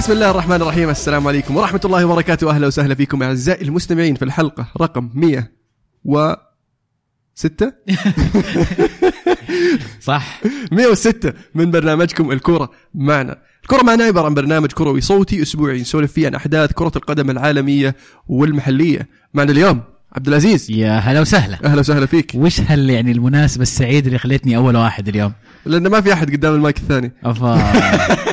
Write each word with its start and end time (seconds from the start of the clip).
بسم 0.00 0.12
الله 0.12 0.30
الرحمن 0.30 0.62
الرحيم. 0.62 0.90
السلام 0.90 1.28
عليكم 1.28 1.56
ورحمة 1.56 1.80
الله 1.84 2.04
وبركاته. 2.04 2.50
أهلا 2.50 2.66
وسهلا 2.66 2.94
فيكم 2.94 3.22
أعزائي 3.22 3.64
المستمعين 3.64 4.14
في 4.14 4.24
الحلقة 4.24 4.66
رقم 4.80 5.10
100 5.14 5.50
و 6.04 6.34
6 7.34 7.72
صح 10.00 10.40
106 10.72 11.32
من 11.54 11.70
برنامجكم 11.70 12.32
الكورة 12.32 12.70
معنا. 12.94 13.38
الكرة 13.62 13.82
معنا 13.82 14.04
عبارة 14.04 14.26
عن 14.26 14.34
برنامج 14.34 14.72
كروي 14.72 15.00
صوتي 15.00 15.42
أسبوعي 15.42 15.80
نسولف 15.80 16.12
فيه 16.12 16.26
عن 16.26 16.34
أحداث 16.34 16.72
كرة 16.72 16.92
القدم 16.96 17.30
العالمية 17.30 17.96
والمحلية. 18.28 19.08
معنا 19.34 19.52
اليوم 19.52 19.80
عبد 20.12 20.28
العزيز. 20.28 20.70
يا 20.70 20.98
هلا 20.98 21.20
وسهلا. 21.20 21.58
أهلا 21.64 21.80
وسهلا 21.80 22.06
فيك. 22.06 22.32
وش 22.34 22.60
هال 22.60 22.90
يعني 22.90 23.12
المناسبة 23.12 23.62
السعيدة 23.62 24.06
اللي 24.06 24.18
خلتني 24.18 24.56
أول 24.56 24.76
واحد 24.76 25.08
اليوم؟ 25.08 25.32
لأن 25.66 25.88
ما 25.88 26.00
في 26.00 26.12
أحد 26.12 26.30
قدام 26.30 26.54
المايك 26.54 26.76
الثاني. 26.76 27.12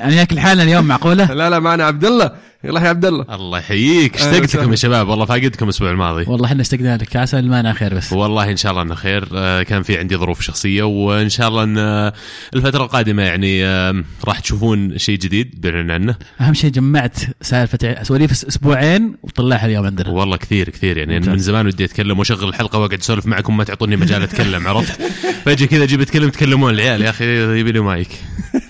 يعني 0.00 0.20
هيك 0.20 0.32
الحالة 0.32 0.62
اليوم 0.62 0.84
معقولة؟ 0.84 1.32
لا 1.34 1.50
لا 1.50 1.58
معنا 1.58 1.84
عبد 1.84 2.04
الله 2.04 2.30
يلا 2.64 2.80
يا 2.80 2.88
عبد 2.88 3.04
الله 3.04 3.34
الله 3.34 3.58
يحييك. 3.58 4.14
وسهلا. 4.14 4.44
اشتقتكم 4.44 4.70
يا 4.70 4.76
شباب. 4.76 5.08
والله 5.08 5.24
فاقدكم 5.24 5.64
الأسبوع 5.64 5.90
الماضي. 5.90 6.24
والله 6.28 6.46
إحنا 6.46 6.60
استقنا 6.60 6.96
لك. 6.96 7.16
عسى 7.16 7.38
المانع 7.38 7.72
خير 7.72 7.94
بس. 7.94 8.12
والله 8.12 8.50
إن 8.50 8.56
شاء 8.56 8.72
الله 8.72 8.82
إنه 8.82 8.94
خير. 8.94 9.28
آه، 9.34 9.62
كان 9.62 9.82
في 9.82 9.98
عندي 9.98 10.16
ظروف 10.16 10.40
شخصية 10.40 10.82
وإن 10.82 11.28
شاء 11.28 11.48
الله 11.48 11.62
إن 11.62 11.78
آه، 11.78 12.12
الفترة 12.54 12.82
القادمة 12.84 13.22
يعني 13.22 13.66
آه، 13.66 14.04
راح 14.24 14.40
تشوفون 14.40 14.98
شيء 14.98 15.18
جديد 15.18 15.60
بنعلن 15.60 15.90
عنه 15.90 16.14
أهم 16.40 16.54
شيء 16.54 16.70
جمعت 16.70 17.18
سالفة 17.40 18.02
سواليف 18.02 18.30
أسبوعين 18.30 19.16
وطلعها 19.22 19.66
اليوم 19.66 19.86
عندنا. 19.86 20.08
والله 20.08 20.36
كثير 20.36 20.68
كثير. 20.68 20.96
يعني 20.96 21.14
ممتاز. 21.14 21.28
من 21.28 21.38
زمان 21.38 21.66
ودي 21.66 21.84
أتكلم 21.84 22.18
وأشغل 22.18 22.48
الحلقة 22.48 22.78
وأقعد 22.78 22.98
أسولف 22.98 23.26
معكم. 23.26 23.56
ما 23.56 23.64
تعطوني 23.64 23.96
مجال 23.96 24.22
أتكلم 24.22 24.66
عرفت؟ 24.68 25.02
فأجي 25.44 25.66
كذا 25.66 25.84
أجيب 25.84 26.00
أتكلم 26.00 26.30
تكلمون 26.30 26.74
العيال. 26.74 27.02
يا 27.02 27.10
أخي 27.10 27.58
يبي 27.60 27.72
لي 27.72 27.80
مايك. 27.80 28.08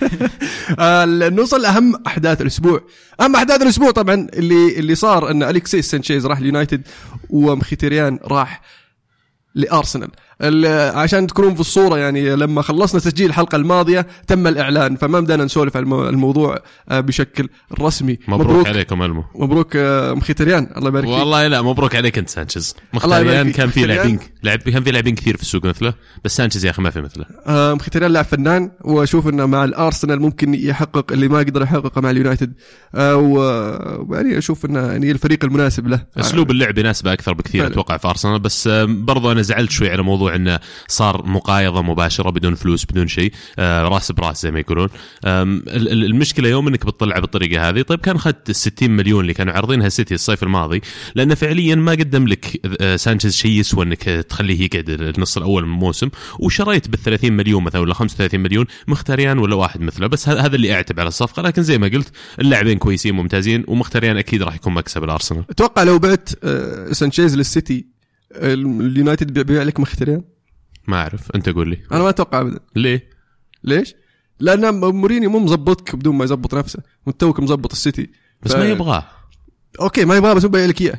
نوصل 1.30 1.62
لأهم 1.62 2.02
أحداث 2.06 2.40
الأسبوع. 2.40 2.80
أهم 3.20 3.36
أحداث 3.36 3.62
الأسبوع 3.62 3.90
طبعا 3.90 4.14
اللي 4.34 4.78
اللي 4.78 4.94
صار 4.94 5.30
إن 5.30 5.42
أليكسيس 5.42 5.90
سانشيز 5.90 6.26
راح 6.26 6.38
اليونايتد 6.38 6.82
ومخيتاريان 7.30 8.18
راح 8.24 8.60
لأرسنال. 9.54 10.04
ال- 10.08 10.10
عشان 10.94 11.26
تكونون 11.26 11.54
في 11.54 11.60
الصورة 11.60 11.98
يعني 11.98 12.36
لما 12.36 12.62
خلصنا 12.62 13.00
تسجيل 13.00 13.26
الحلقة 13.28 13.56
الماضية 13.56 14.06
تم 14.26 14.46
الإعلان 14.46 14.96
فما 14.96 15.20
بدنا 15.20 15.44
نسولف 15.44 15.76
عن 15.76 15.82
المو- 15.82 16.08
الموضوع 16.08 16.58
آه، 16.88 17.00
بشكل 17.00 17.48
رسمي. 17.80 18.18
مبروك, 18.28 18.50
مبروك. 18.50 18.66
عليكم 18.68 19.02
ألمو. 19.02 19.24
مبروك 19.34 19.76
آه، 19.76 20.12
مخيتاريان 20.12 20.68
الله 20.76 20.88
يبارك 20.88 21.06
فيك. 21.06 21.14
والله 21.18 21.46
لا 21.46 21.62
مبروك 21.62 21.96
عليك 21.96 22.18
أنت 22.18 22.28
سانشيز. 22.28 22.76
فيك. 23.44 23.56
كان 23.56 23.68
في. 23.70 23.86
لاعبين 23.86 24.18
لعب 24.42 24.58
كان 24.58 24.82
في 24.82 24.90
لاعبين 24.90 25.14
كثير 25.14 25.36
في 25.36 25.42
السوق 25.42 25.64
مثله 25.64 25.94
بس 26.24 26.36
سانشيز 26.36 26.64
يا 26.64 26.70
أخي 26.70 26.82
ما 26.82 26.90
في 26.90 27.00
مثله. 27.00 27.24
آه، 27.46 27.74
مخيتاريان 27.74 28.12
لاعب 28.12 28.24
فنان 28.24 28.70
وأشوف 28.84 29.28
إنه 29.28 29.46
مع 29.46 29.64
الأرسنال 29.64 30.20
ممكن 30.20 30.54
يحقق 30.54 31.12
اللي 31.12 31.28
ما 31.28 31.38
قدر 31.38 31.62
يحققه 31.62 32.00
مع 32.00 32.10
اليونايتد. 32.10 32.52
ويعني 33.14 34.38
أشوف 34.38 34.64
إنه 34.64 34.80
يعني 34.80 35.10
الفريق 35.10 35.44
المناسب 35.44 35.86
له. 35.88 36.00
أسلوب 36.16 36.50
اللعب 36.50 36.78
يناسبه 36.78 37.12
أكثر 37.12 37.32
بكثير. 37.32 37.66
أتوقع 37.66 37.96
في 37.96 38.08
أرسنال. 38.08 38.38
بس 38.38 38.68
برضو 38.86 39.32
أنا 39.32 39.42
زعلت 39.42 39.70
شوي 39.70 39.90
على 39.90 40.02
موضوع 40.02 40.29
إنه 40.36 40.58
صار 40.88 41.26
مقايضة 41.26 41.82
مباشرة 41.82 42.30
بدون 42.30 42.54
فلوس 42.54 42.84
بدون 42.84 43.08
شيء 43.08 43.32
آه، 43.58 43.82
راس 43.82 44.12
براس 44.12 44.42
زي 44.42 44.50
ما 44.50 44.60
يقولون. 44.60 44.88
المشكلة 45.24 46.48
يوم 46.48 46.68
إنك 46.68 46.86
بتطلع 46.86 47.18
بالطريقة 47.18 47.68
هذه 47.68 47.82
طيب 47.82 48.00
كان 48.00 48.16
اخذت 48.16 48.50
ال 48.50 48.56
60 48.56 48.90
مليون 48.90 49.20
اللي 49.20 49.34
كانوا 49.34 49.52
عارضينها 49.52 49.86
السيتي 49.86 50.14
الصيف 50.14 50.42
الماضي 50.42 50.80
لأنه 51.14 51.34
فعليا 51.34 51.74
ما 51.74 51.92
قدم 51.92 52.28
لك 52.28 52.60
آه، 52.80 52.96
سانشيز 52.96 53.36
شيء 53.36 53.50
يسوى 53.50 53.84
إنك 53.84 54.02
تخليه 54.02 54.64
يقعد 54.64 54.90
النص 54.90 55.36
الأول 55.36 55.66
من 55.66 55.72
الموسم 55.72 56.08
وشريت 56.38 56.88
بال 56.88 56.98
30 56.98 57.32
مليون 57.32 57.64
مثلا 57.64 57.80
ولا 57.80 57.94
35 57.94 58.40
مليون 58.40 58.66
مخيتاريان 58.88 59.38
ولا 59.38 59.54
واحد 59.54 59.80
مثله. 59.80 60.06
بس 60.06 60.28
هذا 60.28 60.56
اللي 60.56 60.72
أعتب 60.72 61.00
على 61.00 61.08
الصفقة 61.08 61.42
لكن 61.42 61.62
زي 61.62 61.78
ما 61.78 61.88
قلت 61.88 62.08
اللاعبين 62.40 62.78
كويسين 62.78 63.14
ممتازين 63.14 63.64
ومخيتاريان 63.68 64.16
أكيد 64.16 64.42
راح 64.42 64.54
يكون 64.54 64.74
مكسب 64.74 65.04
الأرسنال. 65.04 65.44
أتوقع 65.50 65.82
لو 65.82 65.98
بعت 65.98 66.28
آه، 66.44 66.92
سانشيز 66.92 67.36
للسيتي 67.36 67.99
اليونايتد 68.32 69.32
بيع- 69.32 69.42
بيع 69.42 69.62
لك 69.62 69.80
مخيتاريان 69.80 70.22
ما 70.88 70.96
أعرف 70.96 71.30
أنت 71.34 71.48
قول 71.48 71.68
لي. 71.70 71.78
أنا 71.92 72.02
ما 72.02 72.08
أتوقع 72.08 72.40
ابدا. 72.40 72.60
ليه؟ 72.76 73.10
ليش؟ 73.64 73.94
لأن 74.40 74.74
مورينيو 74.80 75.30
مو 75.30 75.38
مظبطك 75.38 75.96
بدون 75.96 76.14
ما 76.16 76.24
يظبط 76.24 76.54
نفسه. 76.54 76.78
وتوك 77.06 77.40
مظبط 77.40 77.72
السيتي. 77.72 78.10
بس 78.42 78.52
ف- 78.52 78.56
ما 78.56 78.64
يبغاه. 78.64 79.04
okay 79.80 80.04
ما 80.04 80.16
يبغاه 80.16 80.34
بس 80.34 80.44
هو 80.44 80.48
بايع 80.50 80.66
لك 80.66 80.80
إياه. 80.80 80.98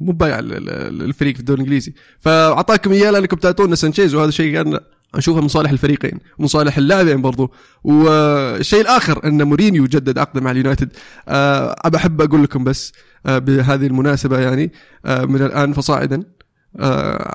مو 0.00 0.12
بايع 0.12 0.38
ال- 0.38 0.52
ال- 0.52 1.02
الفريق 1.02 1.34
في 1.34 1.40
الدوري 1.40 1.60
الإنجليزي. 1.60 1.94
فأعطاكم 2.18 2.92
إياه 2.92 3.10
لأنكم 3.10 3.36
تعطونا 3.36 3.74
سانشيز 3.74 4.14
وهذا 4.14 4.30
شيء 4.30 4.52
كان 4.52 4.80
أشوفه 5.14 5.40
من 5.40 5.48
صالح 5.48 5.70
الفريقين 5.70 6.18
ومن 6.38 6.48
صالح 6.48 6.76
اللاعبين 6.78 7.22
برضو. 7.22 7.52
والشيء 7.84 8.80
الآخر 8.80 9.24
إن 9.28 9.42
مورينيو 9.42 9.84
جدد 9.86 10.18
عقده 10.18 10.40
مع 10.40 10.50
اليونايتد. 10.50 10.92
أه 11.28 11.76
ابى 11.78 11.96
أحب 11.96 12.20
أقول 12.20 12.42
لكم 12.42 12.64
بس 12.64 12.92
أه 13.26 13.38
بهذه 13.38 13.86
المناسبة 13.86 14.38
يعني 14.38 14.72
أه 15.06 15.24
من 15.24 15.42
الآن 15.42 15.72
فصاعدا. 15.72 16.22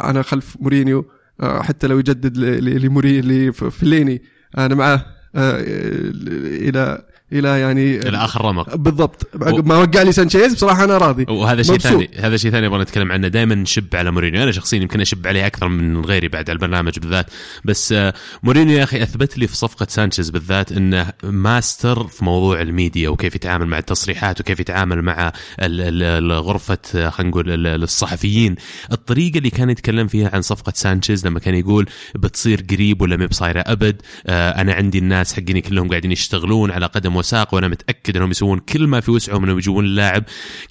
أنا 0.10 0.22
خلف 0.22 0.58
مورينيو 0.60 1.06
أه 1.42 1.62
حتى 1.62 1.88
لو 1.88 2.00
يجدد 2.00 2.38
لموري 2.38 3.22
لفليني 3.22 4.22
أنا 4.58 4.76
معاه 4.76 5.06
إلى 5.36 7.06
إلى 7.34 7.60
يعني 7.60 7.98
إلى 7.98 8.18
آخر 8.18 8.46
رمق. 8.46 8.76
بالضبط. 8.76 9.30
عقب 9.42 9.66
ما 9.68 9.78
وقع 9.78 10.02
لي 10.02 10.12
سانشيز 10.12 10.54
بصراحة 10.54 10.84
أنا 10.84 10.98
راضي. 10.98 11.26
وهذا 11.30 11.64
شيء. 11.64 11.78
ثاني 11.78 12.10
هذا 12.20 12.38
شيء 12.38 12.52
ثاني 12.52 12.68
أبغى 12.68 12.82
نتكلم 12.82 13.12
عنه. 13.12 13.28
دائما 13.28 13.56
نشب 13.56 13.96
على 13.96 14.12
مورينيو. 14.12 14.44
أنا 14.44 14.52
شخصيا 14.52 14.80
يمكن 14.82 15.02
أشب 15.02 15.28
عليه 15.28 15.46
أكثر 15.48 15.68
من 15.68 16.06
غيري 16.06 16.28
بعد 16.28 16.50
على 16.50 16.56
البرنامج 16.56 17.00
بالذات. 17.00 17.26
بس 17.66 17.92
آه، 17.92 18.14
مورينيو 18.44 18.78
يا 18.78 18.84
أخي 18.84 19.04
أثبت 19.04 19.38
لي 19.38 19.48
في 19.48 19.56
صفقة 19.56 19.88
سانشيز 19.90 20.30
بالذات 20.30 20.72
إنه 20.72 21.14
ماستر 21.24 22.08
في 22.08 22.26
موضوع 22.26 22.62
الميديا 22.62 23.10
وكيف 23.10 23.36
يتعامل 23.36 23.66
مع 23.68 23.78
التصريحات 23.78 24.42
وكيف 24.42 24.60
يتعامل 24.60 25.02
مع 25.02 25.32
غرفة 26.40 26.78
آه، 26.96 27.10
خلينا 27.10 27.30
نقول 27.32 27.52
ال- 27.52 27.68
ال- 27.68 27.84
الصحفيين. 27.84 28.56
الطريقة 28.92 29.38
اللي 29.38 29.50
كان 29.50 29.70
يتكلم 29.70 30.08
فيها 30.08 30.30
عن 30.34 30.42
صفقة 30.42 30.74
سانشيز 30.76 31.28
لما 31.28 31.40
كان 31.40 31.56
يقول 31.56 31.86
بتصير 32.16 32.66
قريب 32.72 33.02
ولا 33.02 33.18
ما 33.18 33.26
بصايرة 33.26 33.64
أبد 33.68 34.02
آه، 34.28 34.50
أنا 34.62 34.74
عندي 34.74 34.98
الناس 34.98 35.34
حقيني 35.34 35.62
كلهم 35.62 35.90
قاعدين 35.90 36.12
يشتغلون 36.12 36.72
على 36.72 36.86
قدم 36.86 37.17
وساق 37.18 37.54
وأنا 37.54 37.68
متأكد 37.68 38.16
إنهم 38.16 38.32
يسوون 38.32 38.60
كل 38.60 38.88
ما 38.88 39.00
في 39.00 39.12
وسعهم 39.12 39.44
إنهم 39.44 39.58
يجيبون 39.58 39.86
اللاعب 39.86 40.24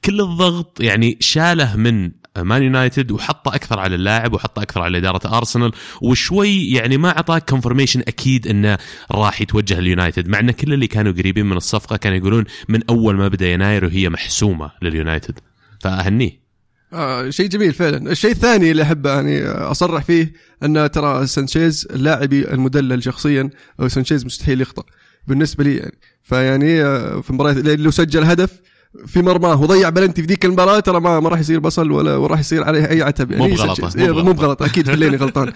كل 0.04 0.20
الضغط 0.20 0.80
يعني 0.80 1.16
شاله 1.20 1.76
من 1.76 2.10
مان 2.42 2.62
يونايتد 2.62 3.10
وحطه 3.10 3.54
أكثر 3.54 3.78
على 3.78 3.94
اللاعب 3.94 4.32
وحطه 4.32 4.62
أكثر 4.62 4.82
على 4.82 4.98
إدارة 4.98 5.36
ارسنال 5.38 5.72
وشوي 6.02 6.70
يعني 6.70 6.96
ما 6.96 7.16
اعطاك 7.16 7.50
كونفرميشن 7.50 8.00
أكيد 8.00 8.46
إنه 8.46 8.78
راح 9.10 9.40
يتوجه 9.40 9.78
اليونايتد 9.78 10.28
مع 10.28 10.38
إن 10.40 10.50
كل 10.50 10.72
اللي 10.72 10.86
كانوا 10.86 11.12
قريبين 11.12 11.46
من 11.46 11.56
الصفقة 11.56 11.96
كانوا 11.96 12.18
يقولون 12.18 12.44
من 12.68 12.80
أول 12.90 13.16
ما 13.16 13.28
بدأ 13.28 13.48
يناير 13.48 13.84
وهي 13.84 14.08
محسومة 14.08 14.70
لليونايتد. 14.82 15.38
فأهنيه. 15.80 16.46
آه 16.92 17.30
شيء 17.30 17.48
جميل 17.48 17.72
فعلا. 17.72 18.10
الشيء 18.12 18.30
الثاني 18.30 18.70
اللي 18.70 18.82
احب 18.82 19.06
يعني 19.06 19.46
أصرح 19.46 20.04
فيه 20.04 20.32
أن 20.62 20.90
ترى 20.90 21.26
سانشيز 21.26 21.88
لاعبي 21.94 22.52
المدلل 22.52 23.02
شخصيا 23.02 23.50
أو 23.80 23.88
سانشيز 23.88 24.26
مستحيل 24.26 24.60
يخطأ. 24.60 24.82
بالنسبة 25.26 25.64
لي 25.64 25.76
يعني 25.76 25.98
فيعني 26.26 26.82
آه، 26.84 27.20
في 27.20 27.32
مباريات 27.32 27.56
لو 27.80 27.90
سجل 27.90 28.24
هدف 28.24 28.60
في 29.06 29.22
مرماه 29.22 29.62
وضيع 29.62 29.88
بلنتي 29.88 30.22
في 30.22 30.28
ذيك 30.28 30.44
المباراة 30.44 30.80
ترى 30.80 31.00
ما 31.00 31.20
ما 31.20 31.28
راح 31.28 31.38
يصير 31.40 31.60
بصل 31.60 31.90
ولا 31.90 32.16
وراح 32.16 32.40
يصير 32.40 32.64
عليه 32.64 32.90
أي 32.90 33.02
عتب. 33.02 33.30
يعني 33.30 33.42
مو 33.42 33.48
إيه، 33.48 33.56
بغلطة. 33.56 34.22
مو 34.22 34.32
بغلط 34.32 34.62
أكيد 34.62 34.90
خليني 34.90 35.16
غلطان. 35.16 35.52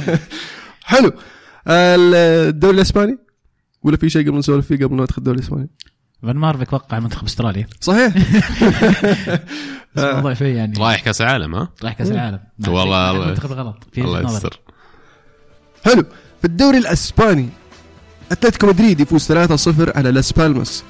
حلو. 0.84 1.12
الدوري 1.68 2.76
الإسباني؟ 2.76 3.18
ولا 3.82 3.96
في 3.96 4.10
شيء 4.10 4.28
قبل 4.28 4.38
نسولف 4.38 4.66
فيه 4.66 4.76
قبل 4.76 4.94
ما 4.94 5.02
ندخل 5.02 5.18
الدوري 5.18 5.38
الإسباني؟ 5.38 5.70
فان 6.22 6.36
مارفيك 6.36 6.72
وقع 6.72 6.98
منتخب 6.98 7.24
أستراليا. 7.24 7.66
صحيح. 7.80 8.14
الموضوع 9.98 10.34
فيه 10.34 10.46
يعني 10.56 10.74
رايح 10.78 11.00
كأس 11.00 11.20
العالم 11.20 11.54
ها؟ 11.54 11.68
رايح 11.82 11.94
كأس 11.94 12.10
العالم. 12.10 12.38
والله 12.68 13.10
الله- 13.10 13.26
منتخب 13.26 13.52
غلط. 13.52 13.76
في 13.92 14.00
الله. 14.00 14.20
يستر. 14.20 14.60
حلو. 15.84 16.02
في 16.38 16.44
الدوري 16.44 16.78
الإسباني 16.78 17.48
أتلتيكو 18.32 18.66
مدريد 18.66 19.00
يفوز 19.00 19.32
3-0 19.32 19.96
على 19.96 20.10
لاس 20.10 20.32
بالماس. 20.32 20.82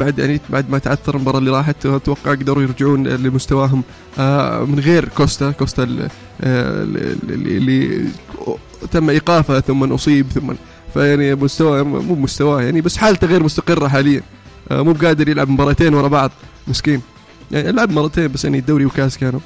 بعد 0.00 0.18
يعني 0.18 0.40
بعد 0.50 0.70
ما 0.70 0.78
تعثر 0.78 1.16
المباراة 1.16 1.38
اللي 1.38 1.50
راحت 1.50 1.86
أتوقع 1.86 2.30
قدروا 2.30 2.62
يرجعون 2.62 3.08
لمستواهم. 3.08 3.82
آه، 4.18 4.64
من 4.64 4.80
غير 4.80 5.08
كوستا 5.08 5.50
كوستا 5.50 6.08
آه، 6.40 6.82
اللي, 6.82 8.08
تم 8.90 9.10
إيقافه 9.10 9.60
ثم 9.60 9.92
أصيب 9.92 10.26
ثم 10.32 10.52
فيعني 10.94 11.34
مستوى 11.34 11.82
مو 11.82 12.14
مستواه 12.14 12.62
يعني 12.62 12.80
بس 12.80 12.96
حالته 12.96 13.26
غير 13.26 13.42
مستقرة 13.42 13.88
حاليا. 13.88 14.22
آه، 14.70 14.82
مو 14.82 14.92
بقادر 14.92 15.28
يلعب 15.28 15.48
مباراتين 15.48 15.94
ورا 15.94 16.08
بعض. 16.08 16.30
مسكين. 16.68 17.00
يعني 17.50 17.72
لعب 17.72 17.90
مرتين 17.90 18.28
بس 18.28 18.44
يعني 18.44 18.60
دوري 18.60 18.84
وكاس 18.84 19.18
كانوا. 19.18 19.40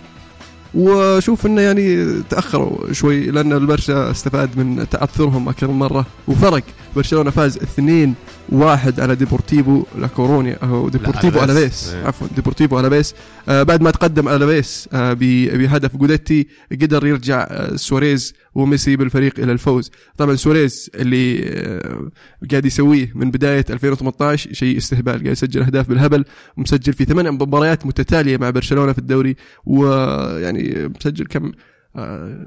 وأشوف 0.74 1.46
إنه 1.46 1.60
يعني 1.60 2.06
تأخروا 2.30 2.92
شوي 2.92 3.26
لأن 3.30 3.52
البرشا 3.52 4.10
استفاد 4.10 4.58
من 4.58 4.88
تعثرهم 4.88 5.48
أكثر 5.48 5.68
من 5.68 5.78
مرة 5.78 6.06
وفرق 6.28 6.62
برشلونة 6.96 7.30
فاز 7.30 7.56
2 7.56 8.14
1 8.48 9.00
على 9.00 9.14
ديبورتيفو 9.14 9.84
لا 9.98 10.06
كورونيا 10.06 10.58
أو 10.62 10.88
ديبورتيفو 10.88 11.38
ألافيس. 11.38 11.50
ألافيس 11.50 11.94
إيه. 11.94 12.06
عفوا 12.06 12.26
ديبورتيفو 12.36 12.80
ألافيس 12.80 13.14
آه 13.48 13.62
بعد 13.62 13.82
ما 13.82 13.90
تقدم 13.90 14.28
ألافيس 14.28 14.88
آه 14.92 15.12
بهدف 15.12 15.96
جوديتي 15.96 16.46
قدر 16.72 17.06
يرجع 17.06 17.46
آه 17.50 17.76
سواريز 17.76 18.34
وميسي 18.54 18.96
بالفريق 18.96 19.40
إلى 19.40 19.52
الفوز. 19.52 19.90
طبعا 20.16 20.34
سواريز 20.34 20.90
اللي 20.94 21.42
آه، 21.48 22.10
قاعد 22.50 22.66
يسويه 22.66 23.12
من 23.14 23.30
بداية 23.30 23.64
2018 23.70 24.52
شيء 24.52 24.76
استهبال 24.76 25.12
قاعد 25.12 25.26
يسجل 25.26 25.62
أهداف 25.62 25.88
بالهبل 25.88 26.24
ومسجل 26.56 26.92
في 26.92 27.04
ثمان 27.04 27.30
مباريات 27.30 27.86
متتالية 27.86 28.36
مع 28.36 28.50
برشلونة 28.50 28.92
في 28.92 28.98
الدوري 28.98 29.36
ويعني 29.66 30.88
مسجل 30.88 31.26
كم 31.26 31.52
آه، 31.96 32.46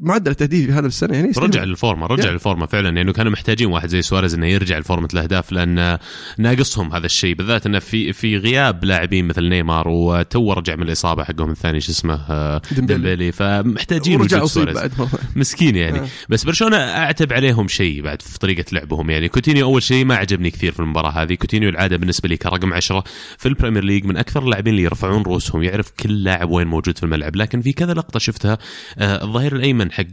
معدل 0.00 0.30
التهديف 0.30 0.66
في 0.66 0.72
هذا 0.72 0.86
السنة 0.86 1.14
يعني. 1.14 1.32
رجع 1.38 1.64
للفورمة 1.64 2.06
رجع. 2.06 2.30
للفورمة 2.30 2.66
فعلا 2.66 2.88
لأنه 2.88 3.12
كانوا 3.12 3.32
محتاجين 3.32 3.66
واحد 3.66 3.88
زي 3.88 4.02
سواريز 4.02 4.34
إنه 4.34 4.46
يرجع 4.46 4.78
لفورمة 4.78 5.08
الأهداف 5.14 5.52
لأن 5.52 5.98
ناقصهم 6.38 6.94
هذا 6.94 7.06
الشيء 7.06 7.34
بالذات 7.34 7.66
إنه 7.66 7.78
في 7.78 8.12
في 8.12 8.36
غياب 8.36 8.84
لاعبين 8.84 9.28
مثل 9.28 9.48
نيمار 9.48 9.88
وتو 9.88 10.52
رجع 10.52 10.76
من 10.76 10.82
الإصابة 10.82 11.24
حقهم 11.24 11.50
الثاني 11.50 11.80
شو 11.80 11.92
اسمه 11.92 12.14
آه، 12.30 12.62
ديمبلي. 12.72 12.96
ديمبلي 12.96 13.32
فمحتاجين 13.32 14.20
ورجع 14.20 14.42
أصيب 14.44 14.72
سواريز 14.72 14.94
بعد 14.96 15.08
مسكين 15.36 15.76
يعني 15.76 15.98
آه. 15.98 16.06
بس 16.28 16.44
برشلونة 16.44 16.76
أعتب 16.76 17.32
عليهم 17.32 17.68
شيء 17.68 18.02
بعد 18.02 18.22
في 18.22 18.38
طريقة 18.38 18.64
لعبهم 18.72 19.10
يعني 19.10 19.28
كوتينيو 19.28 19.66
أول 19.66 19.82
شيء 19.82 20.04
ما 20.04 20.16
عجبني 20.16 20.50
كثير 20.50 20.72
في 20.72 20.80
المباراة 20.80 21.10
هذه 21.10 21.34
كوتينيو 21.34 21.68
العادة 21.68 21.96
بالنسبة 21.96 22.28
لي 22.28 22.36
كرقم 22.36 22.74
عشرة 22.74 23.04
في 23.38 23.48
البريمير 23.48 23.84
ليج 23.84 24.04
من 24.04 24.16
أكثر 24.16 24.42
اللاعبين 24.42 24.72
اللي 24.72 24.84
يرفعون 24.84 25.22
رؤوسهم 25.22 25.62
يعرف 25.62 25.90
كل 25.90 26.24
لاعب 26.24 26.50
وين 26.50 26.66
موجود 26.66 26.98
في 26.98 27.04
الملعب 27.04 27.36
لكن 27.36 27.60
في 27.60 27.72
كذا 27.72 27.94
لقطة 27.94 28.18
شفتها 28.18 28.58
آه، 28.98 29.24
الظهير 29.24 29.56
الأيمن 29.56 29.87
حق 29.92 30.04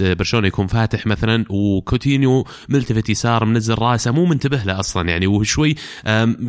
برشلونة 0.00 0.46
يكون 0.46 0.66
فاتح 0.66 1.06
مثلا 1.06 1.44
وكوتينيو 1.50 2.46
ملتفت 2.68 3.10
يسار 3.10 3.44
منزل 3.44 3.74
راسه 3.74 4.10
مو 4.10 4.24
منتبه 4.24 4.56
له 4.56 4.80
أصلا 4.80 5.08
يعني 5.08 5.26
وشوي 5.26 5.74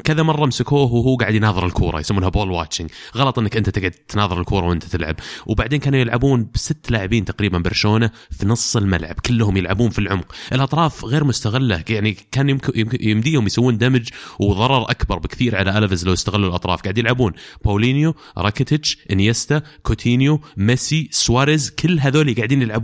كذا 0.04 0.24
مرة 0.24 0.46
مسكوه 0.46 0.94
وهو 0.94 1.16
قاعد 1.16 1.36
يناظر 1.36 1.66
الكورة 1.66 2.00
يسمونها 2.00 2.30
بول 2.30 2.52
واتشنج 2.52 2.90
غلط 3.16 3.40
إنك 3.40 3.58
أنت 3.58 3.70
تقعد 3.70 3.92
تناظر 3.92 4.40
الكورة 4.40 4.66
وأنت 4.66 4.84
تلعب. 4.84 5.16
وبعدين 5.46 5.80
كانوا 5.80 6.00
يلعبون 6.00 6.48
بست 6.54 6.92
لاعبين 6.92 7.26
تقريبا 7.26 7.58
برشلونة 7.58 8.12
في 8.32 8.46
نص 8.46 8.78
الملعب 8.78 9.16
كلهم 9.26 9.58
يلعبون 9.58 9.90
في 9.90 10.00
العمق. 10.00 10.36
الأطراف 10.54 11.06
غير 11.06 11.24
مستغلة 11.24 11.84
يعني 11.90 12.18
كان 12.32 12.60
يمديهم 13.02 13.46
يسوون 13.46 13.78
دمج 13.78 14.10
وضرر 14.40 14.92
أكبر 14.92 15.18
بكثير 15.18 15.56
على 15.56 15.78
الفيز 15.78 16.06
لو 16.06 16.14
استغلوا 16.14 16.50
الأطراف. 16.50 16.82
قاعد 16.82 16.98
يلعبون 16.98 17.34
باولينيو 17.66 18.16
راكيتيتش 18.38 18.98
انيستا 19.12 19.62
كوتينيو 19.84 20.42
ميسي 20.58 21.10
سواريز 21.12 21.70
كل 21.70 22.00
هذول 22.00 22.36
قاعدين 22.36 22.62
يلعبون 22.62 22.75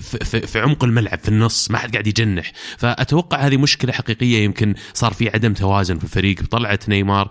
في, 0.00 0.18
في, 0.24 0.40
في 0.40 0.60
عمق 0.60 0.84
الملعب 0.84 1.18
في 1.18 1.28
النص 1.28 1.70
ما 1.70 1.78
حد 1.78 1.92
قاعد 1.92 2.06
يجنح. 2.06 2.52
فأتوقع 2.78 3.38
هذه 3.38 3.56
مشكلة 3.56 3.92
حقيقية 3.92 4.44
يمكن 4.44 4.74
صار 4.94 5.12
في 5.12 5.28
عدم 5.28 5.52
توازن 5.52 5.98
في 5.98 6.04
الفريق. 6.04 6.36
طلعت 6.50 6.88
نيمار 6.88 7.28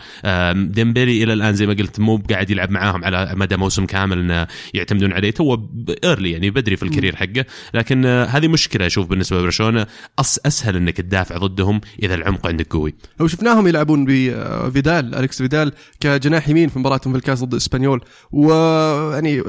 ديمبلي 0.54 1.24
إلى 1.24 1.34
الآن 1.34 1.56
زي 1.56 1.68
ما 1.68 1.74
قلت 1.74 2.00
مو 2.00 2.22
قاعد 2.30 2.50
يلعب 2.50 2.72
معاهم 2.72 3.04
على 3.04 3.34
مدى 3.36 3.58
موسم 3.58 3.86
كامل 3.86 4.20
إنه 4.20 4.48
يعتمدون 4.74 5.14
عليه. 5.14 5.32
تو 5.32 5.68
ايرلي 6.04 6.32
يعني 6.32 6.50
بدري 6.50 6.76
في 6.76 6.84
الكارير 6.84 7.16
حقه. 7.16 7.46
لكن 7.74 8.06
آه، 8.06 8.26
هذه 8.26 8.48
مشكلة 8.48 8.86
أشوف 8.86 9.08
بالنسبة 9.08 9.40
لبرشلونة. 9.40 9.88
أسهل 10.20 10.76
إنك 10.76 10.98
تدافع 10.98 11.38
ضدهم 11.38 11.82
إذا 12.04 12.16
العمق 12.16 12.48
عندك 12.48 12.74
قوي. 12.74 12.94
لو 13.20 13.28
شفناهم 13.28 13.68
يلعبون 13.68 14.06
بفيدال 14.06 15.16
أليكس 15.16 15.38
فيدال 15.38 15.72
كجناح 16.00 16.50
يمين 16.50 16.70
في 16.70 16.80
مباراتهم 16.80 17.14
في 17.14 17.20
الكاس 17.20 17.44
ضد 17.44 17.54
إسبانيول. 17.54 18.02
ويعني 18.32 19.44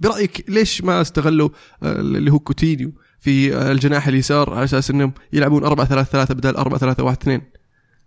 برأيك 0.00 0.44
ليش 0.48 0.82
ما 0.82 1.00
استغلوا 1.00 1.48
آه، 1.82 2.00
اللي 2.00 2.32
هو 2.32 2.38
كوتينيو 2.38 2.92
في 3.20 3.56
آه، 3.56 3.72
الجناح 3.72 4.08
اليسار 4.08 4.54
على 4.54 4.64
أساس 4.64 4.90
إنهم 4.90 5.12
يلعبون 5.32 5.64
4 5.64 5.86
3 5.86 6.10
3 6.10 6.34
بدل 6.34 6.56
4 6.56 6.78
3 6.78 7.04
1 7.04 7.16
2 7.16 7.42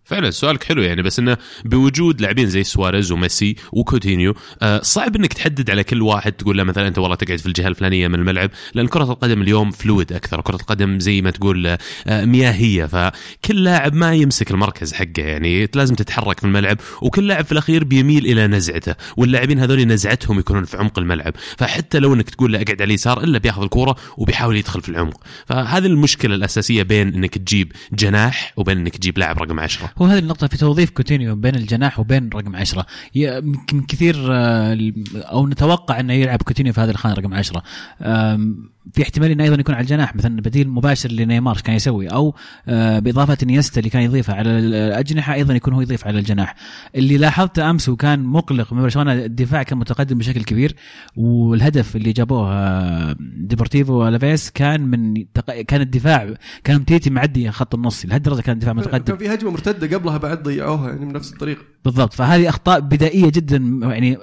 فعلا 0.06 0.32
سؤالك 0.32 0.64
حلو 0.64 0.82
يعني 0.82 1.02
بس 1.02 1.20
إنه 1.20 1.38
بوجود 1.66 2.22
لاعبين 2.22 2.48
زي 2.48 2.64
سواريز 2.64 3.12
وميسي 3.12 3.56
وكوتينيو 3.72 4.36
آه، 4.62 4.82
صعب 4.82 5.16
إنك 5.16 5.34
تحدد 5.34 5.70
على 5.70 5.84
كل 5.84 6.02
واحد 6.02 6.32
تقول 6.32 6.58
له 6.58 6.64
مثلا 6.64 6.88
أنت 6.88 6.98
والله 6.98 7.16
تقعد 7.16 7.40
في 7.40 7.46
الجهة 7.46 7.68
الفلانية 7.68 8.08
من 8.08 8.16
الملعب 8.16 8.50
لأن 8.74 8.88
كرة 8.88 9.04
القدم 9.04 9.42
اليوم 9.42 9.72
فلويد 9.72 10.14
أكثر 10.14 10.42
كرة 10.42 10.56
القدم 10.56 11.00
زي 11.00 11.22
ما 11.22 11.32
تقول 11.32 11.68
آه، 12.08 12.26
مياهية 12.26 12.86
فكل 12.86 13.64
لاعب 13.64 13.94
ما 13.94 14.14
يمسك 14.14 14.52
المركز 14.52 14.94
حقه 14.94 15.24
يعني 15.24 15.70
لازم 15.76 15.96
تتحرك 15.96 16.40
في 16.40 16.46
الملعب 16.46 16.78
وكل 17.02 17.28
لاعب 17.28 17.46
في 17.46 17.52
الأخير 17.52 17.84
بيميل 17.84 18.26
إلى 18.26 18.48
نزعته 18.48 18.96
واللاعبين 19.18 19.60
هذول 19.60 19.88
نزعتهم 19.88 20.40
يكونون 20.40 20.64
في 20.64 20.78
عمق 20.78 21.00
الملعب 21.00 21.34
فحتى 21.58 22.00
لو 22.00 22.14
إنك 22.14 22.30
تقول 22.30 22.54
له 22.54 22.62
أقعد 22.62 22.82
على 22.82 22.84
اليسار 22.84 23.24
إلا 23.24 23.38
بياخذ 23.38 23.64
الكورة 23.64 23.96
وبيحاول 24.18 24.58
يدخل 24.58 24.82
في 24.82 24.90
العمق. 24.90 25.24
فهذه 25.46 25.86
المشكلة 25.86 26.36
الأساسية 26.36 26.84
بين 26.84 27.14
إنك 27.14 27.38
تجيب 27.38 27.72
جناح 27.94 28.54
وبين 28.58 28.78
إنك 28.78 28.98
تجيب 28.98 29.18
لاعب 29.18 29.42
رقم 29.42 29.60
عشرة. 29.60 29.93
هو 29.98 30.06
هذه 30.06 30.20
النقطة 30.20 30.48
في 30.48 30.58
توظيف 30.58 30.90
كوتينيو 30.90 31.36
بين 31.36 31.56
الجناح 31.56 32.00
وبين 32.00 32.30
رقم 32.34 32.56
عشرة. 32.56 32.86
ي- 33.16 33.38
يمكن 33.38 33.82
كثير 33.82 34.16
آه، 34.32 34.94
أو 35.16 35.48
نتوقع 35.48 36.00
أنه 36.00 36.14
يلعب 36.14 36.42
كوتينيو 36.42 36.74
في 36.74 36.82
هذه 36.82 36.90
الخانة 36.90 37.16
رقم 37.16 37.34
عشرة. 37.34 37.64
آم، 38.02 38.73
في 38.94 39.02
احتمال 39.04 39.32
إنه 39.32 39.44
أيضا 39.44 39.56
يكون 39.60 39.76
على 39.76 39.82
الجناح 39.82 40.16
مثلا 40.16 40.42
بديل 40.42 40.70
مباشر 40.70 41.12
لنيمار 41.12 41.58
كان 41.64 41.76
يسوي 41.76 42.08
أو 42.08 42.36
آه، 42.68 43.00
بإضافة 43.00 43.38
إنيستا 43.44 43.80
اللي 43.80 43.90
كان 43.90 44.02
يضيفها 44.02 44.36
على 44.36 44.50
الأجنحة 44.50 45.34
أيضا 45.34 45.54
يكون 45.54 45.74
هو 45.74 45.82
يضيف 45.82 46.08
على 46.08 46.20
الجناح. 46.20 46.56
اللي 46.96 47.18
لاحظته 47.18 47.70
أمس 47.70 47.90
وكان 47.90 48.24
مقلق 48.24 48.74
من 48.74 48.82
برشلونة 48.82 49.14
الدفاع 49.14 49.64
كان 49.64 49.78
متقدم 49.78 50.18
بشكل 50.18 50.44
كبير 50.44 50.76
والهدف 51.18 51.96
اللي 51.96 52.12
جابوه 52.12 52.52
آه، 52.54 53.16
ديبورتيفو 53.38 54.08
الافيس 54.08 54.50
كان 54.50 54.82
من 54.82 55.26
تق- 55.34 55.62
كان 55.62 55.82
الدفاع 55.82 56.34
كان 56.64 56.76
متيتي 56.80 57.10
معدي 57.10 57.52
خط 57.52 57.76
النص 57.76 58.06
لهالدرجة 58.06 58.42
كان 58.42 58.54
الدفاع 58.54 58.74
متقدم. 58.74 59.16
كان 59.16 59.18
في 59.18 59.34
هجمة 59.34 59.52
مرتدة 59.52 59.98
قبلها 59.98 60.18
بعد 60.18 60.44
ضيعوها 60.44 60.90
يعني 60.90 61.06
من 61.06 61.14
نفس 61.14 61.34
الطريقة. 61.34 61.62
بالضبط 61.86 62.14
فهذه 62.14 62.50
أخطاء 62.50 62.80
بدائية 62.80 63.30
جدا 63.32 63.58
يعني 63.84 64.18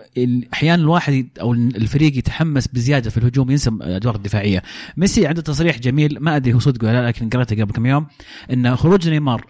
أحيانا 0.53 0.83
الواحد 0.83 1.27
أو 1.41 1.53
الفريق 1.55 2.19
يتحمس 2.19 2.69
بزيادة 2.69 3.11
في 3.11 3.19
الهجوم 3.19 3.51
ينسى 3.51 3.71
الادوار 3.71 4.15
الدفاعية. 4.17 4.50
ميسي 4.97 5.27
عنده 5.27 5.43
تصريح 5.43 5.79
جميل 5.79 6.19
ما 6.21 6.37
أدري 6.37 6.53
هو 6.53 6.59
صدق 6.59 6.85
ولا 6.85 6.93
لا 6.93 7.07
لكن 7.07 7.29
قرأته 7.29 7.63
قبل 7.63 7.73
كم 7.73 7.87
يوم 7.87 8.07
إن 8.53 8.77
خروج 8.77 9.09
نيمار 9.09 9.47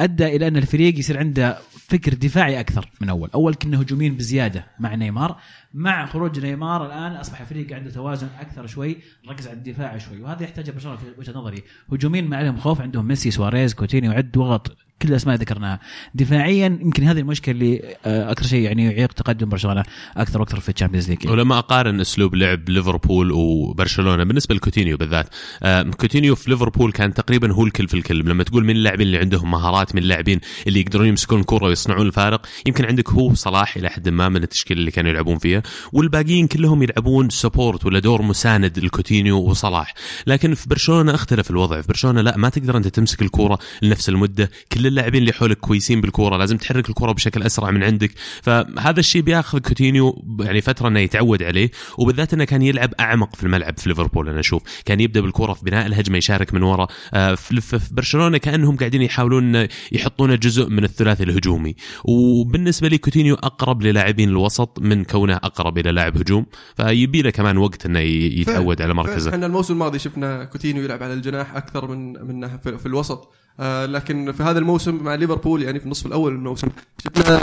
أدى 0.00 0.26
إلى 0.36 0.48
أن 0.48 0.56
الفريق 0.56 0.98
يصير 0.98 1.18
عنده 1.18 1.58
فكر 1.88 2.14
دفاعي 2.14 2.60
أكثر 2.60 2.90
من 3.00 3.08
أول، 3.08 3.30
أول 3.34 3.54
كنا 3.54 3.80
هجوميين 3.80 4.16
بزيادة 4.16 4.66
مع 4.80 4.94
نيمار، 4.94 5.38
مع 5.74 6.06
خروج 6.06 6.40
نيمار 6.40 6.86
الآن 6.86 7.12
أصبح 7.12 7.40
الفريق 7.40 7.72
عنده 7.72 7.90
توازن 7.90 8.28
أكثر 8.40 8.66
شوي، 8.66 8.96
ركز 9.28 9.46
على 9.46 9.56
الدفاع 9.56 9.98
شوي، 9.98 10.20
وهذا 10.20 10.42
يحتاج 10.42 10.70
برشلونه 10.70 10.96
في 10.96 11.04
وجهة 11.18 11.32
نظري، 11.32 11.62
هجوميا 11.92 12.22
ما 12.22 12.36
عليهم 12.36 12.56
خوف 12.56 12.80
عندهم 12.80 13.06
ميسي 13.06 13.30
سواريز 13.30 13.74
كوتينيو 13.74 14.12
عد 14.12 14.36
وغط 14.36 14.76
كل 15.02 15.08
الأسماء 15.08 15.36
ذكرناها، 15.36 15.80
دفاعيا 16.14 16.66
يمكن 16.66 17.04
هذه 17.04 17.18
المشكلة 17.18 17.54
اللي 17.54 17.96
آه، 18.06 18.30
أكثر 18.30 18.46
شيء 18.46 18.60
يعني 18.60 18.84
يعيق 18.84 19.12
تقدم 19.12 19.48
برشلونة 19.48 19.82
أكثر 20.16 20.40
وأكثر 20.40 20.60
في 20.60 20.68
ال 20.68 20.72
Champions 20.72 21.10
League. 21.10 21.28
ولما 21.28 21.58
أقارن 21.58 22.00
أسلوب 22.00 22.34
لعب 22.34 22.68
ليفربول 22.68 23.32
وبرشلونة 23.32 24.24
بالنسبة 24.24 24.54
لكوتينيو 24.54 24.96
بالذات 24.96 25.28
آه، 25.62 25.82
كوتينيو 25.82 26.34
في 26.34 26.50
ليفربول 26.50 26.92
كان 26.92 27.14
تقريبا 27.14 27.52
هو 27.52 27.64
الكل 27.64 27.88
في 27.88 27.94
الكل. 27.94 28.18
لما 28.18 28.44
تقول 28.44 28.64
من 28.64 28.76
اللاعبين 28.76 29.06
اللي 29.06 29.18
عندهم 29.18 29.50
مهارات 29.50 29.94
من 29.94 30.02
اللاعبين 30.02 30.40
اللي 30.66 30.80
يقدرون 30.80 31.06
يمسكون 31.06 31.40
الكره 31.40 31.64
ويصنعون 31.64 32.06
الفارق 32.06 32.46
يمكن 32.66 32.84
عندك 32.84 33.10
هو 33.10 33.34
صلاح 33.34 33.76
إلى 33.76 33.88
حد 33.88 34.08
ما 34.08 34.28
من 34.28 34.42
التشكيلة 34.42 34.80
اللي 34.80 34.90
كانوا 34.90 35.10
يلعبون 35.10 35.38
فيها 35.38 35.62
والباقيين 35.92 36.46
كلهم 36.46 36.82
يلعبون 36.82 37.30
support 37.30 37.86
ولا 37.86 37.98
دور 37.98 38.22
مساند 38.22 38.78
لكوتينيو 38.78 39.38
وصلاح. 39.38 39.94
لكن 40.26 40.54
في 40.54 40.68
برشلونة 40.68 41.14
اختلف 41.14 41.50
الوضع. 41.50 41.80
في 41.80 41.88
برشلونة 41.88 42.20
لا 42.20 42.36
ما 42.36 42.48
تقدر 42.48 42.76
أنت 42.76 42.88
تمسك 42.88 43.22
الكره 43.22 43.58
لنفس 43.82 44.08
المدة 44.08 44.50
كل 44.72 44.91
اللاعبين 44.92 45.20
اللي 45.20 45.32
حولك 45.32 45.58
كويسين 45.58 46.00
بالكره 46.00 46.36
لازم 46.36 46.56
تحرك 46.56 46.88
الكره 46.88 47.12
بشكل 47.12 47.42
أسرع 47.42 47.70
من 47.70 47.82
عندك. 47.82 48.10
فهذا 48.42 49.00
الشيء 49.00 49.22
بياخذ 49.22 49.58
كوتينيو 49.58 50.24
يعني 50.40 50.60
فترة 50.60 50.88
إنه 50.88 51.00
يتعود 51.00 51.42
عليه 51.42 51.70
وبالذات 51.98 52.34
إنه 52.34 52.44
كان 52.44 52.62
يلعب 52.62 52.94
أعمق 53.00 53.36
في 53.36 53.42
الملعب 53.42 53.78
في 53.78 53.88
ليفربول 53.88 54.28
أنا 54.28 54.40
أشوف. 54.40 54.62
كان 54.84 55.00
يبدأ 55.00 55.20
بالكره 55.20 55.52
في 55.52 55.64
بناء 55.64 55.86
الهجمة 55.86 56.18
يشارك 56.18 56.54
من 56.54 56.62
ورا. 56.62 56.86
آه، 57.14 57.34
في 57.34 57.80
برشلونة 57.90 58.38
كأنهم 58.38 58.76
قاعدين 58.76 59.02
يحاولون 59.02 59.56
إنه 59.56 59.68
يحطون 59.92 60.38
جزء 60.38 60.68
من 60.68 60.84
الثلاثي 60.84 61.22
الهجومي. 61.22 61.74
وبالنسبة 62.04 62.88
لي 62.88 62.98
كوتينيو 62.98 63.34
أقرب 63.34 63.82
للاعبين 63.82 64.28
الوسط 64.28 64.78
من 64.80 65.04
كونه 65.04 65.36
أقرب 65.36 65.78
إلى 65.78 65.92
لاعب 65.92 66.16
هجوم. 66.16 66.46
فيبي 66.76 67.22
له 67.22 67.30
كمان 67.30 67.58
وقت 67.58 67.86
إنه 67.86 67.98
يتعود 67.98 68.82
على 68.82 68.94
مركزه. 68.94 69.30
إحنا 69.30 69.46
الموسم 69.46 69.74
الماضي 69.74 69.98
شفنا 69.98 70.44
كوتينيو 70.44 70.84
يلعب 70.84 71.02
على 71.02 71.12
الجناح 71.12 71.56
أكثر 71.56 71.86
من 71.86 72.12
منه 72.26 72.56
في 72.56 72.86
الوسط. 72.86 73.32
آه 73.60 73.86
لكن 73.86 74.32
في 74.32 74.42
هذا 74.42 74.58
الموسم 74.58 75.04
مع 75.04 75.14
ليفربول 75.14 75.62
يعني 75.62 75.78
في 75.78 75.84
النصف 75.84 76.06
الأول 76.06 76.32
من 76.32 76.38
الموسم 76.38 76.68
شفنا 76.98 77.40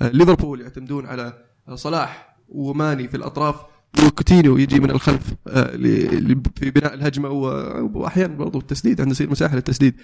ليفربول 0.00 0.60
يعتمدون 0.60 1.06
على 1.06 1.32
صلاح 1.74 2.36
وماني 2.48 3.08
في 3.08 3.16
الأطراف 3.16 3.56
وكوتينيو 4.04 4.56
يجي 4.58 4.80
من 4.80 4.90
الخلف 4.90 5.34
آه، 5.48 5.76
في 6.56 6.70
بناء 6.70 6.94
الهجمة 6.94 7.28
وأحيانا 7.94 8.34
برضو 8.34 8.58
التسديد 8.58 9.00
عنده 9.00 9.12
يصير 9.12 9.30
مساحة 9.30 9.54
للتسديد. 9.54 9.94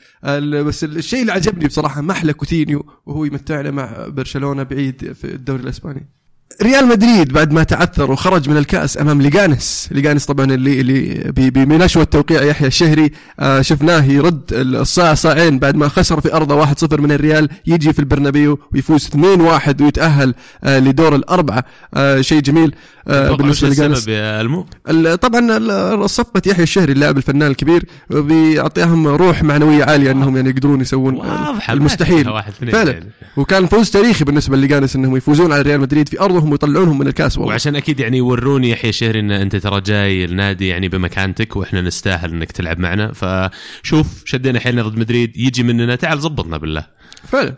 بس 0.66 0.84
الشيء 0.84 1.20
اللي 1.20 1.32
عجبني 1.32 1.66
بصراحة 1.66 2.00
ما 2.00 2.08
لحق 2.08 2.32
كوتينيو 2.32 2.86
وهو 3.06 3.24
يمتعنا 3.24 3.70
مع 3.70 4.06
برشلونة 4.08 4.62
بعيد 4.62 5.12
في 5.12 5.34
الدوري 5.34 5.62
الإسباني. 5.62 6.08
ريال 6.62 6.86
مدريد 6.86 7.32
بعد 7.32 7.52
ما 7.52 7.62
تعثر 7.62 8.10
وخرج 8.10 8.48
من 8.48 8.56
الكأس 8.56 8.98
أمام 8.98 9.22
ليجانس 9.22 9.88
ليجانس 9.90 10.26
طبعا 10.26 10.46
اللي 10.46 10.80
اللي 10.80 11.50
بنشوة 11.50 12.04
توقيع 12.04 12.42
يحيى 12.42 12.66
الشهري 12.68 13.10
آه 13.40 13.60
شفناه 13.60 14.04
يرد 14.04 14.40
الصاع 14.52 15.14
صاعين 15.14 15.58
بعد 15.58 15.76
ما 15.76 15.88
خسر 15.88 16.20
في 16.20 16.34
أرضه 16.34 16.66
1-0 16.66 17.00
من 17.00 17.12
الريال 17.12 17.48
يجي 17.66 17.92
في 17.92 17.98
البرنابيو 17.98 18.58
ويفوز 18.72 19.08
2-1 19.08 19.80
ويتأهل 19.80 20.34
آه 20.64 20.78
لدور 20.78 21.14
الأربعة. 21.14 21.64
آه 21.94 22.20
شيء 22.20 22.40
جميل 22.40 22.74
بالنسبة 23.06 23.36
بالنسبة 23.36 23.68
لليجانس 23.68 24.04
طبعا 25.16 26.06
صفقة 26.06 26.42
يحيى 26.46 26.62
الشهري 26.62 26.92
اللاعب 26.92 27.16
الفنان 27.16 27.50
الكبير 27.50 27.84
بيعطيهم 28.10 29.08
روح 29.08 29.42
معنوية 29.42 29.84
عالية 29.84 30.10
إنهم 30.10 30.36
يعني 30.36 30.50
يقدرون 30.50 30.80
يسوون 30.80 31.14
المستحيل. 31.70 32.24
فعلا. 32.72 32.90
يعني. 32.92 33.10
وكان 33.36 33.66
فوز 33.66 33.90
تاريخي 33.90 34.24
بالنسبة 34.24 34.56
لليجانس 34.56 34.96
إنهم 34.96 35.16
يفوزون 35.16 35.52
على 35.52 35.62
ريال 35.62 35.80
مدريد 35.80 36.08
في 36.08 36.20
ارضهم 36.42 36.52
ويطلعونهم 36.52 36.98
من 36.98 37.06
الكاس 37.06 37.38
والله. 37.38 37.52
وعشان 37.52 37.76
أكيد 37.76 38.00
يعني 38.00 38.18
يوروني 38.18 38.70
يحيى 38.70 38.90
الشهري 38.90 39.20
إن 39.20 39.30
أنت 39.30 39.56
ترى 39.56 39.80
جاي 39.80 40.24
النادي 40.24 40.68
يعني 40.68 40.88
بمكانتك 40.88 41.56
وإحنا 41.56 41.80
نستاهل 41.80 42.30
إنك 42.30 42.52
تلعب 42.52 42.78
معنا. 42.78 43.12
فشوف 43.12 44.22
شدينا 44.24 44.60
حيلنا 44.60 44.82
ضد 44.82 44.98
مدريد 44.98 45.36
يجي 45.36 45.62
مننا 45.62 45.96
تعال 45.96 46.20
زبطنا 46.20 46.56
بالله. 46.56 46.86
فعلا. 47.28 47.54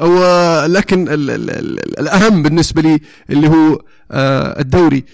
أو 0.00 0.66
لكن 0.66 1.08
ال 1.08 1.30
ال 1.30 1.50
ال 1.50 2.00
الأهم 2.00 2.42
بالنسبة 2.42 2.82
لي 2.82 3.00
اللي 3.30 3.48
هو 3.48 3.82
آه، 4.10 4.60
الدوري. 4.60 5.04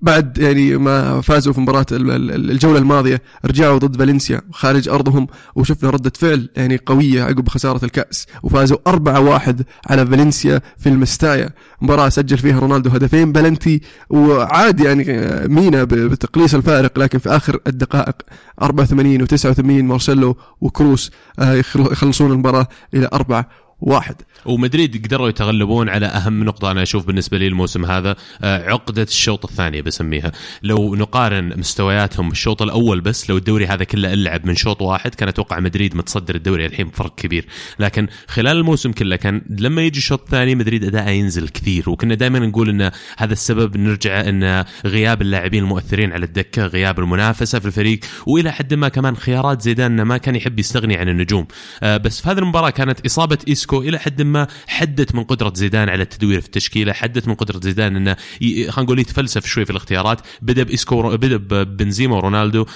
بعد 0.00 0.38
يعني 0.38 0.76
ما 0.76 1.20
فازوا 1.20 1.52
في 1.52 1.60
مباراة 1.60 1.86
ال- 1.92 2.10
ال- 2.10 2.50
الجولة 2.50 2.78
الماضية 2.78 3.22
رجعوا 3.44 3.78
ضد 3.78 3.96
فالنسيا 3.98 4.40
خارج 4.52 4.88
أرضهم 4.88 5.26
وشفنا 5.54 5.90
ردة 5.90 6.12
فعل 6.18 6.48
يعني 6.56 6.76
قوية 6.86 7.22
عقب 7.22 7.48
خسارة 7.48 7.84
الكأس 7.84 8.26
وفازوا 8.42 8.78
4-1 8.88 9.62
على 9.90 10.06
فالنسيا 10.06 10.60
في 10.78 10.88
المستايا. 10.88 11.50
مباراة 11.82 12.08
سجل 12.08 12.38
فيها 12.38 12.58
رونالدو 12.60 12.90
هدفين 12.90 13.32
بلنتي 13.32 13.80
وعاد 14.10 14.80
يعني 14.80 15.04
مينا 15.48 15.84
ب- 15.84 15.88
بتقليص 15.88 16.54
الفارق 16.54 16.98
لكن 16.98 17.18
في 17.18 17.28
آخر 17.28 17.60
الدقائق 17.66 18.14
84 18.62 19.26
و89 19.26 19.60
مارسيلو 19.64 20.36
وكروس 20.60 21.10
آه، 21.38 21.52
يخل- 21.54 21.92
يخلصون 21.92 22.32
المباراة 22.32 22.68
إلى 22.94 23.08
4 23.12 23.48
واحد. 23.80 24.16
ومدريد 24.46 25.06
قدروا 25.06 25.28
يتغلبون 25.28 25.88
على 25.88 26.06
أهم 26.06 26.44
نقطة 26.44 26.70
أنا 26.70 26.82
أشوف 26.82 27.06
بالنسبة 27.06 27.38
لي 27.38 27.46
الموسم 27.46 27.84
هذا 27.84 28.16
آه، 28.42 28.70
عقدة 28.70 29.02
الشوط 29.02 29.44
الثاني 29.44 29.82
بسميها. 29.82 30.32
لو 30.62 30.94
نقارن 30.94 31.58
مستوياتهم 31.58 32.28
بالشوط 32.28 32.62
الأول 32.62 33.00
بس 33.00 33.30
لو 33.30 33.36
الدوري 33.36 33.66
هذا 33.66 33.84
كله 33.84 34.12
اللعب 34.12 34.46
من 34.46 34.56
شوط 34.56 34.82
واحد 34.82 35.14
كان 35.14 35.28
أتوقع 35.28 35.60
مدريد 35.60 35.96
متصدر 35.96 36.34
الدوري 36.34 36.66
الحين 36.66 36.88
بفرق 36.88 37.14
كبير. 37.14 37.46
لكن 37.78 38.08
خلال 38.28 38.56
الموسم 38.56 38.92
كله 38.92 39.16
كان 39.16 39.42
لما 39.50 39.82
يجي 39.82 39.98
الشوط 39.98 40.20
الثاني 40.20 40.54
مدريد 40.54 40.84
أداءه 40.84 41.10
ينزل 41.10 41.48
كثير. 41.48 41.90
وكنا 41.90 42.14
دائما 42.14 42.38
نقول 42.38 42.68
إن 42.68 42.90
هذا 43.18 43.32
السبب 43.32 43.76
نرجع 43.76 44.20
إن 44.28 44.64
غياب 44.84 45.22
اللاعبين 45.22 45.62
المؤثرين 45.62 46.12
على 46.12 46.24
الدكة 46.24 46.66
غياب 46.66 46.98
المنافسة 46.98 47.58
في 47.58 47.66
الفريق 47.66 48.00
وإلى 48.26 48.52
حد 48.52 48.74
ما 48.74 48.88
كمان 48.88 49.16
خيارات 49.16 49.62
زيدان 49.62 50.02
ما 50.02 50.16
كان 50.16 50.36
يحب 50.36 50.58
يستغني 50.58 50.96
عن 50.96 51.08
النجوم. 51.08 51.46
آه، 51.82 51.96
بس 51.96 52.20
في 52.20 52.28
هذه 52.28 52.38
المباراة 52.38 52.70
كانت 52.70 53.06
إصابة 53.06 53.38
ايسكو 53.68 53.88
إلى 53.88 53.98
حد 53.98 54.22
ما 54.22 54.46
حدت 54.66 55.14
من 55.14 55.24
قدرة 55.24 55.52
زيدان 55.54 55.88
على 55.88 56.02
التدوير 56.02 56.40
في 56.40 56.46
التشكيلة 56.46 56.92
حدت 56.92 57.28
من 57.28 57.34
قدرة 57.34 57.60
زيدان 57.62 57.96
إنه 57.96 58.16
خلينا 58.40 58.72
نقول 58.78 58.98
يتفلسف 58.98 59.46
شوي 59.46 59.64
في 59.64 59.70
الاختيارات 59.70 60.20
بدأ 60.42 60.62
بايسكو 60.62 61.16
بدأ 61.16 61.36
ببنزيما 61.36 62.16
ورونالدو. 62.16 62.66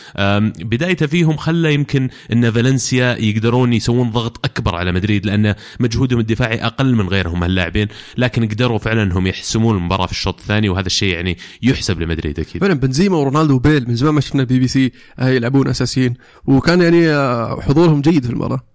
بدايته 0.61 1.07
فيهم 1.07 1.37
خلى 1.37 1.75
يمكن 1.75 2.09
إن 2.33 2.51
فالنسيا 2.51 3.17
يقدرون 3.17 3.73
يسوون 3.73 4.11
ضغط 4.11 4.45
أكبر 4.45 4.75
على 4.75 4.93
مدريد 4.93 5.27
لأن 5.27 5.55
مجهودهم 5.81 6.21
الدفاعي 6.21 6.67
أقل 6.67 6.95
من 6.95 7.09
غيرهم 7.09 7.43
هاللاعبين 7.43 7.89
لكن 8.17 8.49
قدروا 8.49 8.79
فعلا 8.79 9.03
إنهم 9.03 9.27
يحسمون 9.27 9.77
المباراة 9.77 10.07
في 10.07 10.13
الشوط 10.13 10.41
الثاني 10.41 10.69
وهذا 10.69 10.87
الشيء 10.87 11.15
يعني 11.15 11.37
يحسب 11.63 12.01
لمدريد 12.01 12.41
أكيد. 12.41 12.61
فعلا 12.61 12.75
بنزيما 12.75 13.17
ورونالدو 13.17 13.55
وبيل 13.55 13.89
من 13.89 13.95
زمان 13.95 14.15
ما 14.15 14.21
شفنا 14.21 14.43
البي 14.43 14.59
بي 14.59 14.69
سي 14.69 14.93
آه، 15.19 15.29
يلعبون 15.29 15.69
أساسيين 15.69 16.15
وكان 16.47 16.83
يعني 16.83 17.09
آه، 17.09 17.61
حضورهم 17.61 18.01
جيد 18.01 18.25
في 18.25 18.31
المباراة. 18.31 18.72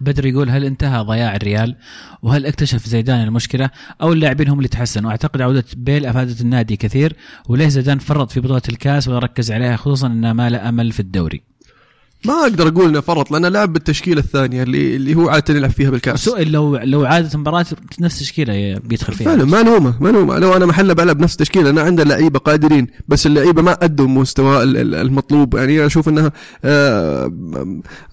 بدر 0.00 0.26
يقول 0.26 0.50
هل 0.50 0.64
انتهى 0.64 1.00
ضياع 1.00 1.36
الريال 1.36 1.76
وهل 2.22 2.46
اكتشف 2.46 2.86
زيدان 2.86 3.24
المشكلة 3.24 3.70
أو 4.02 4.12
اللاعبين 4.12 4.48
هم 4.48 4.58
اللي 4.58 4.68
تحسنوا 4.68 5.10
اعتقد 5.10 5.40
عودة 5.40 5.64
بيل 5.76 6.06
أفادت 6.06 6.40
النادي 6.40 6.76
كثير 6.76 7.16
وليه 7.48 7.68
زيدان 7.68 7.98
فرط 7.98 8.30
في 8.30 8.40
بطولة 8.40 8.62
الكاس 8.68 9.08
ولا 9.08 9.18
ركز 9.18 9.52
عليها 9.52 9.76
خصوصا 9.76 10.06
انه 10.06 10.32
ما 10.32 10.50
له 10.50 10.68
أمل 10.68 10.92
في 10.92 11.00
الدوري. 11.00 11.42
ما 12.26 12.34
أقدر 12.42 12.68
أقول 12.68 12.88
إنه 12.88 13.00
فرط 13.00 13.30
لأنه 13.30 13.48
لعب 13.48 13.72
بالتشكيلة 13.72 14.20
الثانية 14.20 14.62
اللي 14.62 14.96
اللي 14.96 15.14
هو 15.14 15.28
عادة 15.28 15.54
يلعب 15.54 15.70
فيها 15.70 15.90
بالكأس. 15.90 16.24
سؤال 16.24 16.52
لو 16.52 16.76
لو 16.76 17.04
عادت 17.04 17.36
مباراة 17.36 17.66
نفس 18.00 18.18
تشكيله 18.18 18.78
بيدخل 18.84 19.12
فيها. 19.12 19.26
فعلا 19.28 19.44
ما 19.44 19.62
نومه 19.62 19.94
ما 20.00 20.10
نومه. 20.10 20.38
لو 20.38 20.56
أنا 20.56 20.66
محله 20.66 20.94
بلعب 20.94 21.20
نفس 21.20 21.32
التشكيلة 21.32 21.70
أنا 21.70 21.82
عندنا 21.82 22.08
لعيبة 22.08 22.38
قادرين 22.38 22.86
بس 23.08 23.26
اللعيبة 23.26 23.62
ما 23.62 23.72
أدوا 23.84 24.06
مستوى 24.08 24.62
ال- 24.62 24.76
ال- 24.76 24.94
المطلوب. 24.94 25.54
يعني 25.54 25.86
أشوف 25.86 26.08
إنها 26.08 26.32
آه، 26.64 27.32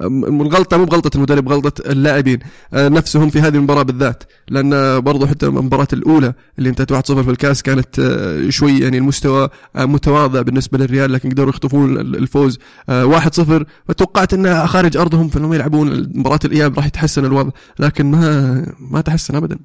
الغلطة 0.02 0.78
مو 0.78 0.86
بغلطة 0.86 1.18
المدرب 1.18 1.50
غلطة 1.50 1.92
اللاعبين 1.92 2.40
آه، 2.74 2.90
نفسهم 2.90 3.30
في 3.30 3.40
هذه 3.40 3.56
المباراة 3.56 3.84
بالذات. 3.84 4.24
لأن 4.50 5.00
برضو 5.02 5.28
حتى 5.28 5.46
المباراة 5.46 5.88
الأولى 5.94 6.34
اللي 6.60 6.70
انتهت 6.70 6.94
1-0 6.94 6.98
في 7.24 7.30
الكأس 7.32 7.62
كانت 7.62 8.00
آه، 8.00 8.50
شوي 8.50 8.80
يعني 8.80 8.98
المستوى 8.98 9.50
متواضع 9.76 10.42
بالنسبة 10.42 10.78
للريال 10.78 11.12
لكن 11.14 11.30
قدروا 11.30 11.50
يخطفون 11.50 11.98
ال- 11.98 12.16
الفوز 12.16 12.60
آه، 12.90 13.06
1-0 13.20 13.64
فتوقعت 13.96 14.34
انه 14.34 14.66
خارج 14.66 14.98
أرضهم 14.98 15.30
فانهم 15.30 15.54
يلعبون 15.54 16.10
مباراة 16.20 16.40
الإياب 16.46 16.76
راح 16.78 16.86
يتحسن 16.86 17.26
الوضع 17.26 17.52
لكن 17.80 18.12
ما 18.12 18.76
ما 18.80 19.02
تحسن 19.02 19.36
ابدا. 19.36 19.60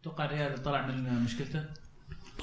أتوقع 0.00 0.24
الريال 0.24 0.62
طلع 0.62 0.86
من 0.86 1.22
مشكلته؟ 1.24 1.60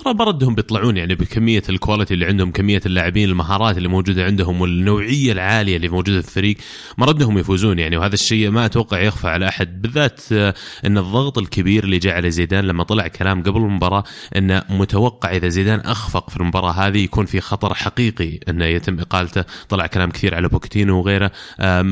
ترى 0.06 0.14
مردهم 0.14 0.56
بيطلعون 0.56 0.98
يعني 0.98 1.16
بكمية 1.16 1.64
ال 1.70 1.75
quality 1.75 2.14
اللي 2.14 2.26
عندهم 2.26 2.52
كمية 2.52 2.82
اللاعبين 2.86 3.30
المهارات 3.30 3.78
اللي 3.78 3.88
موجودة 3.88 4.26
عندهم 4.26 4.62
والنوعية 4.62 5.32
العالية 5.32 5.76
اللي 5.76 5.90
موجودة 5.90 6.22
في 6.22 6.28
الفريق. 6.28 6.58
مردهم 6.98 7.38
يفوزون 7.38 7.80
يعني 7.80 7.98
وهذا 7.98 8.14
الشيء 8.14 8.50
ما 8.50 8.66
أتوقع 8.66 9.00
يخفى 9.00 9.28
على 9.28 9.48
أحد 9.48 9.82
بالذات 9.82 10.22
آه، 10.32 10.54
إن 10.86 10.98
الضغط 10.98 11.38
الكبير 11.38 11.84
اللي 11.84 11.98
جاء 11.98 12.16
على 12.16 12.32
زيدان 12.32 12.66
لما 12.66 12.84
طلع 12.84 13.08
كلام 13.08 13.44
قبل 13.44 13.58
المباراة 13.58 14.04
إنه 14.36 14.64
متوقع 14.70 15.32
إذا 15.32 15.48
زيدان 15.48 15.80
أخفق 15.80 16.30
في 16.30 16.38
المباراة 16.38 16.72
هذه 16.72 16.98
يكون 17.04 17.26
في 17.26 17.42
خطر 17.42 17.74
حقيقي 17.74 18.40
إنه 18.50 18.66
يتم 18.66 19.00
إقالته. 19.00 19.44
طلع 19.70 19.88
كلام 19.88 20.12
كثير 20.12 20.36
على 20.36 20.48
بوتشيتينو 20.48 21.00
وغيره 21.00 21.32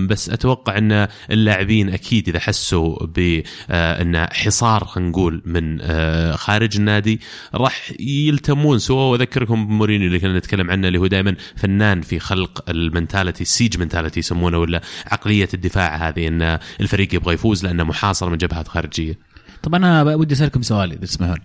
بس 0.08 0.30
أتوقع 0.30 0.78
إن 0.78 1.08
اللاعبين 1.32 1.90
أكيد 1.90 2.30
إذا 2.30 2.40
حسوا 2.40 3.06
بانحصار 3.06 4.86
خلينا 4.86 5.10
نقول 5.10 5.42
من 5.46 5.78
آه، 5.82 6.36
خارج 6.36 6.78
النادي 6.78 7.20
راح 7.54 7.92
يلتمون 8.08 8.80
سوا 8.80 9.04
وأذكركم 9.04 9.68
بمورينيو 9.68 10.08
اللي 10.08 10.20
كنا 10.20 10.38
نتكلم 10.38 10.72
عنه 10.72 10.88
اللي 10.88 11.00
هو 11.00 11.08
دائما 11.08 11.36
فنان 11.56 12.02
في 12.02 12.20
خلق 12.20 12.70
ال 12.70 12.77
mentality 12.77 13.42
ال 13.42 13.48
siege 13.48 13.80
mentality 13.80 14.20
يسمونه 14.20 14.58
ولا 14.58 14.82
عقلية 15.06 15.50
الدفاع 15.54 16.08
هذه 16.10 16.28
إن 16.28 16.60
الفريق 16.82 17.16
يبغى 17.16 17.34
يفوز 17.34 17.66
لأنه 17.66 17.84
محاصر 17.84 18.30
من 18.30 18.38
جبهات 18.38 18.68
خارجية. 18.68 19.20
طب 19.64 19.76
أنا 19.76 20.04
ودي 20.04 20.34
أسألكم 20.34 20.62
سؤال 20.62 20.92
إذا 20.92 21.02
تسمحون. 21.02 21.38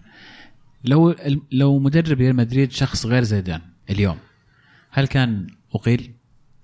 لو 0.84 1.14
لو 1.52 1.78
مدرب 1.78 2.18
ريال 2.18 2.36
مدريد 2.36 2.72
شخص 2.72 3.06
غير 3.06 3.22
زيدان 3.22 3.60
اليوم 3.90 4.16
هل 4.90 5.06
كان 5.06 5.46
أقيل؟ 5.74 6.14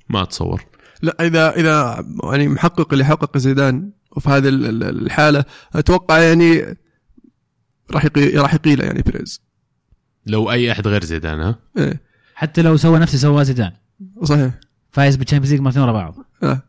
ما 0.08 0.22
أتصور. 0.22 0.64
لا 1.02 1.16
اذا 1.20 1.50
إذا 1.50 2.04
يعني 2.24 2.48
ما 2.48 2.59
حقق 2.59 2.92
اللي 2.92 3.04
حقق 3.04 3.38
زيدان 3.38 3.90
وفي 4.16 4.28
هذه 4.28 4.48
ال- 4.48 4.66
ال- 4.66 5.04
الحالة 5.04 5.44
أتوقع 5.74 6.18
يعني 6.18 6.76
راح 7.90 8.06
راح 8.16 8.54
يقيله 8.54 8.84
يعني 8.84 9.02
بيريز. 9.02 9.42
لو 10.26 10.50
أي 10.50 10.72
أحد 10.72 10.88
غير 10.88 11.04
زيدان 11.04 11.40
ها؟ 11.40 11.58
إيه. 11.78 12.00
حتى 12.34 12.62
لو 12.62 12.76
سوى 12.76 12.98
نفس 12.98 13.14
اللي 13.14 13.20
سواه 13.20 13.42
زيدان. 13.42 13.72
صحيح. 14.22 14.54
فايز 14.90 15.16
بال 15.16 15.23
Champions 15.23 15.52
League 15.52 15.60
مرتين 15.60 15.82
ورا 15.82 15.92
بعض. 15.92 16.14
آه. 16.42 16.62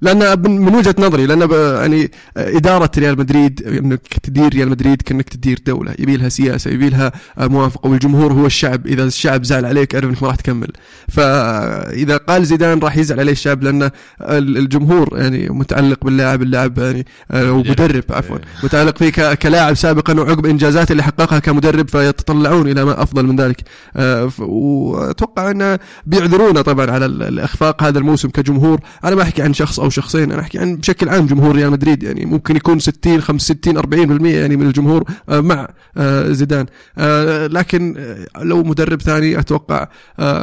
لأن 0.00 0.40
من 0.50 0.74
وجهة 0.74 0.94
نظري 0.98 1.26
لأن 1.26 1.50
يعني 1.50 2.10
إدارة 2.36 2.90
ريال 2.98 3.18
مدريد 3.18 3.62
إنك 3.66 4.00
تدير 4.22 4.48
ريال 4.48 4.68
مدريد 4.68 5.02
كأنك 5.02 5.28
تدير 5.28 5.58
دولة 5.66 5.94
يبي 5.98 6.16
لها 6.16 6.28
سياسة 6.28 6.70
يبي 6.70 6.88
لها 6.88 7.12
موافقة 7.38 7.90
والجمهور 7.90 8.32
هو 8.32 8.46
الشعب. 8.46 8.86
إذا 8.86 9.04
الشعب 9.04 9.44
زعل 9.44 9.64
عليك 9.66 9.94
اعرف 9.94 10.08
إنك 10.10 10.22
ما 10.22 10.28
راح 10.28 10.36
تكمل. 10.36 10.68
فاذا 11.08 12.16
قال 12.16 12.44
زيدان 12.46 12.78
راح 12.78 12.96
يزعل 12.96 13.20
عليه 13.20 13.32
الشعب 13.32 13.62
لأن 13.62 13.82
ال- 13.82 14.56
الجمهور 14.58 15.08
يعني 15.18 15.48
متعلق 15.48 16.04
باللاعب 16.04 16.42
اللاعب 16.42 16.78
يعني 16.78 17.06
آه، 17.30 17.52
ومدرب 17.52 18.04
عفوا. 18.10 18.38
متعلق 18.64 18.98
فيه 18.98 19.34
كلاعب 19.34 19.74
سابقا 19.74 20.20
وعقب 20.20 20.46
انجازاته 20.46 20.92
اللي 20.92 21.02
حققها 21.02 21.38
كمدرب 21.38 21.88
فيتطلعون 21.88 22.68
إلى 22.70 22.84
ما 22.84 23.02
أفضل 23.02 23.26
من 23.26 23.36
ذلك. 23.36 23.60
آه، 23.96 24.30
وأتوقع 24.38 25.50
انه 25.50 25.78
بيعذرونا 26.06 26.62
طبعا 26.62 26.90
على 26.90 27.06
ال- 27.06 27.22
الإخفاق 27.22 27.82
هذا 27.82 27.98
الموسم 27.98 28.28
كجمهور. 28.28 28.80
أنا 29.04 29.14
ما 29.16 29.22
أحكي 29.22 29.42
عن 29.42 29.54
شخص 29.54 29.80
أو 29.80 29.87
أو 29.88 29.90
شخصين. 29.90 30.32
أنا 30.32 30.40
أحكي 30.40 30.58
عن 30.58 30.76
بشكل 30.76 31.08
عام 31.08 31.26
جمهور 31.26 31.56
ريال 31.56 31.70
مدريد 31.70 32.02
يعني 32.02 32.24
ممكن 32.24 32.56
يكون 32.56 32.78
60 32.78 33.20
65 33.20 33.78
40% 33.78 34.26
يعني 34.26 34.56
من 34.56 34.66
الجمهور 34.66 35.04
آه، 35.28 35.40
مع 35.40 35.68
آه، 35.96 36.32
زيدان. 36.32 36.66
آه، 36.98 37.46
لكن 37.46 37.96
لو 38.36 38.62
مدرب 38.62 39.02
ثاني 39.02 39.38
أتوقع 39.38 39.88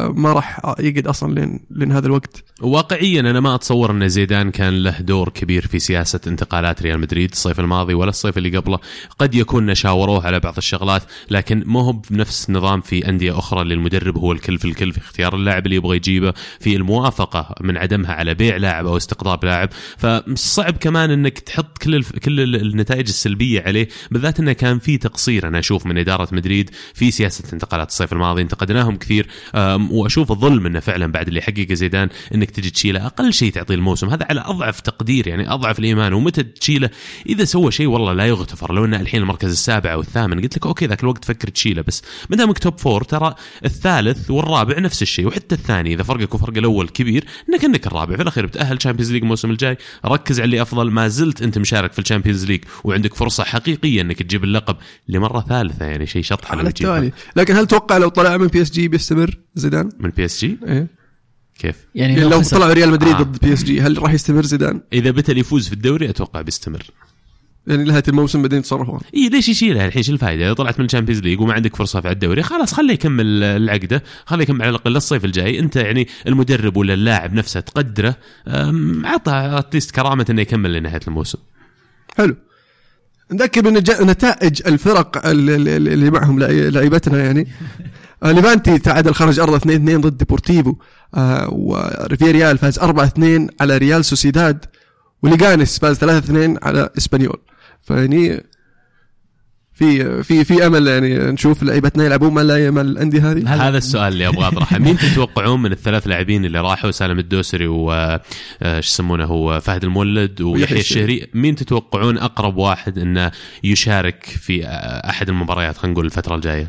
ما 0.10 0.34
راح 0.34 0.62
يقعد 0.80 1.08
أصلا 1.08 1.34
لين 1.34 1.60
لين 1.72 1.92
هذا 1.92 2.08
الوقت. 2.08 2.44
واقعيا 2.62 3.20
أنا 3.20 3.40
ما 3.40 3.56
أتصور 3.56 3.92
أن 3.92 4.10
زيدان 4.10 4.52
كان 4.52 4.84
له 4.84 5.02
دور 5.02 5.30
كبير 5.30 5.68
في 5.68 5.80
سياسة 5.80 6.20
انتقالات 6.28 6.82
ريال 6.82 7.00
مدريد. 7.00 7.32
الصيف 7.32 7.60
الماضي 7.60 7.94
ولا 7.94 8.10
الصيف 8.10 8.38
اللي 8.38 8.58
قبله 8.58 8.80
قد 9.20 9.36
يكون 9.36 9.76
شاوروه 9.76 10.26
على 10.26 10.40
بعض 10.40 10.58
الشغلات 10.58 11.04
لكن 11.32 11.64
ما 11.66 11.82
هو 11.82 11.92
بنفس 11.92 12.50
نظام 12.50 12.82
في 12.82 13.10
أندية 13.10 13.40
أخرى 13.40 13.62
اللي 13.62 13.74
المدرب 13.74 14.18
هو 14.18 14.32
الكل 14.32 14.58
في 14.58 14.66
الكل 14.66 14.92
في 14.92 14.98
اختيار 14.98 15.36
اللاعب 15.36 15.66
اللي 15.66 15.76
يبغى 15.76 15.96
يجيبه 15.96 16.34
في 16.60 16.76
الموافقة 16.76 17.56
من 17.62 17.78
عدمها 17.78 18.14
على 18.14 18.34
بيع 18.34 18.58
لاعب 18.58 18.88
أو 18.88 18.98
استقطاب 18.98 19.35
لاعب. 19.44 19.70
فصعب 19.98 20.78
كمان 20.78 21.12
إنك 21.12 21.40
تحط 21.40 21.78
كل 21.78 21.96
الف... 21.96 22.12
كل 22.12 22.40
ال- 22.40 22.56
النتائج 22.56 23.08
السلبية 23.08 23.62
عليه 23.62 23.88
بالذات 24.12 24.40
إنه 24.40 24.54
كان 24.54 24.80
في 24.80 24.98
تقصير 24.98 25.48
أنا 25.48 25.60
أشوف 25.60 25.86
من 25.86 25.98
إدارة 25.98 26.28
مدريد 26.32 26.70
في 26.94 27.12
سياسة 27.12 27.44
انتقالات 27.54 27.90
الصيف 27.90 28.14
الماضي. 28.14 28.42
انتقدناهم 28.42 28.96
كثير. 28.96 29.28
وأشوف 29.92 30.32
الظلم 30.32 30.66
إنه 30.66 30.80
فعلا 30.80 31.12
بعد 31.12 31.28
اللي 31.28 31.42
حققه 31.42 31.74
زيدان 31.74 32.10
إنك 32.36 32.52
تجي 32.52 32.70
تشيله. 32.70 33.06
أقل 33.06 33.34
شيء 33.34 33.52
تعطيه 33.52 33.76
الموسم. 33.76 34.10
هذا 34.10 34.26
على 34.30 34.42
أضعف 34.42 34.80
تقدير 34.80 35.28
يعني 35.28 35.54
أضعف 35.54 35.80
الإيمان. 35.80 36.14
ومتى 36.14 36.44
تشيله؟ 36.44 36.90
إذا 37.30 37.46
سوى 37.46 37.72
شيء 37.72 37.88
والله 37.88 38.14
لا 38.14 38.26
يغتفر. 38.26 38.74
لو 38.74 38.86
انه 38.86 39.02
الحين 39.02 39.22
المركز 39.22 39.52
السابع 39.52 39.94
أو 39.94 40.02
الثامن 40.02 40.42
قلت 40.42 40.58
لك 40.58 40.66
okay 40.66 40.86
ذاك 40.86 41.04
الوقت 41.04 41.26
فكر 41.26 41.48
تشيله 41.48 41.82
بس. 41.82 42.02
ما 42.30 42.38
دامك 42.38 42.60
top 42.60 42.80
four 42.80 43.04
ترى 43.04 43.36
الثالث 43.66 44.32
والرابع 44.32 44.80
نفس 44.80 45.02
الشيء. 45.02 45.28
وحتى 45.28 45.56
الثاني 45.56 45.94
إذا 45.94 46.04
فرقك 46.04 46.36
وفرق 46.36 46.58
الأول 46.58 46.90
كبير 46.90 47.26
انك 47.50 47.66
إنك 47.66 47.88
الرابع. 47.88 48.16
في 48.16 48.22
الأخير 48.22 48.46
بتأهل 48.46 48.78
Champions 48.78 49.12
League 49.12 49.24
الموسم 49.26 49.52
الجاي 49.52 49.78
ركز 50.06 50.40
على 50.40 50.46
اللي 50.46 50.62
أفضل 50.62 50.92
ما 50.92 51.08
زلت 51.08 51.42
أنت 51.42 51.58
مشارك 51.58 51.94
في 51.94 52.00
ال 52.00 52.04
Champions 52.04 52.46
League 52.46 52.64
وعندك 52.84 53.14
فرصة 53.14 53.44
حقيقية 53.44 54.02
أنك 54.02 54.24
تجيب 54.24 54.44
اللقب 54.44 54.76
لمرة 55.08 55.46
ثالثة 55.50 55.86
يعني 55.86 56.06
شيء 56.06 56.22
شطحة 56.24 56.52
على 56.52 56.62
لو. 56.62 56.68
التوالي 56.68 57.12
لكن 57.36 57.56
هل 57.56 57.68
تتوقع 57.68 57.98
لو 57.98 58.10
طلع 58.10 58.38
من 58.38 58.48
PSG 58.48 58.88
بيستمر 58.88 59.38
زيدان؟ 59.56 59.90
من 60.00 60.10
PSG 60.10 60.58
إيه؟ 60.68 60.88
كيف 61.60 61.76
يعني 61.96 62.14
يعني 62.14 62.30
لو 62.30 62.40
خسر- 62.42 62.58
طلع 62.58 62.74
ريال 62.74 62.92
مدريد 62.92 63.14
آه. 63.16 63.22
ضد 63.22 63.46
PSG 63.46 63.82
هل 63.82 64.02
راح 64.04 64.14
يستمر 64.14 64.46
زيدان؟ 64.46 64.82
إذا 64.94 65.12
بتل 65.12 65.38
يفوز 65.38 65.68
في 65.68 65.74
الدوري 65.74 66.10
أتوقع 66.10 66.42
بيستمر 66.42 66.84
يعني 67.68 67.84
نهايه 67.84 68.04
الموسم 68.08 68.42
بعدين 68.42 68.60
يتصرفون 68.60 69.00
إي 69.16 69.30
ليش 69.30 69.50
يشيله 69.50 69.88
الحين؟ 69.88 70.04
شو 70.04 70.12
الفائده 70.14 70.54
طلعت 70.54 70.80
من 70.80 70.86
ال 70.86 70.89
Champions 70.89 71.22
League 71.22 71.42
وما 71.42 71.54
عندك 71.54 71.76
فرصة 71.76 72.02
في 72.02 72.12
الدوري 72.12 72.44
خلاص 72.44 72.74
خليه 72.74 72.94
يكمل 72.94 73.44
العقدة 73.44 74.04
خليه 74.26 74.44
يكمل 74.44 74.62
على 74.62 74.70
الأقل 74.70 74.96
الصيف 74.96 75.26
الجاي. 75.26 75.60
أنت 75.60 75.76
يعني 75.76 76.08
المدرب 76.28 76.78
ولا 76.78 76.94
اللاعب 76.94 77.34
نفسه 77.34 77.60
تقدره 77.60 78.16
عطى 79.04 79.32
at 79.34 79.50
least 79.50 79.92
كرامة 79.92 80.26
إنه 80.30 80.42
يكمل 80.42 80.74
لنهاية 80.74 81.00
الموسم. 81.08 81.38
حلو. 82.18 82.36
نذكر 83.32 83.62
بنج- 83.62 84.02
نتائج 84.02 84.62
الفرق 84.68 85.28
ال- 85.28 85.50
ال- 85.50 85.68
ال- 85.68 85.88
اللي 85.88 86.10
معهم 86.12 86.40
لعي- 86.40 86.70
لعيبتنا 86.70 87.24
يعني. 87.24 87.48
آه، 88.24 88.32
ليفانتي 88.32 88.80
تعادل 88.80 89.14
خارج 89.14 89.40
أرضه 89.40 89.58
2-2 89.58 90.02
ضد 90.02 90.18
ديبورتيفو. 90.18 90.76
آه، 91.16 91.50
وفياريال 91.52 92.58
فاز 92.58 92.80
4-2 92.80 93.50
على 93.62 93.78
ريال 93.78 94.06
سوسيداد. 94.06 94.66
وليغانس 95.24 95.80
فاز 95.80 95.98
3-2 95.98 96.58
على 96.64 96.90
إسبانيول. 96.98 97.38
فيعني 97.86 98.44
في 99.74 100.24
في 100.24 100.44
في 100.44 100.68
أمل 100.68 100.88
يعني 100.88 101.18
نشوف 101.18 101.64
لعيبتنا 101.64 102.06
يلعبون 102.06 102.34
مع 102.34 102.44
مع 102.72 102.82
الأندية 102.82 103.32
هذه. 103.32 103.68
هذا 103.68 103.78
السؤال 103.78 104.14
اللي 104.14 104.28
أبغى 104.28 104.48
اطرحه 104.48 104.80
مين 104.80 104.98
تتوقعون 104.98 105.62
من 105.62 105.72
الثلاث 105.72 106.08
لاعبين 106.08 106.46
اللي 106.46 106.60
راحوا؟ 106.60 106.92
سالم 106.92 107.20
الدوسري 107.20 107.68
و 107.68 107.92
آه، 107.92 108.80
شو 108.80 108.88
يسمونه 108.88 109.26
هو؟ 109.26 109.60
فهد 109.60 109.84
المولد 109.84 110.42
ويحيى 110.42 110.62
ويحيى 110.62 110.80
الشهري. 110.80 111.28
مين 111.34 111.56
تتوقعون 111.56 112.18
أقرب 112.18 112.58
واحد 112.58 112.98
إنه 112.98 113.32
يشارك 113.64 114.24
في 114.24 114.66
آه، 114.66 115.10
أحد 115.10 115.30
المباريات 115.30 115.78
خلينا 115.78 115.94
نقول 115.94 116.06
الفترة 116.06 116.36
الجاية؟ 116.36 116.68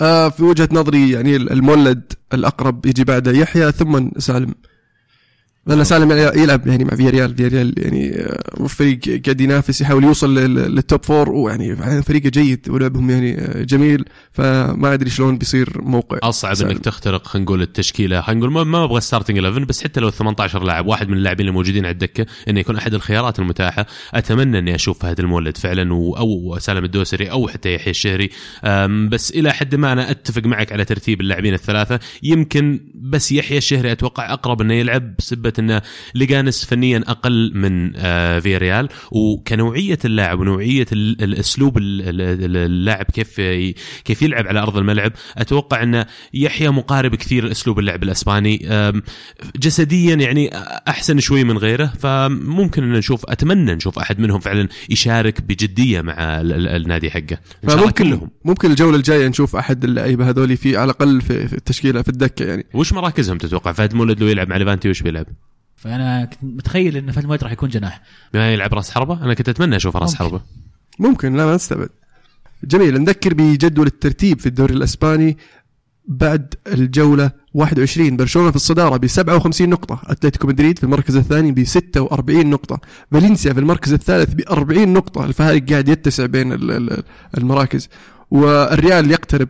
آه 0.00 0.28
في 0.28 0.42
وجهة 0.42 0.68
نظري 0.72 1.10
يعني 1.10 1.36
المولد 1.36 2.12
الأقرب 2.34 2.86
يجي 2.86 3.04
بعده 3.04 3.32
يحيى 3.32 3.72
ثم 3.72 4.10
سالم. 4.18 4.54
لأن 5.66 5.84
سالم 5.84 6.12
يلعب 6.12 6.66
يعني 6.66 6.84
مع 6.84 6.96
فياريال. 6.96 7.34
فياريال 7.36 7.74
يعني 7.76 8.14
آه، 8.20 8.66
فريق 8.66 9.22
قاعد 9.24 9.40
ينافس 9.40 9.80
يحاول 9.80 10.04
يوصل 10.04 10.38
لل- 10.38 10.74
لل 10.74 10.86
top 10.86 11.04
four 11.04 11.30
ويعني 11.30 11.76
فريقه 12.02 12.28
جيد 12.28 12.68
ولعبهم 12.68 13.10
يعني 13.10 13.38
آه، 13.40 13.62
جميل. 13.62 14.04
فما 14.32 14.94
أدري 14.94 15.10
شلون 15.10 15.38
بيصير 15.38 15.68
موقع 15.82 16.18
أصعب 16.22 16.54
سالم. 16.54 16.70
انك 16.70 16.78
تخترق 16.78 17.26
خلينا 17.26 17.44
نقول 17.44 17.62
التشكيلة. 17.62 18.20
خلينا 18.20 18.46
نقول 18.46 18.66
ما, 18.66 18.84
أبغى 18.84 19.00
starting 19.00 19.38
11 19.38 19.64
بس 19.64 19.84
حتى 19.84 20.00
لو 20.00 20.10
18 20.10 20.62
لاعب 20.62 20.86
واحد 20.86 21.08
من 21.08 21.16
اللاعبين 21.16 21.48
الموجودين 21.48 21.84
على 21.84 21.92
الدكة 21.92 22.26
إنه 22.48 22.60
يكون 22.60 22.76
أحد 22.76 22.94
الخيارات 22.94 23.38
المتاحة. 23.38 23.86
أتمنى 24.14 24.58
إني 24.58 24.74
أشوف 24.74 24.98
فهد 24.98 25.20
المولد 25.20 25.56
فعلا 25.56 25.90
أو 25.92 26.56
سالم 26.60 26.84
الدوسري 26.84 27.30
أو 27.30 27.48
حتى 27.48 27.74
يحيى 27.74 27.90
الشهري. 27.90 28.30
بس 29.08 29.30
إلى 29.30 29.52
حد 29.52 29.74
ما 29.74 29.92
أنا 29.92 30.10
أتفق 30.10 30.44
معك 30.46 30.72
على 30.72 30.84
ترتيب 30.84 31.20
اللاعبين 31.20 31.54
الثلاثة. 31.54 31.98
يمكن 32.22 32.80
بس 32.94 33.32
يحيى 33.32 33.58
الشهري 33.58 33.92
أتوقع 33.92 34.32
أقرب 34.32 34.60
إنه 34.60 34.74
يلعب 34.74 35.16
بسبة 35.18 35.52
انه 35.58 35.82
ليجانس 36.14 36.64
فنيا 36.64 37.04
أقل 37.06 37.52
من 37.54 37.92
آه، 37.96 38.38
فياريال. 38.38 38.88
وكنوعية 39.10 39.98
اللاعب 40.04 40.40
ونوعية 40.40 40.86
ال- 40.92 41.22
الأسلوب 41.22 41.78
ال- 41.78 42.02
ال- 42.08 42.56
اللاعب 42.56 43.04
كيف 43.04 43.40
كيف 44.04 44.22
يلعب 44.22 44.46
على 44.46 44.60
أرض 44.60 44.76
الملعب. 44.76 45.12
أتوقع 45.38 45.82
إن 45.82 46.04
يحيى 46.34 46.70
مقارب 46.70 47.14
كثير 47.14 47.50
اسلوب 47.50 47.78
اللعب 47.78 48.02
الأسباني. 48.02 48.68
جسديا 49.56 50.14
يعني 50.14 50.50
أحسن 50.88 51.20
شوي 51.20 51.44
من 51.44 51.58
غيره. 51.58 51.92
فممكن 52.00 52.82
إن 52.82 52.92
نشوف 52.92 53.24
أتمنى 53.30 53.74
نشوف 53.74 53.98
أحد 53.98 54.20
منهم 54.20 54.40
فعلا 54.40 54.68
يشارك 54.90 55.40
بجدية 55.42 56.00
مع 56.00 56.12
ال- 56.40 56.52
ال- 56.52 56.68
النادي 56.68 57.10
حقه. 57.10 57.38
فممكن 57.62 58.04
كلهم. 58.04 58.30
ممكن 58.44 58.70
الجولة 58.70 58.96
الجاية 58.96 59.28
نشوف 59.28 59.56
أحد 59.56 59.84
اللعيبة 59.84 60.28
هذول 60.28 60.56
في 60.56 60.76
على 60.76 60.84
الأقل 60.90 61.20
في, 61.20 61.48
في 61.48 61.52
التشكيلة 61.56 62.02
في 62.02 62.08
الدكة 62.08 62.44
يعني. 62.44 62.66
وش 62.74 62.92
مراكزهم 62.92 63.38
تتوقع؟ 63.38 63.72
فهد 63.72 63.94
مولد 63.94 64.20
لو 64.20 64.26
يلعب 64.28 64.48
مع 64.48 64.56
ليفانتي 64.56 64.90
وش 64.90 65.02
بيلعب؟ 65.02 65.26
فأنا 65.76 66.24
كنت 66.24 66.44
متخيل 66.44 66.96
إن 66.96 67.10
فهد 67.12 67.42
راح 67.44 67.52
يكون 67.52 67.68
جناح. 67.68 68.02
ما 68.34 68.52
يلعب 68.52 68.74
راس 68.74 68.90
حربة؟ 68.90 69.24
أنا 69.24 69.34
كنت 69.34 69.48
أتمنى 69.48 69.76
أشوف 69.76 69.96
راس 69.96 70.10
ممكن. 70.10 70.24
حربة. 70.24 70.40
ممكن 70.98 71.36
لا 71.36 71.46
ما 71.46 71.54
نستبعد. 71.54 71.88
جميل 72.64 73.00
نذكر 73.02 73.34
بجدول 73.34 73.86
الترتيب 73.86 74.40
في 74.40 74.46
الدوري 74.46 74.74
الأسباني 74.74 75.38
بعد 76.08 76.54
الجولة 76.66 77.30
21 77.54 78.16
برشلونة 78.16 78.50
في 78.50 78.56
الصدارة 78.56 78.96
ب 78.96 79.06
57 79.06 79.68
نقطة 79.68 80.00
أتلتيكو 80.04 80.46
مدريد 80.46 80.78
في 80.78 80.84
المركز 80.84 81.16
الثاني 81.16 81.52
ب 81.52 81.64
46 81.64 82.46
نقطة 82.50 82.80
فالنسيا 83.12 83.52
في 83.52 83.60
المركز 83.60 83.92
الثالث 83.92 84.34
ب 84.34 84.40
40 84.50 84.92
نقطة. 84.92 85.24
الفارق 85.24 85.70
قاعد 85.70 85.88
يتسع 85.88 86.26
بين 86.26 86.52
ال- 86.52 86.70
ال- 86.70 87.02
المراكز. 87.38 87.88
والريال 88.30 89.10
يقترب 89.10 89.48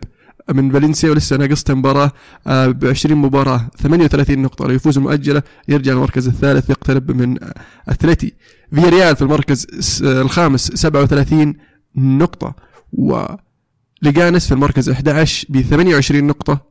من 0.53 0.71
فالنسيا 0.71 1.09
ولسه 1.11 1.37
ناقصته 1.37 1.73
مباراة 1.73 2.11
ب 2.47 2.85
20 2.85 3.17
مباراة 3.17 3.67
38 3.77 4.39
نقطة. 4.41 4.65
لو 4.67 4.73
يفوز 4.73 4.97
المؤجلة 4.97 5.43
يرجع 5.67 5.91
المركز 5.91 6.27
الثالث 6.27 6.69
يقترب 6.69 7.11
من 7.11 7.43
آه، 7.43 7.53
أتلتي. 7.89 8.33
فيا 8.75 8.89
ريال 8.89 9.15
في 9.15 9.21
المركز 9.21 9.67
س- 9.79 10.01
الخامس 10.01 10.71
37 10.71 11.53
نقطة. 11.95 12.55
وليجانس 14.01 14.45
في 14.47 14.51
المركز 14.53 14.89
11 14.89 15.45
ب 15.49 15.61
28 15.61 16.27
نقطة. 16.27 16.61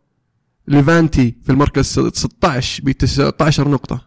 ليفانتي 0.68 1.34
في 1.44 1.52
المركز 1.52 1.84
16 2.14 2.82
ب 2.84 2.90
19 2.90 3.68
نقطة. 3.68 4.00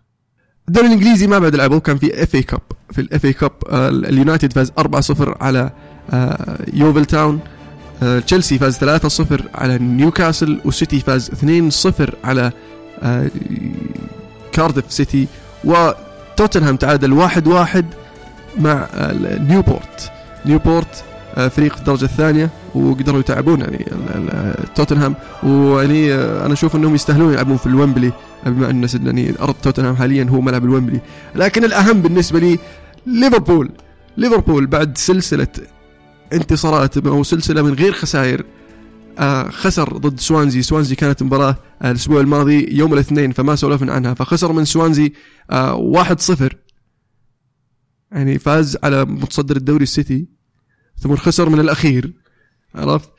الدوري 0.67 0.87
الإنجليزي 0.87 1.27
ما 1.27 1.39
بعد 1.39 1.55
لعبوا 1.55 1.79
كان 1.79 1.97
في 1.97 2.23
FA 2.23 2.35
Cup 2.35 2.61
في 2.91 3.01
ال 3.01 3.25
FA 3.25 3.33
Cup 3.33 3.51
آه، 3.69 3.89
اليونايتد 3.89 4.53
فاز 4.53 4.71
4-0 4.79 5.37
على 5.43 5.71
آه، 6.09 6.65
يوفل 6.73 7.05
تاون. 7.05 7.35
آه، 7.35 7.58
تشيلسي 8.25 8.57
فاز 8.59 8.77
3-0 8.77 9.41
على 9.55 9.77
نيوكاسل 9.77 10.59
والسيتي 10.65 10.99
فاز 10.99 11.31
2-0 11.31 12.09
على 12.23 12.51
آه، 13.03 13.29
كارديف 14.51 14.85
سيتي 14.89 15.27
وتوتنهام 15.63 16.75
تعادل 16.75 17.29
1-1 17.29 17.83
مع 18.57 18.87
آه، 18.93 19.39
نيوبورت. 19.39 20.11
نيوبورت 20.45 21.03
آه، 21.37 21.47
فريق 21.47 21.77
الدرجة 21.77 22.05
الثانية 22.05 22.49
وقدروا 22.75 23.19
يتعبون 23.19 23.61
يعني 23.61 23.85
توتنهام. 24.75 25.15
ويعني 25.43 26.13
آه، 26.13 26.45
أنا 26.45 26.53
أشوف 26.53 26.75
أنهم 26.75 26.95
يستاهلون 26.95 27.33
يلعبون 27.33 27.57
في 27.57 27.67
الويمبلي 27.67 28.11
بما 28.45 28.69
أن 28.69 28.87
يعني 29.05 29.33
أرض 29.41 29.55
توتنهام 29.63 29.95
حاليا 29.95 30.27
هو 30.29 30.41
ملعب 30.41 30.63
الويمبلي. 30.63 30.99
لكن 31.35 31.63
الأهم 31.63 32.01
بالنسبة 32.01 32.39
لي 32.39 32.59
ليفربول. 33.07 33.71
ليفربول 34.17 34.65
بعد 34.67 34.97
سلسلة 34.97 35.47
انتصارات 36.33 36.97
أو 36.97 37.23
سلسلة 37.23 37.61
من 37.61 37.73
غير 37.73 37.93
خسائر 37.93 38.45
آه 39.19 39.49
خسر 39.49 39.97
ضد 39.97 40.19
سوانزي. 40.19 40.61
سوانزي 40.61 40.95
كانت 40.95 41.23
مباراة 41.23 41.55
الأسبوع 41.85 42.21
الماضي 42.21 42.77
يوم 42.77 42.93
الاثنين 42.93 43.31
فما 43.31 43.55
سولفنا 43.55 43.93
عنها 43.93 44.13
فخسر 44.13 44.51
من 44.51 44.65
سوانزي 44.65 45.13
آه 45.51 45.75
واحد 45.75 46.19
صفر. 46.19 46.57
يعني 48.11 48.39
فاز 48.39 48.77
على 48.83 49.05
متصدر 49.05 49.55
الدوري 49.55 49.83
السيتي 49.83 50.27
ثم 50.97 51.15
خسر 51.15 51.49
من 51.49 51.59
الأخير. 51.59 52.13
عرفت؟ 52.75 53.09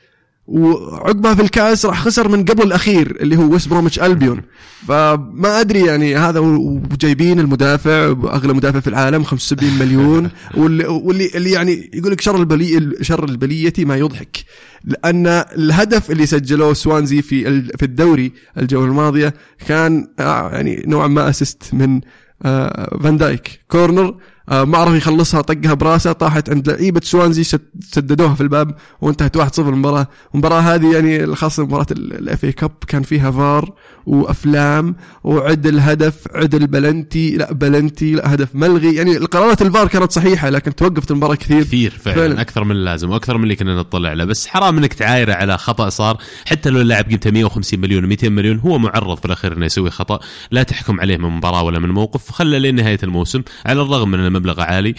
وعقبها 0.51 1.35
في 1.35 1.41
الكأس 1.41 1.85
راح 1.85 2.01
خسر 2.01 2.27
من 2.27 2.45
قبل 2.45 2.63
الأخير 2.63 3.17
اللي 3.19 3.37
هو 3.37 3.53
ويست 3.53 3.69
بروميتش 3.69 3.99
ألبيون. 3.99 4.41
فما 4.87 5.59
أدري 5.59 5.85
يعني 5.85 6.15
هذا 6.15 6.39
وجايبين 6.39 7.39
المدافع 7.39 8.05
أغلى 8.23 8.53
مدافع 8.53 8.79
في 8.79 8.87
العالم 8.87 9.23
75 9.23 9.79
مليون. 9.79 10.29
واللي, 10.57 10.87
واللي 10.87 11.29
اللي 11.35 11.51
يعني 11.51 11.91
يقول 11.93 12.11
لك 12.11 12.21
شر 12.21 12.35
البلي 12.35 12.95
شر 13.01 13.23
البليه 13.23 13.73
ما 13.79 13.97
يضحك. 13.97 14.37
لأن 14.83 15.27
الهدف 15.27 16.11
اللي 16.11 16.25
سجلوه 16.25 16.73
سوانزي 16.73 17.21
في 17.21 17.61
في 17.61 17.83
الدوري 17.83 18.31
الجولة 18.57 18.85
الماضية 18.85 19.33
كان 19.67 20.07
آه، 20.19 20.51
يعني 20.51 20.83
نوعا 20.87 21.07
ما 21.07 21.29
assist 21.29 21.63
من 21.73 22.01
آه، 22.45 22.99
فان 23.03 23.17
دايك. 23.17 23.59
corner 23.67 24.15
ما 24.51 24.77
عرف 24.77 24.95
يخلصها 24.95 25.41
طقها 25.41 25.73
براسه 25.73 26.11
طاحت 26.11 26.49
عند 26.49 26.69
لعيبه 26.69 27.01
سوانزي 27.03 27.43
سددوها 27.79 28.33
في 28.33 28.41
الباب 28.41 28.75
وانتهت 29.01 29.37
1-0 29.37 29.59
المباراة. 29.59 30.07
المباراة 30.33 30.59
هذه 30.59 30.93
يعني 30.93 31.35
خاصه 31.35 31.63
مباراة 31.63 31.85
ال 31.91 32.43
FA 32.43 32.51
Cup 32.51 32.71
كان 32.87 33.03
فيها 33.03 33.31
فار 33.31 33.73
وأفلام 34.05 34.95
وعد 35.23 35.67
الهدف 35.67 36.15
عد 36.35 36.55
البلنتي 36.55 37.37
لا 37.37 37.53
بلنتي 37.53 38.15
لا 38.15 38.33
هدف 38.33 38.55
ملغي. 38.55 38.95
يعني 38.95 39.17
القرارات 39.17 39.61
الفار 39.61 39.87
كانت 39.87 40.11
صحيحة 40.11 40.49
لكن 40.49 40.75
توقفت 40.75 41.11
المباراة 41.11 41.35
كثير. 41.35 41.63
كثير 41.63 41.91
فعلا, 41.91 42.15
فعلاً. 42.17 42.41
أكثر 42.41 42.63
من 42.63 42.71
اللازم 42.71 43.09
وأكثر 43.09 43.37
من 43.37 43.43
اللي 43.43 43.55
كنا 43.55 43.75
نطلع 43.75 44.13
له. 44.13 44.25
بس 44.25 44.47
حرام 44.47 44.77
إنك 44.77 44.93
تعايره 44.93 45.33
على 45.33 45.57
خطأ 45.57 45.89
صار. 45.89 46.17
حتى 46.45 46.69
لو 46.69 46.81
اللاعب 46.81 47.05
قيمته 47.05 47.31
150 47.31 47.79
مليون 47.79 48.05
200 48.05 48.29
مليون 48.29 48.59
هو 48.59 48.77
معرض 48.77 49.17
في 49.17 49.25
الأخير 49.25 49.57
إنه 49.57 49.65
يسوي 49.65 49.89
خطأ. 49.89 50.19
لا 50.51 50.63
تحكم 50.63 50.99
عليه 50.99 51.17
من 51.17 51.29
مباراة 51.29 51.63
ولا 51.63 51.79
من 51.79 51.89
موقف. 51.89 52.31
خله 52.31 52.57
لين 52.57 52.75
نهاية 52.75 52.99
الموسم. 53.03 53.41
على 53.65 53.81
الرغم 53.81 54.11
من 54.11 54.19
ان 54.41 54.47
المبلغ 54.47 54.61
عالي 54.61 54.95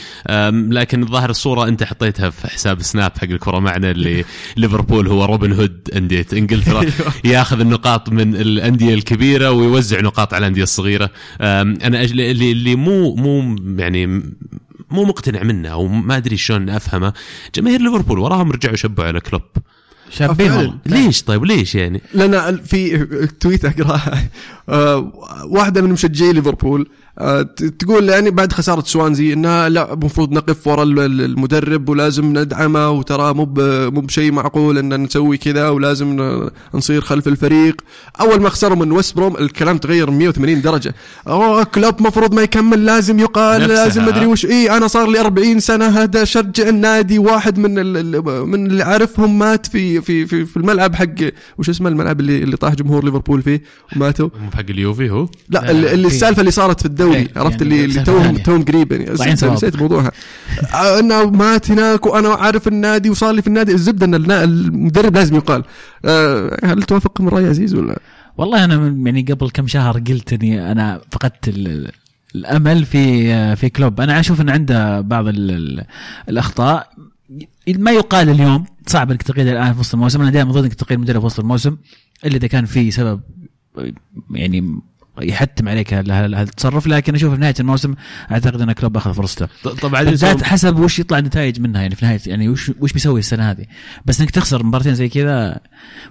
لكن 0.80 1.02
الظاهر 1.02 1.30
الصورة 1.30 1.68
أنت 1.68 1.84
حطيتها 1.84 2.30
في 2.30 2.46
حساب 2.46 2.82
سناب 2.82 3.12
حق 3.18 3.24
الكرة 3.24 3.58
معنا 3.58 3.90
اللي 3.90 4.24
ليفربول 4.56 5.08
هو 5.08 5.24
روبن 5.24 5.52
هود 5.52 5.90
أندية 5.96 6.26
إنجلترا. 6.32 6.84
ياخذ 7.24 7.60
النقاط 7.60 8.08
من 8.08 8.36
الأندية 8.36 8.94
الكبيرة 8.94 9.50
ويوزع 9.50 10.00
نقاط 10.00 10.34
على 10.34 10.42
الأندية 10.42 10.62
الصغيرة. 10.62 11.10
أنا 11.40 12.02
أجل 12.02 12.20
اللي, 12.20 12.52
اللي 12.52 12.76
مو 12.76 13.14
مو 13.14 13.56
يعني 13.78 14.06
مو 14.90 15.04
مقتنع 15.04 15.42
منه 15.42 15.68
أو 15.68 15.86
ما 15.86 16.16
أدري 16.16 16.36
شلون 16.36 16.70
أفهمه 16.70 17.12
جماهير 17.54 17.80
ليفربول 17.80 18.18
وراهم 18.18 18.52
رجعوا 18.52 18.76
شبوا 18.76 19.04
على 19.04 19.20
كلوب. 19.20 19.42
شابين 20.10 20.78
ليش 20.86 21.22
طيب؟ 21.22 21.44
ليش 21.44 21.74
يعني؟ 21.74 22.00
لأن 22.14 22.56
في 22.56 23.06
تويت 23.40 23.64
اقراها 23.64 24.28
آه، 24.68 25.12
واحدة 25.44 25.82
من 25.82 25.90
مشجعي 25.90 26.32
ليفربول 26.32 26.88
تقول 27.78 28.08
يعني 28.08 28.30
بعد 28.30 28.52
خسارة 28.52 28.80
سوانزي 28.86 29.32
انها 29.32 29.68
لا 29.68 29.92
المفروض 29.92 30.32
نقف 30.32 30.66
ورا 30.66 30.82
ال- 30.82 30.98
ال- 30.98 31.20
المدرب 31.20 31.88
ولازم 31.88 32.38
ندعمه 32.38 32.90
وترى 32.90 33.34
مو 33.34 33.44
مو 33.90 34.00
بشيء 34.00 34.32
معقول 34.32 34.78
إن 34.78 35.02
نسوي 35.02 35.36
كذا 35.36 35.68
ولازم 35.68 36.20
ن- 36.22 36.50
نصير 36.74 37.00
خلف 37.00 37.28
الفريق. 37.28 37.80
أول 38.20 38.40
ما 38.42 38.48
خسروا 38.48 38.76
من 38.76 38.92
ويست 38.92 39.16
بروم 39.16 39.36
الكلام 39.36 39.78
تغير 39.78 40.10
180 40.10 40.62
درجة. 40.62 40.94
أوه 41.28 41.64
كلوب 41.64 42.02
مفروض 42.02 42.34
ما 42.34 42.42
يكمل 42.42 42.84
لازم 42.84 43.18
يقال. 43.18 43.60
لازم 43.68 44.06
مدري 44.06 44.26
وش. 44.26 44.46
إي 44.46 44.76
أنا 44.76 44.86
صار 44.86 45.08
لي 45.10 45.20
40 45.20 45.60
سنة 45.60 45.86
هذا 45.86 46.24
شجع 46.24 46.68
النادي 46.68 47.18
واحد 47.18 47.58
من 47.58 47.78
ال- 47.78 47.96
ال- 48.16 48.46
من 48.48 48.66
اللي 48.66 48.82
عارفهم 48.82 49.38
مات 49.38 49.66
في 49.66 50.00
في 50.00 50.26
في, 50.26 50.44
في 50.44 50.56
الملعب 50.56 50.94
حق 50.94 51.06
وش 51.58 51.68
اسمه 51.70 51.88
الملعب 51.88 52.20
اللي 52.20 52.42
اللي 52.42 52.56
طاح 52.56 52.74
جمهور 52.74 53.04
ليفربول 53.04 53.42
فيه 53.42 53.62
وماتوا. 53.96 54.28
مو 54.44 54.50
حق 54.50 54.64
اليوفي 54.70 55.10
هو؟ 55.10 55.22
لا 55.48 55.58
لا، 55.58 55.70
اللي, 55.70 56.06
السالفة 56.06 56.40
اللي 56.40 56.50
صارت 56.50 56.80
في 56.80 56.86
الدوري 57.02 57.18
إيه، 57.20 57.28
عرفت 57.36 57.62
يعني 57.62 57.84
اللي 57.84 58.02
توهم. 58.02 58.36
توهم 58.36 58.62
قريب. 58.64 58.92
يعني 58.92 59.10
نسيت- 59.32 59.76
موضوعها. 59.76 60.12
آه، 60.74 60.98
انه 60.98 61.30
مات 61.30 61.70
هناك 61.70 62.06
وأنا 62.06 62.28
عارف 62.28 62.68
النادي 62.68 63.10
وصار 63.10 63.32
لي 63.34 63.42
في 63.42 63.48
النادي 63.48 63.72
الزبدة 63.72 64.06
إن 64.06 64.30
المدرب 64.30 65.14
لازم 65.16 65.36
يقال. 65.36 65.64
آه، 66.04 66.58
هل 66.64 66.82
توافق 66.82 67.20
من 67.20 67.28
رأي 67.28 67.46
عزيز 67.46 67.74
ولا؟ 67.74 67.98
والله 68.38 68.64
أنا 68.64 68.74
يعني 69.04 69.22
قبل 69.22 69.50
كم 69.50 69.66
شهر 69.66 69.98
قلت 69.98 70.32
إني 70.32 70.72
أنا 70.72 71.00
فقدت 71.10 71.48
ال- 71.48 71.90
الأمل 72.34 72.84
في 72.84 73.56
في 73.56 73.68
كلوب. 73.68 74.00
أنا 74.00 74.20
أشوف 74.20 74.40
إن 74.40 74.50
عنده 74.50 75.00
بعض 75.00 75.26
ال- 75.28 75.50
ال- 75.50 75.84
الأخطاء. 76.28 76.90
ما 77.68 77.90
يقال 77.90 78.28
اليوم 78.30 78.64
صعب 78.86 79.10
إنك 79.10 79.22
تقيده 79.22 79.52
الآن 79.52 79.74
في 79.74 79.80
وسط 79.80 79.94
الموسم. 79.94 80.20
أنا 80.22 80.30
دائما 80.30 80.52
ضد 80.52 80.64
إنك 80.64 80.74
تقيد 80.74 80.98
مدرب 80.98 81.20
في 81.20 81.26
وسط 81.26 81.40
الموسم 81.40 81.76
إلا 82.26 82.36
إذا 82.36 82.46
كان 82.46 82.64
في 82.64 82.90
سبب 82.90 83.20
يعني 84.30 84.80
يحتم 85.20 85.68
عليك 85.68 85.94
هال- 85.94 86.10
هال- 86.10 86.34
هالتصرف 86.34 86.86
لكن 86.86 87.14
أشوف 87.14 87.34
في 87.34 87.40
نهاية 87.40 87.54
الموسم 87.60 87.94
أعتقد 88.30 88.60
أن 88.60 88.72
كلوب 88.72 88.96
اخذ 88.96 89.14
فرصته. 89.14 89.48
طبعا 89.82 90.02
بالذات 90.02 90.42
حسب 90.42 90.78
وش 90.78 90.98
يطلع 90.98 91.18
النتائج 91.18 91.60
منها 91.60 91.82
يعني 91.82 91.94
في 91.94 92.04
نهايه 92.06 92.20
يعني 92.26 92.48
وش 92.48 92.72
وش 92.80 92.92
بيسوي 92.92 93.20
السنة 93.20 93.50
هذه. 93.50 93.64
بس 94.06 94.20
إنك 94.20 94.30
تخسر 94.30 94.62
مباراتين 94.62 94.94
زي 94.94 95.08
كذا 95.08 95.60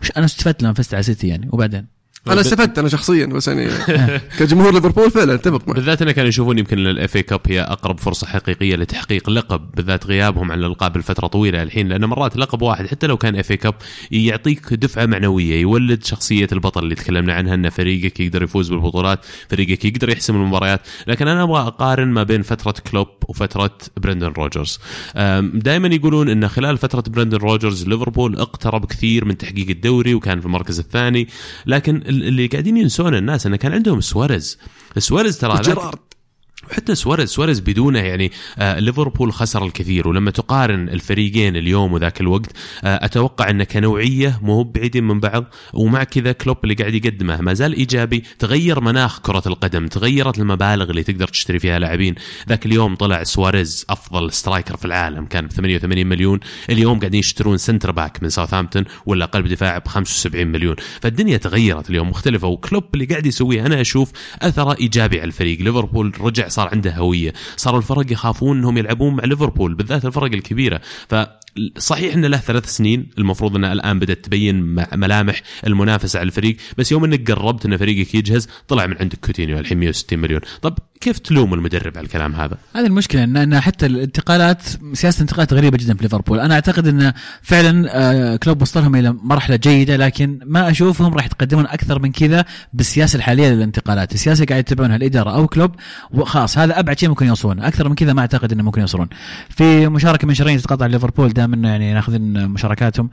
وش 0.02 0.12
أنا 0.18 0.26
استفدت 0.26 0.64
لما 0.64 0.74
فزت 0.74 0.94
على 0.94 1.04
سيتي 1.04 1.28
يعني 1.28 1.50
وبعدين؟ 1.52 2.01
أنا 2.28 2.42
استفدت 2.42 2.80
أنا 2.80 2.90
شخصيا 2.90 3.26
بس 3.26 3.48
يعني 3.48 3.70
كجمهور 4.40 4.74
ليفربول 4.74 5.12
فعلا 5.12 5.34
اتفق 5.34 5.68
معك. 5.68 5.76
بالذات 5.76 6.02
إنه 6.02 6.12
كانوا 6.12 6.30
يشوفون 6.30 6.60
يمكن 6.60 6.88
ال 6.88 7.16
FA 7.16 7.24
Cup 7.24 7.40
هي 7.48 7.62
أقرب 7.62 8.00
فرصة 8.00 8.28
حقيقية 8.28 8.76
لتحقيق 8.76 9.30
لقب 9.30 9.72
بالذات 9.76 10.06
غيابهم 10.06 10.52
عن 10.52 10.60
الألقاب 10.60 10.98
لفترة 10.98 11.28
طويلة 11.28 11.64
الحين 11.64 11.88
لأن 11.88 12.06
مرات 12.06 12.38
لقب 12.38 12.62
واحد 12.62 12.88
حتى 12.88 13.08
لو 13.08 13.18
كان 13.18 13.36
FA 13.36 13.52
Cup 13.52 13.76
يعطيك 14.12 14.74
دفعة 14.74 15.06
معنوية 15.06 15.62
يولد 15.62 16.04
شخصية 16.04 16.48
البطل 16.52 16.84
اللي 16.84 16.96
تكلمنا 16.96 17.34
عنها 17.34 17.54
إن 17.54 17.70
فريقك 17.70 18.20
يقدر 18.20 18.44
يفوز 18.44 18.70
بالبطولات 18.70 19.26
فريقك 19.50 19.86
يقدر 19.86 20.10
يحسم 20.10 20.36
المباريات. 20.36 20.82
لكن 21.08 21.28
أنا 21.28 21.44
أبغى 21.44 21.62
أقارن 21.62 22.08
ما 22.08 22.24
بين 22.24 22.42
فترة 22.42 22.74
كلوب 22.92 23.08
وفترة 23.28 23.78
برندن 23.98 24.28
روجرز. 24.28 24.80
دائما 25.54 25.88
يقولون 25.88 26.30
إن 26.30 26.48
خلال 26.48 26.78
فترة 26.78 27.04
برندن 27.08 27.38
روجرز 27.38 27.88
ليفربول 27.88 28.40
اقترب 28.40 28.86
كثير 28.86 29.26
من 29.26 29.38
تحقيق 29.38 29.70
الدوري 29.70 30.14
وكان 30.14 30.40
في 30.40 30.46
المركز 30.46 30.80
الثاني 30.80 31.28
لكن 31.66 32.11
اللي 32.12 32.48
قاعدين 32.48 32.78
ينسون 32.78 33.16
الناس 33.16 33.46
انه 33.46 33.58
كان 33.58 33.74
عندهم 33.74 34.02
سواريز. 34.02 34.58
سواريز 34.98 35.38
ترى 35.38 35.62
جيرارد 35.62 36.00
حتى 36.72 36.96
سواريز 36.96 37.30
سواريز 37.30 37.60
بدونه 37.60 38.00
يعني 38.00 38.32
آه 38.58 38.80
ليفربول 38.80 39.34
خسر 39.34 39.66
الكثير. 39.66 40.08
ولما 40.08 40.32
تقارن 40.32 40.90
الفريقين 40.90 41.56
اليوم 41.56 41.94
وذاك 41.94 42.22
الوقت 42.22 42.52
آه 42.84 43.06
أتوقع 43.06 43.50
انه 43.50 43.64
كنوعية 43.64 44.40
مو 44.42 44.64
بعيدين 44.64 45.04
من 45.04 45.20
بعض. 45.20 45.46
ومع 45.74 46.04
كذا 46.04 46.32
كلوب 46.32 46.58
اللي 46.64 46.76
قاعد 46.76 46.94
يقدمه 46.94 47.42
ما 47.42 47.54
زال 47.54 47.74
إيجابي. 47.74 48.24
تغير 48.40 48.82
مناخ 48.82 49.20
كرة 49.20 49.44
القدم 49.46 49.88
تغيرت 49.88 50.40
المبالغ 50.40 50.90
اللي 50.90 51.04
تقدر 51.04 51.28
تشتري 51.28 51.60
فيها 51.60 51.80
لاعبين. 51.80 52.16
ذاك 52.50 52.66
اليوم 52.66 52.96
طلع 52.96 53.24
سواريز 53.24 53.86
أفضل 53.90 54.32
striker 54.32 54.78
في 54.78 54.86
العالم 54.86 55.26
كان 55.26 55.48
ب 55.48 55.52
88 55.52 56.08
مليون. 56.08 56.40
اليوم 56.70 57.00
قاعدين 57.00 57.20
يشترون 57.20 57.58
center 57.58 57.92
back 57.92 58.24
من 58.24 58.30
ساوثهامبتون 58.30 58.84
ولا 59.06 59.26
قلب 59.26 59.48
دفاع 59.48 59.78
ب 59.78 59.88
75 59.88 60.48
مليون. 60.48 60.76
فالدنيا 61.02 61.38
تغيرت 61.38 61.90
اليوم 61.90 62.10
مختلفة. 62.10 62.48
وكلوب 62.48 62.84
اللي 62.94 63.06
قاعد 63.06 63.26
يسويه 63.26 63.66
أنا 63.66 63.82
أشوف 63.82 64.12
أثره 64.42 64.78
إيجابي 64.80 65.20
على 65.20 65.28
الفريق. 65.28 65.62
ليفربول 65.62 66.14
رجع 66.22 66.48
صار 66.52 66.70
عنده 66.72 66.92
هوية. 66.96 67.34
صاروا 67.58 67.80
الفرق 67.80 68.12
يخافون 68.12 68.58
إنهم 68.58 68.78
يلعبون 68.78 69.16
مع 69.16 69.24
ليفربول 69.24 69.74
بالذات 69.74 70.06
الفرق 70.06 70.32
الكبيرة. 70.34 70.82
ف 71.10 71.16
صحيح 71.78 72.14
إنه 72.14 72.28
له 72.28 72.38
ثلاث 72.38 72.76
سنين 72.76 73.10
المفروض 73.18 73.56
إنه 73.56 73.72
الآن 73.72 74.00
بدأت 74.00 74.26
تبين 74.26 74.56
ملامح 74.94 75.42
المنافسة 75.68 76.20
على 76.20 76.28
الفريق 76.28 76.58
بس 76.78 76.92
يوم 76.92 77.04
إنك 77.04 77.32
قربت 77.32 77.66
إن 77.66 77.78
فريقك 77.78 78.16
يجهز 78.16 78.48
طلع 78.68 78.86
من 78.86 78.96
عندك 79.00 79.18
كوتينيو 79.26 79.60
الحين 79.60 79.78
160 79.78 80.20
مليون. 80.20 80.42
طب 80.62 80.78
كيف 81.02 81.20
تلوم 81.20 81.54
المدرب 81.54 81.98
على 81.98 82.06
الكلام 82.06 82.36
هذا؟ 82.36 82.58
هذه 82.76 82.86
المشكلة 82.86 83.24
ان 83.24 83.60
حتى 83.60 83.86
الانتقالات 83.86 84.62
سياسة 84.94 85.18
الانتقالات 85.18 85.54
غريبة 85.54 85.78
جدا 85.78 85.94
في 85.94 86.04
ليفربول. 86.04 86.40
أنا 86.40 86.54
أعتقد 86.54 86.88
إن 86.88 87.14
فعلا 87.42 87.88
آه، 87.90 88.36
كلوب 88.36 88.62
وصلهم 88.62 88.96
إلى 88.96 89.16
مرحلة 89.24 89.56
جيدة 89.56 89.98
لكن 89.98 90.40
ما 90.46 90.70
أشوفهم 90.70 91.14
راح 91.14 91.26
يتقدمون 91.26 91.66
أكثر 91.66 92.00
من 92.00 92.12
كذا 92.12 92.46
بالسياسة 92.74 93.18
الحالية 93.18 93.50
للانتقالات. 93.50 94.14
السياسة 94.14 94.46
قاعد 94.46 94.60
يتبعونها 94.60 94.96
الإدارة 94.96 95.36
أو 95.36 95.48
كلوب 95.48 95.72
وخلاص 96.12 96.58
هذا 96.58 96.80
أبعد 96.80 97.00
شيء 97.00 97.10
ممكن 97.10 97.26
يوصلون 97.26 97.60
أكثر 97.60 97.90
من 97.90 97.96
كذا 97.96 98.14
ما 98.14 98.22
أعتقد 98.22 98.52
إنه 98.52 98.64
ممكن 98.64 98.82
يوصلون. 98.82 99.08
في 99.50 99.88
مشاركة 99.88 100.28
من 100.28 100.34
شهرين 100.34 100.58
تتقاطع 100.58 100.86
ليفربول 100.86 101.34
دائما 101.48 101.70
يعني 101.70 101.94
ناخذين 101.94 102.48
مشاركاتهم. 102.48 103.10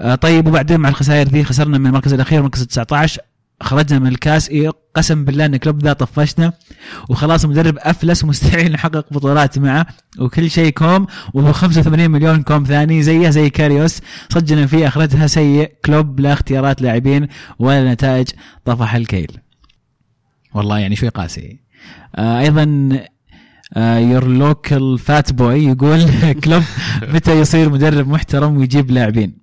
آه، 0.00 0.14
طيب 0.14 0.46
وبعدين 0.46 0.80
مع 0.80 0.88
الخسائر 0.88 1.28
ذي 1.28 1.44
خسرنا 1.44 1.78
من 1.78 1.86
المركز 1.86 2.12
الأخير 2.12 2.38
المركز 2.38 2.66
19 2.66 3.20
خرجنا 3.60 3.98
من 3.98 4.06
الكاس. 4.06 4.48
إيه 4.48 4.70
قسم 4.94 5.24
بالله 5.24 5.46
إن 5.46 5.56
كلوب 5.56 5.82
ذا 5.82 5.92
طفشنا. 5.92 6.52
وخلاص 7.08 7.44
المدرب 7.44 7.78
أفلس 7.78 8.24
ومستحيل 8.24 8.72
نحقق 8.72 9.06
بطولات 9.10 9.58
معه. 9.58 9.86
وكل 10.18 10.50
شيء 10.50 10.70
كوم. 10.70 11.06
وابو 11.34 11.52
85 11.52 12.10
مليون 12.10 12.42
كوم 12.42 12.64
ثاني 12.64 13.02
زيها 13.02 13.30
زي 13.30 13.50
كاريوس. 13.50 14.00
صجنا 14.28 14.66
فيه 14.66 14.86
اخرتها 14.86 15.26
سيء. 15.26 15.72
كلوب 15.84 16.20
لا 16.20 16.32
اختيارات 16.32 16.82
لاعبين 16.82 17.28
ولا 17.58 17.92
نتائج. 17.92 18.28
طفح 18.64 18.94
الكيل. 18.94 19.38
والله 20.54 20.78
يعني 20.78 20.96
شوي 20.96 21.08
قاسي. 21.08 21.60
آه 22.16 22.40
أيضا 22.40 22.90
your 23.76 24.26
local 24.28 24.98
fat 24.98 25.32
boy 25.32 25.64
يقول 25.64 26.04
كلوب 26.44 26.62
متى 27.02 27.40
يصير 27.40 27.70
مدرب 27.70 28.08
محترم 28.08 28.56
ويجيب 28.56 28.90
لاعبين؟ 28.90 29.38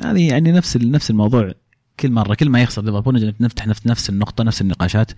هذه 0.00 0.28
يعني 0.28 0.52
نفس 0.52 0.76
نفس 0.76 1.10
الموضوع 1.10 1.52
كل 2.00 2.10
مرة 2.10 2.34
كل 2.34 2.50
ما 2.50 2.62
يخسر 2.62 2.82
ليفربول 2.82 3.34
نفتح 3.40 3.66
نفس 3.66 3.86
نفس 3.86 4.10
النقطة 4.10 4.44
نفس 4.44 4.60
النقاشات. 4.60 5.10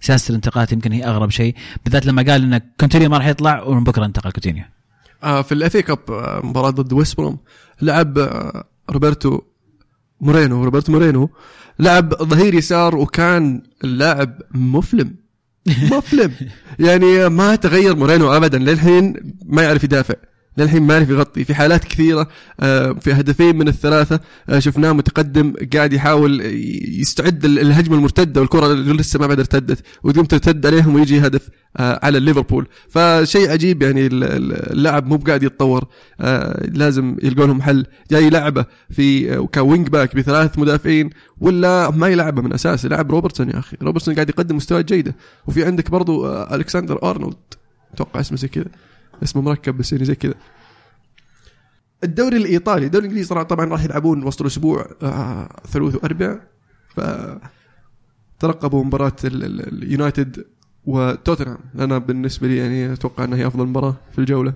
سياسة 0.00 0.30
الانتقالات 0.30 0.72
يمكن 0.72 0.92
هي 0.92 1.04
أغرب 1.04 1.30
شيء 1.30 1.54
بالذات 1.84 2.06
لما 2.06 2.22
قال 2.22 2.54
إن 2.54 2.60
كوتينيو 2.80 3.10
ما 3.10 3.18
راح 3.18 3.26
يطلع 3.26 3.62
ومن 3.62 3.84
بكرة 3.84 4.04
انتقل 4.04 4.30
كوتينيو. 4.30 4.64
آه، 5.22 5.42
في 5.42 5.52
ال 5.52 5.76
FA 5.76 5.82
Cup 5.82 5.98
آه، 6.10 6.40
مباراة 6.44 6.70
ضد 6.70 6.92
ويست 6.92 7.16
بروم 7.16 7.38
لعب 7.82 8.18
آه، 8.18 8.64
ألبرتو 8.90 9.40
مورينو 10.20 10.64
ألبرتو 10.64 10.90
مورينو 10.90 11.30
لعب 11.78 12.14
ظهير 12.14 12.54
يسار 12.54 12.96
وكان 12.96 13.62
اللاعب 13.84 14.42
مفلم. 14.54 15.21
مفلم 15.66 16.32
يعني 16.78 17.28
ما 17.28 17.54
تغير 17.56 17.96
مورينو 17.96 18.36
ابدا 18.36 18.58
للحين 18.58 19.34
ما 19.46 19.62
يعرف 19.62 19.84
يدافع. 19.84 20.14
للحين 20.58 20.82
ما 20.82 20.94
يعرف 20.94 21.10
يغطي. 21.10 21.44
في 21.44 21.54
حالات 21.54 21.84
كثيرة 21.84 22.28
آه، 22.60 22.92
في 22.92 23.12
هدفين 23.12 23.58
من 23.58 23.68
الثلاثة 23.68 24.20
آه، 24.48 24.58
شفناه 24.58 24.92
متقدم 24.92 25.54
قاعد 25.74 25.92
يحاول 25.92 26.40
يستعد 27.00 27.44
الهجمة 27.44 27.96
المرتدة 27.96 28.40
والكرة 28.40 28.72
اللي 28.72 28.92
لسه 28.92 29.18
ما 29.18 29.26
بعد 29.26 29.38
ارتدت 29.38 29.84
وتقوم 30.02 30.24
ترتد 30.24 30.66
عليهم 30.66 30.94
ويجي 30.94 31.20
هدف 31.20 31.48
آه، 31.76 32.00
على 32.02 32.20
ليفربول. 32.20 32.66
فشيء 32.88 33.50
عجيب 33.50 33.82
يعني 33.82 34.06
اللاعب 34.06 35.06
مو 35.06 35.16
بقاعد 35.16 35.42
يتطور 35.42 35.84
لازم 36.68 37.16
يلقون 37.22 37.46
لهم 37.46 37.62
حل. 37.62 37.86
جاي 38.10 38.30
لعبة 38.30 38.64
في 38.90 39.36
ك 39.54 39.61
wing 39.61 39.88
back 39.88 40.16
بثلاث 40.16 40.58
مدافعين 40.58 41.10
ولا 41.40 41.90
ما 41.90 42.08
يلعبه 42.08 42.42
من 42.42 42.52
أساس 42.52 42.84
يلعب 42.84 43.10
روبرتسون 43.10 43.48
يا 43.50 43.58
أخي. 43.58 43.76
روبرتسون 43.82 44.14
قاعد 44.14 44.28
يقدم 44.28 44.56
مستويات 44.56 44.84
جيدة. 44.84 45.14
وفي 45.46 45.64
عندك 45.64 45.90
برضو 45.90 46.28
ألكسندر 46.32 46.98
أرنولد. 47.02 47.36
أتوقع 47.94 48.20
اسمه 48.20 48.38
زي 48.38 48.48
كذا. 48.48 48.64
اسمه 49.22 49.42
مركب 49.42 49.76
بس 49.76 49.92
يعني 49.92 50.04
زي 50.04 50.14
كذا. 50.14 50.34
الدوري 52.04 52.36
الإيطالي 52.36 52.86
الدوري 52.86 53.06
الإنجليزي 53.06 53.34
طبعا 53.44 53.66
راح 53.66 53.84
يلعبون 53.84 54.24
وسط 54.24 54.40
الأسبوع 54.40 54.86
آه 55.02 55.48
ثلاث 55.68 55.94
وأربع. 55.94 56.40
ف 56.88 57.00
ترقبوا 58.38 58.84
مباراة 58.84 59.16
اليونايتد 59.24 60.46
وتوتنهام. 60.84 61.58
أنا 61.78 61.98
بالنسبة 61.98 62.48
لي 62.48 62.56
يعني 62.56 62.92
أتوقع 62.92 63.24
إنها 63.24 63.38
هي 63.38 63.46
أفضل 63.46 63.66
مباراة 63.66 63.96
في 64.12 64.18
الجولة. 64.18 64.54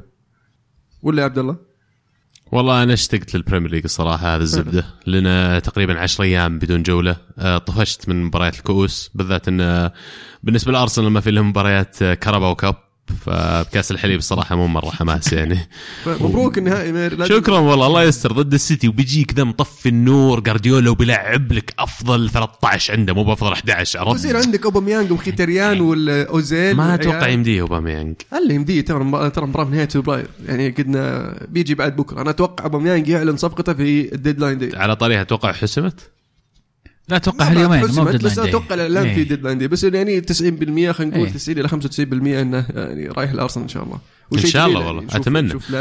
ولا 1.03 1.21
يا 1.21 1.25
عبد 1.25 1.39
الله؟ 1.39 1.57
والله 2.53 2.83
أنا 2.83 2.93
اشتقت 2.93 3.35
لل 3.35 3.43
Premier 3.43 3.71
League 3.71 3.85
الصراحة 3.85 4.35
هذا 4.35 4.43
الزبدة. 4.43 4.85
لنا 5.07 5.59
تقريبا 5.59 5.99
10 6.01 6.25
أيام 6.25 6.59
بدون 6.59 6.83
جولة 6.83 7.17
آه، 7.39 7.59
طفشت 7.59 8.09
من 8.09 8.25
مباريات 8.25 8.55
الكؤوس 8.59 9.11
بالذات 9.15 9.49
إن 9.49 9.91
بالنسبة 10.43 10.73
لأرسنال 10.73 11.11
ما 11.11 11.21
في 11.21 11.31
لهم 11.31 11.49
مباريات 11.49 12.05
Carabao 12.05 12.49
Cup 12.49 12.75
فبكاس 13.27 13.91
الحليب 13.91 14.19
الصراحه 14.19 14.57
مو 14.57 14.67
مرة 14.67 14.91
حماس 14.91 15.33
يعني. 15.33 15.59
مبروك 16.21 16.59
النهائي 16.59 16.93
مير 16.93 17.27
شكرا 17.27 17.59
والله 17.59 17.87
الله 17.87 18.03
يستر. 18.03 18.33
ضد 18.33 18.55
السيتي 18.55 18.89
وبيجيك 18.89 19.35
ذا 19.35 19.45
مطفي 19.45 19.89
النور 19.89 20.41
جارديولا 20.41 20.91
وبيلعب 20.91 21.53
لك 21.53 21.75
أفضل 21.79 22.31
13 22.31 22.93
عنده 22.93 23.15
مو 23.15 23.25
بأفضل 23.25 23.53
11 23.53 23.99
عرفت؟ 23.99 24.15
يصير 24.15 24.37
عندك 24.37 24.65
أوباميانج 24.65 25.13
ومخيتريان 25.13 25.81
والأوزيل 25.81 26.77
ما 26.77 26.95
أتوقع 26.95 27.29
يمديه 27.29 27.61
أوباميانج. 27.61 28.15
اللي 28.43 28.55
يمديه؟ 28.55 28.81
ترى 28.81 29.31
ترى 29.31 29.47
مباراة 29.47 29.69
نهاية 29.69 29.89
فبراير. 29.89 30.27
يعني 30.47 30.71
قدنا 30.71 31.35
بيجي 31.49 31.75
بعد 31.75 31.97
بكرة. 31.97 32.21
أنا 32.21 32.31
أتوقع 32.31 32.65
أوباميانج 32.65 33.09
يعلن 33.09 33.37
صفقته 33.37 33.75
في 33.75 34.15
ال 34.15 34.20
deadline 34.20 34.59
day. 34.59 34.77
على 34.77 34.97
طاريه 34.97 35.21
أتوقع 35.21 35.53
حسمت؟ 35.53 36.11
لا 37.09 37.17
أتوقع 37.17 37.45
هاليومين 37.51 37.81
مو 37.81 38.05
بس 38.05 38.39
أتوقع 38.49 38.75
الاعلان 38.75 39.05
في 39.15 39.25
ديدلاين 39.25 39.59
دي 39.59 39.69
بس 39.69 39.85
يعني 39.85 40.21
90% 40.23 40.25
خلينا 40.35 41.17
نقول 41.17 41.31
90 41.33 41.59
إلى 41.59 41.69
95% 41.69 41.73
إنه 42.41 42.67
يعني 42.75 43.09
رايح 43.09 43.31
الأرسنال 43.31 43.63
إن 43.63 43.69
شاء 43.69 43.83
الله. 43.83 43.99
إن 44.33 44.39
شاء 44.47 44.67
الله 44.67 44.87
والله 44.87 45.03
يعني 45.03 45.17
أتمنى. 45.17 45.51
شوف 45.51 45.73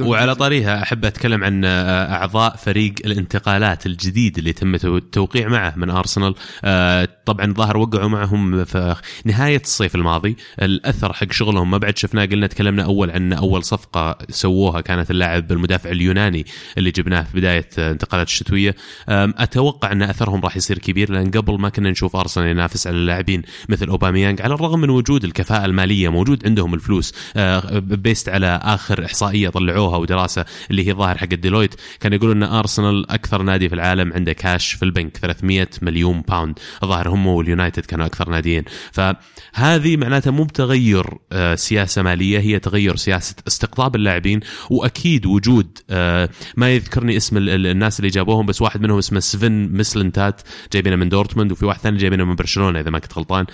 وعلى 0.00 0.34
طاريها 0.34 0.82
أحب 0.82 1.04
أتكلم 1.04 1.44
عن 1.44 1.64
آه، 1.64 2.14
أعضاء 2.14 2.56
فريق 2.56 2.94
الانتقالات 3.04 3.86
الجديد 3.86 4.38
اللي 4.38 4.52
تم 4.52 4.74
التوقيع 4.74 5.48
معه 5.48 5.74
من 5.76 5.90
أرسنال. 5.90 6.34
آه، 6.64 7.08
طبعا 7.26 7.52
ظهر 7.52 7.76
وقعوا 7.76 8.08
معهم 8.08 8.64
في 8.64 8.96
نهاية 9.24 9.60
الصيف 9.64 9.94
الماضي. 9.94 10.36
الأثر 10.62 11.12
حق 11.12 11.32
شغلهم 11.32 11.70
ما 11.70 11.78
بعد 11.78 11.98
شفناه 11.98 12.24
قلنا 12.24 12.46
تكلمنا 12.46 12.84
أول 12.84 13.10
عن 13.10 13.32
أول 13.32 13.64
صفقة 13.64 14.18
سووها 14.30 14.80
كانت 14.80 15.10
اللاعب 15.10 15.52
المدافع 15.52 15.90
اليوناني 15.90 16.46
اللي 16.78 16.90
جبناه 16.90 17.22
في 17.22 17.36
بداية 17.36 17.68
انتقالات 17.78 18.26
الشتوية. 18.26 18.74
أتوقع 19.08 19.92
أن 19.92 20.02
أثرهم 20.02 20.40
راح 20.40 20.56
يصير 20.56 20.78
كبير 20.78 21.12
لأن 21.12 21.30
قبل 21.30 21.58
ما 21.60 21.68
كنا 21.68 21.90
نشوف 21.90 22.16
أرسنال 22.16 22.46
ينافس 22.46 22.86
على 22.86 22.96
اللاعبين 22.96 23.42
مثل 23.68 23.88
أوباميانج 23.88 24.42
على 24.42 24.54
الرغم 24.54 24.80
من 24.80 24.90
وجود 24.90 25.24
الكفاءة 25.24 25.64
المالية 25.64 26.08
موجود 26.08 26.46
عندهم 26.46 26.74
الفلوس. 26.74 27.14
آه، 27.36 27.75
based 27.80 28.28
على 28.28 28.60
آخر 28.62 29.04
إحصائية 29.04 29.48
طلعوها 29.48 29.96
ودراسة 29.96 30.44
اللي 30.70 30.88
هي 30.88 30.92
ظاهر 30.92 31.18
حق 31.18 31.26
ديلويت 31.26 31.74
كان 32.00 32.12
يقولون 32.12 32.42
إن 32.42 32.52
ارسنال 32.52 33.10
أكثر 33.10 33.42
نادي 33.42 33.68
في 33.68 33.74
العالم 33.74 34.12
عنده 34.12 34.32
كاش 34.32 34.72
في 34.72 34.84
البنك 34.84 35.16
300 35.16 35.68
مليون 35.82 36.20
pound 36.20 36.58
الظاهر 36.82 37.08
هم 37.08 37.26
واليونايتد 37.26 37.84
كانوا 37.84 38.06
أكثر 38.06 38.28
ناديين. 38.28 38.64
فهذه 38.92 39.96
معناتها 39.96 40.30
مو 40.30 40.44
بتغير 40.44 41.06
آه، 41.32 41.54
سياسة 41.54 42.02
مالية 42.02 42.38
هي 42.38 42.58
تغير 42.58 42.96
سياسة 42.96 43.34
استقطاب 43.48 43.96
اللاعبين 43.96 44.40
وأكيد 44.70 45.26
وجود 45.26 45.78
آه، 45.90 46.28
ما 46.56 46.70
يذكرني 46.70 47.16
اسم 47.16 47.36
الناس 47.36 48.00
اللي 48.00 48.10
جابوهم 48.10 48.46
بس 48.46 48.62
واحد 48.62 48.80
منهم 48.80 48.98
اسمه 48.98 49.20
سفن 49.20 49.68
مسلنتات 49.72 50.40
جايبينه 50.72 50.96
من 50.96 51.08
دورتموند 51.08 51.52
وفي 51.52 51.66
واحد 51.66 51.80
ثاني 51.80 51.96
جايبينه 51.96 52.24
من 52.24 52.34
برشلونه 52.34 52.80
إذا 52.80 52.90
ما 52.90 52.98
كنت 52.98 53.18
غلطان. 53.18 53.46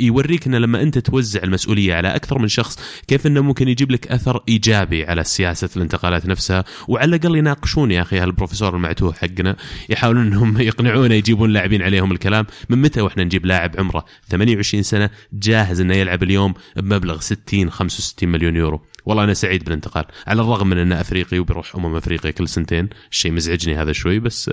يوريك 0.00 0.46
انه 0.46 0.58
لما 0.58 0.82
انت 0.82 0.98
توزع 0.98 1.42
المسؤولية 1.42 1.94
على 1.94 2.08
أكثر 2.08 2.38
من 2.38 2.48
شخص 2.48 2.78
كيف 3.06 3.26
إنه 3.26 3.40
ممكن 3.40 3.68
يجيب 3.68 3.90
لك 3.90 4.06
أثر 4.06 4.42
إيجابي 4.48 5.04
على 5.04 5.24
سياسة 5.24 5.68
الانتقالات 5.76 6.26
نفسها 6.26 6.64
وعلى 6.88 7.16
الأقل 7.16 7.36
يناقشون 7.36 7.90
يا 7.90 8.02
أخي 8.02 8.18
هالبروفيسور 8.18 8.76
المعتوه 8.76 9.12
حقنا. 9.12 9.56
يحاولون 9.88 10.26
إنهم 10.26 10.60
يقنعونا 10.68 11.14
يجيبون 11.14 11.50
لاعبين 11.50 11.82
عليهم 11.82 12.12
الكلام. 12.12 12.46
من 12.68 12.82
متى 12.82 13.00
وإحنا 13.00 13.24
نجيب 13.24 13.46
لاعب 13.46 13.74
عمره 13.78 14.04
28 14.30 14.82
سنة 14.82 15.10
جاهز 15.32 15.80
إنه 15.80 15.94
يلعب 15.94 16.22
اليوم 16.22 16.54
بمبلغ 16.76 17.20
60 17.20 17.70
65 17.70 18.28
مليون 18.28 18.56
يورو؟ 18.56 18.80
والله 19.04 19.24
أنا 19.24 19.34
سعيد 19.34 19.64
بالانتقال. 19.64 20.04
على 20.26 20.42
الرغم 20.42 20.66
من 20.66 20.78
إنه 20.78 21.00
أفريقي 21.00 21.38
وبيروح 21.38 21.76
أمم 21.76 21.96
أفريقيا 21.96 22.30
كل 22.30 22.48
سنتين 22.48 22.88
الشيء 23.10 23.32
مزعجني 23.32 23.76
هذا 23.76 23.92
شوي 23.92 24.18
بس 24.18 24.50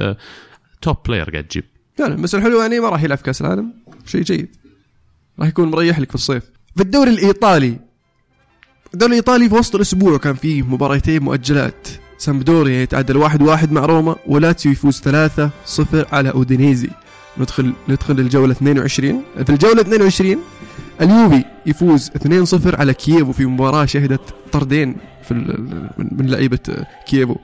top 0.82 0.98
player 1.06 1.30
قاعد 1.30 1.44
تجيب. 1.44 1.64
فعلا 1.98 2.16
بس 2.16 2.36
الحلو 2.36 2.62
يعني 2.62 2.80
ما 2.80 2.90
راح 2.90 3.04
يلعب 3.04 3.18
كأس 3.18 3.42
العالم. 3.42 3.74
شيء 4.06 4.22
جيد. 4.22 4.65
راح 5.40 5.48
يكون 5.48 5.72
مريح 5.72 6.00
لك 6.00 6.10
في 6.10 6.16
الصيف. 6.16 6.44
في 6.76 6.82
الدوري 6.84 7.10
الإيطالي 7.12 7.80
الدوري 8.94 9.12
الإيطالي 9.12 9.50
في 9.50 9.56
وسط 9.56 9.76
الأسبوع 9.76 10.18
كان 10.18 10.36
فيه 10.36 10.62
مباراتين 10.62 11.24
مؤجلات. 11.24 11.88
سامبدوريا 12.18 12.82
يتعادل 12.82 13.18
واحد 13.18 13.42
واحد 13.42 13.72
مع 13.72 13.86
روما 13.86 14.16
ولاتسيو 14.28 14.72
يفوز 14.72 15.02
ثلاثة 15.02 15.50
صفر 15.66 16.08
على 16.12 16.32
أودينيزي. 16.32 16.90
ندخل 17.38 17.74
ندخل 17.90 18.20
الجولة 18.20 18.52
22 18.52 19.24
في 19.46 19.50
الجولة 19.50 19.82
22 19.82 20.38
اليوفي 21.02 21.44
يفوز 21.66 22.10
2-0 22.10 22.80
على 22.80 22.94
كييفو 22.94 23.32
في 23.32 23.46
مباراة 23.46 23.86
شهدت 23.86 24.22
طردين 24.52 24.98
في 25.28 25.34
من 25.98 26.28
لعيبة 26.30 26.60
كييفو. 27.08 27.36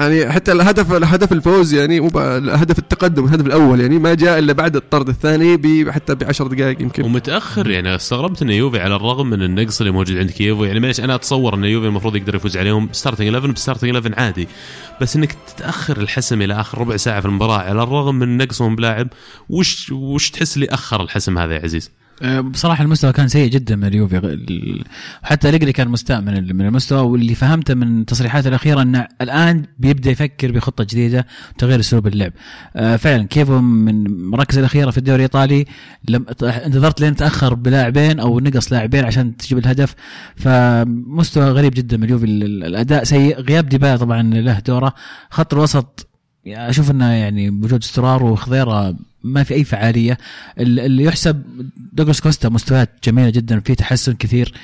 يعني 0.00 0.32
حتى 0.32 0.52
الهدف 0.52 0.92
هدف 0.92 1.32
الفوز 1.32 1.74
يعني 1.74 2.00
مو 2.00 2.08
هدف 2.50 2.78
التقدم 2.78 3.24
الهدف 3.24 3.46
الأول 3.46 3.80
يعني 3.80 3.98
ما 3.98 4.14
جاء 4.14 4.38
إلا 4.38 4.52
بعد 4.52 4.76
الطرد 4.76 5.08
الثاني 5.08 5.92
حتى 5.92 6.14
ب 6.14 6.24
10 6.24 6.48
دقائق 6.48 6.82
يمكن. 6.82 7.04
ومتأخر 7.04 7.70
يعني 7.70 7.94
استغربت 7.94 8.42
إن 8.42 8.50
يوفي 8.50 8.80
على 8.80 8.96
الرغم 8.96 9.30
من 9.30 9.42
النقص 9.42 9.80
اللي 9.80 9.92
موجود 9.92 10.16
عند 10.16 10.30
كييفو. 10.30 10.64
يعني 10.64 10.80
معلش 10.80 11.00
أنا 11.00 11.14
أتصور 11.14 11.54
إن 11.54 11.64
يوفي 11.64 11.86
المفروض 11.86 12.16
يقدر 12.16 12.34
يفوز 12.34 12.56
عليهم 12.56 12.88
starting 12.92 13.26
11 13.26 13.52
ب 13.52 13.56
starting 13.56 13.90
11 13.96 14.20
عادي. 14.20 14.48
بس 15.00 15.16
إنك 15.16 15.32
تتأخر 15.46 15.96
الحسم 15.96 16.42
إلى 16.42 16.54
آخر 16.60 16.78
ربع 16.78 16.96
ساعة 16.96 17.20
في 17.20 17.26
المباراة 17.26 17.58
على 17.58 17.82
الرغم 17.82 18.14
من 18.14 18.36
نقصهم 18.36 18.76
بلاعب 18.76 19.08
وش 19.48 19.92
وش 19.92 20.30
تحس 20.30 20.56
اللي 20.56 20.66
أخر 20.66 21.02
الحسم 21.02 21.38
هذا 21.38 21.54
يا 21.54 21.62
عزيز؟ 21.62 21.90
أه، 22.22 22.40
بصراحة 22.40 22.84
المستوى 22.84 23.12
كان 23.12 23.28
سيء 23.28 23.50
جدا 23.50 23.76
من 23.76 23.84
اليوفي. 23.84 24.44
وحتى 25.22 25.50
ليجري 25.50 25.72
كان 25.72 25.88
مستاء 25.88 26.20
من 26.20 26.60
المستوى 26.60 27.00
واللي 27.00 27.34
فهمته 27.34 27.74
من 27.74 28.00
التصريحات 28.00 28.46
الأخيرة 28.46 28.82
إنه 28.82 29.06
الآن 29.20 29.66
بيبدأ 29.78 30.10
يفكر 30.10 30.52
بخطة 30.52 30.84
جديدة 30.84 31.26
وتغيير 31.54 31.80
أسلوب 31.80 32.06
اللعب. 32.06 32.32
أه، 32.76 32.96
فعلا 32.96 33.22
كيفو 33.24 33.60
من 33.60 34.06
المراكز 34.06 34.58
الأخيرة 34.58 34.90
في 34.90 34.98
الدوري 34.98 35.16
الإيطالي 35.16 35.64
لم 36.08 36.26
انتظرت 36.42 37.00
لين 37.00 37.16
تأخر 37.16 37.54
بلاعبين 37.54 38.20
أو 38.20 38.40
نقص 38.40 38.72
لاعبين 38.72 39.04
عشان 39.04 39.36
تجيب 39.36 39.58
الهدف. 39.58 39.94
فمستوى 40.36 41.44
غريب 41.50 41.74
جدا 41.74 41.96
من 41.96 42.04
اليوفي. 42.04 42.24
الأداء 42.24 43.04
سيء. 43.04 43.40
غياب 43.40 43.68
ديبالا 43.68 43.96
طبعا 43.96 44.22
له 44.22 44.58
دورة. 44.58 44.94
خط 45.30 45.54
الوسط 45.54 46.08
أشوف 46.46 46.90
إنه 46.90 47.10
يعني 47.12 47.50
وجود 47.50 47.82
استرار 47.82 48.24
وخضيرة 48.24 48.96
ما 49.26 49.42
في 49.42 49.54
أي 49.54 49.64
فعالية. 49.64 50.18
اللي 50.58 51.04
يحسب 51.04 51.42
دوغلاس 51.92 52.20
كوستا 52.20 52.48
مستويات 52.48 52.90
جميلة 53.04 53.30
جدا 53.30 53.60
في 53.60 53.74
تحسن 53.74 54.12
كثير. 54.12 54.54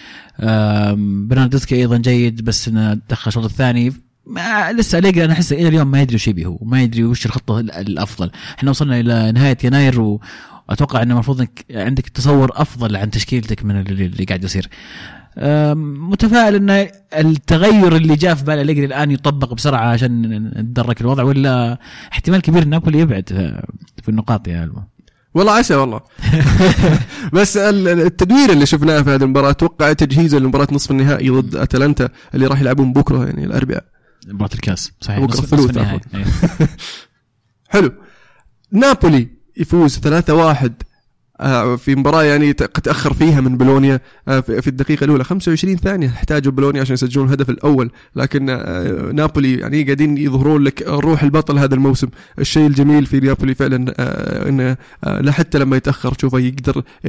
برناردسكي 0.98 1.74
أيضا 1.74 1.96
جيد 1.96 2.44
بس 2.44 2.68
إنه 2.68 2.94
دخل 3.10 3.28
الشوط 3.28 3.44
الثاني. 3.44 3.92
ما 4.26 4.72
لسه 4.72 4.98
أليجري 4.98 5.24
أنا 5.24 5.32
أحس 5.32 5.52
إلى 5.52 5.68
اليوم 5.68 5.90
ما 5.90 6.02
يدري 6.02 6.14
وش 6.14 6.28
يبي 6.28 6.46
هو 6.46 6.58
ما 6.62 6.82
يدري 6.82 7.04
وش 7.04 7.26
الخطة 7.26 7.60
الأفضل. 7.60 8.30
إحنا 8.58 8.70
وصلنا 8.70 9.00
إلى 9.00 9.32
نهاية 9.32 9.58
يناير 9.64 10.00
وأتوقع 10.00 11.02
إنه 11.02 11.14
المفروض 11.14 11.40
إنك 11.40 11.64
عندك 11.70 12.08
تصور 12.08 12.50
أفضل 12.54 12.96
عن 12.96 13.10
تشكيلتك 13.10 13.64
من 13.64 13.80
اللي 13.80 14.24
قاعد 14.24 14.44
يصير. 14.44 14.68
متفائل 16.10 16.54
إن 16.70 16.88
التغير 17.14 17.96
اللي 17.96 18.16
جاء 18.16 18.34
في 18.34 18.44
بال 18.44 18.58
أليجري 18.58 18.86
الآن 18.86 19.10
يطبق 19.10 19.54
بسرعة 19.54 19.86
عشان 19.92 20.22
نتدرك 20.60 21.00
الوضع 21.00 21.22
ولا 21.22 21.78
احتمال 22.12 22.40
كبير 22.42 22.64
نابولي 22.64 22.98
يبعد 22.98 23.28
في 24.02 24.08
النقاط 24.08 24.48
يا 24.48 24.64
البا 24.64 24.84
والله 25.34 25.52
عسى 25.52 25.74
والله. 25.74 26.00
بس 27.32 27.56
التدوير 27.56 28.50
اللي 28.52 28.66
شفناه 28.66 29.02
في 29.02 29.10
هذه 29.10 29.22
المباراة 29.22 29.50
أتوقع 29.50 29.92
تجهيزا 29.92 30.38
لمباراه 30.38 30.68
نصف 30.72 30.90
النهائي 30.90 31.28
ضد 31.30 31.56
أتلانتا 31.56 32.08
اللي 32.34 32.46
راح 32.46 32.60
يلعبون 32.60 32.92
بكرة 32.92 33.24
يعني 33.26 33.44
الأربعاء. 33.44 33.84
مباراة 34.28 34.50
الكاس 34.54 34.92
صحيح. 35.00 35.18
بكرة 35.18 35.32
نصف- 35.32 35.44
الثلوث 35.44 35.70
نصف 35.70 35.76
النهائي. 35.78 36.00
عفواً. 36.14 36.66
حلو. 37.68 37.92
نابولي 38.72 39.28
يفوز 39.56 39.98
3-1 39.98 40.30
آه، 40.30 40.70
في 41.76 41.94
مباراة 41.94 42.22
يعني 42.22 42.52
ت- 42.52 42.62
تأخر 42.62 43.12
فيها 43.12 43.40
من 43.40 43.56
بولونيا 43.56 44.00
آه، 44.28 44.40
في 44.40 44.68
الدقيقة 44.68 45.04
الأولى. 45.04 45.24
25 45.24 45.76
ثانية 45.76 46.08
احتاجوا 46.08 46.52
بولونيا 46.52 46.80
عشان 46.80 46.94
يسجلون 46.94 47.26
الهدف 47.26 47.50
الأول. 47.50 47.90
لكن 48.16 48.50
آه، 48.50 49.12
نابولي 49.12 49.54
يعني 49.58 49.82
قاعدين 49.84 50.18
يظهرون 50.18 50.62
لك 50.62 50.82
روح 50.88 51.22
البطل 51.22 51.58
هذا 51.58 51.74
الموسم. 51.74 52.08
الشيء 52.38 52.66
الجميل 52.66 53.06
في 53.06 53.20
نابولي 53.20 53.54
فعلا 53.54 53.94
آه، 53.98 54.48
إنه 54.48 54.76
آه، 55.04 55.20
لا 55.20 55.32
حتى 55.32 55.58
لما 55.58 55.76
يتأخر 55.76 56.14
تشوفه 56.14 56.38
يقدر 56.38 56.82
آه، 57.04 57.08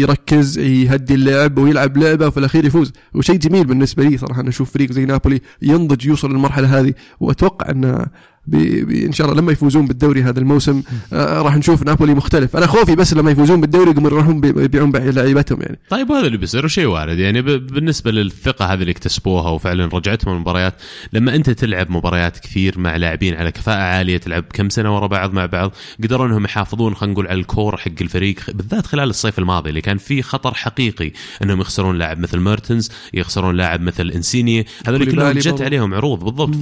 يركز 0.00 0.58
يهدي 0.58 1.14
اللعب 1.14 1.58
ويلعب 1.58 1.96
لعبة 1.96 2.26
وفي 2.26 2.38
الأخير 2.38 2.64
يفوز. 2.64 2.92
وشيء 3.14 3.36
جميل 3.36 3.64
بالنسبة 3.64 4.04
لي 4.04 4.18
صراحة 4.18 4.40
أن 4.40 4.48
أشوف 4.48 4.70
فريق 4.72 4.92
زي 4.92 5.04
نابولي 5.04 5.40
ينضج 5.62 6.06
يوصل 6.06 6.30
للمرحلة 6.30 6.78
هذه. 6.80 6.94
بي 7.20 7.34
بي 7.66 8.06
إن 8.54 9.12
شاء 9.12 9.28
الله 9.28 9.40
لما 9.40 9.52
يفوزون 9.52 9.86
بالدوري 9.86 10.22
هذا 10.22 10.38
الموسم 10.40 10.82
آه 11.12 11.42
راح 11.42 11.56
نشوف 11.56 11.82
نابولي 11.82 12.14
مختلف. 12.14 12.56
أنا 12.56 12.66
خوفي 12.66 12.96
بس 12.96 13.14
لما 13.14 13.30
يفوزون 13.30 13.60
بالدوري 13.60 13.90
يقومون 13.90 14.12
يروحون 14.12 14.40
بي- 14.40 14.64
يبيعون 14.64 14.92
لعيبتهم 14.96 15.62
يعني. 15.62 15.78
طيب 15.90 16.12
هذا 16.12 16.26
اللي 16.26 16.38
بيصير 16.38 16.66
شيء 16.68 16.86
وارد. 16.86 17.18
يعني 17.18 17.42
بالنسبة 17.42 18.10
للثقة 18.10 18.64
هذه 18.64 18.80
اللي 18.80 18.90
اكتسبوها 18.92 19.50
وفعلا 19.50 19.86
رجعتهم 19.86 20.34
المباريات 20.34 20.74
لما 21.12 21.34
أنت 21.34 21.50
تلعب 21.50 21.90
مباريات 21.90 22.38
كثير 22.38 22.78
مع 22.78 22.96
لاعبين 22.96 23.34
على 23.34 23.52
كفاءة 23.52 23.78
عالية 23.80 24.16
تلعب 24.16 24.44
كم 24.52 24.68
سنة 24.68 24.96
ورا 24.96 25.06
بعض 25.06 25.32
مع 25.32 25.46
بعض 25.46 25.72
قدروا 26.04 26.26
إنهم 26.26 26.44
يحافظون 26.44 26.94
خلينا 26.94 27.12
نقول 27.12 27.26
على 27.26 27.40
الكور 27.40 27.76
حق 27.76 27.90
الفريق 28.00 28.40
بالذات 28.54 28.86
خلال 28.86 29.10
الصيف 29.10 29.38
الماضي 29.38 29.68
اللي 29.70 29.80
كان 29.80 29.98
فيه 29.98 30.22
خطر 30.22 30.54
حقيقي 30.54 31.12
إنهم 31.42 31.60
يخسرون 31.60 31.98
لاعب 31.98 32.18
مثل 32.18 32.38
ميرتنز 32.38 32.90
يخسرون 33.14 33.56
لاعب 33.56 33.80
مثل 33.80 34.10
إنسيني 34.10 34.66
هذول 34.86 35.04
كلهم 35.10 35.32
جت. 35.38 35.62
عليهم 35.62 35.94
عروض 35.94 36.24
بالضبط. 36.24 36.54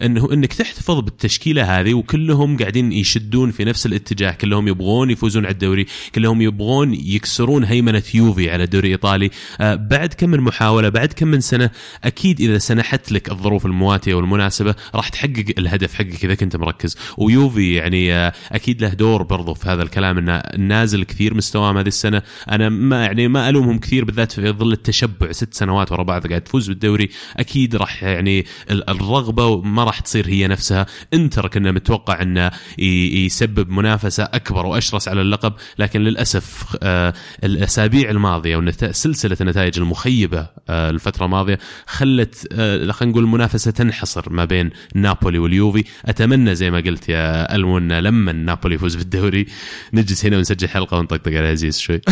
فإنه 0.00 0.32
إنك 0.32 0.52
تحتفظ 0.52 0.98
بالتشكيله 1.36 1.80
هذه 1.80 1.94
وكلهم 1.94 2.56
قاعدين 2.56 2.92
يشدون 2.92 3.50
في 3.50 3.64
نفس 3.64 3.86
الاتجاه. 3.86 4.30
كلهم 4.30 4.68
يبغون 4.68 5.10
يفوزون 5.10 5.44
على 5.44 5.52
الدوري 5.52 5.86
كلهم 6.14 6.42
يبغون 6.42 6.94
يكسرون 6.94 7.64
هيمنة 7.64 8.02
يوفي 8.14 8.50
على 8.50 8.64
الدوري 8.64 8.86
الإيطالي. 8.86 9.30
آه 9.60 9.74
بعد 9.74 10.14
كم 10.14 10.30
من 10.30 10.40
محاولة 10.40 10.88
بعد 10.88 11.12
كم 11.12 11.28
من 11.28 11.40
سنة 11.40 11.70
أكيد 12.04 12.40
إذا 12.40 12.58
سنحت 12.58 13.12
لك 13.12 13.30
الظروف 13.30 13.66
المواتية 13.66 14.14
والمناسبة 14.14 14.74
راح 14.94 15.08
تحقق 15.08 15.44
الهدف 15.58 15.94
حقك 15.94 16.24
إذا 16.24 16.34
كنت 16.34 16.56
مركز. 16.56 16.96
ويوفي 17.18 17.74
يعني 17.74 18.12
آه 18.14 18.32
أكيد 18.52 18.82
له 18.82 18.88
دور 18.88 19.22
برضو 19.22 19.54
في 19.54 19.68
هذا 19.68 19.82
الكلام 19.82 20.18
إنه 20.18 20.42
نازل 20.58 21.04
كثير 21.04 21.34
مستواهم 21.34 21.78
هذه 21.78 21.88
السنة. 21.88 22.22
أنا 22.50 22.68
ما 22.68 23.04
يعني 23.04 23.28
ما 23.28 23.48
ألومهم 23.48 23.78
كثير 23.78 24.04
بالذات 24.04 24.32
في 24.32 24.50
ظل 24.50 24.72
التشبع. 24.72 25.32
ست 25.32 25.54
سنوات 25.54 25.92
ورا 25.92 26.02
بعض 26.02 26.26
قاعد 26.26 26.40
تفوز 26.40 26.68
بالدوري 26.68 27.08
أكيد 27.36 27.76
راح 27.76 28.02
يعني 28.02 28.46
ال- 28.70 28.90
الرغبة 28.90 29.62
ما 29.62 29.84
راح 29.84 30.00
تصير 30.00 30.28
هي 30.28 30.46
نفسها. 30.48 30.86
انتر 31.16 31.48
كنا 31.48 31.72
متوقع 31.72 32.22
انه 32.22 32.50
يسبب 32.78 33.70
منافسة 33.70 34.24
أكبر 34.24 34.66
وأشرس 34.66 35.08
على 35.08 35.20
اللقب 35.20 35.52
لكن 35.78 36.00
للأسف 36.00 36.76
آه، 36.82 37.14
الأسابيع 37.44 38.10
الماضية 38.10 38.56
وسلسله 38.56 39.36
النتائج 39.40 39.78
المخيبة 39.78 40.46
آه، 40.68 40.90
الفترة 40.90 41.24
الماضية 41.24 41.58
خلت 41.86 42.48
آه، 42.52 42.92
خلينا 42.92 43.12
نقول 43.12 43.24
المنافسه 43.24 43.70
تنحصر 43.70 44.32
ما 44.32 44.44
بين 44.44 44.70
نابولي 44.94 45.38
واليوفي. 45.38 45.84
أتمنى 46.04 46.54
زي 46.54 46.70
ما 46.70 46.78
قلت 46.80 47.08
يا 47.08 47.54
المون 47.54 47.92
لما 47.92 48.32
نابولي 48.32 48.74
يفوز 48.74 48.96
بالدوري 48.96 49.46
نجلس 49.92 50.26
هنا 50.26 50.36
ونسجل 50.36 50.68
حلقة 50.68 50.98
ونطقطق 50.98 51.32
على 51.32 51.48
عزيز 51.48 51.78
شوي. 51.78 52.00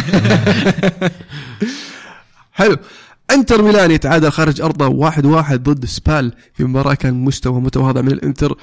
حلو. 2.53 2.77
انتر 3.31 3.63
ميلان 3.63 3.91
يتعادل 3.91 4.33
خارج 4.33 4.61
أرضه 4.61 4.87
واحد 4.87 5.27
واحد 5.27 5.63
ضد 5.63 5.85
سبال 5.85 6.33
في 6.55 6.65
مباراة 6.65 6.95
كان 6.95 7.15
مستوى 7.15 7.61
متواضع 7.61 8.01
من 8.01 8.13
الانتر. 8.13 8.57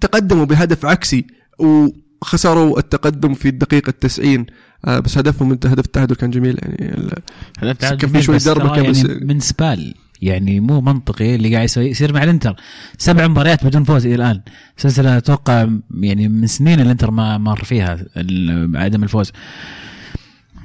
تقدموا 0.00 0.44
بهدف 0.44 0.86
عكسي 0.86 1.26
وخسروا 1.58 2.78
التقدم 2.78 3.34
في 3.34 3.48
الدقيقة 3.48 3.90
90 3.90 4.46
آه 4.84 4.98
بس 4.98 5.18
هدفهم 5.18 5.52
هدف 5.52 5.78
التعادل 5.78 6.14
كان 6.14 6.30
جميل 6.30 6.58
يعني 6.62 6.94
ال- 6.94 7.72
كان 7.96 8.10
في 8.10 8.22
شوي 8.22 8.36
بس 8.36 8.48
دربكة 8.48 8.74
ترى 8.82 8.90
بس- 8.90 9.04
يعني 9.04 9.24
من 9.24 9.40
سبال 9.40 9.94
يعني 10.22 10.60
مو 10.60 10.80
منطقي 10.80 11.34
اللي 11.34 11.54
قاعد 11.54 11.64
يسوي 11.64 11.86
يصير 11.86 12.12
مع 12.12 12.22
الإنتر. 12.22 12.56
سبع 12.98 13.26
مباريات 13.26 13.64
بدون 13.64 13.84
فوز 13.84 14.06
إلى 14.06 14.14
الآن. 14.14 14.40
سلسلة 14.76 15.16
أتوقع 15.16 15.68
يعني 16.00 16.28
من 16.28 16.46
سنين 16.46 16.80
الإنتر 16.80 17.10
ما 17.10 17.38
مر 17.38 17.64
فيها 17.64 18.04
عدم 18.74 19.02
الفوز. 19.02 19.32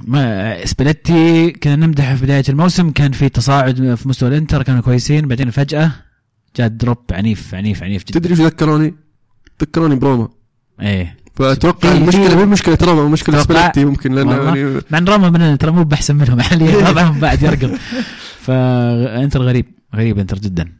ما 0.04 0.64
سباليتي 0.66 1.50
كنا 1.50 1.76
نمدح 1.76 2.14
في 2.14 2.24
بداية 2.24 2.44
الموسم 2.48 2.90
كان 2.90 3.12
في 3.12 3.28
تصاعد 3.28 3.94
في 3.94 4.08
مستوى 4.08 4.28
الإنتر 4.28 4.62
كانوا 4.62 4.80
كويسين. 4.82 5.28
بعدين 5.28 5.50
فجأة 5.50 5.92
جاء 6.56 6.68
drop 6.68 6.98
عنيف 7.12 7.54
عنيف 7.54 7.82
عنيف 7.82 8.04
جدا. 8.04 8.18
تدري 8.18 8.36
شو 8.36 8.44
ذكروني؟ 8.46 8.94
ذكروني 9.62 9.94
بروما 9.94 10.28
إيه. 10.80 11.16
فأتوقع 11.34 11.92
المشكلة 11.92 12.36
مو 12.36 12.44
مشكلة 12.46 12.78
روما 12.82 13.08
مشكلة 13.08 13.42
سباليتي 13.42 13.84
ممكن 13.84 14.18
والله. 14.18 14.56
يعني 14.56 14.80
مع 14.90 14.98
إن 14.98 15.04
روما 15.04 15.30
من 15.30 15.58
ترى 15.58 15.70
مو 15.70 15.84
باحسن 15.84 16.16
منهم 16.16 16.40
حاليا 16.48 16.76
وضعهم 16.90 17.20
بعد 17.20 17.42
يرقب. 17.42 17.76
فانتر 18.40 19.42
غريب. 19.42 19.66
غريب 19.94 20.18
إنتر 20.18 20.38
جدا. 20.38 20.72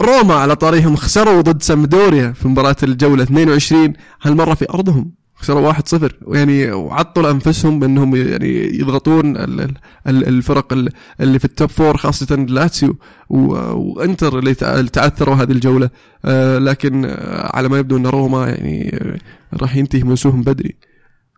روما 0.00 0.34
على 0.34 0.56
طاريهم 0.56 0.96
خسروا 0.96 1.40
ضد 1.40 1.62
سامبدوريا 1.62 2.32
في 2.32 2.48
مباراة 2.48 2.76
الجولة 2.82 3.22
22 3.22 3.92
هالمرة 4.22 4.54
في 4.54 4.70
أرضهم. 4.70 5.12
خسروا 5.36 5.72
1-0 5.72 6.12
ويعني 6.22 6.72
وعطوا 6.72 7.30
انفسهم 7.30 7.80
بأنهم 7.80 8.16
يعني 8.16 8.78
يضغطون 8.78 9.36
ال- 9.36 9.60
ال- 9.60 9.74
ال- 10.08 10.28
الفرق 10.28 10.72
ال- 10.72 10.88
اللي 11.20 11.38
في 11.38 11.44
ال 11.44 11.50
top 11.50 11.68
four 11.70 11.96
خاصة 11.96 12.36
لاتسيو 12.36 12.96
وإنتر 13.30 14.38
اللي 14.38 14.54
تع- 14.54 14.78
اللي 14.78 14.90
تعثروا 14.90 15.34
هذه 15.34 15.52
الجولة. 15.52 15.90
آه، 16.24 16.58
لكن 16.58 17.04
آه، 17.04 17.56
على 17.56 17.68
ما 17.68 17.78
يبدو 17.78 17.96
أن 17.96 18.06
روما 18.06 18.48
يعني 18.48 18.90
آه، 19.02 19.18
راح 19.62 19.76
ينتهي 19.76 20.02
موسمهم 20.02 20.42
بدري. 20.42 20.74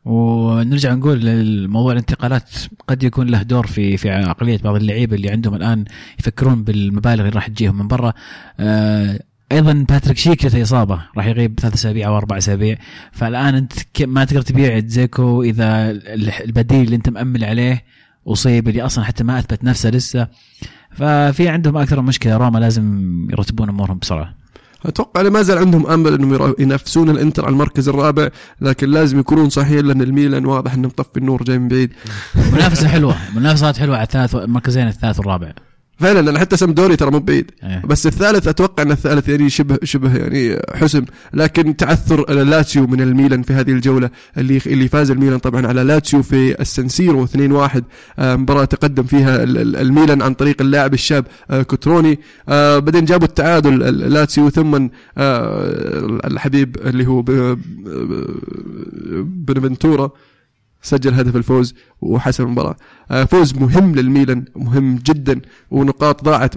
ونرجع 0.05 0.95
نقول 0.95 1.29
الموضوع 1.29 1.93
الانتقالات. 1.93 2.51
قد 2.89 3.03
يكون 3.03 3.27
له 3.27 3.43
دور 3.43 3.67
في 3.67 3.97
في 3.97 4.11
عقلية 4.11 4.59
بعض 4.65 4.75
اللعيبة 4.77 5.17
اللي 5.17 5.31
عندهم 5.31 5.55
الآن 5.55 5.85
يفكرون 6.19 6.65
بالمبالغ 6.65 7.21
اللي 7.21 7.29
راح 7.35 7.47
تجيهم 7.49 7.79
من 7.79 7.89
برا. 7.89 8.13
أيضا 9.53 9.73
باتريك 9.89 10.17
شيك 10.17 10.47
جته 10.47 10.63
إصابة 10.63 11.03
راح 11.17 11.27
يغيب 11.27 11.61
ثلاث 11.61 11.75
أسابيع 11.75 12.09
أو 12.09 12.17
أربع 12.17 12.39
أسابيع. 12.39 12.77
فالآن 13.13 13.55
أنت 13.55 13.73
ما 14.01 14.25
تقدر 14.25 14.43
تبيع 14.43 14.79
زيكو 14.87 15.43
إذا 15.43 15.91
ال- 15.91 16.31
البديل 16.45 16.83
اللي 16.85 16.97
أنت 16.97 17.09
مأمل 17.09 17.45
عليه 17.45 17.85
أصيب 18.27 18.69
اللي 18.69 18.83
أصلا 18.83 19.05
حتى 19.05 19.25
ما 19.25 19.39
أثبت 19.39 19.65
نفسه 19.65 19.91
لسه. 19.91 20.29
ففي 20.93 21.49
عندهم 21.49 21.77
أكثر 21.77 22.01
من 22.01 22.09
مشكلة 22.09 22.37
روما 22.37 22.59
لازم 22.59 23.03
يرتبون 23.31 23.69
أمورهم 23.69 23.99
بسرعة. 23.99 24.35
أتوقع 24.87 25.23
ما 25.23 25.43
زال 25.43 25.59
عندهم 25.59 25.87
أمل 25.87 26.15
إنهم 26.15 26.55
ينافسون 26.59 27.11
الإنتر 27.11 27.45
على 27.45 27.53
المركز 27.53 27.89
الرابع 27.89 28.29
لكن 28.61 28.91
لازم 28.91 29.19
يكونون 29.19 29.49
صحيحين 29.51 29.87
لأن 29.87 30.03
الميلان 30.03 30.47
واضح 30.47 30.75
انه 30.75 30.89
مطفي 30.89 31.17
النور 31.17 31.43
جاي 31.43 31.59
من 31.59 31.69
بعيد. 31.69 31.93
منافسة 32.55 32.89
حلوة 32.89 33.17
منافسات 33.37 33.77
حلوة 33.79 33.97
على 33.97 34.05
الثالث 34.05 34.35
المركزين 34.35 34.87
الثالث 34.89 35.19
والرابع. 35.19 35.53
فعلا 35.99 36.21
لأن 36.21 36.39
حتى 36.39 36.57
سمدوري 36.57 36.97
ترى 36.97 37.11
مو 37.11 37.19
بعيد. 37.19 37.51
إيه. 37.65 37.83
بس 37.87 38.07
الثالث 38.07 38.49
أتوقع 38.49 38.83
إن 38.83 38.91
الثالث 38.91 39.29
يعني 39.29 39.51
شبه 39.51 39.79
شبه 39.85 40.17
يعني 40.17 40.59
حسم. 40.75 41.05
لكن 41.35 41.77
تعثر 41.77 42.33
لاتسيو 42.33 42.87
من 42.87 43.01
الميلان 43.01 43.43
في 43.43 43.53
هذه 43.53 43.71
الجولة 43.71 44.11
اللي 44.39 44.61
اللي 44.67 44.89
فاز 44.89 45.11
الميلان 45.11 45.39
طبعا 45.39 45.67
على 45.67 45.83
لاتسيو 45.83 46.23
في 46.23 46.61
السنسيرو 46.61 47.27
2-1 47.27 47.83
آه، 48.19 48.37
مباراة 48.37 48.65
تقدم 48.65 49.03
فيها 49.03 49.43
ال- 49.43 49.59
ال- 49.59 49.77
الميلان 49.77 50.23
عن 50.23 50.35
طريق 50.35 50.57
اللاعب 50.63 50.95
الشاب 50.95 51.27
آه، 51.51 51.63
كوتروني. 51.63 52.19
آه، 52.49 52.79
بعدين 52.79 53.05
جابوا 53.05 53.27
التعادل 53.27 53.83
ال- 53.83 54.13
لاتسيو 54.13 54.51
ثم 54.51 54.89
الحبيب 56.25 56.77
اللي 56.87 57.07
هو 57.07 57.23
بنفنتورا. 59.25 60.11
سجل 60.83 61.15
هدف 61.15 61.37
الفوز 61.37 61.75
وحسم 62.01 62.45
المباراة. 62.45 62.77
آه، 63.11 63.25
فوز 63.25 63.55
مهم 63.55 63.95
للميلان 63.95 64.45
مهم 64.57 64.95
جدا 64.97 65.41
ونقاط 65.71 66.25
ضاعت 66.25 66.57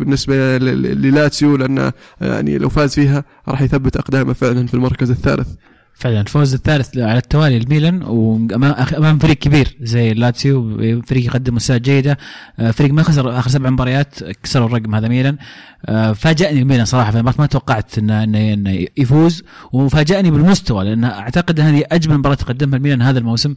ل- 0.58 1.02
للاتسيو 1.02 1.56
لأنه 1.56 1.94
يعني 2.22 2.58
لو 2.58 2.70
فاز 2.70 2.96
فيها 2.96 3.24
راح 3.48 3.62
يثبت 3.62 3.98
أقدامه 3.98 4.34
فعلا 4.34 4.68
في 4.68 4.74
المركز 4.74 5.10
الثالث. 5.12 5.48
فعلا. 5.94 6.22
الفوز 6.22 6.54
الثالث 6.54 6.98
على 6.98 7.18
التوالي 7.18 7.58
الميلان 7.58 8.04
وامام 8.04 8.74
أمام 8.98 9.20
فريق 9.20 9.38
كبير 9.38 9.78
زي 9.82 10.14
لاتسيو 10.14 10.78
فريق 11.02 11.26
يقدم 11.26 11.56
مستويات 11.56 11.82
جيدة. 11.82 12.18
آه، 12.60 12.72
فريق 12.72 12.94
ما 12.94 13.04
خسر 13.04 13.40
آخر 13.40 13.50
سبع 13.50 13.70
مباريات 13.70 14.24
كسروا 14.44 14.68
الرقم 14.68 14.96
هذا 14.96 15.08
ميلان. 15.08 15.38
آه، 15.86 16.14
فاجأني 16.14 16.62
الميلان 16.62 16.86
صراحة 16.86 17.12
في 17.12 17.18
المباراة 17.18 17.36
ما 17.40 17.46
توقعت 17.46 17.98
انه 17.98 18.24
انه 18.24 18.86
يفوز 18.98 19.44
وفاجأني 19.74 20.32
بالمستوى 20.32 20.84
لأن 20.86 21.04
أعتقد 21.04 21.60
هذه 21.60 21.84
أجمل 21.92 22.18
مباراة 22.18 22.36
تقدمها 22.36 22.78
الميلان 22.78 23.02
هذا 23.02 23.20
الموسم. 23.20 23.56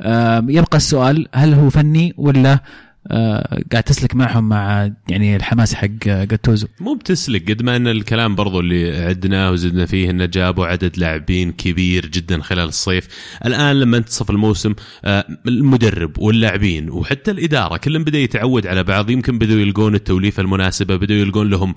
آه، 0.00 0.44
يبقى 0.48 0.76
السؤال 0.76 1.28
هل 1.34 1.54
هو 1.54 1.70
فني 1.70 2.14
ولا 2.16 2.58
قاعد 3.72 3.82
تسلك 3.86 4.14
معهم 4.14 4.48
مع 4.48 4.90
يعني 5.08 5.36
الحماس 5.36 5.74
حق 5.74 5.88
جاتوزو. 6.04 6.66
مو 6.80 6.94
بتسلك 6.94 7.50
قد 7.50 7.62
ما 7.62 7.76
إن 7.76 7.86
الكلام 7.88 8.34
برضو 8.34 8.60
اللي 8.60 9.06
عدناه 9.06 9.50
وزدنا 9.50 9.86
فيه 9.86 10.10
إنه 10.10 10.24
جابوا 10.24 10.66
عدد 10.66 10.98
لاعبين 10.98 11.52
كبير 11.52 12.06
جدا 12.06 12.42
خلال 12.42 12.68
الصيف. 12.68 13.08
الآن 13.46 13.80
لما 13.80 13.96
انتصف 13.96 14.30
الموسم 14.30 14.74
آه، 15.04 15.26
المدرب 15.46 16.18
واللاعبين 16.18 16.90
وحتى 16.90 17.30
الإدارة 17.30 17.76
كلهم 17.76 18.04
بدأ 18.04 18.18
يتعود 18.18 18.66
على 18.66 18.82
بعض. 18.82 19.10
يمكن 19.10 19.38
بدوا 19.38 19.60
يلقون 19.60 19.94
التوليفة 19.94 20.40
المناسبة 20.40 20.96
بدوا 20.96 21.16
يلقون 21.16 21.50
لهم 21.50 21.74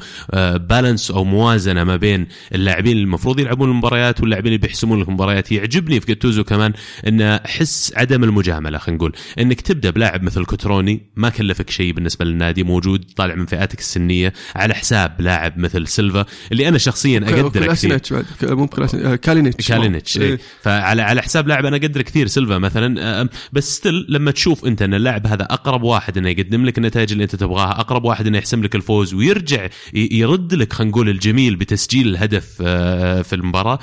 بالانس 0.56 1.12
أو 1.12 1.24
موازنة 1.24 1.84
ما 1.84 1.96
بين 1.96 2.28
اللاعبين 2.56 2.92
اللي 2.92 3.04
المفروض 3.04 3.40
يلعبون 3.40 3.70
المباريات 3.70 4.22
واللاعبين 4.22 4.54
اللي 4.54 4.68
بيحسمون 4.68 5.02
المباريات 5.02 5.52
يعجبني 5.52 6.00
في 6.00 6.08
جاتوزو 6.08 6.44
كمان 6.44 6.74
إن 7.08 7.22
إحساس 7.22 7.94
عدم 7.96 8.24
المجاملة 8.24 8.78
خلينا 8.78 8.98
نقول. 8.98 9.14
إنك 9.40 9.62
تبدأ 9.62 9.90
بلاعب 9.90 10.24
مثل 10.24 10.46
كوتروني 10.46 11.02
ما 11.20 11.30
كلفك 11.30 11.70
شيء 11.70 11.94
بالنسبة 11.94 12.26
للنادي 12.26 12.64
موجود 12.64 13.06
طالع 13.16 13.36
من 13.36 13.46
فئاتك 13.46 13.80
السنية 13.80 14.34
على 14.56 14.74
حساب 14.74 15.22
لاعب 15.22 15.58
مثل 15.58 15.88
سيلفا 15.88 16.26
اللي 16.52 16.68
أنا 16.68 16.78
شخصيا 16.78 17.20
اقدره 17.20 17.74
كثير. 17.74 18.00
مو 18.44 18.70
آه، 18.94 19.16
كالينيتش. 19.16 19.68
كالينيتش 19.68 20.18
إيه. 20.18 20.30
إيه. 20.30 20.40
فعلى 20.62 21.02
على 21.02 21.22
حساب 21.22 21.48
لاعب 21.48 21.66
أنا 21.66 21.78
أقدر 21.78 22.02
كثير 22.02 22.28
سيلفا 22.28 22.58
مثلا. 22.58 23.22
آه، 23.22 23.30
بس 23.52 23.76
still 23.76 24.06
لما 24.10 24.32
تشوف 24.32 24.66
أنت 24.66 24.82
إن 24.82 24.94
اللاعب 24.94 25.28
هذا 25.28 25.44
أقرب 25.44 25.84
واحد 25.84 26.18
إنه 26.18 26.30
يقدم 26.30 26.66
لك 26.66 26.78
النتائج 26.78 27.12
اللي 27.12 27.24
أنت 27.24 27.36
تبغاها 27.36 27.80
أقرب 27.80 28.06
واحد 28.06 28.28
إنه 28.28 28.38
يحسم 28.38 28.64
لك 28.64 28.76
الفوز 28.76 29.14
ويرجع 29.14 29.68
يرد 29.94 30.54
لك 30.54 30.74
خلينا 30.74 30.92
نقول 30.92 31.10
الجميل 31.10 31.56
بتسجيل 31.56 32.08
الهدف 32.08 32.58
آه، 32.62 33.22
في 33.22 33.36
المباراة 33.36 33.80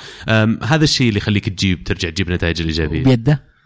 هذا 0.63 0.83
الشيء 0.83 1.07
اللي 1.07 1.17
يخليك 1.17 1.49
تجيب 1.49 1.83
ترجع 1.83 2.09
تجيب 2.09 2.31
نتائج 2.31 2.61
الايجابيه 2.61 3.03
بيده؟ 3.03 3.56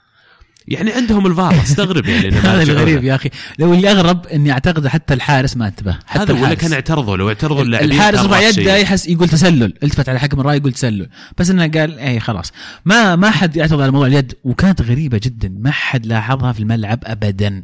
يعني 0.68 0.92
عندهم 0.94 1.28
الفار 1.28 1.54
استغرب 1.64 2.06
يعني 2.06 2.30
هذا. 2.36 2.64
الغريب 2.64 3.04
يا 3.04 3.16
أخي. 3.16 3.30
لو 3.60 3.74
اللي 3.74 3.92
أغرب 3.92 4.26
إني 4.28 4.52
أعتقد 4.52 4.88
حتى 4.88 5.14
الحارس 5.14 5.58
ما 5.58 5.68
انتبه. 5.68 5.98
حتى 6.06 6.34
هذا 6.34 6.34
ولا. 6.34 6.54
كان 6.54 6.74
اعترضوا 6.74 7.18
لو 7.18 7.30
اعترضوا 7.30 7.62
اللاعبين 7.64 7.92
الحارس 7.92 8.20
رفع 8.20 8.40
يده. 8.40 8.76
يحس 8.78 9.08
يقول 9.08 9.30
تسلل. 9.30 9.74
التفت 9.84 10.10
على 10.10 10.20
حكم 10.20 10.40
الرأي 10.40 10.58
يقول 10.58 10.74
تسلل. 10.74 11.10
بس 11.38 11.50
إنه 11.50 11.68
قال 11.68 12.00
اي 12.00 12.20
خلاص. 12.20 12.52
ما 12.86 13.16
ما 13.16 13.32
حد 13.32 13.56
يعترض 13.58 13.82
على 13.82 13.92
موضوع 13.92 14.08
اليد 14.08 14.34
وكانت 14.44 14.82
غريبة 14.82 15.20
جدا. 15.24 15.54
ما 15.60 15.72
حد 15.72 16.06
لاحظها 16.06 16.52
في 16.52 16.60
الملعب 16.60 17.00
ابدا. 17.04 17.64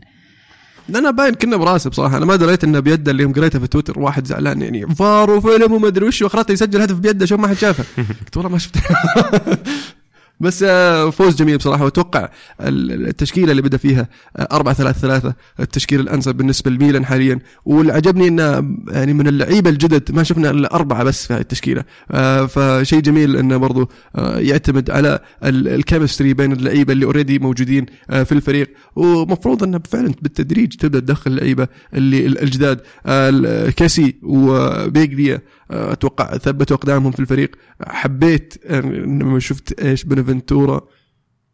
أنا 0.95 1.11
باين 1.11 1.33
كنا 1.33 1.57
براسي 1.57 1.89
بصراحة. 1.89 2.17
أنا 2.17 2.25
ما 2.25 2.35
دريت 2.35 2.63
إنه 2.63 2.79
بيده 2.79 3.11
اللي 3.11 3.23
يوم 3.23 3.33
قريته 3.33 3.59
في 3.59 3.67
تويتر 3.67 3.99
واحد 3.99 4.27
زعلان 4.27 4.61
يعني 4.61 4.95
فار 4.95 5.31
وفيلم 5.31 5.71
وما 5.73 5.87
أدري 5.87 6.05
وش. 6.05 6.21
واخرته 6.21 6.51
يسجل 6.51 6.81
هدف 6.81 6.95
بيده 6.95 7.25
شوف 7.25 7.39
ما 7.39 7.47
حد 7.47 7.57
شافه. 7.57 7.83
قلت 8.25 8.37
والله 8.37 8.51
ما 8.51 8.57
شفت 8.57 8.75
بس 10.39 10.63
آه، 10.67 11.09
فوز 11.09 11.35
جميل 11.35 11.57
بصراحة. 11.57 11.83
وأتوقع 11.83 12.29
ال- 12.61 13.07
التشكيلة 13.07 13.51
اللي 13.51 13.61
بدأ 13.61 13.77
فيها 13.77 14.07
4 14.51 14.73
3 14.73 14.99
3 14.99 15.33
التشكيل 15.59 15.99
الأنسب 15.99 16.35
بالنسبة 16.35 16.71
لميلان 16.71 17.05
حاليا. 17.05 17.39
واللي 17.65 17.93
عجبني 17.93 18.27
انه 18.27 18.75
يعني 18.87 19.13
من 19.13 19.27
اللعيبة 19.27 19.69
الجدد 19.69 20.11
ما 20.11 20.23
شفنا 20.23 20.49
إلا 20.49 20.75
أربعة 20.75 21.03
بس 21.03 21.27
في 21.27 21.37
التشكيلة. 21.37 21.83
آه، 22.11 22.45
فشيء 22.45 22.99
جميل 22.99 23.35
إنه 23.37 23.57
برضو 23.57 23.89
آه، 24.15 24.39
يعتمد 24.39 24.91
على 24.91 25.19
ال- 25.43 25.67
ال 25.67 25.74
chemistry 25.74 26.33
بين 26.33 26.51
اللعيبة 26.51 26.93
اللي 26.93 27.05
already 27.05 27.39
موجودين 27.39 27.85
آه، 28.09 28.23
في 28.23 28.31
الفريق. 28.31 28.69
ومفروض 28.95 29.63
إنه 29.63 29.79
فعلا 29.91 30.13
بالتدريج 30.21 30.73
تبدأ 30.75 30.99
تدخل 30.99 31.31
اللعيبة 31.31 31.67
اللي 31.93 32.25
ال- 32.25 32.41
الجداد 32.43 32.79
آه، 33.05 33.29
ال- 33.29 33.73
كاسي 33.73 34.15
وبيجليا 34.23 35.35
آه، 35.35 35.41
أتوقع 35.71 36.37
ثبتوا 36.37 36.77
أقدامهم 36.77 37.11
في 37.11 37.19
الفريق. 37.19 37.51
حبيت 37.87 38.53
آه، 38.65 38.79
لما 38.81 39.39
شفت 39.39 39.79
إيش 39.79 40.03
بنفنتورا 40.03 40.81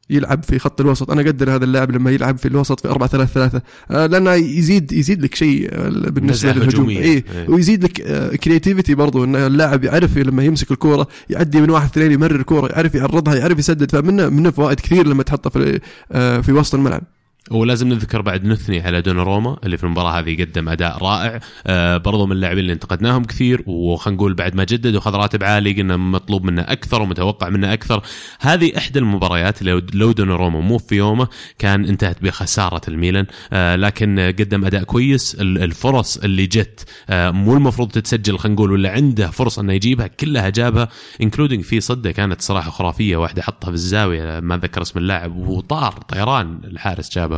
يلعب 0.10 0.44
في 0.44 0.60
خط 0.60 0.82
الوسط. 0.82 1.12
أنا 1.12 1.22
أقدر 1.22 1.56
هذا 1.56 1.66
اللاعب 1.66 1.92
لما 1.92 2.12
يلعب 2.12 2.38
في 2.38 2.48
الوسط 2.48 2.80
في 2.80 2.88
4 2.88 3.10
3 3.10 3.34
3 3.34 3.62
لأنه 4.08 4.34
يزيد 4.34 4.92
يزيد 4.92 5.22
لك 5.22 5.36
شيء 5.36 5.70
آه، 5.72 5.90
بالنسبة 5.90 6.52
للهجوم. 6.52 6.70
هجومية. 6.70 7.00
إيه. 7.00 7.24
ويزيد 7.48 7.84
لك 7.84 7.92
كرياتيفيتي 8.38 8.96
برضو 8.96 9.24
إن 9.24 9.36
اللاعب 9.36 9.84
يعرف 9.84 10.18
لما 10.18 10.44
يمسك 10.44 10.72
الكورة 10.72 11.08
يعدي 11.30 11.62
من 11.62 11.70
واحد 11.70 11.90
اثنين 11.90 12.12
يمرر 12.12 12.36
الكورة 12.36 12.72
يعرف 12.72 12.96
يعرضها 12.96 13.36
يعرف 13.36 13.60
يسدد. 13.60 13.92
فمنه 13.92 14.30
منه 14.30 14.52
فوائد 14.52 14.80
كثير 14.80 15.08
لما 15.08 15.24
تحطه 15.24 15.50
في 15.50 15.80
آه، 16.12 16.42
في 16.42 16.52
وسط 16.52 16.76
الملعب. 16.76 17.04
ولازم 17.52 17.88
نذكر 17.90 18.22
بعد 18.22 18.46
نثني 18.46 18.82
على 18.82 19.02
دوناروما 19.02 19.58
اللي 19.64 19.78
في 19.78 19.84
المباراة 19.84 20.20
هذه 20.20 20.42
قدم 20.44 20.70
أداء 20.70 20.98
رائع. 21.04 21.40
آه 21.68 21.98
برضو 21.98 22.26
من 22.26 22.32
اللاعبين 22.32 22.60
اللي 22.60 22.74
انتقدناهم 22.74 23.24
كثير 23.26 23.64
وخلينا 23.66 24.18
نقول 24.18 24.34
بعد 24.34 24.56
ما 24.56 24.64
جدد 24.64 24.96
وخذ 24.96 25.16
راتب 25.16 25.44
عالي 25.44 25.74
قلنا 25.74 25.98
مطلوب 25.98 26.44
منه 26.44 26.62
أكثر 26.62 27.02
ومتوقع 27.02 27.50
منه 27.50 27.74
أكثر. 27.74 28.02
هذه 28.40 28.78
إحدى 28.78 29.00
المباريات 29.00 29.62
اللي 29.62 29.84
لو- 29.94 30.12
دوناروما 30.12 30.60
مو 30.60 30.78
في 30.78 30.96
يومه 30.96 31.28
كان 31.60 31.86
انتهت 31.86 32.24
بخسارة 32.24 32.82
الميلان. 32.88 33.26
آه 33.54 33.76
لكن 33.76 34.20
قدم 34.40 34.66
أداء 34.66 34.84
كويس. 34.84 35.36
ال- 35.36 35.64
الفرص 35.64 36.18
اللي 36.18 36.46
جت 36.46 36.86
آه 37.10 37.32
مو 37.32 37.54
المفروض 37.54 37.92
تتسجل 37.92 38.38
خلينا 38.38 38.56
نقول 38.56 38.72
ولا 38.72 38.92
عنده 38.92 39.28
فرصة 39.28 39.62
إنه 39.62 39.74
يجيبها 39.74 40.08
كلها 40.08 40.50
جابها 40.50 40.90
انكلودنج 41.22 41.62
في 41.64 41.82
صدة 41.82 42.12
كانت 42.12 42.42
صراحة 42.42 42.72
خرافية 42.72 43.18
واحدة 43.18 43.42
حطها 43.42 43.68
في 43.68 43.74
الزاوية 43.74 44.40
ما 44.40 44.56
اتذكر 44.56 44.82
اسم 44.82 45.00
اللاعب 45.00 45.36
وطار 45.38 45.92
طيران 45.92 46.60
الحارس 46.64 47.16
جابها 47.16 47.33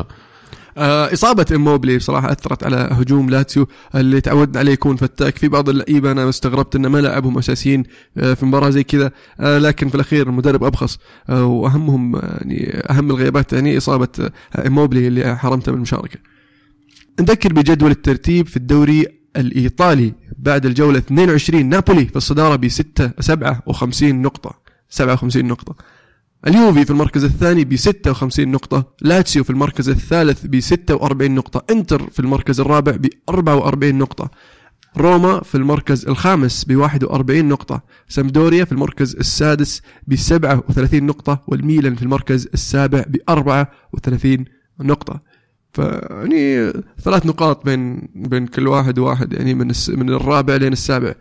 آه، 0.77 1.13
إصابة 1.13 1.45
إموبلي 1.51 1.97
بصراحة 1.97 2.31
أثرت 2.31 2.63
على 2.63 2.89
هجوم 2.91 3.29
لاتسيو 3.29 3.67
اللي 3.95 4.21
تعودنا 4.21 4.59
عليه 4.59 4.71
يكون 4.71 4.95
فتاك 4.95 5.37
في 5.37 5.47
بعض 5.47 5.69
اللعيبة. 5.69 6.11
أنا 6.11 6.29
استغربت 6.29 6.75
إنه 6.75 6.89
ما 6.89 6.97
لعبهم 6.97 7.37
أساسيين 7.37 7.83
آه، 8.17 8.33
في 8.33 8.45
مباراة 8.45 8.69
زي 8.69 8.83
كذا 8.83 9.11
آه، 9.39 9.57
لكن 9.57 9.89
في 9.89 9.95
الأخير 9.95 10.29
المدرب 10.29 10.63
أبخص. 10.63 10.99
وأهمهم 11.29 12.15
يعني 12.15 12.83
أهم 12.89 13.11
الغيابات 13.11 13.53
يعني 13.53 13.77
إصابة 13.77 14.31
إموبلي 14.67 15.07
اللي 15.07 15.37
حرمته 15.37 15.71
من 15.71 15.77
المشاركة. 15.77 16.19
نذكر 17.19 17.53
بجدول 17.53 17.91
الترتيب 17.91 18.47
في 18.47 18.57
الدوري 18.57 19.05
الإيطالي 19.37 20.13
بعد 20.37 20.65
الجولة 20.65 20.97
22 20.97 21.65
نابولي 21.69 22.05
في 22.05 22.15
الصدارة 22.15 22.55
ب 22.55 22.67
6 22.67 23.11
57 23.19 24.21
نقطة. 24.21 24.55
57 24.89 25.45
نقطة. 25.45 25.75
اليوفي 26.47 26.85
في 26.85 26.91
المركز 26.91 27.23
الثاني 27.23 27.65
ب 27.65 27.75
56 27.75 28.51
نقطة، 28.51 28.93
لاتسيو 29.01 29.43
في 29.43 29.49
المركز 29.49 29.89
الثالث 29.89 30.45
ب 30.45 30.59
46 30.59 31.35
نقطة، 31.35 31.73
إنتر 31.73 32.09
في 32.09 32.19
المركز 32.19 32.59
الرابع 32.59 32.91
ب 32.91 33.07
44 33.29 33.97
نقطة، 33.97 34.31
روما 34.97 35.43
في 35.43 35.55
المركز 35.55 36.07
الخامس 36.07 36.65
ب 36.65 36.75
41 36.75 37.47
نقطة، 37.47 37.81
سامدوريا 38.07 38.65
في 38.65 38.71
المركز 38.71 39.15
السادس 39.15 39.81
ب 40.07 40.15
37 40.15 41.05
نقطة، 41.05 41.43
والميلان 41.47 41.95
في 41.95 42.03
المركز 42.03 42.47
السابع 42.53 43.03
ب 43.07 43.17
34 43.29 44.45
نقطة. 44.79 45.19
فيعني 45.73 46.71
ثلاث 47.01 47.25
نقاط 47.25 47.65
بين 47.65 48.09
بين 48.15 48.47
كل 48.47 48.67
واحد 48.67 48.99
وواحد 48.99 49.33
يعني 49.33 49.53
من 49.53 49.71
من 49.89 50.09
الرابع 50.09 50.55
لين 50.55 50.73
السابع. 50.73 51.13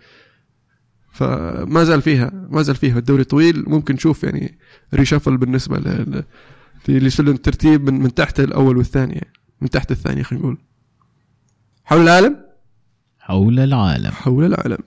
فما 1.14 1.84
زال 1.84 2.02
فيها 2.02 2.30
ما 2.50 2.62
زال 2.62 2.76
فيها. 2.76 2.98
الدوري 2.98 3.24
طويل 3.24 3.64
ممكن 3.66 3.94
نشوف 3.94 4.24
يعني 4.24 4.58
ريشافل 4.94 5.36
بالنسبة 5.36 5.78
ل 5.78 6.24
لسلم 6.88 7.28
الترتيب 7.28 7.90
من 7.90 8.00
من 8.00 8.14
تحت 8.14 8.40
الأول 8.40 8.76
والثاني 8.76 9.26
من 9.60 9.70
تحت 9.70 9.90
الثاني 9.90 10.24
خلينا 10.24 10.44
نقول. 10.44 10.58
حول 11.84 12.00
العالم؟ 12.00 12.36
حول 13.20 13.60
العالم. 13.60 14.10
حول 14.10 14.44
العالم. 14.44 14.78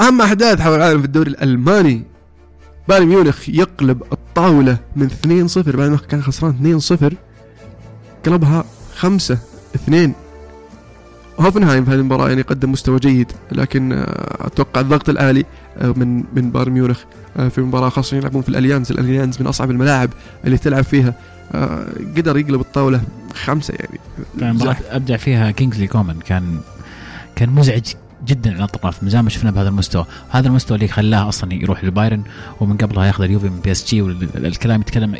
أهم 0.00 0.20
أحداث 0.22 0.60
حول 0.60 0.74
العالم 0.76 1.00
في 1.00 1.06
الدوري 1.06 1.30
الألماني 1.30 2.04
بايرن 2.88 3.06
ميونخ 3.06 3.48
يقلب 3.48 4.02
الطاولة 4.12 4.78
من 4.96 5.10
2-0 5.10 5.58
بايرن 5.58 5.88
ميونخ 5.88 6.06
كان 6.06 6.22
خسران 6.22 6.80
2-0 6.80 7.14
قلبها 8.24 8.64
5-2 9.00 10.25
هوفنهايم 11.40 11.84
في 11.84 11.90
هذه 11.90 11.98
المباراة 11.98 12.28
يعني 12.28 12.42
قدم 12.42 12.72
مستوى 12.72 12.98
جيد 12.98 13.32
لكن 13.52 13.92
آه، 13.92 14.46
أتوقع 14.46 14.80
الضغط 14.80 15.08
العالي 15.08 15.44
آه، 15.78 15.94
من 15.96 16.16
من 16.16 16.50
بايرن 16.50 16.72
ميونخ 16.72 17.00
آه، 17.36 17.48
في 17.48 17.60
مباراة 17.60 17.88
خاصة 17.88 18.16
يلعبون 18.16 18.42
في 18.42 18.48
الأليانز. 18.48 18.92
الأليانز 18.92 19.40
من 19.40 19.46
أصعب 19.46 19.70
الملاعب 19.70 20.10
اللي 20.44 20.58
تلعب 20.58 20.84
فيها. 20.84 21.14
قدر 22.16 22.38
يقلب 22.38 22.60
الطاولة 22.60 23.00
خمسة 23.34 23.74
يعني. 23.74 24.00
كان 24.40 24.54
مباراة 24.54 24.76
أبدع 24.90 25.16
فيها 25.16 25.50
كينجسلي 25.50 25.86
كومان. 25.86 26.18
كان 26.18 26.60
كان 27.36 27.48
مزعج 27.50 27.84
جدا 28.26 28.50
على 28.50 28.58
الأطراف 28.58 29.02
من 29.02 29.08
زمان 29.08 29.24
ما 29.24 29.30
شفنا 29.30 29.50
بهذا 29.50 29.68
المستوى. 29.68 30.06
هذا 30.30 30.48
المستوى 30.48 30.74
اللي 30.74 30.88
خلاه 30.88 31.28
أصلا 31.28 31.54
يروح 31.54 31.84
للبايرن 31.84 32.22
ومن 32.60 32.76
قبلها 32.76 33.06
ياخذ 33.06 33.24
اليوفي 33.24 33.48
من 33.48 33.60
بي 33.60 33.72
إس 33.72 33.86
جي 33.86 34.02
والكلام 34.02 34.80
يتكلم 34.80 35.14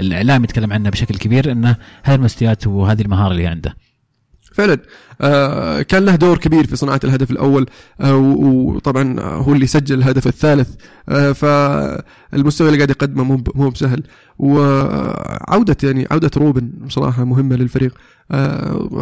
الإعلام 0.00 0.44
يتكلم 0.44 0.72
عنه 0.72 0.90
بشكل 0.90 1.14
كبير 1.14 1.52
إنه 1.52 1.76
هذه 2.02 2.14
المستويات 2.14 2.66
وهذه 2.66 3.02
المهارة 3.02 3.32
اللي 3.32 3.46
عنده. 3.46 3.74
فعلا. 4.54 4.78
آه 5.20 5.82
كان 5.82 6.04
له 6.04 6.14
دور 6.16 6.38
كبير 6.38 6.66
في 6.66 6.76
صناعة 6.76 7.00
الهدف 7.04 7.30
الأول 7.30 7.66
آه 8.00 8.16
وطبعا 8.16 9.20
هو 9.20 9.52
اللي 9.52 9.66
سجل 9.66 9.98
الهدف 9.98 10.26
الثالث. 10.26 10.68
آه 11.08 11.32
فالمستوى 11.32 12.66
اللي 12.68 12.78
قاعد 12.78 12.90
يقدمه 12.90 13.24
مو 13.24 13.42
مو 13.54 13.68
بسهل. 13.70 14.02
وعودة 14.38 15.76
يعني 15.82 16.06
عودة 16.10 16.30
روبن 16.36 16.70
بصراحة 16.86 17.24
مهمة 17.24 17.56
للفريق. 17.56 17.94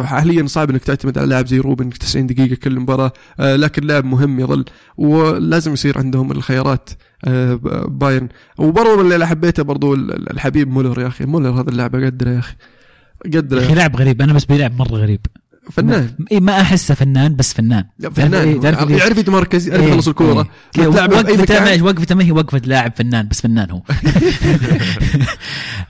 حاليا 0.03 0.47
صعب 0.47 0.69
إنك 0.69 0.83
تعتمد 0.83 1.17
على 1.17 1.27
لاعب 1.27 1.47
زي 1.47 1.59
روبن 1.59 1.89
90 1.89 2.27
دقيقة 2.27 2.55
كل 2.55 2.79
مباراة 2.79 3.13
آه 3.39 3.55
لكن 3.55 3.83
لاعب 3.87 4.05
مهم 4.05 4.39
يظل. 4.39 4.65
ولازم 4.97 5.73
يصير 5.73 5.97
عندهم 5.97 6.31
الخيارات 6.31 6.89
بايرن. 7.87 8.29
وبرضه 8.57 9.01
اللي 9.01 9.27
حبيته 9.27 9.63
برضه 9.63 9.93
ال- 9.93 10.31
الحبيب 10.31 10.67
مولر 10.69 11.01
يا 11.01 11.07
أخي. 11.07 11.25
مولر 11.25 11.49
هذا 11.61 11.69
اللاعب 11.69 11.95
اقدره 11.95 12.29
يا 12.29 12.39
أخي. 12.39 12.55
قد 13.25 13.51
يا 13.53 13.59
أخي. 13.59 13.73
لاعب 13.73 13.95
غريب. 13.95 14.21
أنا 14.21 14.33
بس 14.33 14.45
بيلعب 14.45 14.79
مرة 14.79 14.95
غريب. 14.95 15.19
فنان. 15.69 16.09
اي 16.31 16.39
ما 16.39 16.61
احسه 16.61 16.93
فنان 16.93 17.35
بس 17.35 17.53
فنان. 17.53 17.85
فنان. 18.13 18.33
إيه؟ 18.47 18.59
تعرف 18.59 18.89
يعرف 18.89 19.17
يتمركز 19.17 19.67
يعرف 19.67 19.83
إيه، 19.83 19.89
يخلص 19.89 20.07
الكورة. 20.07 20.49
إيه. 20.79 20.85
تلعبه 20.85 21.23
في 21.23 21.31
أي 21.31 21.81
وقفته 21.81 21.83
وقفته 21.83 22.15
ما 22.15 22.23
هي 22.23 22.31
وقفة 22.31 22.61
لاعب 22.65 22.93
فنان 22.95 23.27
بس 23.27 23.41
فنان 23.41 23.71
هو. 23.71 23.81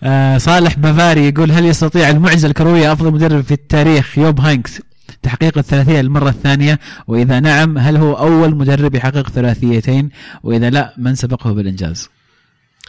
آه، 0.03 0.37
صالح 0.37 0.77
بافاري 0.77 1.27
يقول 1.27 1.51
هل 1.51 1.65
يستطيع 1.65 2.09
المعجزة 2.09 2.47
الكروية 2.47 2.93
أفضل 2.93 3.11
مدرب 3.13 3.41
في 3.43 3.51
التاريخ؟ 3.51 4.17
يوب 4.17 4.39
هاينكس 4.39 4.81
تحقيق 5.21 5.57
الثلاثية 5.57 6.01
للمرة 6.01 6.29
الثانية. 6.29 6.79
وإذا 7.07 7.39
نعم 7.39 7.77
هل 7.77 7.97
هو 7.97 8.13
أول 8.13 8.55
مدرب 8.55 8.95
يحقق 8.95 9.29
ثلاثيتين؟ 9.29 10.09
وإذا 10.43 10.69
لا 10.69 10.93
من 10.97 11.15
سبقه 11.15 11.51
بالإنجاز؟ 11.51 12.09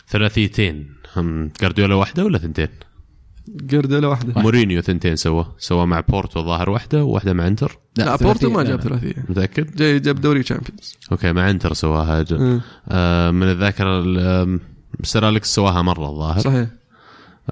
ثلاثيتين. 0.09 0.87
هم 1.17 1.51
جارديولا 1.61 1.95
واحدة 1.95 2.25
ولا 2.25 2.39
ثنتين؟ 2.39 2.69
جارديولا 3.49 4.09
واحدة. 4.09 4.43
مورينيو 4.43 4.81
ثنتين 4.81 5.17
سوى. 5.17 5.47
سوى 5.59 5.87
مع 5.87 6.01
بورتو 6.01 6.43
ظاهر 6.45 6.71
واحدة 6.71 7.05
وواحده 7.05 7.33
مع 7.33 7.47
انتر. 7.47 7.79
لا 7.97 8.17
ثلاثية- 8.17 8.23
بورتو 8.23 8.51
ما 8.51 8.61
لا، 8.61 8.69
جاب 8.69 8.79
لا. 8.79 8.85
ثلاثية. 8.85 9.25
متأكد؟ 9.29 9.77
جاي 9.77 9.99
جاب 10.01 10.21
دوري 10.21 10.43
تشامبيونز. 10.43 10.95
okay 11.13 11.33
مع 11.33 11.51
انتر 11.51 11.73
سواها. 11.73 12.23
ج- 12.23 12.35
مم. 12.35 12.61
آه 12.89 13.31
من 13.31 13.43
الذاكرة 13.43 14.03
سير 15.03 15.29
أليكس 15.29 15.55
سواها 15.55 15.83
مرة 15.83 16.09
الظاهر. 16.11 16.41
صحيح. 16.41 16.69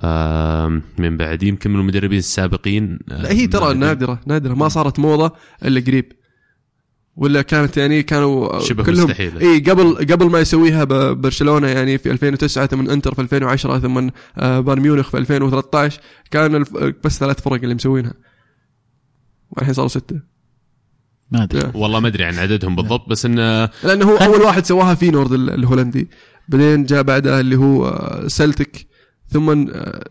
آم، 0.04 0.82
من 0.98 1.16
بعد 1.16 1.42
يمكن 1.42 1.70
من 1.70 1.80
المدربين 1.80 2.18
السابقين. 2.18 2.98
آه، 3.12 3.22
لا 3.22 3.32
هي 3.32 3.46
ترى 3.46 3.60
ما 3.62 3.70
أدري. 3.70 3.78
نادرة 3.80 4.20
نادرة. 4.26 4.54
ما 4.54 4.68
صارت 4.68 4.98
موضة 4.98 5.32
إلا 5.64 5.80
قريب. 5.80 6.12
ولا 7.16 7.42
كانت 7.42 7.76
يعني 7.76 8.02
كانوا 8.02 8.58
شبه 8.60 8.84
كلهم 8.84 9.04
مستحيلة. 9.04 9.40
إي 9.40 9.58
قبل 9.60 9.94
قبل 10.12 10.26
ما 10.30 10.40
يسويها 10.40 10.84
برشلونة 11.12 11.68
يعني 11.68 11.98
في 11.98 12.10
2009 12.10 12.66
ثم 12.66 12.90
إنتر 12.90 13.14
في 13.14 13.20
2010 13.22 13.78
ثم 13.78 14.08
آه، 14.38 14.60
بايرن 14.60 14.82
ميونخ 14.82 15.10
في 15.10 15.18
2013 15.18 16.00
كان 16.30 16.64
بس 17.04 17.18
ثلاث 17.18 17.40
فرق 17.40 17.62
اللي 17.62 17.74
مسوينها. 17.74 18.14
والحين 19.50 19.74
صاروا 19.74 19.88
ستة. 19.88 20.20
ما 21.30 21.42
أدري. 21.42 21.70
والله 21.74 22.00
ما 22.00 22.08
أدري 22.08 22.24
عن 22.24 22.34
عددهم 22.38 22.76
بالضبط 22.76 23.08
بس 23.08 23.24
انه 23.26 23.68
لأنه 23.84 24.04
هو 24.10 24.16
أول 24.16 24.40
واحد 24.40 24.64
سواها 24.66 24.94
في 24.94 25.10
نورد 25.10 25.32
ال- 25.32 25.50
الهولندي. 25.50 26.10
بعدين 26.48 26.84
جاء 26.84 27.02
بعدها 27.02 27.40
اللي 27.40 27.56
هو 27.56 27.86
آه، 27.88 28.28
سلتك 28.28 28.86
ثم 29.28 29.68
آه، 29.70 30.04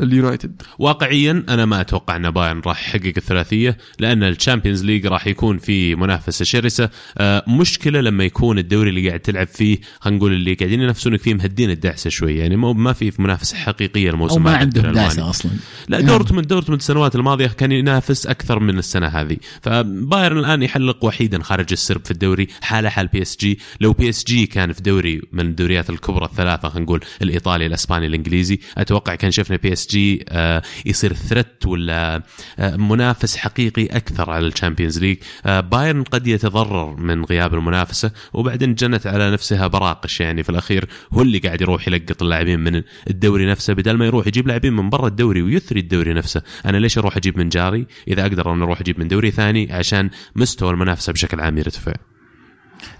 اليونايتد. 0.00 0.62
واقعيا 0.78 1.44
أنا 1.48 1.64
ما 1.64 1.80
أتوقع 1.80 2.16
أن 2.16 2.30
بايرن 2.30 2.60
راح 2.66 2.88
يحقق 2.88 3.12
الثلاثية 3.16 3.76
لأن 3.98 4.22
الشامبيونز 4.22 4.84
ليج 4.84 5.06
راح 5.06 5.26
يكون 5.26 5.58
في 5.58 5.94
منافسة 5.94 6.44
شرسة. 6.44 6.90
آه، 7.18 7.44
مشكلة 7.48 8.00
لما 8.00 8.24
يكون 8.24 8.58
الدوري 8.58 8.90
اللي 8.90 9.08
قاعد 9.08 9.20
تلعب 9.20 9.46
فيه 9.46 9.78
خلينا 10.00 10.18
نقول 10.18 10.32
اللي 10.32 10.54
قاعدين 10.54 10.80
ينافسونك 10.80 11.20
فيه 11.20 11.34
مهدين 11.34 11.70
الدعسة 11.70 12.10
شوي 12.10 12.36
يعني 12.36 12.56
ما 12.56 12.92
في 12.92 13.12
منافسة 13.18 13.56
حقيقية 13.56 14.10
الموسم 14.10 14.34
أو 14.34 14.38
ما 14.38 14.56
عندهم. 14.56 14.92
داسه 14.92 15.30
أصلا. 15.30 15.50
لا 15.88 15.98
نعم. 15.98 16.06
دورتموند 16.06 16.46
دورتموند 16.46 16.80
السنوات 16.80 17.16
الماضية 17.16 17.46
كان 17.46 17.72
ينافس 17.72 18.26
أكثر 18.26 18.58
من 18.58 18.78
السنة 18.78 19.06
هذه. 19.06 19.36
فبايرن 19.62 20.38
الآن 20.38 20.62
يحلق 20.62 21.04
وحيدا 21.04 21.42
خارج 21.42 21.66
السرب 21.72 22.04
في 22.04 22.10
الدوري 22.10 22.48
حاله 22.62 22.88
حال 22.88 23.06
بي 23.06 23.22
اس 23.22 23.36
جي 23.40 23.58
لو 23.80 23.92
بي 23.92 24.08
اس 24.08 24.24
جي 24.24 24.46
كان 24.46 24.72
في 24.72 24.82
دوري 24.82 25.22
من 25.32 25.46
الدوريات 25.46 25.90
الكبرى 25.90 26.24
الثلاثة 26.24 26.68
خلينا 26.68 26.84
نقول 26.84 27.00
الإيطالي 27.22 27.66
الإسباني 27.66 28.06
الإنجليزي 28.06 28.58
أتوقع 28.78 29.14
كان 29.14 29.30
شفنا 29.30 29.56
بي 29.56 29.72
اس 29.72 29.87
جي 29.90 30.24
آه، 30.28 30.62
يصير 30.86 31.12
threat 31.12 31.66
ولا 31.66 32.22
آه، 32.58 32.76
منافس 32.76 33.36
حقيقي 33.36 33.86
أكثر 33.86 34.30
على 34.30 34.46
الشامبيونز 34.46 34.98
ليج 34.98 35.16
بايرن 35.44 36.02
قد 36.02 36.26
يتضرر 36.26 36.96
من 36.96 37.24
غياب 37.24 37.54
المنافسة 37.54 38.10
وبعدين 38.32 38.74
جنت 38.74 39.06
على 39.06 39.30
نفسها 39.30 39.66
براقش 39.66 40.20
يعني 40.20 40.42
في 40.42 40.50
الأخير. 40.50 40.88
هو 41.12 41.22
اللي 41.22 41.38
قاعد 41.38 41.60
يروح 41.60 41.88
يلقط 41.88 42.22
اللاعبين 42.22 42.60
من 42.60 42.82
الدوري 43.10 43.46
نفسه. 43.46 43.72
بدل 43.72 43.96
ما 43.96 44.06
يروح 44.06 44.26
يجيب 44.26 44.48
لاعبين 44.48 44.72
من 44.72 44.90
برا 44.90 45.08
الدوري 45.08 45.42
ويثري 45.42 45.80
الدوري 45.80 46.14
نفسه 46.14 46.42
أنا 46.66 46.76
ليش 46.76 46.98
أروح 46.98 47.16
أجيب 47.16 47.38
من 47.38 47.48
جاري؟ 47.48 47.86
إذا 48.08 48.22
أقدر 48.22 48.52
أنا 48.52 48.64
أروح 48.64 48.80
أجيب 48.80 49.00
من 49.00 49.08
دوري 49.08 49.30
ثاني 49.30 49.72
عشان 49.72 50.10
مستوى 50.36 50.70
المنافسة 50.70 51.12
بشكل 51.12 51.40
عام 51.40 51.58
يرتفع. 51.58 51.92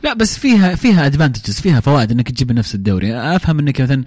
لا 0.04 0.14
بس 0.14 0.38
فيها 0.38 0.74
فيها 0.74 1.06
advantages 1.06 1.60
فيها 1.60 1.80
فوائد 1.80 2.10
إنك 2.12 2.30
تجيب 2.30 2.52
نفس 2.52 2.74
الدوري. 2.74 3.14
أفهم 3.16 3.58
إنك 3.58 3.80
مثلا 3.80 4.04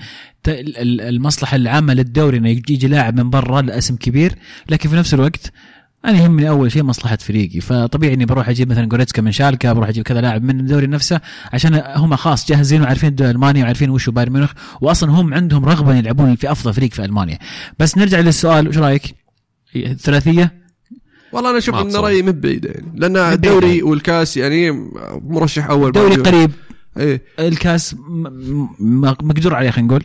المصلحة 0.47 1.55
العامة 1.55 1.93
للدوري 1.93 2.37
إنه 2.37 2.49
يجي 2.49 2.87
لاعب 2.87 3.19
من 3.19 3.29
برا 3.29 3.61
لأسم 3.61 3.95
كبير 3.95 4.35
لكن 4.69 4.89
في 4.89 4.95
نفس 4.95 5.13
الوقت 5.13 5.51
أنا 6.05 6.19
يهمني 6.19 6.49
أول 6.49 6.71
شيء 6.71 6.83
مصلحة 6.83 7.15
فريقي. 7.15 7.59
فطبيعي 7.59 8.13
إني 8.13 8.25
بروح 8.25 8.49
أجيب 8.49 8.69
مثلا 8.69 8.85
جوريتسكا 8.85 9.21
من 9.21 9.31
شالكا 9.31 9.73
بروح 9.73 9.89
أجيب 9.89 10.03
كذا 10.03 10.21
لاعب 10.21 10.43
من 10.43 10.59
الدوري 10.59 10.87
نفسه 10.87 11.21
عشان 11.53 11.81
هم 11.95 12.15
خاص 12.15 12.47
جاهزين 12.49 12.81
وعارفين 12.81 13.09
الدوري 13.09 13.31
الألماني 13.31 13.63
وعارفين 13.63 13.89
وش 13.89 14.09
بايرن 14.09 14.33
ميونخ 14.33 14.51
واصلا 14.81 15.11
هم 15.11 15.33
عندهم 15.33 15.65
رغبة 15.65 15.95
يلعبون 15.95 16.35
في 16.35 16.51
أفضل 16.51 16.73
فريق 16.73 16.93
في 16.93 17.05
ألمانيا. 17.05 17.39
بس 17.79 17.97
نرجع 17.97 18.19
للسؤال 18.19 18.67
وش 18.67 18.77
رأيك؟ 18.77 19.15
ثلاثية؟ 19.99 20.60
والله 21.33 21.49
أنا 21.49 21.57
أشوف 21.57 21.75
إن. 21.75 21.95
رأيي 21.95 22.21
مو 22.21 22.31
بعيد 22.31 22.65
يعني. 22.65 22.91
لأن. 22.95 23.17
الدوري 23.17 23.83
والكاس 23.83 24.37
يعني 24.37 24.71
مرشح 25.21 25.69
أول 25.69 25.91
دوري 25.91 26.15
قريب. 26.15 26.51
إيه. 26.97 27.21
الكاس 27.39 27.93
م- 27.93 27.97
م- 28.79 29.03
مقدور 29.03 29.55
عليه 29.55 29.69
خلينا 29.71 29.87
نقول. 29.87 30.03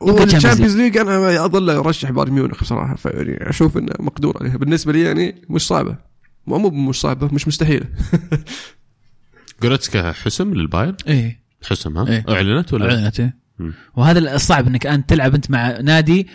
والشامبيونز 0.00 0.76
ليج 0.76 0.96
أنا 0.96 1.44
اظل 1.44 1.70
ارشح 1.70 2.10
بايرن 2.10 2.32
ميونخ 2.32 2.60
بصراحة 2.60 2.94
فيعني 2.96 3.50
أشوف 3.50 3.76
إنه 3.78 3.92
مقدور 4.00 4.36
عليها 4.40 4.56
بالنسبة 4.56 4.92
لي 4.92 5.00
يعني 5.02 5.42
مش 5.50 5.66
صعبة. 5.66 5.96
مو 6.46 6.58
مو 6.58 6.70
مش 6.70 7.00
صعبة 7.00 7.28
مش 7.32 7.48
مستحيلة. 7.48 7.86
جوريتسكا 9.62 10.12
حسم 10.12 10.54
للبايرن؟ 10.54 10.96
إيه. 11.08 11.40
حسم 11.68 11.98
ها؟ 11.98 12.08
إيه. 12.08 12.24
أعلنت 12.28 12.72
ولا 12.72 12.84
أعلنت 12.94 13.20
إيه. 13.20 13.34
وهذا 13.96 14.34
الصعب 14.34 14.66
إنك 14.66 14.86
أنت 14.86 15.08
تلعب 15.10 15.34
أنت 15.34 15.50
مع 15.50 15.80
نادي 15.80 16.28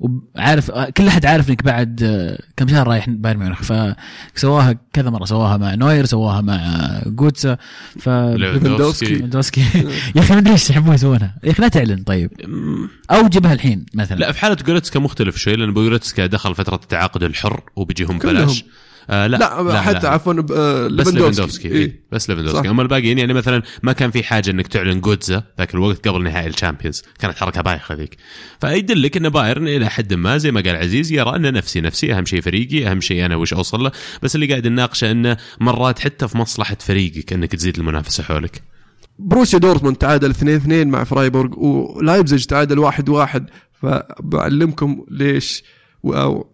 وعارف 0.00 0.70
كل 0.70 1.06
أحد 1.08 1.26
عارف 1.26 1.50
إنك 1.50 1.62
بعد 1.62 2.02
آه، 2.02 2.38
كم 2.56 2.68
شهر 2.68 2.88
رايح 2.88 3.10
بايرن 3.10 3.38
ميونخ. 3.38 3.62
فسواها 3.62 4.76
كذا 4.92 5.10
مرة 5.10 5.24
سواها 5.24 5.56
مع 5.56 5.74
نوير 5.74 6.04
سواها 6.04 6.40
مع 6.40 7.00
جوتسا. 7.06 7.56
ف 8.00 8.08
ليفاندوفسكي. 8.08 9.62
يا 10.16 10.20
أخي 10.20 10.32
ما 10.34 10.38
أدري 10.38 10.52
إيش 10.52 10.70
يحبون 10.70 10.94
يسوونها. 10.94 11.34
يا 11.44 11.50
أخي 11.50 11.62
لا 11.62 11.68
تعلن 11.68 12.02
طيب. 12.02 12.30
أو 13.10 13.28
جيبها 13.28 13.52
الحين 13.52 13.86
مثلا. 13.94 14.18
لا 14.18 14.32
في 14.32 14.38
حالة 14.38 14.54
جوريتسكا 14.54 15.00
مختلف 15.00 15.36
شوي 15.36 15.56
لأن 15.56 15.74
جوريتسكا 15.74 16.26
دخل 16.26 16.54
فترة 16.54 16.74
التعاقد 16.74 17.22
الحر 17.22 17.60
وبيجيهم. 17.76 18.18
بلاش. 18.18 18.64
آه 19.10 19.26
لا, 19.26 19.36
لا, 19.36 19.62
لا 19.62 19.80
حتى 19.80 20.06
عفوا 20.06 20.32
آه، 20.32 20.86
بس 20.86 21.08
ليفاندوفسكي. 21.08 21.68
إيه. 21.68 21.74
إيه. 21.74 22.04
بس 22.12 22.30
ليفاندوفسكي. 22.30 22.64
صح. 22.64 22.70
اما 22.70 22.82
الباقيين 22.82 23.18
يعني 23.18 23.34
مثلا 23.34 23.62
ما 23.82 23.92
كان 23.92 24.10
في 24.10 24.22
حاجة 24.22 24.50
إنك 24.50 24.66
تعلن 24.66 25.00
جوتسا 25.00 25.42
ذاك 25.58 25.74
الوقت 25.74 26.08
قبل 26.08 26.22
نهائي 26.22 26.46
الشامبيونز. 26.46 27.02
كانت 27.18 27.36
حركة 27.36 27.60
بايخة 27.62 27.94
ذيك. 27.94 28.16
فيدلك 28.60 29.16
إن 29.16 29.28
بايرن 29.28 29.68
إلى 29.68 29.90
حد 29.90 30.14
ما 30.14 30.38
زي 30.38 30.50
ما 30.50 30.60
قال 30.60 30.76
عزيز 30.76 31.12
يرى 31.12 31.36
ان 31.36 31.52
نفسي 31.52 31.80
نفسي 31.80 32.14
أهم 32.14 32.24
شيء 32.24 32.40
فريقي 32.40 32.90
أهم 32.90 33.00
شيء 33.00 33.24
أنا 33.26 33.36
وش 33.36 33.52
أوصل 33.52 33.82
له. 33.82 33.90
بس 34.22 34.34
اللي 34.34 34.46
قاعد 34.46 34.66
نناقشه 34.66 35.10
إنه 35.10 35.36
مرات 35.60 35.98
حتى 35.98 36.28
في 36.28 36.38
مصلحة 36.38 36.76
فريقك 36.80 37.32
إنك 37.32 37.52
تزيد 37.52 37.78
المنافسة 37.78 38.22
حولك. 38.22 38.62
بروسيا 39.18 39.58
دورتموند 39.58 39.96
تعادل 39.96 40.30
2 40.30 40.56
2 40.56 40.88
مع 40.88 41.04
فرايبورغ 41.04 41.58
ولايبزيج 41.58 42.44
تعادل 42.44 42.78
1 42.78 43.08
1 43.08 43.50
فبعلمكم 43.72 45.04
ايش 45.10 45.64
هو 46.04 46.53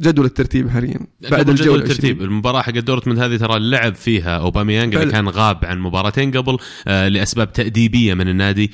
جدول 0.00 0.24
الترتيب 0.24 0.68
حاليا 0.68 1.00
بعد 1.20 1.32
قبل 1.32 1.42
جدول 1.42 1.54
الجوله 1.54 1.82
الترتيب 1.82 2.16
20. 2.16 2.28
المباراة 2.30 2.62
حق 2.62 2.70
دورتموند 2.70 3.18
هذه 3.18 3.36
ترى 3.36 3.58
لعب 3.58 3.94
فيها 3.94 4.38
أوباميانج 4.38 4.94
اللي. 4.94 5.12
كان 5.12 5.28
غاب 5.28 5.64
عن 5.64 5.78
مباراتين 5.78 6.30
قبل 6.30 6.58
آه 6.88 7.08
لأسباب 7.08 7.52
تأديبية 7.52 8.14
من 8.14 8.28
النادي 8.28 8.70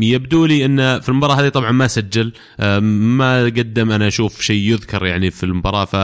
يبدو 0.00 0.46
لي 0.46 0.64
انه 0.64 0.98
في 0.98 1.08
المباراة 1.08 1.34
هذه 1.34 1.48
طبعا 1.48 1.72
ما 1.72 1.86
سجل 1.86 2.32
ما 2.82 3.44
قدم 3.44 3.90
أنا 3.92 4.06
أشوف 4.08 4.40
شيء 4.40 4.70
يذكر 4.70 5.06
يعني 5.06 5.30
في 5.30 5.44
المباراة 5.44 5.84
ف 5.84 5.96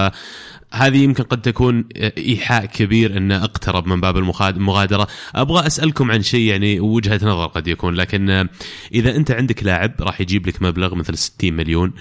هذه 0.77 1.03
يمكن 1.03 1.25
قد 1.25 1.43
تكون 1.43 1.85
إيحاء 2.19 2.67
كبير 2.67 3.17
انه 3.17 3.45
أقترب 3.45 3.87
من 3.87 4.01
باب 4.01 4.17
المغادرة، 4.41 5.09
أبغى 5.35 5.67
أسألكم 5.67 6.11
عن 6.11 6.23
شيء 6.23 6.51
يعني 6.51 6.81
وجهة 6.81 7.21
نظر 7.23 7.47
قد 7.47 7.69
يكون 7.69 7.95
لكن 7.95 8.31
آه، 8.31 8.49
إذا 8.95 9.17
أنت 9.17 9.31
عندك 9.31 9.65
لاعب 9.65 9.93
راح 10.01 10.21
يجيب 10.21 10.47
لك 10.47 10.63
مبلغ 10.63 10.95
مثل 10.95 11.19
60 11.19 11.53
مليون 11.53 11.93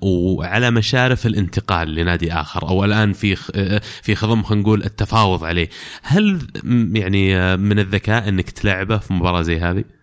وعلى 0.00 0.70
مشارف 0.70 1.26
الانتقال 1.26 1.94
لنادي 1.94 2.32
آخر 2.32 2.68
أو 2.68 2.84
الآن 2.84 3.12
في 3.12 3.36
آه، 3.54 3.80
في 4.02 4.14
خضم 4.14 4.42
خلينا 4.42 4.62
نقول 4.62 4.84
التفاوض 4.84 5.44
عليه، 5.44 5.68
هل 6.02 6.38
يعني 6.92 7.36
آه، 7.36 7.56
من 7.56 7.78
الذكاء 7.78 8.28
أنك 8.28 8.50
تلعبه 8.50 8.98
في 8.98 9.12
مباراة 9.12 9.42
زي 9.42 9.60
هذه؟ 9.60 9.95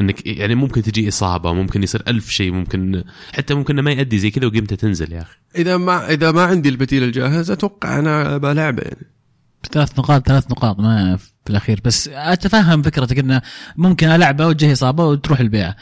إنك 0.00 0.26
يعني 0.26 0.54
ممكن 0.54 0.82
تجي 0.82 1.08
إصابة 1.08 1.52
ممكن 1.52 1.82
يصير 1.82 2.02
ألف 2.08 2.30
شيء 2.30 2.52
ممكن 2.52 3.04
حتى 3.32 3.54
ممكن 3.54 3.74
إنه 3.74 3.82
ما 3.82 3.92
يأدي 3.92 4.18
زي 4.18 4.30
كذا 4.30 4.46
وقيمته 4.46 4.76
تنزل 4.76 5.12
يا 5.12 5.20
أخي. 5.22 5.36
إذا 5.56 5.76
ما 5.76 6.10
إذا 6.10 6.32
ما 6.32 6.42
عندي 6.42 6.68
البديل 6.68 7.02
الجاهز 7.02 7.50
أتوقع 7.50 7.98
أنا 7.98 8.36
بلعبه 8.36 8.82
يعني. 8.82 9.06
ثلاث 9.72 9.98
نقاط 9.98 10.28
ثلاث 10.28 10.50
نقاط 10.50 10.80
ما 10.80 11.16
في 11.16 11.50
الأخير. 11.50 11.80
بس 11.84 12.08
أتفهم 12.08 12.82
فكرتك 12.82 13.18
إنه 13.18 13.42
ممكن 13.76 14.08
ألعبه 14.08 14.46
وتجي 14.46 14.72
إصابة 14.72 15.04
وتروح 15.04 15.40
البيعة. 15.40 15.76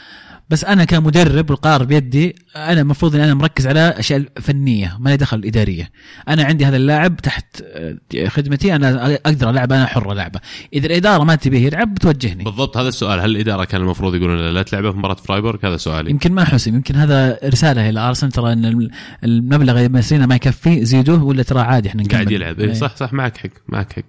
بس 0.49 0.65
أنا 0.65 0.85
كمدرب 0.85 1.49
والقرار 1.49 1.83
بيدي 1.83 2.35
أنا 2.55 2.81
المفروض 2.81 3.15
إن 3.15 3.21
أنا 3.21 3.33
مركز 3.33 3.67
على 3.67 3.79
أشياء 3.79 4.23
فنية 4.41 4.97
ما 4.99 5.09
لي 5.09 5.17
دخل 5.17 5.41
إدارية. 5.45 5.91
أنا 6.29 6.43
عندي 6.43 6.65
هذا 6.65 6.77
اللاعب 6.77 7.17
تحت 7.17 7.63
آه، 7.63 8.27
خدمتي 8.27 8.75
أنا 8.75 9.13
أقدر 9.13 9.49
ألعب 9.49 9.71
أنا 9.71 9.85
حر 9.85 10.11
العبه 10.11 10.39
إذا 10.73 10.85
الإدارة 10.85 11.23
ما 11.23 11.35
تبيه 11.35 11.65
يلعب 11.65 11.93
بتوجهني. 11.93 12.43
بالضبط 12.43 12.77
هذا 12.77 12.87
السؤال. 12.87 13.19
هل 13.19 13.31
الإدارة 13.31 13.63
كان 13.63 13.81
المفروض 13.81 14.15
يقولون 14.15 14.53
لا 14.53 14.63
تلعبه 14.63 14.91
في 14.91 14.97
مباراة 14.97 15.15
فرايبورغ؟ 15.15 15.67
هذا 15.67 15.77
سؤالي. 15.77 16.09
يمكن 16.09 16.31
ما 16.31 16.43
حسم 16.43 16.75
يمكن 16.75 16.95
هذا 16.95 17.39
رسالة 17.45 17.89
إلى 17.89 17.99
أرسنال 17.99 18.31
ترى 18.31 18.53
إن 18.53 18.89
المبلغ 19.23 19.77
اللي 19.77 19.89
مسينا 19.89 20.25
ما 20.25 20.35
يكفي 20.35 20.85
زيدوه 20.85 21.23
ولا 21.23 21.43
ترى 21.43 21.61
عادي 21.61 21.89
إحنا 21.89 22.03
قاعد 22.11 22.31
يلعب. 22.31 22.59
إيه. 22.59 22.73
صح 22.73 22.95
صح 22.95 23.13
معك 23.13 23.37
حق 23.37 23.49
معك 23.67 23.93
حق. 23.93 24.03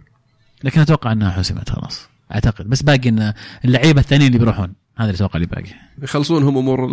لكن 0.65 0.81
أتوقع 0.81 1.13
إنها 1.13 1.31
حسمت 1.31 1.71
خلاص. 1.71 2.09
أعتقد. 2.35 2.69
بس 2.69 2.83
باقي 2.83 3.09
إن 3.09 3.33
اللعيبة 3.65 4.01
الثانيين 4.01 4.29
اللي 4.29 4.39
بيروحون. 4.39 4.86
هذا 4.99 5.11
اللي 5.11 5.17
أتوقع 5.17 5.37
اللي 5.37 5.47
باقي. 5.47 5.71
يخلصون 6.03 6.43
هم 6.43 6.59
امور 6.59 6.85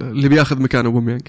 اللي 0.00 0.28
بياخذ 0.28 0.62
مكان 0.62 0.86
اوباميانج 0.86 1.22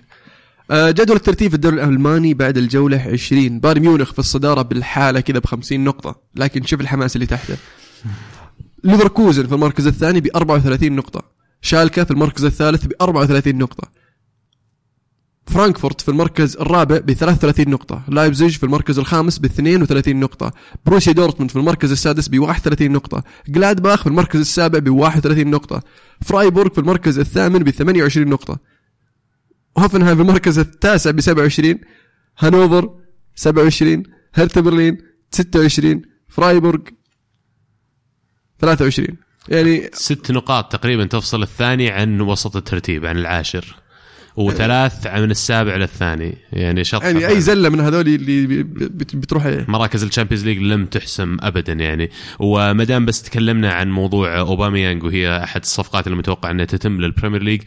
آه، 0.72 0.92
جدول 0.92 1.16
الترتيب 1.16 1.50
في 1.50 1.56
الدوري 1.56 1.76
الألماني 1.76 2.34
بعد 2.34 2.58
الجولة 2.58 3.02
20 3.14 3.60
بايرن 3.60 3.82
ميونخ 3.82 4.14
في 4.14 4.20
الصدارة 4.20 4.62
بالحالة 4.62 5.20
كذا 5.20 5.40
ب 5.40 5.46
50 5.46 5.84
نقطة. 5.84 6.22
لكن 6.36 6.64
شوف 6.64 6.82
الحماس 6.82 7.16
اللي 7.16 7.26
تحته. 7.26 7.58
ليفركوزن 8.84 9.48
في 9.48 9.56
المركز 9.56 9.88
الثاني 9.88 10.22
ب 10.22 10.28
34 10.36 10.92
نقطة. 10.96 11.22
شالكا 11.62 12.04
في 12.04 12.12
المركز 12.12 12.46
الثالث 12.46 12.86
ب 12.86 12.92
34 13.02 13.56
نقطة. 13.58 13.88
فرانكفورت 15.48 16.02
في 16.02 16.10
المركز 16.10 16.58
الرابع 16.58 16.98
ب 16.98 17.14
33 17.14 17.70
نقطة، 17.70 18.04
لايبزيج 18.08 18.58
في 18.58 18.64
المركز 18.64 19.00
الخامس 19.00 19.40
ب 19.40 19.46
32 19.46 20.20
نقطة، 20.20 20.52
بروسيا 20.86 21.14
دورتموند 21.14 21.52
في 21.52 21.56
المركز 21.56 21.92
السادس 21.92 22.28
ب 22.28 22.40
31 22.40 22.92
نقطة، 22.92 23.24
جلادباخ 23.48 24.02
في 24.02 24.08
المركز 24.08 24.40
السابع 24.40 24.80
ب 24.80 24.90
31 24.90 25.52
نقطة، 25.52 25.84
فرايبورغ 26.22 26.70
في 26.70 26.78
المركز 26.78 27.20
الثامن 27.20 27.60
ب 27.60 27.70
28 27.70 28.28
نقطة. 28.28 28.60
هوفنهايم 29.78 30.16
في 30.16 30.22
المركز 30.22 30.60
التاسع 30.60 31.12
ب 31.12 31.22
27 31.22 31.80
هانوفر 32.40 32.90
27 33.36 34.04
هرتا 34.34 34.62
برلين 34.62 34.98
26 35.32 36.02
فرايبورغ 36.30 36.80
23 38.60 39.18
يعني 39.50 39.90
ست 39.94 40.32
نقاط 40.32 40.72
تقريبا 40.72 41.06
تفصل 41.06 41.44
الثاني 41.44 41.90
عن 41.90 42.22
وسط 42.22 42.56
الترتيب 42.56 43.06
عن 43.06 43.18
العاشر. 43.18 43.81
وثلاث 44.36 45.08
من 45.08 45.32
السابع 45.32 45.76
للثاني. 45.76 46.38
يعني 46.54 46.84
شط 46.84 47.04
يعني 47.04 47.28
أي 47.28 47.42
زلة 47.42 47.70
من 47.70 47.80
هذول 47.80 48.08
اللي 48.08 48.64
بتروح 49.14 49.46
إيه؟ 49.46 49.66
مراكز 49.68 50.04
ال 50.04 50.08
Champions 50.08 50.46
League 50.46 50.58
لم 50.58 50.86
تحسم 50.86 51.38
ابدا 51.40 51.74
يعني. 51.74 52.10
وما 52.40 52.84
دام 52.84 53.06
بس 53.06 53.22
تكلمنا 53.24 53.74
عن 53.74 53.92
موضوع 53.92 54.40
أوباميانج 54.40 55.04
وهي 55.04 55.44
أحد 55.44 55.62
الصفقات 55.62 56.08
المتوقع 56.08 56.52
إنها 56.52 56.66
تتم 56.66 57.02
لل 57.02 57.11
Premier 57.11 57.44
League 57.44 57.62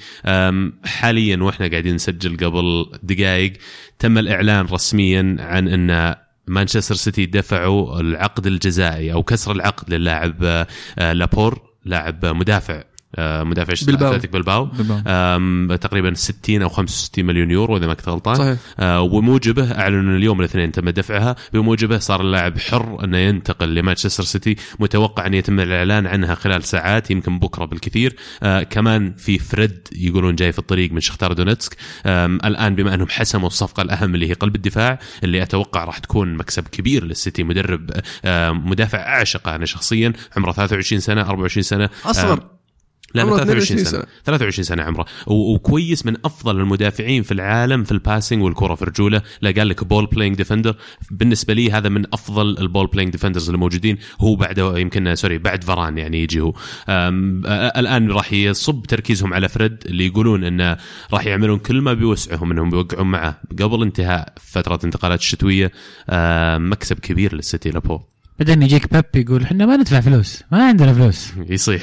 حاليا 0.85 1.37
وإحنا 1.37 1.67
قاعدين 1.69 1.95
نسجل 1.95 2.37
قبل 2.37 2.87
دقائق 3.03 3.53
تم 3.99 4.19
الإعلان 4.19 4.67
رسميا 4.67 5.37
عن 5.41 5.69
إن 5.69 6.15
مانشستر 6.47 6.95
سيتي 6.95 7.27
دفعوا 7.27 8.01
العقد 8.01 8.47
الجزائي 8.47 9.13
أو 9.13 9.23
كسر 9.23 9.53
العقد 9.53 9.95
للاعب 9.95 10.67
آه، 10.99 11.13
لابورت 11.13 11.63
لاعب 11.85 12.27
مدافع. 12.27 12.83
مدافع 13.19 13.73
اتلتيك 13.73 14.33
بلباو, 14.33 14.65
بلباو. 14.65 15.77
تقريبا 15.77 16.15
60 16.15 16.63
أو 16.63 16.69
65 16.69 17.25
مليون 17.25 17.51
يورو 17.51 17.77
إذا 17.77 17.87
ما 17.87 17.95
كنت 17.95 18.09
غلطان 18.09 18.35
صحيح. 18.35 18.59
آه، 18.81 19.01
وبموجبه 19.01 19.73
أعلنوا 19.73 20.17
اليوم 20.17 20.41
الاثنين 20.41 20.73
تم 20.73 20.89
دفعها. 20.91 21.37
بموجبه 21.53 21.99
صار 21.99 22.21
اللاعب 22.21 22.59
حر 22.59 23.05
أنه 23.05 23.19
ينتقل 23.19 23.75
لمانشستر 23.75 24.23
سيتي 24.23 24.57
متوقع 24.79 25.27
أن 25.27 25.35
يتم 25.35 25.61
الإعلان 25.61 26.07
عنها 26.07 26.35
خلال 26.35 26.65
ساعات 26.65 27.11
يمكن 27.11 27.39
بكرة 27.39 27.65
بالكثير. 27.65 28.17
آه، 28.43 28.63
كمان 28.63 29.15
في 29.17 29.39
فريد 29.39 29.89
يقولون 29.93 30.35
جاي 30.35 30.53
في 30.53 30.59
الطريق 30.59 30.93
من 30.93 31.01
شختار 31.01 31.33
دونتسك. 31.33 31.77
الآن 32.07 32.75
بما 32.75 32.95
أنهم 32.95 33.09
حسموا 33.09 33.47
الصفقة 33.47 33.83
الأهم 33.83 34.15
اللي 34.15 34.29
هي 34.29 34.33
قلب 34.33 34.57
الدفاع 34.57 34.99
اللي 35.25 35.43
أتوقع 35.43 35.85
راح 35.85 35.99
تكون 35.99 36.35
مكسب 36.35 36.69
كبير 36.69 37.05
للسيتي 37.05 37.43
مدرب 37.43 37.91
مدافع 38.65 38.99
اعشقه 38.99 39.55
أنا 39.55 39.67
شخصيا 39.67 40.13
عمره 40.37 40.53
23 40.53 41.01
سنة 41.01 41.21
24 41.21 41.63
سنة. 41.63 41.91
اصغر 42.05 42.54
لا 43.15 43.25
23 43.25 43.85
سنة. 43.85 43.91
سنة 43.91 44.05
23 44.25 44.65
سنة 44.65 44.83
عمره. 44.83 45.07
وكويس 45.27 46.07
من 46.07 46.17
أفضل 46.25 46.61
المدافعين 46.61 47.23
في 47.23 47.35
العالم 47.35 47.85
في 47.85 47.93
ال 47.93 47.99
passing 47.99 48.43
والكرة 48.43 48.75
في 48.75 48.85
رجوله. 48.85 49.23
لا 49.43 49.51
قال 49.51 49.69
لك 49.69 49.85
ball 49.85 50.07
playing 50.07 50.37
defender 50.37 50.77
بالنسبة 51.11 51.55
لي 51.55 51.73
هذا 51.73 51.89
من 51.89 52.05
أفضل 52.13 52.59
ال 52.59 52.64
ball 52.64 52.87
playing 52.87 53.13
defenders 53.13 53.47
اللي 53.47 53.59
موجودين. 53.59 53.99
هو 54.21 54.37
بعد 54.37 54.59
يمكن 54.59 55.15
sorry 55.15 55.39
بعد 55.39 55.65
فاران 55.65 55.99
يعني 55.99 56.23
يجي 56.23 56.41
هو. 56.41 56.55
الآن 56.89 58.11
راح 58.11 58.33
يصب 58.33 58.83
تركيزهم 58.83 59.35
على 59.35 59.49
فريد 59.49 59.77
اللي 59.87 60.07
يقولون 60.07 60.45
انه 60.45 60.77
راح 61.13 61.27
يعملون 61.27 61.59
كل 61.59 61.81
ما 61.81 61.93
بيوسعهم 61.93 62.51
إنهم 62.51 62.71
بيوقعون 62.71 63.07
معه. 63.07 63.41
قبل 63.63 63.83
انتهاء 63.83 64.33
فترة 64.41 64.81
انتقالات 64.85 65.21
الشتوية 65.21 65.73
مكسب 66.59 66.99
كبير 66.99 67.35
للسيتي 67.35 67.71
لابو. 67.71 68.01
بعدين 68.39 68.63
يجيك 68.63 68.93
بيب 68.93 69.05
يقول 69.15 69.43
إحنا 69.43 69.67
ما 69.67 69.77
ندفع 69.77 70.01
فلوس 70.01 70.43
ما 70.53 70.67
عندنا 70.67 70.93
فلوس. 70.93 71.33
يصيح. 71.49 71.83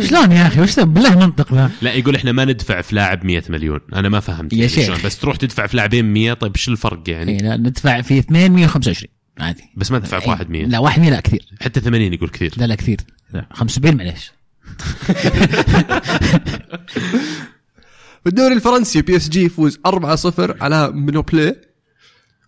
شلون 0.00 0.32
يا 0.32 0.46
أخي؟ 0.46 0.60
وش 0.60 0.80
بالله 0.80 1.18
منطق 1.18 1.54
ذا. 1.54 1.70
لا 1.82 1.92
يقول 1.92 2.16
إحنا 2.16 2.32
ما 2.32 2.44
ندفع 2.44 2.80
في 2.80 2.94
لاعب 2.94 3.24
100 3.24 3.42
مليون. 3.48 3.80
أنا 3.94 4.08
ما 4.08 4.20
فهمت 4.20 4.52
يا 4.52 4.66
شيخ. 4.66 5.04
بس 5.04 5.18
تروح 5.18 5.36
تدفع 5.36 5.66
في 5.66 5.76
لاعبين 5.76 6.04
100 6.12 6.32
طيب 6.32 6.52
إيش 6.56 6.68
الفرق 6.68 7.02
يعني؟ 7.10 7.32
إيه 7.32 7.38
لا 7.38 7.56
ندفع 7.56 8.00
في 8.00 8.18
اثنين 8.18 8.52
125 8.52 9.12
عادي. 9.38 9.62
بس 9.76 9.90
ما 9.90 9.98
تدفع 9.98 10.18
في 10.18 10.30
واحد 10.30 10.50
100 10.50 10.66
لا 10.66 10.78
واحد 10.78 11.00
100 11.00 11.10
لا 11.10 11.20
كثير. 11.20 11.46
حتى 11.60 11.80
80 11.80 12.12
يقول 12.12 12.28
كثير. 12.28 12.54
لا 12.56 12.64
لا 12.64 12.74
كثير. 12.74 13.00
75 13.52 13.96
معليش. 13.96 14.32
في 18.24 18.30
الدوري 18.30 18.54
الفرنسي 18.54 19.02
PSG 19.02 19.44
يفوز 19.44 19.78
4-0 19.88 20.62
على 20.62 20.90
مونبلييه 20.90 21.56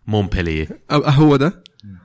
مونبلييه 0.06 0.68
هو 0.90 1.36
ده؟ 1.36 1.62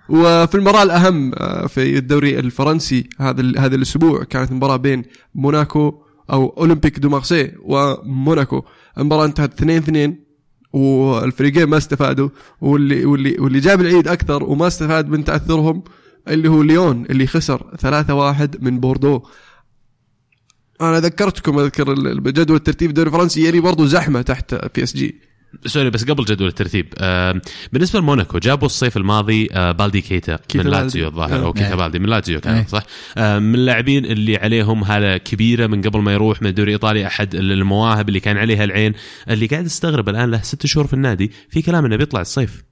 وفي 0.10 0.56
المباراة 0.56 0.84
الأهم 0.84 1.32
آه، 1.36 1.68
في 1.68 1.98
الدوري 1.98 2.40
الفرنسي 2.40 3.10
هذا 3.20 3.60
هذا 3.60 3.76
الأسبوع 3.76 4.24
كانت 4.24 4.52
مباراة 4.52 4.76
بين 4.76 5.04
موناكو 5.36 6.04
أو 6.32 6.48
أولمبيك 6.58 7.00
دو 7.00 7.10
مارسي 7.10 7.52
وموناكو. 7.62 8.64
المباراة 8.98 9.26
انتهت 9.26 9.54
2 9.54 9.78
2 9.78 10.18
والفريقين 10.74 11.64
ما 11.64 11.78
استفادوا 11.78 12.30
واللي 12.62 13.06
واللي 13.06 13.36
واللي 13.40 13.60
جاب 13.60 13.82
العيد 13.82 14.08
أكثر 14.08 14.44
وما 14.44 14.68
استفاد 14.68 15.10
من 15.10 15.24
تعثرهم 15.24 15.84
اللي 16.28 16.50
هو 16.50 16.62
ليون 16.62 17.06
اللي 17.10 17.28
خسر 17.28 17.76
3 17.80 18.14
1 18.14 18.64
من 18.64 18.80
بوردو. 18.80 19.22
أنا 20.82 21.00
ذكرتكم 21.00 21.60
أذكر 21.60 21.94
جدول 22.20 22.58
الترتيب 22.58 22.90
الدوري 22.90 23.08
الفرنسي 23.08 23.44
يعني 23.44 23.60
برضو 23.60 23.86
زحمة 23.86 24.22
تحت 24.22 24.56
PSG 24.76 25.33
sorry 25.66 25.90
بس 25.90 26.04
قبل 26.04 26.26
جدول 26.26 26.48
الترتيب 26.48 26.94
آه 26.98 27.42
بالنسبة 27.74 28.00
لموناكو 28.00 28.38
جابوا 28.38 28.66
الصيف 28.66 28.98
الماضي 28.98 29.50
آه 29.52 29.72
بالدي 29.72 30.02
كيتا, 30.02 30.40
كيتا 30.48 30.64
من 30.64 30.72
لاتزيو 30.72 31.08
الظاهر. 31.08 31.46
أو 31.46 31.54
كيتا 31.54 31.70
إيه. 31.70 31.76
بالدي 31.76 32.00
من 32.00 32.10
لاتزيو 32.10 32.40
كان 32.40 32.56
إيه. 32.56 32.66
صح؟ 32.66 32.84
آه 33.18 33.40
من 33.40 33.56
اللاعبين 33.56 34.06
اللي 34.06 34.38
عليهم 34.38 34.84
هالة 34.84 35.18
كبيرة 35.18 35.68
من 35.68 35.82
قبل 35.82 36.00
ما 36.00 36.14
يروح 36.14 36.42
من 36.42 36.48
الدوري 36.48 36.70
الإيطالي 36.70 37.08
أحد 37.08 37.36
المواهب 37.36 38.10
اللي 38.10 38.20
كان 38.20 38.38
عليها 38.38 38.64
العين 38.64 38.94
اللي 39.30 39.46
قاعد 39.46 39.66
استغرب 39.66 40.10
الآن 40.10 40.32
له 40.32 40.42
ست 40.42 40.66
شهور 40.66 40.88
في 40.88 40.94
النادي 40.94 41.32
في 41.50 41.62
كلام 41.62 41.86
إنه 41.86 41.96
بيطلع 41.96 42.22
الصيف. 42.22 42.64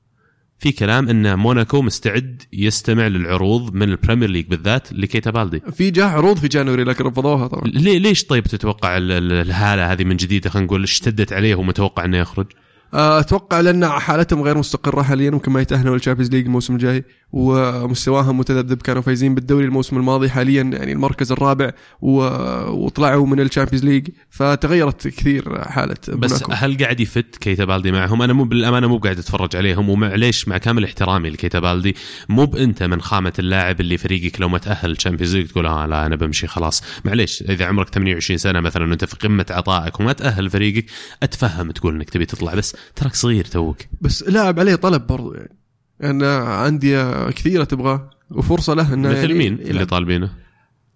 في 0.60 0.72
كلام 0.72 1.10
إن 1.10 1.40
موناكو 1.40 1.82
مستعد 1.82 2.44
يستمع 2.54 3.08
للعروض 3.08 3.74
من 3.74 3.90
ال 3.89 3.95
Premier 3.95 4.30
League 4.30 4.48
بالذات 4.48 4.94
لكيتا 4.94 5.32
بالدي. 5.32 5.62
في 5.72 5.92
جاء 5.92 6.06
عروض 6.06 6.38
في 6.38 6.48
January 6.48 6.84
لكن 6.84 7.04
رفضوها 7.04 7.48
طبعا. 7.48 7.64
ليه 7.68 7.98
ليش 8.00 8.26
طيب 8.26 8.44
تتوقع 8.44 8.98
الهالة 8.98 9.92
هذه 9.92 10.04
من 10.04 10.18
جديد 10.18 10.48
خلينا 10.48 10.66
نقول 10.66 10.84
اشتدت 10.84 11.34
عليه 11.34 11.56
ومتوقع 11.56 12.06
إنه 12.06 12.18
يخرج؟ 12.18 12.46
آه، 12.94 13.20
أتوقع 13.20 13.60
لأن 13.60 13.88
حالتهم 13.88 14.42
غير 14.42 14.58
مستقرة 14.58 15.02
حاليا 15.02 15.30
ممكن 15.30 15.52
ما 15.52 15.62
يتاهلوا 15.62 15.96
لل 15.96 16.02
Champions 16.02 16.32
League 16.32 16.46
الموسم 16.46 16.74
الجاي 16.74 17.04
ومستواهم 17.34 18.38
متذبذب 18.38 18.82
كانوا 18.82 19.02
فايزين 19.02 19.36
بالدوري 19.36 19.66
الموسم 19.66 19.98
الماضي 19.98 20.30
حاليا 20.30 20.62
يعني 20.64 20.92
المركز 20.92 21.32
الرابع 21.32 21.72
وطلعوا 22.02 23.28
من 23.28 23.39
ال 23.39 23.44
Champions 23.44 23.86
League 23.86 24.08
فتغيرت 24.30 25.08
كثير 25.08 25.64
حالة 25.64 25.96
بس 26.10 26.34
موناكو. 26.34 26.52
هل 26.52 26.78
قاعد 26.78 27.00
ي 27.00 27.09
fit 27.09 27.36
كيتا 27.36 27.66
بالدي 27.66 27.92
معهم 27.92 28.22
أنا 28.22 28.34
مو 28.34 28.44
بالأمانة 28.44 28.88
مو 28.88 28.98
قاعد 28.98 29.18
أتفرج 29.18 29.56
عليهم 29.56 29.89
ومعليش 29.89 30.48
مع 30.48 30.58
كامل 30.58 30.84
احترامي 30.84 31.30
لكيتا 31.30 31.60
بالدي 31.60 31.96
مو 32.30 32.46
بانت 32.46 32.84
من 32.84 33.02
خامة 33.02 33.34
اللاعب 33.39 33.82
اللي 33.82 33.98
فريقك 33.98 34.42
لو 34.42 34.50
ما 34.50 34.58
تأهل 34.58 34.92
ال 34.92 34.96
Champions 34.96 35.36
League 35.36 35.48
تقول 35.48 35.66
آه 35.66 35.86
لا 35.86 36.06
أنا 36.06 36.16
بمشي 36.16 36.48
خلاص 36.48 36.84
معليش 37.06 37.42
إذا 37.42 37.66
عمرك 37.66 37.89
28 37.89 38.38
سنة 38.38 38.60
مثلا 38.60 38.89
وأنت 38.89 39.06
في 39.06 39.16
قمة 39.16 39.46
عطائك 39.50 40.00
وما 40.00 40.14
تأهل 40.14 40.50
فريقك 40.50 40.86
أتفهم 41.24 41.72
تقول 41.72 41.96
إنك 41.96 42.10
تبي 42.10 42.26
تطلع 42.26 42.56
بس 42.56 42.76
تراك 42.96 43.16
صغير 43.16 43.46
توك. 43.46 43.78
بس 44.02 44.24
لاعب 44.24 44.60
عليه 44.60 44.76
طلب 44.76 45.08
برضو 45.08 45.34
يعني. 45.34 45.58
ان 46.04 46.24
انديه 46.24 47.32
كثيرة 47.32 47.64
تبغاه. 47.64 48.10
وفرصة 48.32 48.74
له 48.74 48.94
إنه 48.94 49.10
مثل 49.10 49.20
يعني 49.20 49.34
مين 49.34 49.54
اللي 49.54 49.86
طالبينه؟ 49.86 50.32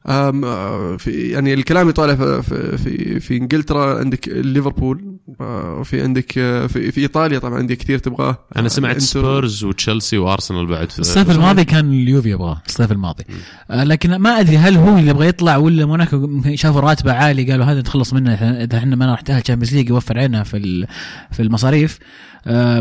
آه، 0.08 0.98
في 0.98 1.12
يعني 1.12 1.54
الكلام 1.54 1.90
يطالع 1.90 2.16
في 2.42 2.78
في 2.78 3.20
في, 3.20 3.38
إنجلترا 3.38 4.00
عندك 4.00 4.28
ليفربول 4.28 5.16
آه، 5.42 5.84
في 5.84 6.02
عندك 6.02 6.38
آه، 6.38 6.68
في, 6.68 6.92
في 6.92 7.02
إيطاليا 7.02 7.40
طبعا 7.40 7.58
عندك 7.58 7.78
كثير 7.78 7.98
تبغاه. 7.98 8.38
أنا 8.58 8.70
سمعت. 8.70 8.98
سبيرز 8.98 9.64
وتشيلسي 9.64 10.18
وأرسنال 10.18 10.66
بعد 10.68 10.92
في 10.92 11.00
الصيف 11.00 11.32
الماضي 11.32 11.66
كان 11.66 11.94
اليوفي 11.94 12.30
يبغاه 12.30 12.62
الصيف 12.68 12.92
الماضي. 12.92 13.24
آه 13.72 13.84
لكن 13.84 14.16
ما 14.16 14.30
أدري 14.40 14.58
هل 14.58 14.78
هو 14.78 14.98
اللي 14.98 15.10
يبغى 15.10 15.28
يطلع 15.28 15.58
ولا 15.58 15.86
موناكو 15.86 16.42
شافوا 16.56 16.82
راتبه 16.82 17.14
عالي 17.14 17.52
قالوا 17.52 17.66
هذا 17.66 17.80
نتخلص 17.80 18.14
منه 18.14 18.38
إحنا- 18.38 18.42
إذا 18.62 18.78
إحنا 18.78 18.96
ما 18.96 19.14
نحتاج 19.14 19.42
Champions 19.42 19.76
League 19.76 19.90
يوفر 19.90 20.18
علينا 20.18 20.44
في 20.44 20.58
ال- 20.58 20.88
في 21.32 21.42
المصاريف. 21.42 22.00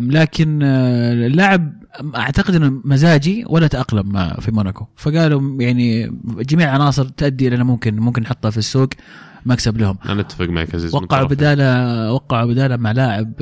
لكن 0.01 0.61
آه، 0.63 1.13
اللاعب 1.27 1.84
أعتقد 2.17 2.55
إنه 2.55 2.81
مزاجي 2.85 3.45
ولا 3.49 3.67
تأقلم 3.67 4.09
مع- 4.09 4.35
في 4.41 4.51
موناكو. 4.51 4.87
فقالوا 4.97 5.63
يعني 5.63 6.19
جميع 6.25 6.71
عناصر 6.71 7.05
تؤدي 7.09 7.49
إنه 7.49 7.65
ممكن 7.65 7.97
ممكن 7.97 8.23
نحطها 8.23 8.51
في 8.51 8.59
السوق 8.59 8.89
مكسب 9.47 9.79
لهم. 9.79 9.99
أنا 10.09 10.21
أتفق 10.21 10.45
معك 10.45 10.75
عزيز 10.75 10.95
وقعوا. 10.95 11.29
بداله 11.29 12.13
وقعوا 12.13 12.47
بداله 12.49 12.77
مع 12.77 12.93
لاعب 12.93 13.33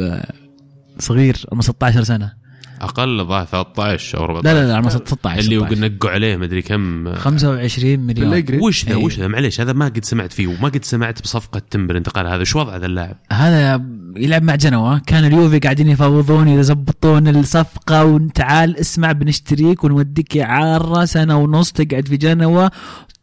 صغير 0.99 1.37
عمره 1.53 1.63
16 1.63 2.03
سنة. 2.03 2.42
أقل 2.83 3.21
الظاهر 3.21 3.47
13 3.47 4.19
أو 4.19 4.25
14 4.25 4.55
لا 4.55 4.61
لا 4.61 4.69
لا 4.69 4.77
عمره 4.77 4.89
16 4.89 5.41
اللي 5.41 5.67
16. 5.67 5.81
نقوا 5.81 6.11
عليه 6.11 6.37
مدري 6.37 6.63
كم 6.63 7.15
25 7.15 8.01
مليون. 8.01 8.61
وش 8.63 8.85
ذا 8.85 8.91
إيه. 8.91 8.97
وش 8.97 9.19
ذا 9.19 9.29
معليش 9.29 9.61
هذا 9.61 9.73
ما 9.73 9.85
قد 9.85 10.05
سمعت 10.05 10.33
فيه 10.33 10.47
وما 10.47 10.69
قد 10.69 10.85
سمعت 10.85 11.23
بصفقة 11.23 11.63
تمبر 11.71 11.97
انتقال 11.97 12.27
هذا 12.27 12.45
شو 12.45 12.59
وضع 12.59 12.77
هذا 12.77 12.87
اللاعب؟ 12.87 13.17
هذا 13.33 13.83
يلعب 14.17 14.43
مع 14.43 14.55
جنوا 14.55 14.99
كان 14.99 15.25
اليوفي 15.25 15.59
قاعدين 15.59 15.89
يفاوضون 15.89 16.49
يزبطون 16.49 17.29
الصفقة 17.29 18.05
وتعال 18.05 18.77
اسمع 18.77 19.13
بنشتريك 19.13 19.85
ونوديك 19.85 20.37
إعارة 20.37 21.05
سنة 21.05 21.39
ونص 21.39 21.73
تقعد 21.73 22.09
في 22.09 22.17
جنوا 22.17 22.69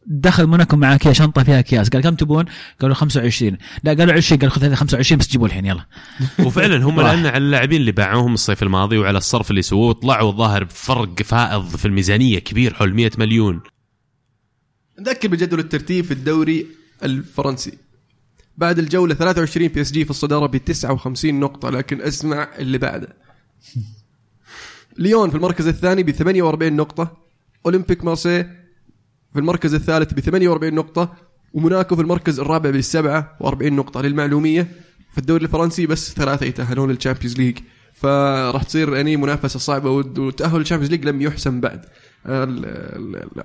دخل 0.09 0.47
موناكو 0.47 0.75
مع 0.75 0.97
كيا 0.97 1.13
شنطة 1.13 1.43
فيها 1.43 1.59
أكياس. 1.59 1.89
قال 1.89 2.01
كم 2.01 2.15
تبون؟ 2.15 2.45
قالوا 2.81 2.95
25 2.95 3.57
لا 3.83 3.93
قالوا 3.93 4.13
20 4.13 4.41
قال 4.41 4.51
خذ 4.51 4.63
هذه 4.63 4.75
25 4.75 5.19
بس 5.19 5.27
جيبوا 5.27 5.47
الحين 5.47 5.65
يلا. 5.65 5.85
وفعلا 6.45 6.85
هم. 6.85 7.01
لأن 7.01 7.25
على 7.25 7.37
اللاعبين 7.37 7.81
اللي 7.81 7.91
باعوهم 7.91 8.33
الصيف 8.33 8.63
الماضي 8.63 8.97
وعلى 8.97 9.17
الصرف 9.17 9.49
اللي 9.49 9.61
سووه 9.61 9.93
طلعوا 9.93 10.31
الظاهر 10.31 10.63
بفرق 10.63 11.21
فائض 11.21 11.75
في 11.75 11.85
الميزانية 11.85 12.39
كبير 12.39 12.73
حول 12.73 12.93
100 12.93 13.11
مليون. 13.17 13.61
نذكر 14.99 15.27
بجدول 15.27 15.59
الترتيب 15.59 16.05
في 16.05 16.11
الدوري 16.11 16.67
الفرنسي. 17.03 17.77
بعد 18.57 18.79
الجولة 18.79 19.13
23 19.13 19.67
PSG 19.67 20.05
في 20.05 20.11
الصدارة 20.11 20.45
ب 20.45 20.57
59 20.57 21.39
نقطة 21.39 21.69
لكن 21.69 22.01
اسمع 22.01 22.49
اللي 22.57 22.77
بعده. 22.77 23.07
ليون 24.97 25.29
في 25.29 25.35
المركز 25.35 25.67
الثاني 25.67 26.03
ب 26.03 26.11
48 26.11 26.73
نقطة. 26.73 27.17
أولمبيك 27.65 28.03
مارسي 28.03 28.58
في 29.33 29.39
المركز 29.39 29.73
الثالث 29.73 30.13
ب 30.13 30.19
48 30.19 30.73
نقطة 30.73 31.13
وموناكو 31.53 31.95
في 31.95 32.01
المركز 32.01 32.39
الرابع 32.39 32.69
ب 32.69 32.81
47 32.81 33.73
نقطة 33.73 34.01
للمعلومية. 34.01 34.67
في 35.11 35.17
الدوري 35.17 35.43
الفرنسي 35.43 35.85
بس 35.85 36.13
ثلاثة 36.13 36.45
يتأهلون 36.45 36.89
لل 36.89 36.98
Champions 36.98 37.37
League. 37.37 37.57
فراح 37.93 38.63
تصير 38.63 38.95
يعني 38.95 39.17
منافسة 39.17 39.59
صعبة 39.59 39.89
والد- 39.89 40.19
والتاهل 40.19 40.57
لل 40.57 40.63
Champions 40.63 40.91
League 40.91 41.05
لم 41.05 41.21
يحسم 41.21 41.59
بعد. 41.61 41.85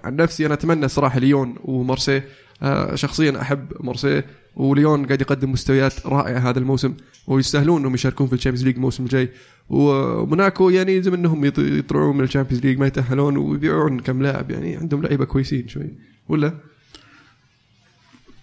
عن 0.05 0.17
نفسي 0.17 0.47
أنا 0.47 0.55
أتمنى 0.55 0.89
صراحة 0.89 1.19
ليون 1.19 1.55
ومارسيه 1.65 2.29
آه، 2.63 2.95
شخصيا 2.95 3.41
أحب 3.41 3.73
مارسيه 3.81 4.25
وليون 4.57 5.07
قاعد 5.07 5.21
يقدم 5.21 5.53
مستويات 5.53 6.07
رائعة 6.07 6.39
هذا 6.51 6.59
الموسم 6.59 6.95
ويستاهلون 7.27 7.81
إنهم 7.81 7.95
يشاركون 7.95 8.27
في 8.27 8.33
ال 8.33 8.36
Champions 8.36 8.65
League 8.67 8.75
الموسم 8.77 9.03
الجاي. 9.05 9.31
وموناكو 9.69 10.71
يعني 10.71 10.93
يلزم 10.97 11.15
إنهم 11.15 11.51
يط- 11.51 11.59
يطلعون 11.59 12.17
من 12.17 12.25
ال 12.25 12.29
Champions 12.29 12.65
League 12.65 12.79
ما 12.79 12.87
يتأهلون 12.87 13.37
ويبيعون 13.37 14.01
كم 14.01 14.23
لاعب. 14.23 14.51
يعني 14.51 14.77
عندهم 14.77 15.03
لعيبة 15.03 15.25
كويسين 15.25 15.69
شوي. 15.69 15.91
ولا؟ 16.29 16.55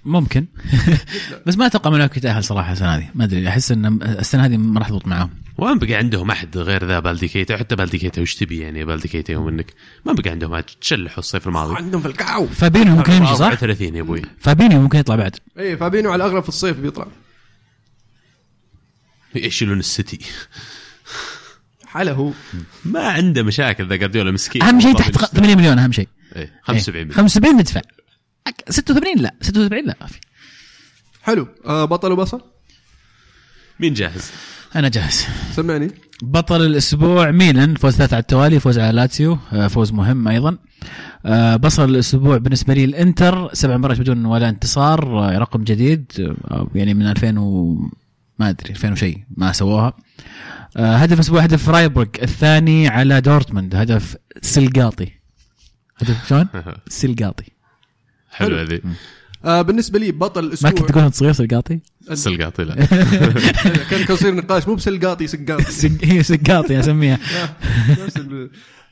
ممكن. 0.06 0.46
بس 1.48 1.58
ما 1.58 1.66
أتوقع 1.66 1.90
موناكو 1.90 2.14
يتأهل 2.18 2.44
صراحة 2.44 2.72
السنة 2.72 2.96
هذه. 2.96 3.10
ما 3.16 3.24
أدري 3.24 3.48
أحس 3.48 3.72
ان 3.72 4.02
السنة 4.04 4.46
هذه 4.46 4.58
ما 4.58 4.80
راح 4.80 4.90
تضبط 4.90 5.08
معاهم. 5.08 5.30
وما 5.58 5.74
بقى 5.74 5.94
عندهم 5.96 6.32
أحد 6.32 6.58
غير 6.58 6.86
ذا 6.88 7.00
بالدي 7.00 7.33
كيتا 7.33 7.58
حتى 7.58 7.76
بالدي 7.76 8.02
كيتا 8.02 8.22
وش 8.22 8.36
تبي 8.36 8.60
يعني 8.60 8.86
بالدي 8.86 9.13
كيتا 9.13 9.34
يوم 9.34 9.46
منك 9.46 9.74
ما 10.06 10.14
بقى 10.14 10.30
عندهم 10.30 10.54
أحد. 10.54 10.64
تشلحوا 10.64 11.20
الصيف 11.20 11.48
الماضي. 11.48 11.76
عندهم 11.76 12.02
في 12.02 12.08
الكعو 12.08 12.48
فابينيو 12.48 12.96
ممكن 12.96 13.14
يمشي 13.14 13.36
صح؟ 13.36 13.46
34 13.46 13.96
يا 13.96 14.02
أبوي. 14.02 14.22
فابينيو 14.40 14.82
ممكن 14.82 15.00
يطلع 15.00 15.16
بعد. 15.16 15.36
اي 15.60 15.78
فابينو 15.78 16.12
على 16.12 16.26
الأغلب 16.26 16.44
في 16.44 16.50
الصيف 16.50 16.80
بيطلع. 16.80 17.08
يشيلون 19.36 19.80
السيتي. 19.80 20.20
حاله 21.92 22.12
هو. 22.12 22.32
ما 22.86 23.08
عنده 23.10 23.44
مشاكل 23.44 23.88
ذا 23.88 23.96
جارديولا 23.96 24.32
مسكين. 24.32 24.64
أهم 24.64 24.80
شيء 24.80 24.96
تحت 24.96 25.36
8 25.36 25.56
مليون 25.56 25.80
أهم 25.80 25.92
شيء. 25.92 26.08
إيه، 26.36 26.52
75 26.64 27.02
مليون. 27.02 27.18
75 27.18 27.56
ندفع 27.58 27.82
86 28.70 29.18
لا 29.18 29.36
76 29.42 29.86
لا 29.86 29.96
ما 30.02 30.08
في. 30.08 30.20
حلو. 31.24 31.48
آه 31.66 31.86
بطل 31.86 32.12
وبصل؟ 32.12 32.42
مين 33.80 33.94
جاهز؟ 33.94 34.32
أنا 34.76 34.90
جاهز. 34.90 35.26
سمعني. 35.56 35.92
بطل 36.24 36.62
الأسبوع 36.62 37.32
ميلان 37.32 37.76
فوز 37.76 37.94
ثلاثة 37.96 38.16
على 38.16 38.22
التوالي 38.22 38.60
فوز 38.60 38.80
على 38.80 38.92
لاتسيو 38.92 39.38
آه، 39.54 39.68
فوز 39.68 39.92
مهم 39.94 40.28
أيضا. 40.28 40.58
آه، 41.26 41.56
بصل 41.56 41.90
الأسبوع 41.90 42.38
بالنسبة 42.38 42.74
لي 42.74 42.86
الإنتر 42.86 43.54
سبع 43.54 43.78
مرات 43.78 44.00
بدون 44.00 44.26
ولا 44.26 44.50
انتصار 44.50 45.20
آه، 45.20 45.38
رقم 45.38 45.64
جديد 45.64 46.36
يعني 46.76 46.94
من 46.94 47.08
2000 47.08 47.38
و 47.38 47.76
ما 48.40 48.50
أدري 48.50 48.70
2000 48.70 48.92
وشيء 48.92 49.18
ما 49.38 49.52
سووها. 49.52 49.94
هدف 50.78 51.14
الأسبوع 51.14 51.42
هدف 51.42 51.66
فرايبورغ 51.66 52.08
الثاني 52.24 52.88
على 52.88 53.22
دورتموند 53.22 53.76
هدف 53.76 54.16
سلقاطي 54.42 55.08
هدف 55.98 56.28
شلون؟ 56.30 56.48
سلقاطي 56.88 57.46
حلو 58.32 58.58
هذه. 58.58 58.82
آه 59.46 59.62
بالنسبة 59.62 60.00
لي 60.00 60.12
بطل 60.12 60.42
ما 60.42 60.48
الأسبوع 60.48 60.72
كنت 60.72 60.90
تقول 60.90 61.04
أنت 61.04 61.16
صغير 61.16 61.34
سلقاطي؟ 61.34 61.80
السلقاطي 62.12 62.64
لا. 62.64 62.76
كان 63.90 64.06
كان 64.06 64.16
يصير 64.16 64.36
نقاش 64.36 64.68
مو 64.68 64.76
بسلقاطي 64.76 65.28
سقاطي. 65.28 65.64
سق- 65.82 66.04
هي 66.06 66.24
سقاطي 66.24 66.80
أسميها. 66.80 67.20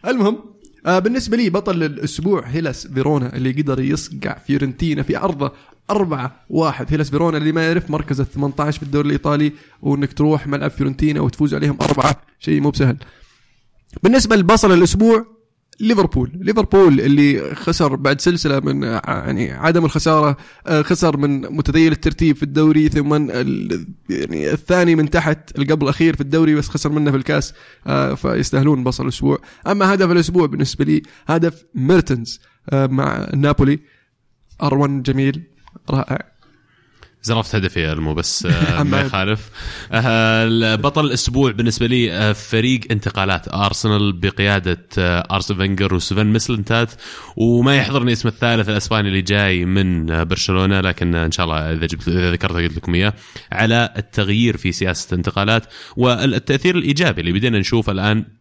المهم 0.07 0.39
آه 0.85 0.99
بالنسبة 0.99 1.37
لي 1.37 1.49
بطل 1.49 1.83
الأسبوع 1.83 2.45
هيلاس 2.47 2.87
فيرونا 2.87 3.35
اللي 3.35 3.51
قدر 3.51 3.79
يصقع 3.79 4.37
فيورنتينا 4.47 5.03
في 5.03 5.15
عرضه 5.15 5.51
أربعة 5.89 6.45
واحد. 6.49 6.85
هيلاس 6.89 7.09
فيرونا 7.09 7.37
اللي 7.37 7.51
ما 7.51 7.67
يعرف 7.67 7.89
مركز 7.91 8.19
ال 8.21 8.31
18 8.31 8.77
في 8.79 8.83
الدوري 8.83 9.05
الإيطالي 9.07 9.53
وإنك 9.81 10.13
تروح 10.13 10.47
ملعب 10.47 10.71
فيورنتينا 10.71 11.21
وتفوز 11.21 11.53
عليهم 11.53 11.77
أربعة 11.81 12.21
شيء 12.39 12.61
مو 12.61 12.69
بسهل. 12.69 12.97
بالنسبة 14.03 14.35
لبصل 14.35 14.71
الأسبوع 14.73 15.25
ليفربول. 15.79 16.31
ليفربول 16.33 16.99
اللي 16.99 17.55
خسر 17.55 17.95
بعد 17.95 18.21
سلسلة 18.21 18.59
من 18.59 18.83
يعني 19.07 19.51
عدم 19.51 19.85
الخسارة 19.85 20.37
آه، 20.67 20.81
خسر 20.81 21.17
من 21.17 21.41
متذيل 21.41 21.91
الترتيب 21.91 22.35
في 22.35 22.43
الدوري 22.43 22.89
ثم 22.89 23.13
يعني 24.09 24.51
الثاني 24.51 24.95
من 24.95 25.09
تحت 25.09 25.57
القبل 25.59 25.83
الأخير 25.83 26.15
في 26.15 26.21
الدوري 26.21 26.55
بس 26.55 26.69
خسر 26.69 26.89
منه 26.91 27.11
في 27.11 27.17
الكاس 27.17 27.53
آه، 27.87 28.13
فيستاهلون 28.13 28.83
بصل 28.83 29.03
الأسبوع. 29.03 29.37
أما 29.67 29.93
هدف 29.93 30.11
الأسبوع 30.11 30.45
بالنسبة 30.45 30.85
لي 30.85 31.01
هدف 31.27 31.65
ميرتنز 31.75 32.39
آه، 32.69 32.87
مع 32.87 33.29
نابولي. 33.35 33.79
ار1 34.63 34.87
جميل 34.89 35.43
رائع. 35.89 36.38
زرفت 37.21 37.55
هدفي 37.55 37.81
يا 37.81 37.93
المو 37.93 38.13
بس 38.13 38.45
آه، 38.45 38.83
ما 38.83 39.01
يخالف. 39.01 39.49
آه، 39.91 40.75
بطل 40.75 41.05
الأسبوع 41.05 41.51
بالنسبة 41.51 41.87
لي 41.87 42.11
آه، 42.11 42.33
فريق 42.33 42.79
انتقالات. 42.91 43.53
أرسنال 43.53 44.13
بقيادة 44.13 44.87
أرسن 44.97 45.55
فينجر 45.55 45.93
وسفين 45.93 46.27
ميسلينتات. 46.27 46.91
وما 47.35 47.75
يحضرني 47.75 48.11
اسم 48.11 48.27
الثالث 48.27 48.69
الأسباني 48.69 49.07
اللي 49.07 49.21
جاي 49.21 49.65
من 49.65 50.05
برشلونة 50.23 50.81
لكن 50.81 51.15
إن 51.15 51.31
شاء 51.31 51.45
الله 51.45 51.73
إذا 51.73 51.85
جبت 51.85 52.07
إذا 52.07 52.31
ذكرته 52.31 52.55
قلت 52.55 52.77
لكم 52.77 52.95
إياه 52.95 53.13
على 53.51 53.93
التغيير 53.97 54.57
في 54.57 54.71
سياسة 54.71 55.07
الانتقالات 55.13 55.65
والتأثير 55.97 56.77
الإيجابي 56.77 57.21
اللي 57.21 57.31
بدينا 57.31 57.59
نشوفه 57.59 57.91
الآن 57.91 58.38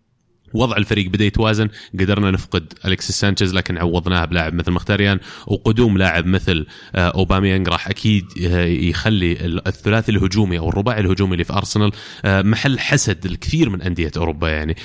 وضع 0.55 0.77
الفريق 0.77 1.09
بدا 1.09 1.25
يتوازن. 1.25 1.69
قدرنا 2.01 2.31
نفقد 2.31 2.73
الكسيس 2.85 3.17
سانشيز 3.21 3.55
لكن 3.55 3.79
عوضناها 3.79 4.25
بلاعب 4.25 4.55
مثل 4.55 4.71
مخيتاريان. 4.73 5.19
وقدوم 5.47 5.99
لاعب 5.99 6.27
مثل 6.27 6.67
آه، 6.95 7.09
أوباميانج 7.09 7.69
راح 7.69 7.89
أكيد 7.89 8.25
آه، 8.47 8.65
يخلي 8.65 9.33
ال- 9.33 9.69
الثلاثي 9.69 10.13
الهجومي 10.13 10.59
أو 10.59 10.69
الرباعي 10.69 11.01
الهجومي 11.01 11.33
اللي 11.33 11.45
في 11.45 11.53
أرسنال 11.53 11.91
آه، 12.25 12.43
محل 12.43 12.79
حسد 12.79 13.27
الكثير 13.27 13.71
من 13.71 13.83
أندية 13.83 14.11
أوروبا 14.17 14.49
يعني. 14.49 14.77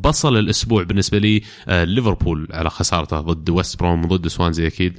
بصل 0.00 0.36
الأسبوع 0.38 0.82
بالنسبة 0.82 1.18
لي 1.18 1.42
ليفربول 1.68 2.48
على 2.50 2.70
خسارته 2.70 3.20
ضد 3.20 3.50
ويست 3.50 3.78
بروم 3.80 4.04
وضد 4.04 4.28
سوانزي 4.28 4.66
أكيد. 4.66 4.98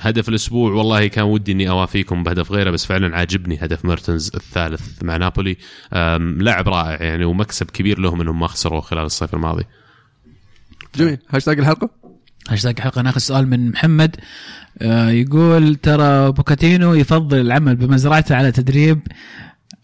هدف 0.00 0.28
الأسبوع 0.28 0.72
والله 0.72 1.06
كان 1.06 1.24
ودي 1.24 1.52
إني 1.52 1.68
أوافيكم 1.70 2.22
بهدف 2.22 2.52
غيره 2.52 2.70
بس 2.70 2.86
فعلا 2.86 3.16
عاجبني 3.16 3.58
هدف 3.60 3.84
ميرتنز 3.84 4.30
الثالث 4.34 5.02
مع 5.02 5.16
نابولي. 5.16 5.56
لاعب 6.42 6.68
رائع 6.68 7.02
يعني 7.02 7.24
ومكسب 7.24 7.70
كبير 7.70 7.98
لهم 7.98 8.20
إنهم 8.20 8.37
ما 8.38 8.46
خسروا 8.46 8.80
خلال 8.80 9.04
الصيف 9.04 9.34
الماضي. 9.34 9.64
جميل. 10.96 11.18
هاشتاج 11.30 11.58
الحلقة؟ 11.58 11.90
هاشتاج 12.48 12.80
حلقه 12.80 13.02
ناخذ 13.02 13.18
سؤال 13.20 13.48
من 13.48 13.70
محمد. 13.70 14.16
آه، 14.82 15.10
يقول 15.10 15.74
ترى 15.74 16.32
بوكتينو 16.32 16.94
يفضل 16.94 17.40
العمل 17.40 17.76
بمزرعته 17.76 18.36
على 18.36 18.52
تدريب 18.52 19.00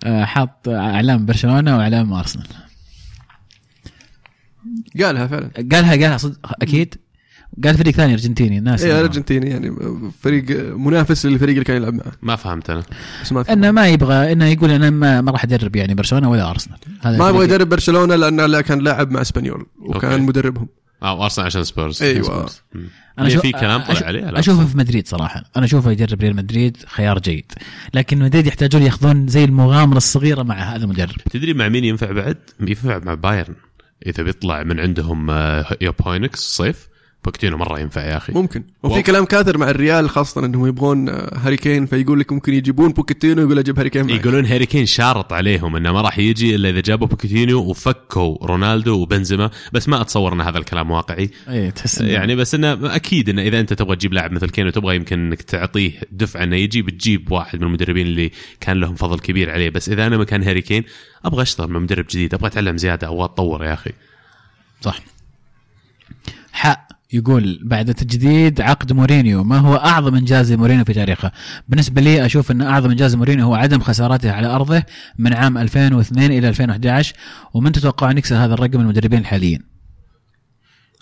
آه، 0.05 0.24
حاط 0.24 0.68
إعلام 0.68 1.26
برشلونة 1.26 1.76
وإعلام 1.76 2.12
أرسنال. 2.12 2.46
قالها 5.00 5.26
فعلا. 5.26 5.50
قالها 5.72 5.90
قالها 5.90 6.16
صدق 6.16 6.62
أكيد. 6.62 6.94
قال 7.64 7.78
فريق 7.78 7.94
ثاني 7.94 8.12
أرجنتيني 8.12 8.61
ناس 8.61 8.82
اي 8.82 9.00
أرجنتيني 9.00 9.50
يعني 9.50 9.76
فريق 10.20 10.44
منافس 10.76 11.26
للفريق 11.26 11.52
اللي 11.52 11.64
كان 11.64 11.76
يلعب 11.76 11.94
معه. 11.94 12.12
ما 12.22 12.36
فهمت 12.36 12.70
أنا. 12.70 12.82
بس 13.22 13.32
ما 13.32 13.52
إنه 13.52 13.70
ما 13.70 13.88
يبغى 13.88 14.32
إنه 14.32 14.44
يقول 14.44 14.70
أنا 14.70 14.90
ما, 14.90 15.20
ما 15.20 15.32
راح 15.32 15.44
ادرب 15.44 15.76
يعني 15.76 15.94
برشلونة 15.94 16.30
ولا 16.30 16.50
أرسنال. 16.50 16.78
هذا 17.02 17.18
ما 17.18 17.28
يبغى. 17.28 17.44
يدرب 17.44 17.68
برشلونة 17.68 18.16
لأنه 18.16 18.46
لا 18.46 18.61
كان 18.61 18.78
لاعب 18.78 19.11
مع 19.11 19.20
إسبانيول 19.20 19.66
وكان 19.80 20.11
أوكي. 20.11 20.22
مدربهم. 20.22 20.68
آه 21.02 21.24
ارسنال 21.24 21.46
عشان 21.46 21.64
سبيرز. 21.64 22.02
أيوه 22.02 22.48
مم. 22.74 22.82
أنا 23.18 23.28
في 23.28 23.34
شو- 23.34 23.59
كلام 23.61 23.80
طلع 23.82 24.07
عليه. 24.07 24.38
أشوفه 24.38 24.66
في 24.66 24.78
مدريد 24.78 25.09
صراحة. 25.09 25.44
أنا 25.57 25.64
أشوفه 25.64 25.90
يدرب 25.90 26.20
ريال 26.20 26.36
مدريد 26.36 26.76
خيار 26.86 27.18
جيد. 27.18 27.52
لكن 27.94 28.18
مدريد 28.18 28.46
يحتاجون 28.46 28.82
ياخذون 28.82 29.28
زي 29.28 29.44
المغامرة 29.44 29.96
الصغيرة 29.96 30.42
مع 30.42 30.55
هذا 30.55 30.84
المدرب. 30.84 31.16
تدري 31.30 31.55
مع 31.55 31.68
مين 31.68 31.84
ينفع 31.84 32.12
بعد؟ 32.12 32.36
ينفع 32.61 32.98
مع 32.98 33.14
بايرن. 33.14 33.55
إذا 34.07 34.22
بيطلع 34.22 34.62
من 34.62 34.80
عندهم 34.80 35.30
آه، 35.30 35.64
يوب 35.80 36.02
هاينكس 36.02 36.38
صيف. 36.40 36.88
بوكتينو 37.25 37.57
مرة 37.57 37.81
ينفع 37.81 38.05
يا 38.05 38.16
أخي. 38.16 38.33
ممكن. 38.33 38.61
وفي 38.61 38.70
والله. 38.83 39.01
كلام 39.01 39.25
كاثر 39.25 39.59
مع 39.59 39.70
الريال 39.70 40.11
خاصة 40.11 40.45
إنهم 40.45 40.66
يبغون 40.66 41.09
آه، 41.09 41.39
هاري 41.39 41.57
كين 41.57 41.87
فيقول 41.87 42.20
لك 42.20 42.33
ممكن 42.33 42.55
يجيبون 42.55 42.93
بوكيتينو 42.93 43.43
يقول 43.43 43.59
أجيب 43.59 43.79
هاري 43.79 43.91
كين. 43.91 44.11
يقولون 44.11 44.47
هاري 44.47 44.66
كين 44.66 44.87
شارط 44.87 45.33
عليهم 45.33 45.77
إنه 45.77 45.93
ما 45.93 46.01
راح 46.01 46.18
يجي 46.18 46.55
إلا 46.55 46.68
إذا 46.68 46.81
جابوا 46.81 47.07
بوكيتينو 47.07 47.61
وفكوا 47.61 48.47
رونالدو 48.47 49.01
وبنزيما. 49.01 49.51
بس 49.72 49.89
ما 49.89 50.01
أتصور 50.01 50.33
إن 50.33 50.41
هذا 50.41 50.59
الكلام 50.59 50.91
واقعي. 50.91 51.31
اي 51.49 51.70
تحس 51.70 52.01
يعني 52.01 52.37
بس 52.37 52.55
إنه 52.55 52.97
أكيد 52.97 53.29
إنه 53.29 53.43
إذا 53.43 53.61
أنت 53.61 53.72
تبغى 53.72 53.97
تجيب 53.97 54.12
لاعب 54.12 54.33
مثل 54.33 54.51
كين 54.51 54.66
وتبغى 54.66 54.97
يمكن 54.97 55.18
إنك 55.18 55.43
تعطيه 55.43 55.93
دفعة 56.12 56.43
إنه 56.43 56.57
يجي 56.57 56.83
بتجيب 56.83 57.33
واحد 57.33 57.61
من 57.61 57.66
المدربين 57.66 58.07
اللي 58.07 58.31
كان 58.61 58.77
لهم 58.81 58.95
فضل 58.95 59.18
كبير 59.18 59.51
عليه. 59.51 59.70
بس 59.70 59.89
إذا 59.89 60.07
أنا 60.07 60.16
مكان 60.16 60.43
هاري 60.43 60.62
كين 60.62 60.85
أبغى 61.25 61.43
أشتغل 61.43 61.70
مع 61.70 61.79
مدرب 61.79 62.07
جديد. 62.11 62.35
أبغى 62.35 62.47
أتعلم 62.47 62.77
زيادة. 62.77 63.09
أبغى 63.09 63.25
أتطور 63.25 63.64
يا 63.64 63.72
أخي. 63.72 63.91
صح. 64.81 64.99
حق 66.53 66.84
يقول 67.14 67.60
بعد 67.62 67.94
تجديد 67.94 68.60
عقد 68.60 68.92
مورينيو 68.92 69.44
ما 69.44 69.58
هو 69.58 69.74
أعظم 69.76 70.14
إنجاز 70.14 70.52
لمورينيو 70.52 70.84
في 70.84 70.92
تاريخه؟ 70.92 71.32
بالنسبة 71.68 72.00
لي 72.00 72.26
أشوف 72.26 72.50
إن 72.50 72.62
أعظم 72.62 72.90
إنجاز 72.90 73.14
مورينيو 73.14 73.46
هو 73.46 73.54
عدم 73.54 73.80
خساراته 73.80 74.32
على 74.32 74.46
أرضه 74.46 74.82
من 75.18 75.34
عام 75.34 75.58
2002 75.58 76.32
إلى 76.32 76.48
2011 76.48 77.14
ومن 77.54 77.72
تتوقع 77.72 78.10
أن 78.10 78.18
يكسر 78.18 78.36
هذا 78.36 78.54
الرقم 78.54 78.80
المدربين 78.80 79.18
الحاليين؟ 79.18 79.60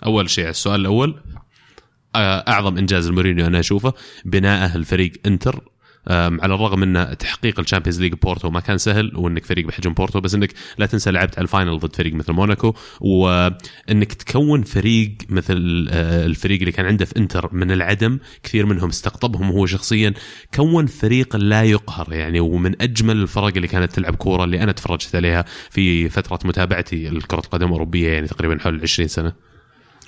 أول 0.05 0.29
شيء 0.29 0.49
السؤال 0.49 0.81
الأول 0.81 1.21
آه، 2.15 2.43
أعظم 2.47 2.77
إنجاز 2.77 3.07
المورينيو 3.07 3.47
أنا 3.47 3.59
أشوفه 3.59 3.93
بناءه 4.25 4.75
الفريق 4.75 5.13
إنتر 5.25 5.72
على 6.07 6.53
الرغم 6.55 6.83
ان 6.83 7.17
تحقيق 7.17 7.59
ال 7.59 7.63
Champions 7.63 8.01
League 8.01 8.13
بورتو 8.13 8.49
ما 8.49 8.59
كان 8.59 8.77
سهل 8.77 9.11
وإنك 9.15 9.45
فريق 9.45 9.65
بحجم 9.65 9.93
بورتو 9.93 10.19
بس 10.21 10.35
إنك 10.35 10.53
لا 10.77 10.85
تنسى 10.85 11.11
لعبت 11.11 11.37
على 11.37 11.43
ال 11.43 11.49
final 11.49 11.79
ضد 11.79 11.95
فريق 11.95 12.13
مثل 12.13 12.33
موناكو 12.33 12.73
وإنك 13.01 14.13
تكون 14.13 14.63
فريق 14.63 15.11
مثل 15.29 15.87
آه، 15.91 16.25
الفريق 16.25 16.59
اللي 16.59 16.71
كان 16.71 16.85
عنده 16.85 17.05
في 17.05 17.17
إنتر 17.17 17.49
من 17.53 17.71
العدم 17.71 18.19
كثير 18.43 18.65
منهم 18.65 18.89
استقطبهم 18.89 19.47
هو 19.47 19.65
شخصيا 19.65 20.13
كون 20.53 20.85
فريق 20.85 21.35
لا 21.35 21.63
يقهر 21.63 22.13
يعني 22.13 22.39
ومن 22.39 22.81
أجمل 22.81 23.17
الفرق 23.21 23.55
اللي 23.55 23.67
كانت 23.67 23.93
تلعب 23.93 24.15
كورة 24.15 24.43
اللي 24.43 24.63
أنا 24.63 24.71
تفرجت 24.71 25.15
عليها 25.15 25.45
في 25.69 26.09
فترة 26.09 26.39
متابعتي 26.45 27.09
لكره 27.09 27.39
القدم 27.39 27.67
الأوروبية 27.67 28.09
يعني 28.09 28.27
تقريبا 28.27 28.59
حول 28.59 28.81
20 28.81 29.07
سنة. 29.07 29.52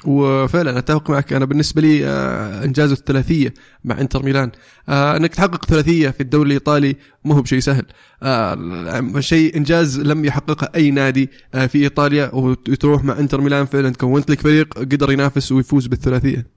وفعلا 0.05 0.77
أتفق 0.79 1.09
معك. 1.09 1.33
أنا 1.33 1.45
بالنسبة 1.45 1.81
لي 1.81 2.07
آه، 2.07 2.63
إنجاز 2.63 2.91
الثلاثية 2.91 3.53
مع 3.83 4.01
إنتر 4.01 4.23
ميلان. 4.23 4.51
آه، 4.89 5.17
إنك 5.17 5.35
تحقق 5.35 5.65
ثلاثية 5.65 6.09
في 6.09 6.21
الدوري 6.21 6.47
الإيطالي 6.47 6.95
مو 7.25 7.33
هو 7.33 7.41
بشيء 7.41 7.59
سهل. 7.59 7.85
آه، 8.23 9.19
شيء 9.19 9.57
إنجاز 9.57 9.99
لم 9.99 10.25
يحققه 10.25 10.69
أي 10.75 10.91
نادي 10.91 11.29
في 11.51 11.75
إيطاليا 11.75 12.35
وتروح 12.35 13.03
مع 13.03 13.19
إنتر 13.19 13.41
ميلان 13.41 13.65
فعلا. 13.65 13.93
كونت 13.93 14.29
لك 14.29 14.41
فريق 14.41 14.79
قدر 14.79 15.11
ينافس 15.11 15.51
ويفوز 15.51 15.87
بالثلاثية. 15.87 16.47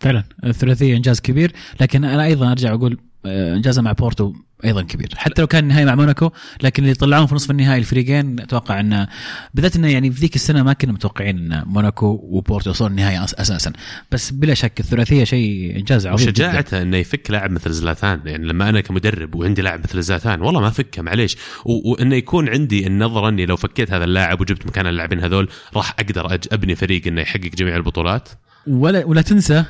فعلا 0.00 0.24
الثلاثية 0.44 0.96
إنجاز 0.96 1.20
كبير. 1.20 1.52
لكن 1.80 2.04
أنا 2.04 2.24
أيضا 2.24 2.50
أرجع 2.50 2.74
أقول 2.74 2.98
انجازه 3.26 3.82
مع 3.82 3.92
بورتو 3.92 4.32
أيضا 4.64 4.82
كبير. 4.82 5.08
حتى 5.16 5.42
لو 5.42 5.46
كان 5.46 5.64
النهائي 5.64 5.84
مع 5.84 5.94
موناكو 5.94 6.30
لكن 6.62 6.82
اللي 6.82 6.94
طلعوهم 6.94 7.26
في 7.26 7.34
نصف 7.34 7.50
النهائي 7.50 7.78
الفريقين 7.78 8.40
أتوقع 8.40 8.80
انه 8.80 9.08
بالذات 9.54 9.76
انه 9.76 9.88
يعني 9.88 10.10
في 10.10 10.20
ذيك 10.20 10.34
السنة 10.34 10.62
ما 10.62 10.72
كنا 10.72 10.92
متوقعين 10.92 11.52
إن 11.52 11.62
موناكو 11.66 12.20
وبورتو 12.22 12.70
يوصلون 12.70 12.90
النهائي 12.90 13.24
أساسا. 13.24 13.72
بس 14.12 14.30
بلا 14.30 14.54
شك 14.54 14.80
الثلاثية 14.80 15.24
شيء 15.24 15.76
إنجاز 15.78 16.06
عظيم 16.06 16.28
جدا. 16.28 16.48
وشجاعته 16.48 16.82
إنه 16.82 16.96
يفك 16.96 17.30
لاعب 17.30 17.50
مثل 17.50 17.70
زلاتان. 17.70 18.20
يعني 18.24 18.46
لما 18.46 18.68
أنا 18.68 18.80
كمدرب 18.80 19.34
وعندي 19.34 19.62
لاعب 19.62 19.80
مثل 19.80 20.02
زلاتان 20.02 20.40
والله 20.42 20.60
ما 20.60 20.70
فكه 20.70 21.02
معليش. 21.02 21.36
وإنه 21.64 22.16
يكون 22.16 22.48
عندي 22.48 22.86
النظرة 22.86 23.28
إني 23.28 23.46
لو 23.46 23.56
فكيت 23.56 23.92
هذا 23.92 24.04
اللاعب 24.04 24.40
وجبت 24.40 24.66
مكان 24.66 24.86
اللاعبين 24.86 25.20
هذول 25.20 25.48
راح 25.76 25.94
أقدر 25.98 26.38
أبني 26.52 26.74
فريق 26.74 27.06
إنه 27.06 27.20
يحقق 27.20 27.50
جميع 27.56 27.76
البطولات. 27.76 28.28
ولا 28.66 29.04
ولا 29.04 29.22
تنسى 29.22 29.64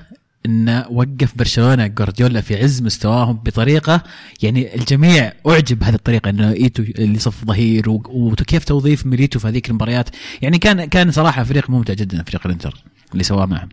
انه 0.47 0.87
وقف 0.91 1.37
برشلونة 1.37 1.87
جوارديولا 1.87 2.41
في 2.41 2.57
عز 2.57 2.83
مستواهم 2.83 3.37
بطريقة 3.37 4.03
يعني 4.43 4.75
الجميع 4.75 5.33
أعجب 5.49 5.79
بهذه 5.79 5.95
الطريقة 5.95 6.31
إنه 6.31 6.53
إيتو 6.53 6.83
اللي 6.83 7.19
صف 7.19 7.45
ظهير 7.45 7.91
وكيف 7.91 8.65
توظيف 8.65 9.07
ميليتو 9.07 9.39
في 9.39 9.49
هذيك 9.49 9.71
المباريات 9.71 10.09
يعني 10.43 10.59
كان 10.59 10.85
كان 10.85 11.11
صراحة 11.11 11.45
فريق 11.45 11.71
ممتع 11.71 11.95
جدا 11.95 12.23
فريق 12.23 12.47
الإنتر 12.47 12.75
اللي 13.13 13.25
سواه 13.25 13.47
معهم. 13.47 13.69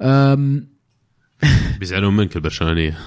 بيزعلون 1.80 2.16
منك 2.16 2.36
البرشلونية. 2.36 2.98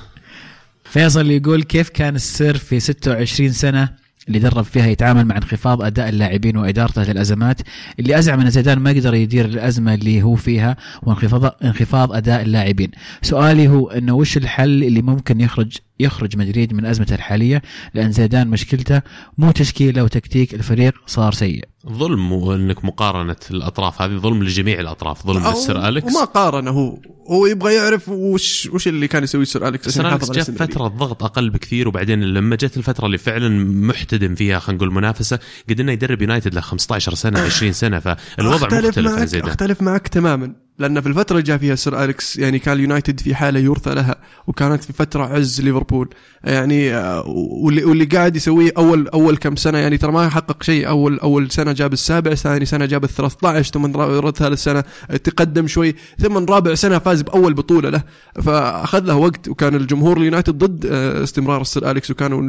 فيصل 0.84 1.32
يقول 1.32 1.63
كيف 1.63 1.89
كان 1.89 2.15
السر 2.15 2.57
في 2.57 2.80
26 2.80 3.51
سنة؟ 3.51 4.01
اللي 4.28 4.39
درب 4.39 4.63
فيها 4.63 4.88
يتعامل 4.88 5.26
مع 5.26 5.38
انخفاض 5.38 5.82
أداء 5.82 6.09
اللاعبين 6.09 6.57
وإدارته 6.57 7.03
للأزمات 7.03 7.61
اللي 7.99 8.19
أزعم 8.19 8.39
أن 8.39 8.49
زيدان 8.49 8.80
ما 8.80 8.89
قدر 8.89 9.13
يدير 9.13 9.45
الأزمة 9.45 9.93
اللي 9.93 10.24
هو 10.24 10.36
فيها 10.36 10.78
وانخفاض 11.03 11.55
انخفاض 11.63 12.13
أداء 12.13 12.41
اللاعبين. 12.41 12.91
سؤالي 13.22 13.67
هو 13.67 13.89
إنه 13.89 14.13
وش 14.13 14.38
الحل 14.38 14.84
اللي 14.84 15.01
ممكن 15.01 15.41
يخرج 15.41 15.78
يخرج 16.00 16.38
مدريد 16.38 16.74
من 16.74 16.86
أزمته 16.86 17.16
الحالية 17.16 17.62
لأن 17.94 18.12
زيدان 18.12 18.48
مشكلته 18.48 19.02
مو 19.38 19.52
تشكيله 19.52 20.04
وتكتيك 20.04 20.54
الفريق 20.54 20.94
صار 21.08 21.34
سيء. 21.34 21.66
ظلم 21.88 22.32
وانك 22.32 22.86
مقارنة 22.86 23.36
الأطراف 23.52 24.02
هذه 24.02 24.18
ظلم 24.18 24.44
لجميع 24.44 24.80
الأطراف 24.80 25.28
ظلم 25.28 25.48
للسير 25.47 25.88
أليكس 25.88 26.16
ومقارن 26.16 26.68
هو 26.68 26.98
هو 27.32 27.46
يبغى 27.46 27.74
يعرف 27.74 28.10
وش 28.10 28.70
وش 28.74 28.88
اللي 28.88 29.08
كان 29.08 29.24
يسويه 29.24 29.44
سير 29.44 29.68
أليكس 29.68 29.89
سير 29.89 30.10
أليكس 30.10 30.32
جاء. 30.32 30.44
فترة 30.44 30.88
ضغط 30.88 31.24
أقل 31.24 31.50
بكثير 31.50 31.88
وبعدين 31.88 32.24
لما 32.24 32.56
جت 32.56 32.78
الفترة 32.78 33.06
اللي 33.06 33.18
فعلا 33.18 33.50
محتدم 33.88 34.36
فيها 34.36 34.60
خلينا 34.60 34.78
نقول 34.84 34.94
منافسة 34.94 35.39
قدرنا 35.70 35.92
يدرب 35.92 36.22
يونايتد 36.22 36.54
له 36.56 36.62
15 36.62 37.14
سنة 37.16 37.39
20 37.39 37.72
سنة 37.74 38.00
فالوضع 38.00 38.56
أختلف 38.56 38.86
مختلف 38.88 39.12
عن 39.12 39.26
زيدان 39.26 39.50
أختلف 39.50 39.82
معك 39.82 40.08
تماما 40.08 40.56
لأن 40.80 41.01
في 41.01 41.07
الفترة 41.09 41.36
اللي 41.36 41.43
جاء 41.47 41.57
فيها 41.57 41.76
سير 41.76 42.03
اليكس 42.03 42.38
يعني 42.38 42.59
كان 42.59 42.74
اليونايتد 42.74 43.19
في 43.19 43.36
حالة 43.36 43.59
يرثى 43.59 43.93
لها 43.93 44.15
وكانت 44.47 44.84
في 44.84 44.93
فترة 44.93 45.24
عز 45.24 45.61
ليفربول. 45.61 46.09
يعني 46.43 46.93
آه، 46.95 47.24
واللي 47.28 47.84
واللي 47.84 48.05
قاعد 48.05 48.36
يسويه 48.36 48.72
اول 48.78 49.07
أول 49.07 49.38
كم 49.38 49.55
سنة 49.55 49.78
يعني 49.78 49.97
ترى 49.97 50.11
ما 50.11 50.30
حقق 50.30 50.63
شيء. 50.63 50.88
اول 50.88 51.19
أول 51.19 51.51
سنة 51.51 51.72
جاب 51.72 51.93
السابع 51.93 52.34
ثاني 52.34 52.65
سنة 52.65 52.86
جاب 52.86 53.03
ال 53.03 53.09
13 53.09 53.72
ثم 53.74 54.32
ثالث 54.32 54.63
سنه 54.63 54.84
تقدم 55.24 55.67
شوي 55.67 55.95
ثم 56.19 56.38
رابع 56.38 56.76
سنة 56.76 56.99
فاز 56.99 57.22
بأول 57.22 57.53
بطولة 57.53 57.89
له. 57.89 58.03
فأخذ 58.43 58.99
له 59.05 59.15
وقت 59.15 59.47
وكان 59.47 59.76
الجمهور 59.76 60.17
اليونايتد 60.17 60.57
ضد 60.57 60.86
آه، 60.91 61.24
استمرار 61.24 61.61
السير 61.61 61.91
اليكس 61.91 62.11
وكانوا 62.11 62.41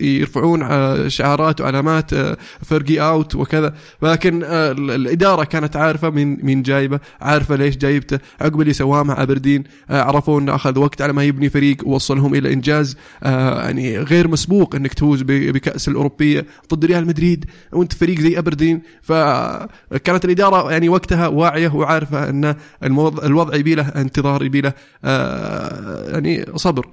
يرفعون 0.00 0.62
آه، 0.62 1.08
شعارات 1.08 1.60
وعلامات 1.60 2.12
آه، 2.12 2.36
فيرقي 2.64 2.98
out 3.00 3.34
وكذا. 3.34 3.74
لكن 4.02 4.42
آه، 4.44 4.72
ال- 4.72 4.90
الإدارة 4.90 5.44
كانت 5.44 5.76
عارفة 5.76 6.10
مين 6.10 6.38
مين 6.42 6.62
جايبه 6.62 7.00
عارفة 7.20 7.41
ليش 7.50 7.76
جايبته. 7.76 8.18
عقب 8.40 8.60
اللي 8.60 8.72
سواه 8.72 9.02
مع 9.02 9.22
أبردين 9.22 9.64
آه، 9.90 10.02
عرفوا 10.02 10.40
إنه 10.40 10.54
أخذ 10.54 10.78
وقت 10.78 11.02
على 11.02 11.12
ما 11.12 11.24
يبني 11.24 11.50
فريق 11.50 11.88
ووصلهم 11.88 12.34
إلى 12.34 12.52
إنجاز. 12.52 12.96
آه، 13.22 13.62
يعني 13.62 13.98
غير 13.98 14.28
مسبوق 14.28 14.74
إنك 14.74 14.94
تفوز 14.94 15.22
بكأس 15.26 15.88
الأوروبية 15.88 16.46
ضد 16.74 16.84
ريال 16.84 17.06
مدريد 17.06 17.44
وأنت 17.72 17.92
فريق 17.92 18.20
زي 18.20 18.38
أبردين. 18.38 18.82
فكانت 19.02 20.24
الإدارة 20.24 20.72
يعني 20.72 20.88
وقتها 20.88 21.26
واعية 21.26 21.68
وعارفة 21.68 22.28
إن 22.28 22.54
الوضع 22.84 23.56
يبي 23.56 23.74
له 23.74 23.88
انتظار 23.88 24.44
يبي 24.44 24.60
له 24.60 24.72
آه، 25.04 26.10
يعني 26.10 26.46
صبر. 26.56 26.86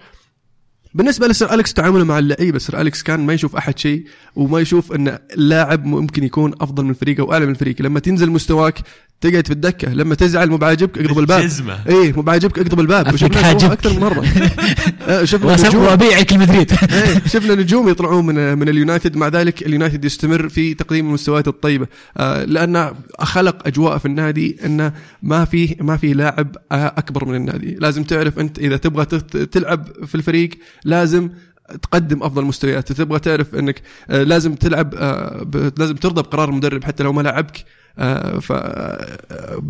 بالنسبة 0.93 1.27
لسير 1.27 1.53
أليكس 1.53 1.73
تعامله 1.73 2.03
مع 2.03 2.19
اللعيبة 2.19 2.59
سير 2.59 2.81
أليكس 2.81 3.03
كان 3.03 3.25
ما 3.25 3.33
يشوف 3.33 3.55
أحد 3.55 3.79
شيء 3.79 4.05
وما 4.35 4.59
يشوف 4.59 4.91
إن 4.91 5.19
اللاعب 5.33 5.85
ممكن 5.85 6.23
يكون 6.23 6.53
أفضل 6.61 6.83
من 6.83 6.89
الفريق 6.89 7.19
أو 7.19 7.33
اعلى 7.33 7.45
من 7.45 7.51
الفريق 7.51 7.81
لما 7.81 7.99
تنزل 7.99 8.31
مستواك 8.31 8.79
تقعد 9.21 9.47
في 9.47 9.53
الدكة 9.53 9.93
لما 9.93 10.15
تزعل 10.15 10.49
مو 10.49 10.57
بعاجبك 10.57 10.97
اقضب 10.97 11.19
الباب. 11.23 11.39
بالجزمة. 11.41 11.79
إيه 11.89 12.13
مو 12.13 12.21
بعاجبك 12.21 12.59
اقضب 12.59 12.79
الباب. 12.79 13.07
نجوم 13.07 13.71
أكثر 13.71 13.93
من 13.93 13.99
مرة. 13.99 14.25
شفنا 15.31 15.67
نجوم. 15.69 15.83
وابيعك 15.83 16.33
لمدريد 16.33 16.71
إيه، 16.93 17.21
شفنا 17.27 17.55
نجوم 17.55 17.89
يطلعون 17.89 18.25
من 18.25 18.57
من 18.57 18.69
اليونايتد. 18.69 19.15
مع 19.17 19.27
ذلك 19.27 19.61
اليونايتد 19.61 20.05
يستمر 20.05 20.49
في 20.49 20.73
تقديم 20.73 21.07
المستويات 21.07 21.47
الطيبة. 21.47 21.87
آه، 22.17 22.43
لأن 22.43 22.91
خلق 23.19 23.67
أجواء 23.67 23.97
في 23.97 24.05
النادي 24.05 24.57
إنه 24.65 24.93
ما 25.23 25.45
في 25.45 25.75
ما 25.81 25.97
في 25.97 26.13
لاعب 26.13 26.55
أكبر 26.71 27.25
من 27.25 27.35
النادي. 27.35 27.75
لازم 27.79 28.03
تعرف 28.03 28.39
أنت 28.39 28.59
إذا 28.59 28.77
تبغى 28.77 29.05
تلعب 29.51 30.05
في 30.05 30.15
الفريق 30.15 30.49
لازم 30.85 31.29
تقدم 31.81 32.23
أفضل 32.23 32.45
مستويات. 32.45 32.91
تبغى 32.91 33.19
تعرف 33.19 33.55
إنك 33.55 33.81
آه، 34.09 34.23
لازم 34.23 34.55
تلعب 34.55 34.93
آه، 34.97 35.71
لازم 35.77 35.95
ترضى 35.95 36.21
بقرار 36.21 36.49
المدرب 36.49 36.83
حتى 36.83 37.03
لو 37.03 37.13
ما 37.13 37.21
لعبك. 37.21 37.65
آه، 37.97 38.39
ف 38.39 38.51
آه، 38.51 39.61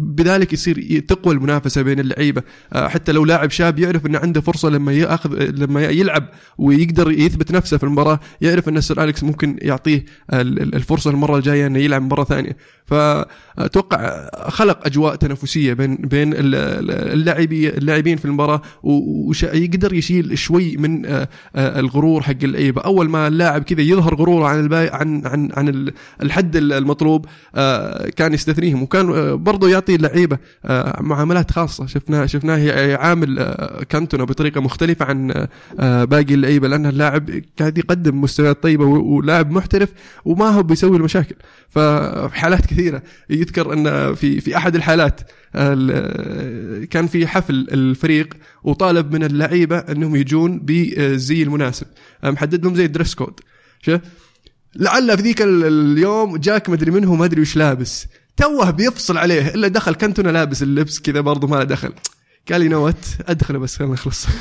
يصير 0.53 0.99
تقوى 1.07 1.33
المنافسة 1.33 1.81
بين 1.81 1.99
اللعيبة. 1.99 2.43
آه، 2.73 2.87
حتى 2.87 3.11
لو 3.11 3.25
لاعب 3.25 3.49
شاب 3.51 3.79
يعرف 3.79 4.05
إنه 4.05 4.19
عنده 4.19 4.41
فرصة 4.41 4.69
لما 4.69 4.91
يأخذ 4.93 5.43
لما 5.43 5.81
يلعب 5.83 6.29
ويقدر 6.57 7.11
يثبت 7.11 7.51
نفسه 7.51 7.77
في 7.77 7.83
المباراة 7.83 8.19
يعرف 8.41 8.69
إن 8.69 8.81
سير 8.81 9.03
أليكس 9.03 9.23
ممكن 9.23 9.57
يعطيه 9.61 10.05
ال- 10.33 10.61
ال- 10.61 10.75
الفرصة 10.75 11.11
المرة 11.11 11.37
الجاية 11.37 11.67
إنه 11.67 11.79
يلعب 11.79 12.01
مره 12.01 12.23
ثانية. 12.23 12.57
فأتوقع 12.85 14.29
خلق 14.49 14.85
أجواء 14.85 15.15
تنافسية 15.15 15.73
بين 15.73 15.95
بين 15.95 16.33
ال- 16.33 16.55
ال- 16.55 16.91
اللاعبي 17.13 17.69
اللاعبين 17.69 18.17
في 18.17 18.25
المباراة 18.25 18.61
ويقدر 18.83 19.93
يشيل 19.93 20.37
شوي 20.37 20.77
من 20.77 21.05
الغرور 21.55 22.21
حق 22.21 22.33
اللعيبة. 22.43 22.81
أول 22.81 23.09
ما 23.09 23.27
اللاعب 23.27 23.63
كذا 23.63 23.81
يظهر 23.81 24.15
غروره 24.15 24.47
عن 24.47 24.73
عن 24.73 25.27
عن 25.27 25.49
عن 25.53 25.67
ال- 25.69 25.93
الحد 26.23 26.55
المطلوب 26.55 27.25
كان 28.15 28.33
يستثنيهم 28.33 28.83
وكان 28.83 29.09
آه، 29.09 29.33
برضه 29.33 29.69
يعطي 29.69 29.95
اللعيبه 29.95 30.37
آه، 30.65 31.01
معاملات 31.01 31.51
خاصة. 31.51 31.85
شفناه 31.85 32.25
شفناه 32.25 32.57
يعامل 32.57 33.39
آه، 33.39 33.83
كانتونا 33.83 34.23
بطريقة 34.23 34.61
مختلفة 34.61 35.05
عن 35.05 35.47
باقي 36.05 36.33
اللعيبة 36.33 36.67
لأن 36.67 36.85
اللاعب 36.85 37.29
قاعد 37.59 37.77
يقدم 37.77 38.21
مستويات 38.21 38.63
طيبة 38.63 38.85
ولاعب 38.85 39.51
محترف 39.51 39.89
وما 40.25 40.49
هو 40.49 40.63
بيسوي 40.63 40.97
المشاكل. 40.97 41.35
ففي 41.69 42.29
حالات 42.39 42.65
كثيرة. 42.65 43.01
يذكر 43.29 43.73
إن 43.73 44.15
في 44.15 44.41
في 44.41 44.57
أحد 44.57 44.75
الحالات 44.75 45.21
ال- 45.55 46.85
كان 46.89 47.07
في 47.07 47.27
حفل 47.27 47.67
الفريق 47.71 48.33
وطالب 48.63 49.13
من 49.15 49.23
اللعيبة 49.23 49.77
إنهم 49.77 50.15
يجون 50.15 50.59
بالزي 50.59 51.43
المناسب. 51.43 51.87
محدد 52.23 52.63
لهم 52.65 52.75
زي 52.75 52.85
ال 52.85 52.90
dress 52.90 53.15
code. 53.15 53.39
شوف 53.81 54.01
لعل 54.75 55.17
في 55.17 55.23
ذيك 55.23 55.41
ال- 55.41 55.65
اليوم 55.65 56.37
جاك 56.37 56.69
مدري 56.69 56.91
منه 56.91 57.15
ما 57.15 57.25
أدري 57.25 57.41
وش 57.41 57.55
لابس. 57.55 58.07
توه 58.37 58.69
بيفصل 58.71 59.17
عليه. 59.17 59.47
إلا 59.47 59.67
دخل 59.67 59.95
كنتونا 59.95 60.29
لابس 60.29 60.63
اللبس 60.63 60.99
كذا 60.99 61.21
برضه 61.21 61.47
ما 61.47 61.55
له 61.55 61.63
دخل. 61.63 61.93
قال 62.51 62.61
لي 62.61 62.67
note 62.67 62.95
أدخله 63.27 63.59
بس 63.59 63.75
خلينا 63.77 63.93
نخلص. 63.93 64.25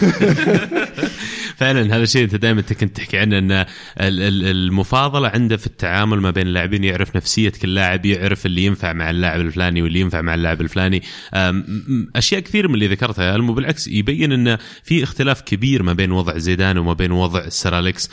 فعلا 1.59 1.96
هذا 1.96 2.02
الشيء 2.02 2.24
أنت 2.24 2.34
دائما 2.34 2.62
كنت 2.62 2.96
تحكي 2.96 3.18
عنه 3.18 3.38
إن 3.38 3.52
ال- 3.52 3.66
ال- 4.00 4.44
المفاضلة 4.44 5.28
عنده 5.28 5.56
في 5.56 5.66
التعامل 5.66 6.20
ما 6.20 6.30
بين 6.30 6.46
اللاعبين 6.46 6.84
يعرف 6.84 7.16
نفسيه 7.16 7.52
كل 7.62 7.74
لاعب 7.74 8.06
يعرف 8.06 8.46
اللي 8.46 8.64
ينفع 8.64 8.92
مع 8.92 9.11
اللاعب 9.11 9.40
الفلاني 9.40 9.82
واللي 9.82 10.00
ينفع 10.00 10.20
مع 10.22 10.34
اللاعب 10.34 10.61
الفلاني. 10.61 11.02
أشياء 12.16 12.40
كثير 12.40 12.68
من 12.68 12.74
اللي 12.74 12.88
ذكرتها 12.88 13.36
المو 13.36 13.52
بالعكس 13.52 13.88
يبين 13.88 14.32
انه 14.32 14.59
في 14.82 15.02
اختلاف 15.02 15.40
كبير 15.40 15.82
ما 15.82 15.92
بين 15.92 16.12
وضع 16.12 16.38
زيدان 16.38 16.78
وما 16.78 16.92
بين 16.92 17.12
وضع 17.12 17.48
سير 17.49 17.69
أليكس. 17.69 18.11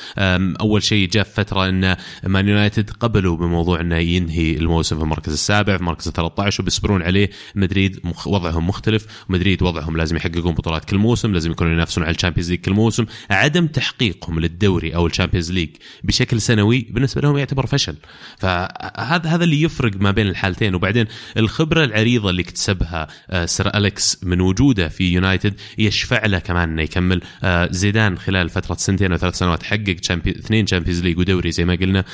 أول 0.61 0.83
شيء 0.83 1.09
جاء 1.09 1.23
فترة 1.23 1.69
إن 1.69 1.95
مان 2.23 2.47
يونايتد 2.47 2.89
قبلوا 2.89 3.37
بموضوع 3.37 3.81
إنه 3.81 3.97
ينهي 3.97 4.57
الموسم 4.57 4.97
في 4.97 5.03
المركز 5.03 5.33
السابع 5.33 5.75
في 5.75 5.81
المركز 5.81 6.07
ال 6.07 6.13
13 6.13 6.61
وبيصبرون 6.63 7.01
عليه. 7.01 7.29
مدريد 7.55 7.99
وضعهم 8.25 8.67
مختلف. 8.67 9.05
مدريد 9.29 9.63
وضعهم 9.63 9.97
لازم 9.97 10.15
يحققون 10.15 10.53
بطولات 10.53 10.85
كل 10.85 10.97
موسم 10.97 11.33
لازم 11.33 11.51
يكونوا 11.51 11.73
ينافسون 11.73 12.03
على 12.03 12.15
ال 12.15 12.19
Champions 12.19 12.51
League 12.51 12.59
كل 12.59 12.73
موسم. 12.73 13.05
عدم 13.35 13.67
تحقيقهم 13.67 14.39
للدوري 14.39 14.95
أو 14.95 15.07
ال 15.07 15.12
Champions 15.12 15.51
League 15.51 15.69
بشكل 16.03 16.41
سنوي 16.41 16.87
بالنسبة 16.89 17.21
لهم 17.21 17.37
يعتبر 17.37 17.65
فشل. 17.65 17.95
فهذا 18.37 19.29
هذا 19.29 19.43
اللي 19.43 19.61
يفرق 19.61 19.91
ما 19.95 20.11
بين 20.11 20.27
الحالتين. 20.27 20.75
وبعدين 20.75 21.05
الخبرة 21.37 21.83
العريضة 21.83 22.29
اللي 22.29 22.41
اكتسبها 22.41 23.07
آه، 23.29 23.45
سير 23.45 23.77
أليكس 23.77 24.23
من 24.23 24.41
وجوده 24.41 24.87
في 24.87 25.13
يونايتد 25.13 25.53
يشفع 25.77 26.25
له 26.25 26.39
كمان 26.39 26.69
إنه 26.69 26.81
يكمل. 26.81 27.21
آه، 27.43 27.67
زيدان 27.71 28.17
خلال 28.17 28.49
فترة 28.49 28.75
سنتين 28.75 29.11
أو 29.11 29.17
ثلاث 29.17 29.35
سنوات 29.35 29.63
حقق 29.63 29.95
اثنين 30.27 30.67
Champions 30.67 31.03
League 31.03 31.17
ودوري 31.17 31.51
زي 31.51 31.65
ما 31.65 31.75
قلنا. 31.75 32.05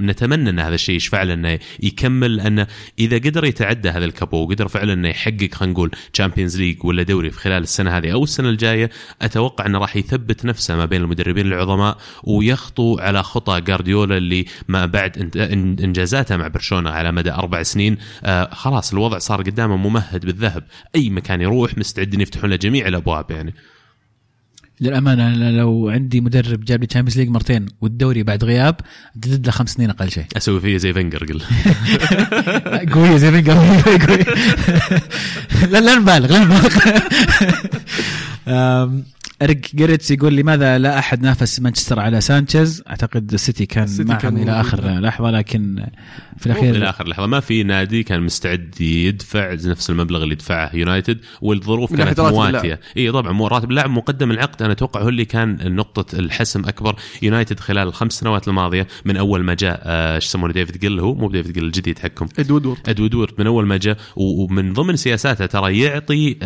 نتمنى 0.00 0.50
إن 0.50 0.58
هذا 0.58 0.74
الشيء 0.74 0.96
يشفع 0.96 1.22
له 1.22 1.34
إنه 1.34 1.58
يكمل. 1.82 2.36
لأنه 2.36 2.66
إذا 2.98 3.16
قدر 3.16 3.44
يتعدى 3.44 3.90
هذا 3.90 4.04
ال 4.04 4.12
gap 4.12 4.36
وقدر 4.36 4.68
فعلا 4.68 4.92
إنه 4.92 5.08
يحقق 5.08 5.48
خلينا 5.52 5.72
نقول 5.72 5.90
Champions 6.12 6.60
League 6.60 6.84
ولا 6.84 7.02
دوري 7.02 7.30
في 7.30 7.38
خلال 7.38 7.62
السنة 7.62 7.98
هذه 7.98 8.12
أو 8.12 8.24
السنة 8.24 8.48
الجاية 8.48 8.90
أتوقع 9.22 9.66
إنه 9.66 9.78
راح 9.78 9.96
يثبت 9.96 10.44
نفسه 10.44 10.53
ما 10.70 10.84
بين 10.84 11.02
المدربين 11.02 11.46
العظماء 11.46 11.98
ويخطو 12.24 12.98
على 12.98 13.22
خطى 13.22 13.60
جارديولا 13.60 14.16
اللي 14.16 14.44
ما 14.68 14.86
بعد 14.86 15.36
إنجازاته 15.82 16.36
مع 16.36 16.48
برشلونة 16.48 16.90
على 16.90 17.12
مدى 17.12 17.32
أربع 17.32 17.62
سنين. 17.62 17.96
آه 18.24 18.54
خلاص 18.54 18.92
الوضع 18.92 19.18
صار 19.18 19.42
قدامه 19.42 19.76
ممهد 19.76 20.26
بالذهب. 20.26 20.64
أي 20.94 21.10
مكان 21.10 21.40
يروح 21.40 21.78
مستعدين 21.78 22.20
يفتحون 22.20 22.50
له 22.50 22.56
جميع 22.56 22.88
الأبواب 22.88 23.30
يعني. 23.30 23.54
للأمانة 24.80 25.28
أنا 25.28 25.50
لو 25.50 25.88
عندي 25.88 26.20
مدرب 26.20 26.64
جاب 26.64 26.80
لي 26.80 26.86
Champions 26.86 27.18
League 27.18 27.28
مرتين 27.28 27.66
والدوري 27.80 28.22
بعد 28.22 28.44
غياب 28.44 28.76
جدد 29.16 29.46
له 29.46 29.52
خمس 29.52 29.70
سنين 29.70 29.90
أقل 29.90 30.10
شيء. 30.10 30.24
أسوي 30.36 30.60
فيه 30.60 30.76
زي 30.76 30.92
فينجر 30.92 31.24
قل. 31.24 31.40
قويه 32.92 33.16
زي 33.16 33.30
فينجر 33.30 33.52
قوية. 33.54 34.24
لا 35.72 35.78
لا 35.78 35.94
نبالغ 35.94 36.32
لا 36.32 36.44
نبالغ. 36.44 36.68
إريك 39.44 39.76
جيريتس 39.76 40.10
يقول 40.10 40.36
لماذا 40.36 40.78
لا 40.78 40.98
أحد 40.98 41.22
نافس 41.22 41.60
مانشستر 41.60 42.00
على 42.00 42.20
سانشيز؟ 42.20 42.82
أعتقد 42.88 43.32
السيتي 43.32 43.66
كان 43.66 43.88
معهم 43.98 44.18
كان 44.18 44.36
إلى. 44.36 44.60
آخر 44.60 45.00
لحظة 45.00 45.30
لكن 45.30 45.86
في 46.38 46.46
إلى 46.46 46.52
الأخير 46.52 46.90
آخر 46.90 47.08
لحظة 47.08 47.26
ما 47.26 47.40
في 47.40 47.62
نادي 47.62 48.02
كان 48.02 48.22
مستعد 48.22 48.80
يدفع 48.80 49.52
نفس 49.52 49.90
المبلغ 49.90 50.22
اللي 50.22 50.34
دفعه 50.34 50.76
يونايتد 50.76 51.18
والظروف 51.40 51.96
كانت 51.96 52.20
مواتية. 52.20 52.80
اي 52.96 53.12
طبعا 53.12 53.32
مو 53.32 53.46
راتب 53.46 53.70
اللاعب 53.70 53.90
مقدم 53.90 54.30
العقد. 54.30 54.62
أنا 54.62 54.72
أتوقع 54.72 55.02
هو 55.02 55.08
اللي 55.08 55.24
كان 55.24 55.74
نقطة 55.74 56.18
الحسم 56.18 56.64
أكبر. 56.64 56.96
يونايتد 57.22 57.60
خلال 57.60 57.88
الخمس 57.88 58.12
سنوات 58.12 58.48
الماضية 58.48 58.86
من 59.04 59.16
أول 59.16 59.44
ما 59.44 59.54
جاء 59.54 59.80
آه، 59.84 60.14
إيش 60.14 60.24
يسمونه 60.24 60.52
ديفيد 60.52 60.78
جيل 60.78 61.00
هو 61.00 61.14
مو 61.14 61.30
ديفيد 61.30 61.52
جيل 61.52 61.64
الجديد 61.64 61.98
حقكم 61.98 62.28
إد 62.38 62.66
وودورد. 62.66 62.88
إد 62.88 63.14
وودورد 63.14 63.32
من 63.38 63.46
أول 63.46 63.66
ما 63.66 63.76
جاء 63.76 63.96
ومن 64.16 64.72
ضمن 64.72 64.96
سياساته 64.96 65.46
ترى 65.46 65.78
يعطي 65.78 66.36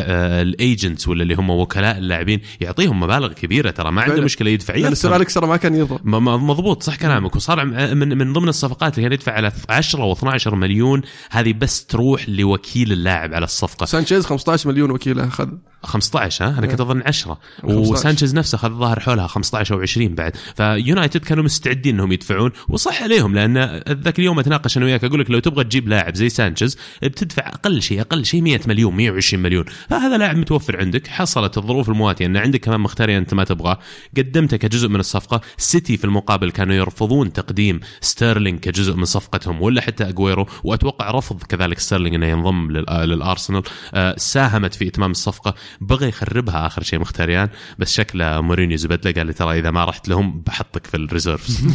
ال 0.42 0.52
agents 0.52 1.08
ولا 1.08 1.22
اللي 1.22 1.34
هم 1.34 1.50
وكلاء 1.50 1.98
اللاعبين 1.98 2.40
يعطيهم 2.60 2.87
مبالغ 2.94 3.32
كبيرة 3.32 3.70
ترى 3.70 3.92
ما 3.92 4.02
عنده. 4.02 4.20
مشكلة 4.20 4.50
يدفع 4.50 4.74
يفهم. 4.76 4.94
سير 4.94 5.16
أليكس 5.16 5.34
ترى 5.34 5.46
ما 5.46 5.56
كان 5.56 5.74
يرضى 5.74 5.98
مضبوط 6.04 6.82
صح 6.82 6.96
كلامك 6.96 7.36
وصار 7.36 7.64
من 7.64 8.18
من 8.18 8.32
ضمن 8.32 8.48
الصفقات 8.48 8.98
اللي 8.98 9.02
كان 9.08 9.12
يدفع 9.12 9.32
على 9.32 9.52
10 9.68 10.14
و12 10.14 10.46
مليون 10.46 11.02
هذه 11.30 11.52
بس 11.52 11.86
تروح 11.86 12.28
لوكيل 12.28 12.92
اللاعب 12.92 13.34
على 13.34 13.44
الصفقة 13.44 13.86
سانشيز 13.86 14.26
15 14.26 14.70
مليون 14.70 14.90
وكيلة 14.90 15.28
اخذ 15.28 15.48
15 15.82 16.44
ها؟ 16.44 16.58
أنا 16.58 16.66
كنت 16.66 16.80
أظن 16.80 17.02
10 17.06 17.38
15. 17.62 17.92
وسانشيز 17.92 18.34
نفسه 18.34 18.56
اخذ 18.56 18.70
الظاهر 18.70 19.00
حولها 19.00 19.26
15 19.26 19.74
أو 19.74 19.80
20 19.80 20.14
بعد. 20.14 20.36
فيونايتد 20.56 21.20
كانوا 21.20 21.44
مستعدين 21.44 21.94
إنهم 21.94 22.12
يدفعون 22.12 22.50
وصح 22.68 23.02
عليهم 23.02 23.34
لأن 23.34 23.82
ذاك 23.88 24.18
اليوم 24.18 24.38
أتناقش 24.38 24.76
أنا 24.76 24.84
وياك 24.86 25.04
أقول 25.04 25.20
لك 25.20 25.30
لو 25.30 25.38
تبغى 25.38 25.64
تجيب 25.64 25.88
لاعب 25.88 26.14
زي 26.14 26.28
سانشيز 26.28 26.78
بتدفع 27.02 27.48
أقل 27.48 27.82
شيء 27.82 28.00
أقل 28.00 28.24
شيء 28.24 28.42
100 28.42 28.60
مليون 28.66 28.96
120 28.96 29.42
مليون. 29.42 29.64
فهذا 29.90 30.18
لاعب 30.18 30.36
متوفر 30.36 30.80
عندك 30.80 31.06
حصلت 31.06 31.58
الظروف 31.58 31.88
المواتية 31.88 32.26
إن 32.26 32.36
عندك 32.36 32.60
كمان 32.60 32.80
مخيتاريان 32.80 33.18
أنت 33.18 33.34
ما 33.34 33.44
تبغاه. 33.44 33.78
قدمته 34.16 34.56
كجزء 34.56 34.88
من 34.88 35.00
الصفقة. 35.00 35.40
سيتي 35.56 35.96
في 35.96 36.04
المقابل 36.04 36.50
كانوا 36.50 36.74
يرفضون 36.74 37.32
تقديم 37.32 37.80
ستيرلينج 38.00 38.58
كجزء 38.60 38.94
من 38.96 39.04
صفقتهم 39.04 39.62
ولا 39.62 39.80
حتى 39.80 40.08
اجويرو 40.08 40.46
وأتوقع 40.64 41.10
رفض 41.10 41.42
كذلك 41.42 41.78
ستيرلينج 41.78 42.14
إنه 42.14 42.26
ينضم 42.26 42.70
لل- 42.70 42.84
للأرسنال. 43.08 43.62
آه، 43.94 44.14
ساهمت 44.18 44.74
في 44.74 44.88
إتمام 44.88 45.10
الصفقة. 45.10 45.54
بغى 45.80 46.08
يخربها 46.08 46.66
آخر 46.66 46.82
شيء 46.82 46.98
مخيتاريان 46.98 47.48
بس 47.78 47.94
شكله 47.94 48.40
مورينيو 48.40 48.76
زبد 48.76 49.06
له 49.06 49.12
قال 49.12 49.26
لي 49.26 49.32
ترى 49.32 49.58
إذا 49.58 49.70
ما 49.70 49.84
رحت 49.84 50.08
لهم 50.08 50.40
بحطك 50.46 50.86
في 50.86 50.96
ال 50.96 51.03
reserves. 51.03 51.60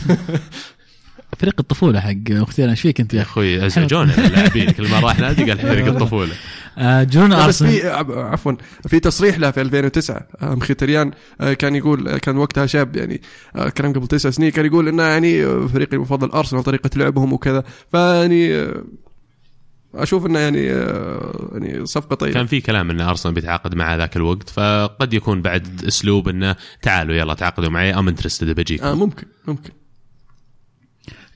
فريق 1.40 1.54
الطفولة 1.60 2.00
حق 2.00 2.32
أختي 2.32 2.70
إيش 2.70 2.82
فيك 2.82 3.00
أنت 3.00 3.14
يا 3.14 3.22
أخوي 3.22 3.66
ازعجونا 3.66 4.18
اللاعبين 4.18 4.72
كل 4.72 4.90
ما 4.90 5.00
راح 5.00 5.20
نادي 5.20 5.52
قال 5.52 5.60
فريق 5.74 5.88
الطفولة. 5.88 6.34
آه، 6.78 7.04
جنون 7.04 7.30
بس 7.30 7.36
أرسنال. 7.36 7.72
في 7.72 7.90
عفوا 8.16 8.54
في 8.88 9.00
تصريح 9.00 9.40
له 9.40 9.52
في 9.52 9.62
2009 9.62 10.28
آه، 10.42 10.56
مخيتاريان 10.56 11.12
آه، 11.42 11.54
كان 11.54 11.76
يقول 11.76 12.18
كان 12.18 12.38
وقتها 12.38 12.66
شاب 12.66 12.96
يعني 12.96 13.22
كلام 13.78 13.94
قبل 13.94 14.08
تسع 14.08 14.30
سنين 14.30 14.50
كان 14.50 14.66
يقول 14.66 14.88
إنه 14.88 15.04
يعني 15.04 15.46
فريقي 15.68 15.96
المفضل 15.98 16.30
أرسنال 16.30 16.64
طريقة 16.64 16.90
لعبهم 16.96 17.34
وكذا. 17.34 17.64
فيعني 17.92 18.68
أشوف 19.96 20.26
إنه 20.26 20.40
يعني 20.40 20.72
آه، 20.72 21.50
يعني 21.54 21.86
صفقة 21.86 22.16
طيبة. 22.16 22.34
كان 22.34 22.46
في 22.46 22.62
كلام 22.62 22.90
إن 22.90 23.02
أرسنال 23.02 23.34
بيتعاقد 23.36 23.76
مع 23.76 23.96
ذاك 23.96 24.18
الوقت 24.18 24.50
فقد 24.50 25.14
يكون 25.14 25.42
بعد 25.42 25.84
أسلوب 25.88 26.30
إنه 26.30 26.56
تعالوا 26.82 27.16
يلا 27.16 27.34
تعاقدوا 27.34 27.70
معي 27.70 27.94
ام 27.94 28.08
انترستد 28.08 28.56
بجيكم. 28.56 28.86
آه 28.86 28.94
ممكن 28.94 29.28
ممكن. 29.48 29.70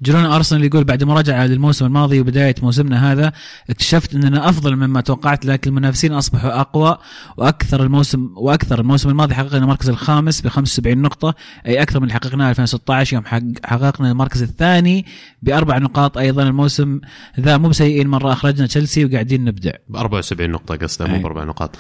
جنون 0.02 0.26
أرسنال 0.26 0.64
يقول 0.64 0.84
بعد 0.84 1.04
مراجعه 1.04 1.46
للموسم 1.46 1.86
الماضي 1.86 2.20
وبداية 2.20 2.56
موسمنا 2.62 3.12
هذا 3.12 3.34
اكتشفت 3.70 4.16
أننا 4.16 4.50
أفضل 4.50 4.76
مما 4.76 5.02
توقعت 5.02 5.46
لكن 5.46 5.70
المنافسين 5.70 6.14
أصبحوا 6.14 6.62
أقوى 6.62 6.98
وأكثر 7.38 7.84
الموسم 7.84 8.30
وأكثر 8.36 8.80
الموسم 8.80 9.10
الماضي 9.10 9.36
حققنا 9.36 9.58
المركز 9.58 9.90
الخامس 9.90 10.42
ب 10.42 10.48
75 10.48 10.98
نقطة 10.98 11.36
أي 11.68 11.82
أكثر 11.82 12.00
من 12.00 12.04
اللي 12.04 12.14
حققناه 12.14 12.50
2016 12.50 13.14
يوم 13.14 13.26
حق 13.26 13.42
حققنا 13.66 14.12
المركز 14.12 14.42
الثاني 14.42 15.06
بأربع 15.42 15.78
نقاط 15.78 16.18
أيضا 16.18 16.44
الموسم 16.44 17.00
ذا. 17.40 17.58
مو 17.58 17.70
بسيئين 17.70 18.08
مرة 18.08 18.34
أخرجنا 18.34 18.68
تشيلسي 18.68 19.06
وقاعدين 19.06 19.46
نبدع. 19.46 19.72
ب 19.90 19.96
74 19.96 20.50
نقطة 20.50 20.76
قصده 20.76 21.08
مو 21.08 21.16
أي. 21.16 21.22
بأربع 21.22 21.44
نقاط. 21.44 21.76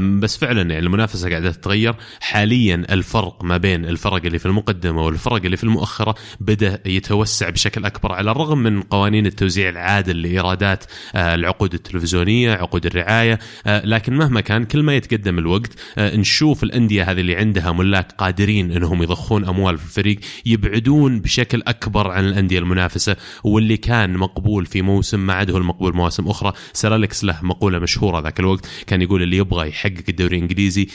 بس 0.00 0.36
فعلا 0.36 0.60
يعني 0.60 0.78
المنافسة 0.78 1.30
قاعدة 1.30 1.50
تتغير. 1.50 1.94
حاليا 2.20 2.74
الفرق 2.90 3.44
ما 3.44 3.56
بين 3.56 3.84
الفرق 3.84 4.24
اللي 4.24 4.38
في 4.38 4.46
المقدمة 4.46 5.02
والفرق 5.02 5.44
اللي 5.44 5.56
في 5.56 5.64
المؤخرة 5.64 6.14
بدأ 6.40 6.80
يتوسع 6.86 7.50
بشكل 7.54 7.84
أكبر 7.84 8.12
على 8.12 8.30
الرغم 8.30 8.58
من 8.58 8.82
قوانين 8.82 9.26
التوزيع 9.26 9.68
العادل 9.68 10.22
لإيرادات 10.22 10.84
آه، 11.14 11.34
العقود 11.34 11.74
التلفزيونية 11.74 12.52
عقود 12.52 12.86
الرعاية 12.86 13.38
آه، 13.66 13.86
لكن 13.86 14.14
مهما 14.14 14.40
كان 14.40 14.64
كل 14.64 14.82
ما 14.82 14.94
يتقدم 14.94 15.38
الوقت 15.38 15.70
آه، 15.98 16.16
نشوف 16.16 16.62
الأندية 16.62 17.10
هذه 17.10 17.20
اللي 17.20 17.36
عندها 17.36 17.72
ملاك 17.72 18.12
قادرين 18.12 18.72
إنهم 18.72 19.02
يضخون 19.02 19.44
أموال 19.44 19.78
في 19.78 19.84
الفريق 19.84 20.18
يبعدون 20.46 21.20
بشكل 21.20 21.62
أكبر 21.66 22.10
عن 22.10 22.24
الأندية 22.24 22.58
المنافسة 22.58 23.16
واللي 23.44 23.76
كان 23.76 24.16
مقبول 24.16 24.66
في 24.66 24.82
موسم 24.82 25.26
ما 25.26 25.32
عاد 25.32 25.50
هو 25.50 25.56
المقبول 25.56 25.96
مواسم 25.96 26.28
أخرى. 26.28 26.52
سير 26.72 26.96
اليكس 26.96 27.24
له 27.24 27.38
مقولة 27.42 27.78
مشهورة 27.78 28.20
ذاك 28.20 28.40
الوقت 28.40 28.66
كان 28.86 29.02
يقول 29.02 29.22
اللي 29.22 29.36
يبغى 29.36 29.68
يحقق 29.68 30.04
الدوري 30.08 30.36
الإنجليزي 30.36 30.86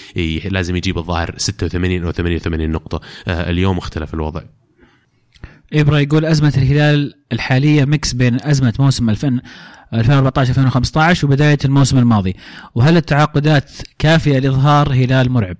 لازم 0.45 0.76
يجيب 0.76 0.97
الظاهر 0.97 1.34
86 1.38 2.03
أو 2.03 2.12
88 2.12 2.70
نقطة. 2.70 3.01
اليوم 3.28 3.78
اختلف 3.78 4.14
الوضع. 4.14 4.59
ابرا 5.74 5.97
يقول 5.99 6.26
أزمة 6.26 6.53
الهلال 6.57 7.13
الحالية 7.32 7.86
mix 7.86 8.13
بين 8.13 8.38
أزمة 8.41 8.74
موسم 8.80 9.09
2000 9.09 9.39
2014 9.93 10.49
2015 10.49 11.28
وبداية 11.28 11.57
الموسم 11.65 11.97
الماضي 11.97 12.36
وهل 12.76 12.97
التعاقدات 12.97 13.72
كافية 13.99 14.39
لإظهار 14.39 14.93
هلال 14.93 15.32
مرعب؟ 15.32 15.57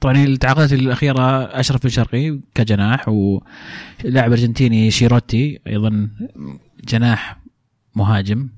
طبعا 0.00 0.24
التعاقدات 0.24 0.72
الأخيرة 0.72 1.42
أشرف 1.60 1.82
بن 1.82 1.88
شرقي 1.88 2.40
كجناح 2.54 3.08
ولاعب 3.08 4.30
أرجنتيني 4.32 4.90
شيروتي 4.90 5.58
أيضا 5.66 6.08
جناح 6.88 7.40
مهاجم 7.94 8.48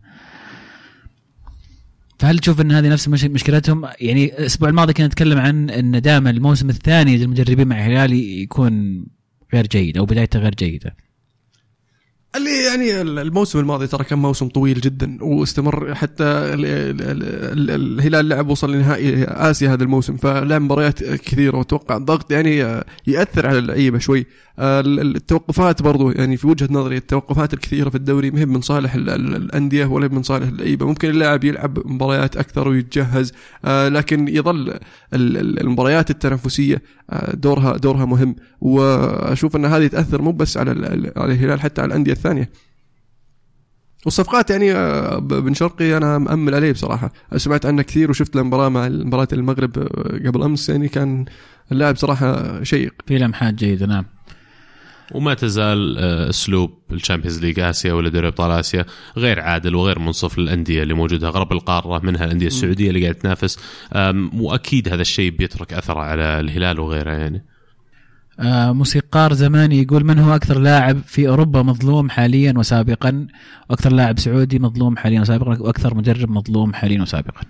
فهل 2.18 2.39
تشوف 2.39 2.61
أن 2.61 2.73
هذه 2.73 2.89
نفس 2.89 3.09
مش- 3.09 3.25
مشكلتهم؟ 3.25 3.85
يعني 4.01 4.25
الأسبوع 4.25 4.68
الماضي 4.68 4.93
كنا 4.93 5.07
نتكلم 5.07 5.39
عن 5.39 5.71
أن 5.71 6.01
دائما 6.01 6.31
الموسم 6.31 6.71
الثاني 6.71 7.16
للمدربين 7.16 7.68
مع 7.68 7.87
الهلال 7.87 8.12
يكون 8.12 9.05
غير 9.55 9.67
جيد 9.67 9.99
أو 9.99 10.05
بدايته 10.05 10.39
غير 10.39 10.55
جيدة. 10.55 10.97
اللي 12.37 12.51
يعني 12.66 13.01
الموسم 13.01 13.59
الماضي 13.59 13.87
ترى 13.87 14.05
كان 14.05 14.18
موسم 14.18 14.49
طويل 14.49 14.81
جدا 14.81 15.18
واستمر 15.20 15.95
حتى 15.95 16.24
ال- 16.24 16.64
ال- 16.66 17.03
ال- 17.03 17.70
ال- 17.70 17.99
الهلال 18.01 18.28
لعب 18.28 18.49
وصل 18.49 18.72
لنهائي 18.74 19.24
آسيا 19.24 19.72
هذا 19.72 19.83
الموسم 19.85 20.16
فلعب 20.16 20.62
مباريات 20.62 21.05
كثيرة 21.05 21.57
وأتوقع 21.57 21.97
الضغط 21.97 22.31
يعني 22.33 22.83
يأثر 23.07 23.47
على 23.47 23.59
اللعيبة 23.59 23.99
شوي. 23.99 24.26
ال- 24.59 25.16
التوقفات 25.16 25.83
برضو 25.83 26.11
يعني 26.11 26.37
في 26.37 26.47
وجهة 26.47 26.68
نظري 26.70 26.97
التوقفات 26.97 27.55
الكثيرة 27.55 27.89
في 27.91 27.95
الدوري 27.95 28.31
مهم 28.31 28.49
من 28.49 28.61
صالح 28.61 28.95
ال- 28.95 29.11
ال- 29.11 29.37
الأندية 29.37 29.85
ولا 29.87 30.09
من 30.09 30.22
صالح 30.22 30.47
اللعيبة. 30.49 30.87
ممكن 30.87 31.11
اللاعب 31.11 31.45
يلعب 31.45 31.78
مباريات 31.87 32.37
أكثر 32.37 32.68
ويتجهز 32.68 33.33
آه، 33.64 33.89
لكن 33.89 34.28
يظل 34.28 34.68
ال- 34.68 34.81
ال- 35.14 35.61
المباريات 35.61 36.11
التنافسية 36.11 36.83
آه، 37.11 37.35
دورها 37.37 37.76
دورها 37.76 38.05
مهم. 38.05 38.37
وأشوف 38.61 39.57
أن 39.57 39.64
هذه 39.64 39.87
تأثر 39.87 40.22
مو 40.22 40.33
بس 40.33 40.57
على 40.57 40.72
الهلال 41.16 41.61
حتى 41.61 41.81
على 41.81 41.89
الأندية 41.89 42.12
الثانية. 42.21 42.51
والصفقات 44.05 44.51
يعني 44.51 44.73
آه، 44.73 45.18
بن 45.18 45.55
شرقي 45.55 45.97
أنا 45.97 46.18
مأمل 46.18 46.55
عليه 46.55 46.73
بصراحة. 46.73 47.12
سمعت 47.37 47.66
عنه 47.66 47.83
كثير 47.83 48.11
وشفت 48.11 48.37
له 48.37 48.43
مباراة 48.43 48.68
مع 48.68 48.89
مباراة 48.89 49.29
المغرب 49.33 49.79
آه، 49.79 50.29
قبل 50.29 50.43
أمس 50.43 50.68
يعني 50.68 50.89
كان 50.89 51.25
اللاعب 51.73 51.97
صراحة 51.97 52.62
شيق. 52.62 52.95
في 53.07 53.18
لمحات 53.18 53.55
جيدة 53.55 53.87
نعم. 53.87 54.07
وما 55.12 55.35
تزال 55.35 55.99
آه، 55.99 56.31
أسلوب 56.31 56.79
الـ 56.93 56.97
Champions 56.97 57.41
League 57.41 57.61
آسيا 57.61 57.93
ولا 57.93 58.09
دوري 58.09 58.29
أبطال 58.29 58.51
آسيا 58.51 58.85
غير 59.16 59.41
عادل 59.41 59.75
وغير 59.75 59.99
منصف 59.99 60.39
للأندية 60.39 60.83
اللي 60.83 60.95
موجودة 60.95 61.29
غرب 61.29 61.53
القارة 61.53 62.05
منها 62.05 62.25
الأندية 62.25 62.47
السعودية 62.47 62.89
اللي 62.89 63.03
قاعدة 63.03 63.18
تنافس. 63.18 63.59
وأكيد 64.35 64.89
هذا 64.89 65.03
الشيء 65.03 65.31
بيترك 65.31 65.73
اثره 65.73 66.01
على 66.01 66.41
الهلال 66.41 66.81
وغيره 66.81 67.11
يعني. 67.11 67.45
موسيقار 68.72 69.32
زماني 69.32 69.82
يقول 69.82 70.05
من 70.05 70.18
هو 70.18 70.34
أكثر 70.34 70.59
لاعب 70.59 71.01
في 71.07 71.28
أوروبا 71.28 71.62
مظلوم 71.62 72.11
حاليا 72.11 72.55
وسابقا؟ 72.57 73.26
وأكثر 73.70 73.93
لاعب 73.93 74.18
سعودي 74.18 74.59
مظلوم 74.59 74.97
حاليا 74.97 75.20
وسابقا؟ 75.20 75.62
وأكثر 75.62 75.95
مدرب 75.95 76.30
مظلوم 76.30 76.74
حاليا 76.74 77.03
وسابقا. 77.03 77.41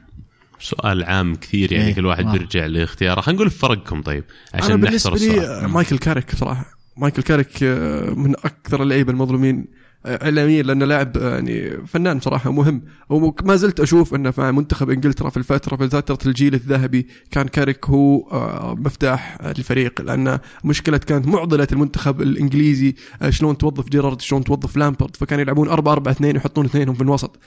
سؤال 0.61 1.05
عام 1.05 1.35
كثير 1.35 1.73
يعني 1.73 1.89
إيه، 1.89 1.95
كل 1.95 2.07
واحد. 2.07 2.25
بيرجع 2.25 2.67
لاختياره. 2.67 3.21
خلينا 3.21 3.41
نقول 3.41 3.51
فرقكم 3.51 4.03
طيب 4.03 4.25
عشان 4.55 4.81
نحصر 4.81 5.11
بالنسبة 5.11 5.35
لي 5.35 5.47
آه، 5.47 5.67
مايكل 5.67 5.99
كاريك 5.99 6.35
صراحة 6.35 6.67
مايكل 6.97 7.23
كاريك 7.23 7.63
آه، 7.63 8.11
من 8.11 8.31
أكثر 8.31 8.83
اللعيبة 8.83 9.13
المظلومين 9.13 9.59
آه، 9.59 9.80
اعلاميا 10.07 10.63
لأنه 10.63 10.85
لاعب 10.85 11.17
آه، 11.17 11.35
يعني 11.35 11.71
فنان 11.87 12.21
صراحة 12.21 12.53
مهم. 12.53 12.83
وما 13.09 13.57
زلت 13.57 13.81
أشوف 13.81 14.15
أنه 14.15 14.33
مع 14.39 14.51
منتخب 14.51 14.91
إنجلترا 14.91 15.31
في 15.31 15.37
الفترة 15.37 15.77
في 15.77 15.89
فترة 15.89 16.19
الجيل 16.27 16.55
الذهبي 16.55 17.07
كان 17.31 17.49
كاريك 17.49 17.87
هو 17.87 18.21
آه، 18.33 18.75
مفتاح 18.79 19.39
الفريق 19.41 20.01
لأن 20.01 20.39
مشكلة 20.65 20.99
كانت 20.99 21.27
معضلة 21.29 21.69
المنتخب 21.73 22.23
الإنجليزي 22.23 22.95
آه، 23.23 23.31
شلون 23.31 23.59
توظف 23.59 23.89
جيرارد 23.89 24.21
شلون 24.21 24.45
توظف 24.45 24.77
لامبرد. 24.77 25.17
فكانوا 25.17 25.43
يلعبون 25.43 25.69
4 25.69 25.93
4 25.93 26.13
2 26.13 26.37
يحطون 26.37 26.65
اثنينهم 26.65 26.95
في 26.95 27.03
الوسط. 27.03 27.39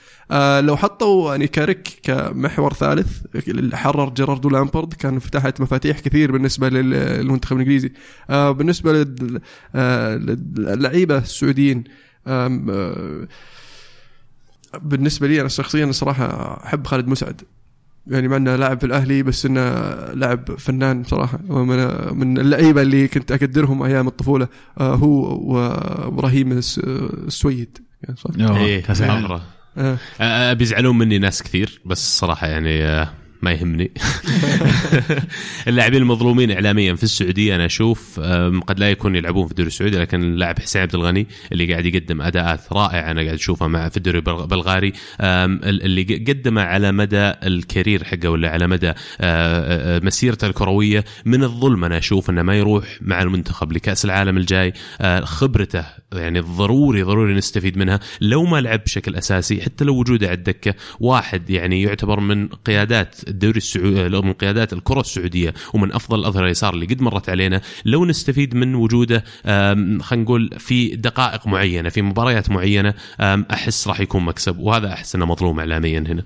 لو 0.60 0.76
حطوا 0.76 1.30
يعني 1.30 1.46
كاريك 1.46 1.88
كمحور 2.02 2.72
ثالث 2.72 3.08
حرر 3.74 4.10
جيرارد 4.10 4.46
ولامبرد 4.46 4.92
كان 4.94 5.18
فتحت 5.18 5.60
مفاتيح 5.60 6.00
كثير 6.00 6.32
بالنسبة 6.32 6.68
لل- 6.68 6.90
للمنتخب 6.90 7.56
الإنجليزي. 7.56 7.92
بالنسبة 8.28 8.92
لل- 8.92 9.40
للعيبة 10.58 11.18
السعوديين 11.18 11.84
بالنسبة 14.82 15.26
لي 15.28 15.40
أنا 15.40 15.48
شخصيا 15.48 15.84
الصراحه 15.84 16.26
أحب 16.66 16.86
خالد 16.86 17.08
مسعد 17.08 17.40
يعني 18.06 18.28
مع 18.28 18.36
إنه 18.36 18.56
لاعب 18.56 18.80
في 18.80 18.86
الأهلي 18.86 19.22
بس 19.22 19.46
إنه 19.46 19.60
لاعب 20.14 20.50
فنان 20.58 21.04
صراحة 21.04 21.38
ومن 21.48 21.76
من 22.18 22.38
اللعيبة 22.38 22.82
اللي 22.82 23.08
كنت 23.08 23.32
أقدرهم 23.32 23.82
أيام 23.82 24.06
الطفولة 24.08 24.48
آه، 24.80 24.94
هو 24.94 25.38
وإبراهيم 25.54 26.52
الس- 26.52 26.78
السويد 26.78 27.78
يعني 28.02 28.16
صح؟ 28.16 28.30
إيه. 28.56 28.82
مره 29.22 29.42
آه. 29.78 29.98
آه، 30.20 30.52
بيزعلون 30.52 30.98
مني 30.98 31.18
ناس 31.18 31.42
كثير 31.42 31.80
بس 31.86 32.18
صراحة 32.18 32.46
يعني 32.46 33.06
ما 33.44 33.52
يهمني. 33.52 33.90
اللاعبين 35.68 36.02
المظلومين 36.02 36.50
اعلاميا 36.50 36.94
في 36.94 37.02
السعودية 37.02 37.54
أنا 37.54 37.66
أشوف 37.66 38.20
قد 38.66 38.78
لا 38.78 38.90
يكون 38.90 39.16
يلعبون 39.16 39.44
في 39.46 39.50
الدوري 39.50 39.66
السعودي 39.68 39.98
لكن 39.98 40.22
اللاعب 40.22 40.58
حسين 40.58 40.82
عبد 40.82 40.94
الغني 40.94 41.26
اللي 41.52 41.72
قاعد 41.72 41.86
يقدم 41.86 42.22
أداءات 42.22 42.60
رائعة 42.72 43.10
أنا 43.10 43.20
قاعد 43.22 43.34
اشوفها 43.34 43.68
مع 43.68 43.88
في 43.88 43.96
الدوري 43.96 44.18
البلغ- 44.18 44.42
البلغاري 44.42 44.92
اللي 45.20 46.02
قدمه 46.28 46.62
على 46.62 46.92
مدى 46.92 47.32
الكارير 47.42 48.04
حقه 48.04 48.28
ولا 48.28 48.50
على 48.50 48.66
مدى 48.66 48.88
آه، 48.88 48.94
آه، 49.20 50.00
مسيرته 50.04 50.46
الكروية 50.46 51.04
من 51.24 51.42
الظلم 51.44 51.84
أنا 51.84 51.98
أشوف 51.98 52.30
إنه 52.30 52.42
ما 52.42 52.54
يروح 52.58 52.84
مع 53.00 53.22
المنتخب 53.22 53.72
لكأس 53.72 54.04
العالم 54.04 54.36
الجاي. 54.36 54.72
آه، 55.00 55.20
خبرته 55.20 55.84
يعني 56.12 56.40
ضروري 56.40 57.02
ضروري 57.02 57.34
نستفيد 57.34 57.78
منها. 57.78 58.00
لو 58.20 58.44
ما 58.44 58.60
لعب 58.60 58.84
بشكل 58.84 59.16
أساسي 59.16 59.62
حتى 59.62 59.84
لو 59.84 59.96
وجوده 59.98 60.26
على 60.26 60.36
الدكة 60.36 60.74
واحد 61.00 61.50
يعني 61.50 61.82
يعتبر 61.82 62.20
من 62.20 62.48
قيادات 62.48 63.16
الدوري 63.34 63.56
السعودي 63.56 64.08
من 64.08 64.32
قيادات 64.32 64.72
الكرة 64.72 65.00
السعودية. 65.00 65.54
ومن 65.74 65.92
أفضل 65.92 66.18
الأظهرة 66.18 66.44
اليسار 66.44 66.74
اللي 66.74 66.86
قد 66.86 67.02
مرت 67.02 67.28
علينا 67.28 67.60
لو 67.84 68.04
نستفيد 68.04 68.54
من 68.54 68.74
وجوده 68.74 69.24
خلينا 69.44 70.24
نقول 70.24 70.50
في 70.58 70.96
دقائق 70.96 71.46
معينة 71.46 71.88
في 71.88 72.02
مباريات 72.02 72.50
معينة 72.50 72.94
أحس 73.20 73.88
راح 73.88 74.00
يكون 74.00 74.24
مكسب. 74.24 74.58
وهذا 74.58 74.92
أحس 74.92 75.14
أنه 75.14 75.26
مظلوم 75.26 75.58
اعلاميا 75.58 75.98
هنا. 75.98 76.22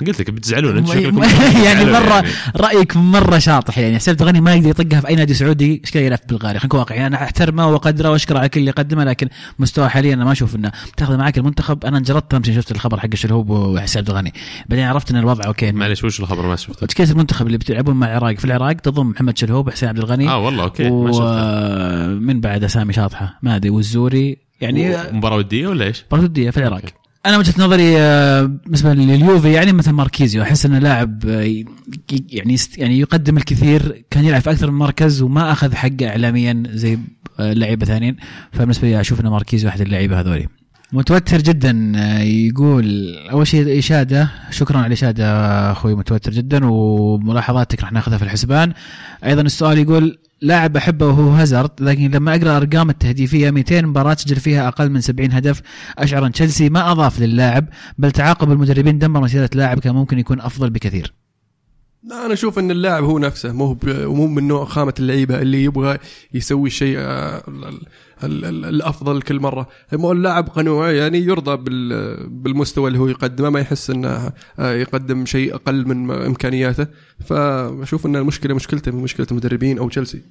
قلت 0.00 0.20
لك 0.20 0.30
بتزعلون 0.30 0.76
أنت 0.76 0.88
شكلكم 0.88 1.22
يعني 1.66 1.84
مره 1.84 2.24
رأيك 2.56 2.96
مرة 2.96 3.38
شاطح 3.38 3.78
يعني. 3.78 3.96
حسين 3.96 4.12
عبد 4.12 4.22
الغني 4.22 4.40
ما 4.40 4.54
يقدر 4.54 4.68
يطقها 4.68 5.00
في 5.00 5.08
أي 5.08 5.14
نادي 5.14 5.34
سعودي 5.34 5.80
إيش 5.84 5.90
كذا 5.90 6.02
يلعب 6.02 6.18
في 6.18 6.24
بلغاريا 6.26 6.58
خلينا 6.58 6.66
نكون 6.66 6.80
واقعيين. 6.80 7.04
أنا 7.04 7.22
أحترمه 7.22 7.68
وأقدره 7.68 8.10
وأشكره 8.10 8.38
على 8.38 8.48
كل 8.48 8.60
اللي 8.60 8.70
قدمه 8.70 9.04
لكن 9.04 9.28
مستوى 9.58 9.88
حاليا 9.88 10.14
أنا 10.14 10.24
ما 10.24 10.32
أشوف 10.32 10.56
إنه 10.56 10.72
تاخذ 10.96 11.16
معك 11.16 11.38
المنتخب. 11.38 11.84
أنا 11.84 11.98
انجلطت 11.98 12.34
امس 12.34 12.50
شفت 12.50 12.72
الخبر 12.72 13.00
حق 13.00 13.08
الشلهوب 13.12 13.50
وحسين 13.50 14.00
عبد 14.00 14.10
الغني 14.10 14.32
بعدين 14.68 14.84
عرفت 14.84 15.10
إن 15.10 15.16
الوضع 15.16 15.46
أوكي. 15.46 15.72
معلش 15.72 16.04
وش 16.04 16.20
الخبر؟ 16.20 16.46
ما 16.46 16.56
شفته. 16.56 16.86
تشكيله 16.86 17.10
المنتخب 17.10 17.46
اللي 17.46 17.58
بتلعبون 17.58 17.96
مع 17.96 18.06
العراق؟ 18.06 18.38
في 18.38 18.44
العراق 18.44 18.72
تضم 18.72 19.06
محمد 19.06 19.38
شلهوب 19.38 19.68
وحسين 19.68 19.88
عبد 19.88 19.98
الغني. 19.98 20.28
آه 20.28 20.38
والله 20.38 20.64
أوكي 20.64 20.90
ما 20.90 21.12
شفته. 21.12 21.24
ومن 21.24 22.40
بعد 22.40 22.64
أسامي 22.64 22.92
شاطحة؟ 22.92 23.38
ما 23.42 23.56
أدري 23.56 23.70
والزوري. 23.70 24.36
يعني 24.60 24.96
مباراه 25.12 25.36
ودية 25.36 25.66
ولا 25.66 25.84
إيش؟ 25.84 26.04
برضو 26.10 26.30
ودية 26.30 26.50
في 26.50 26.56
العراق. 26.56 26.82
أنا 27.26 27.38
وجهة 27.38 27.54
نظري 27.58 27.98
آه، 27.98 28.42
بالنسبة 28.42 28.94
لليوفي 28.94 29.52
يعني 29.52 29.72
مثل 29.72 29.90
ماركيزيو 29.90 30.42
أحس 30.42 30.66
إنه 30.66 30.78
لاعب 30.78 31.26
آه، 31.26 31.64
يعني 32.30 32.56
يعني 32.78 32.98
يقدم 32.98 33.36
الكثير 33.36 34.04
كان 34.10 34.24
يلعب 34.24 34.40
في 34.40 34.50
أكثر 34.50 34.70
من 34.70 34.78
مركز 34.78 35.22
وما 35.22 35.52
أخذ 35.52 35.74
حقه 35.74 36.08
اعلاميا 36.08 36.62
زي 36.68 36.98
آه، 37.40 37.52
لعيبة 37.52 37.86
ثانيين. 37.86 38.16
فبالنسبة 38.52 38.88
لي 38.88 39.00
أشوف 39.00 39.20
إن 39.20 39.28
ماركيزيو 39.28 39.68
احد 39.68 39.80
اللعيبة 39.80 40.20
هذولي. 40.20 40.48
متوتر 40.92 41.38
جدا 41.38 41.92
يقول 42.22 43.16
أول 43.30 43.46
شيء 43.46 43.78
إشادة 43.78 44.30
شكرا 44.50 44.78
على 44.78 44.86
الاشاده 44.86 45.26
أخوي 45.72 45.94
متوتر 45.94 46.32
جدا 46.32 46.60
وملاحظاتك 46.64 47.80
راح 47.80 47.92
ناخذها 47.92 48.18
في 48.18 48.24
الحسبان. 48.24 48.72
أيضا 49.24 49.42
السؤال 49.42 49.78
يقول 49.78 50.18
لاعب 50.42 50.76
أحبه 50.76 51.06
وهو 51.06 51.30
هازارد 51.30 51.70
لكن 51.80 52.10
لما 52.10 52.34
أقرأ 52.34 52.56
أرقام 52.56 52.90
التهديفية 52.90 53.50
200 53.50 53.82
مباراة 53.82 54.14
سجل 54.14 54.36
فيها 54.36 54.68
أقل 54.68 54.90
من 54.90 55.00
70 55.00 55.32
هدف 55.32 55.62
اشعر 55.98 56.26
ان 56.26 56.32
تشيلسي 56.32 56.68
ما 56.68 56.92
أضاف 56.92 57.20
للاعب 57.20 57.68
بل 57.98 58.12
تعاقب 58.12 58.52
المدربين 58.52 58.98
دمر 58.98 59.20
مسيرة 59.20 59.50
لاعب 59.54 59.78
كان 59.78 59.94
ممكن 59.94 60.18
يكون 60.18 60.40
أفضل 60.40 60.70
بكثير. 60.70 61.21
لا 62.04 62.26
أنا 62.26 62.32
أشوف 62.34 62.58
إن 62.58 62.70
اللاعب 62.70 63.04
هو 63.04 63.18
نفسه 63.18 63.52
مو 63.52 63.78
مو 63.86 64.26
من 64.26 64.48
نوع 64.48 64.64
خامة 64.64 64.94
اللعيبة 64.98 65.42
اللي 65.42 65.64
يبغى 65.64 65.98
يسوي 66.34 66.66
الشيء 66.68 66.96
آه، 66.98 67.42
ال- 67.48 67.64
ال- 68.24 68.44
ال- 68.44 68.64
الأفضل 68.64 69.22
كل 69.22 69.40
مرة. 69.40 69.68
اللاعب 70.12 70.48
قنوع 70.48 70.90
يعني 70.90 71.18
يرضى 71.18 71.56
بال- 71.56 72.28
بالمستوى 72.28 72.88
اللي 72.88 72.98
هو 72.98 73.08
يقدمه 73.08 73.50
ما 73.50 73.60
يحس 73.60 73.90
إنه 73.90 74.32
آه، 74.58 74.72
يقدم 74.72 75.26
شيء 75.26 75.54
أقل 75.54 75.88
من 75.88 76.10
إمكانياته. 76.10 76.86
فأشوف 77.24 78.06
إن 78.06 78.16
المشكلة 78.16 78.54
مشكلته 78.54 78.92
مشكلة 78.92 79.26
المدربين 79.30 79.78
أو 79.78 79.88
تشيلسي. 79.88 80.22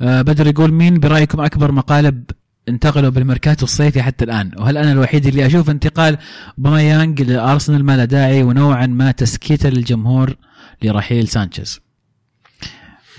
آه 0.00 0.22
بدر 0.22 0.46
يقول 0.46 0.72
مين 0.72 1.00
برأيكم 1.00 1.40
أكبر 1.40 1.72
مقالب 1.72 2.24
انتقلوا 2.68 3.10
بالميركاتو 3.10 3.64
الصيفي 3.64 4.02
حتى 4.02 4.24
الآن. 4.24 4.50
وهل 4.58 4.76
أنا 4.76 4.92
الوحيد 4.92 5.26
اللي 5.26 5.46
أشوف 5.46 5.70
انتقال 5.70 6.18
أوباميانج 6.58 7.22
لأرسنال؟ 7.22 7.84
ما 7.84 8.04
داعي. 8.04 8.42
ونوعا 8.42 8.86
ما 8.86 9.10
تسكيتة 9.10 9.68
للجمهور 9.68 10.36
لرحيل 10.82 11.28
سانشيز. 11.28 11.80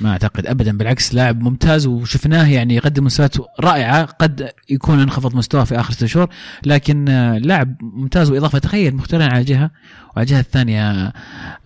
ما 0.01 0.11
أعتقد 0.11 0.47
ابدا 0.47 0.77
بالعكس 0.77 1.15
لاعب 1.15 1.41
ممتاز 1.41 1.87
وشفناه 1.87 2.47
يعني 2.47 2.75
يقدم 2.75 3.03
مستويات 3.03 3.35
رائعة 3.59 4.05
قد 4.05 4.49
يكون 4.69 4.99
انخفض 4.99 5.35
مستواه 5.35 5.63
في 5.63 5.79
آخر 5.79 5.93
ست 5.93 6.05
شهور 6.05 6.27
لكن 6.65 7.09
آه، 7.09 7.37
لاعب 7.37 7.75
ممتاز 7.81 8.31
وإضافة 8.31 8.59
تخيل 8.59 8.95
مخيتاريان 8.95 9.25
على 9.25 9.43
جهة 9.43 9.71
وعلى 10.15 10.25
الجهه 10.25 10.39
الثانية 10.39 10.91
آه، 10.91 11.13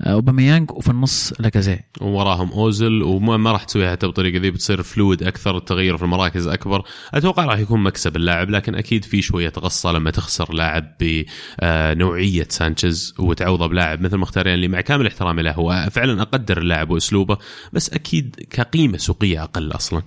أوباميانج 0.01 0.71
وفي 0.71 0.89
النص 0.89 1.33
لاكازيت 1.39 1.87
وراهم 2.01 2.51
اوزل 2.51 3.03
وما 3.03 3.37
ما 3.37 3.51
راح 3.51 3.63
تسويها 3.63 3.91
حتى 3.91 4.05
بالطريقة 4.05 4.41
ذي 4.41 4.51
بتصير 4.51 4.83
fluid 4.83 5.23
أكثر 5.23 5.57
التغير 5.57 5.97
في 5.97 6.03
المراكز 6.03 6.47
أكبر. 6.47 6.83
أتوقع 7.13 7.45
راح 7.45 7.59
يكون 7.59 7.83
مكسب 7.83 8.15
اللاعب 8.15 8.49
لكن 8.49 8.75
أكيد 8.75 9.05
في 9.05 9.21
شوية 9.21 9.53
غصه 9.59 9.91
لما 9.91 10.11
تخسر 10.11 10.53
لاعب 10.53 10.93
بنوعيه 10.99 12.47
سانشيز 12.49 13.13
وتعوضه 13.19 13.67
بلاعب 13.67 14.01
مثل 14.01 14.17
مخيتاريان 14.17 14.53
اللي 14.53 14.67
مع 14.67 14.81
كامل 14.81 15.07
احترامي 15.07 15.41
له 15.41 15.51
هو 15.51 15.87
فعلا 15.91 16.21
أقدر 16.21 16.57
اللاعب 16.57 16.89
وأسلوبه 16.89 17.37
بس 17.73 17.89
أكيد 17.89 18.26
كقيمة 18.49 18.97
سوقية 18.97 19.43
أقل 19.43 19.71
أصلا. 19.71 20.01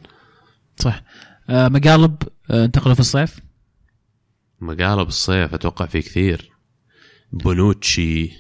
صح. 0.76 1.02
آه، 1.50 1.68
مقالب 1.68 2.16
آه، 2.50 2.64
انتقلوا 2.64 2.94
في 2.94 3.00
الصيف. 3.00 3.38
مقالب 4.60 5.08
الصيف 5.08 5.54
أتوقع 5.54 5.86
في 5.86 6.02
كثير. 6.02 6.50
بونوتشي. 7.32 8.32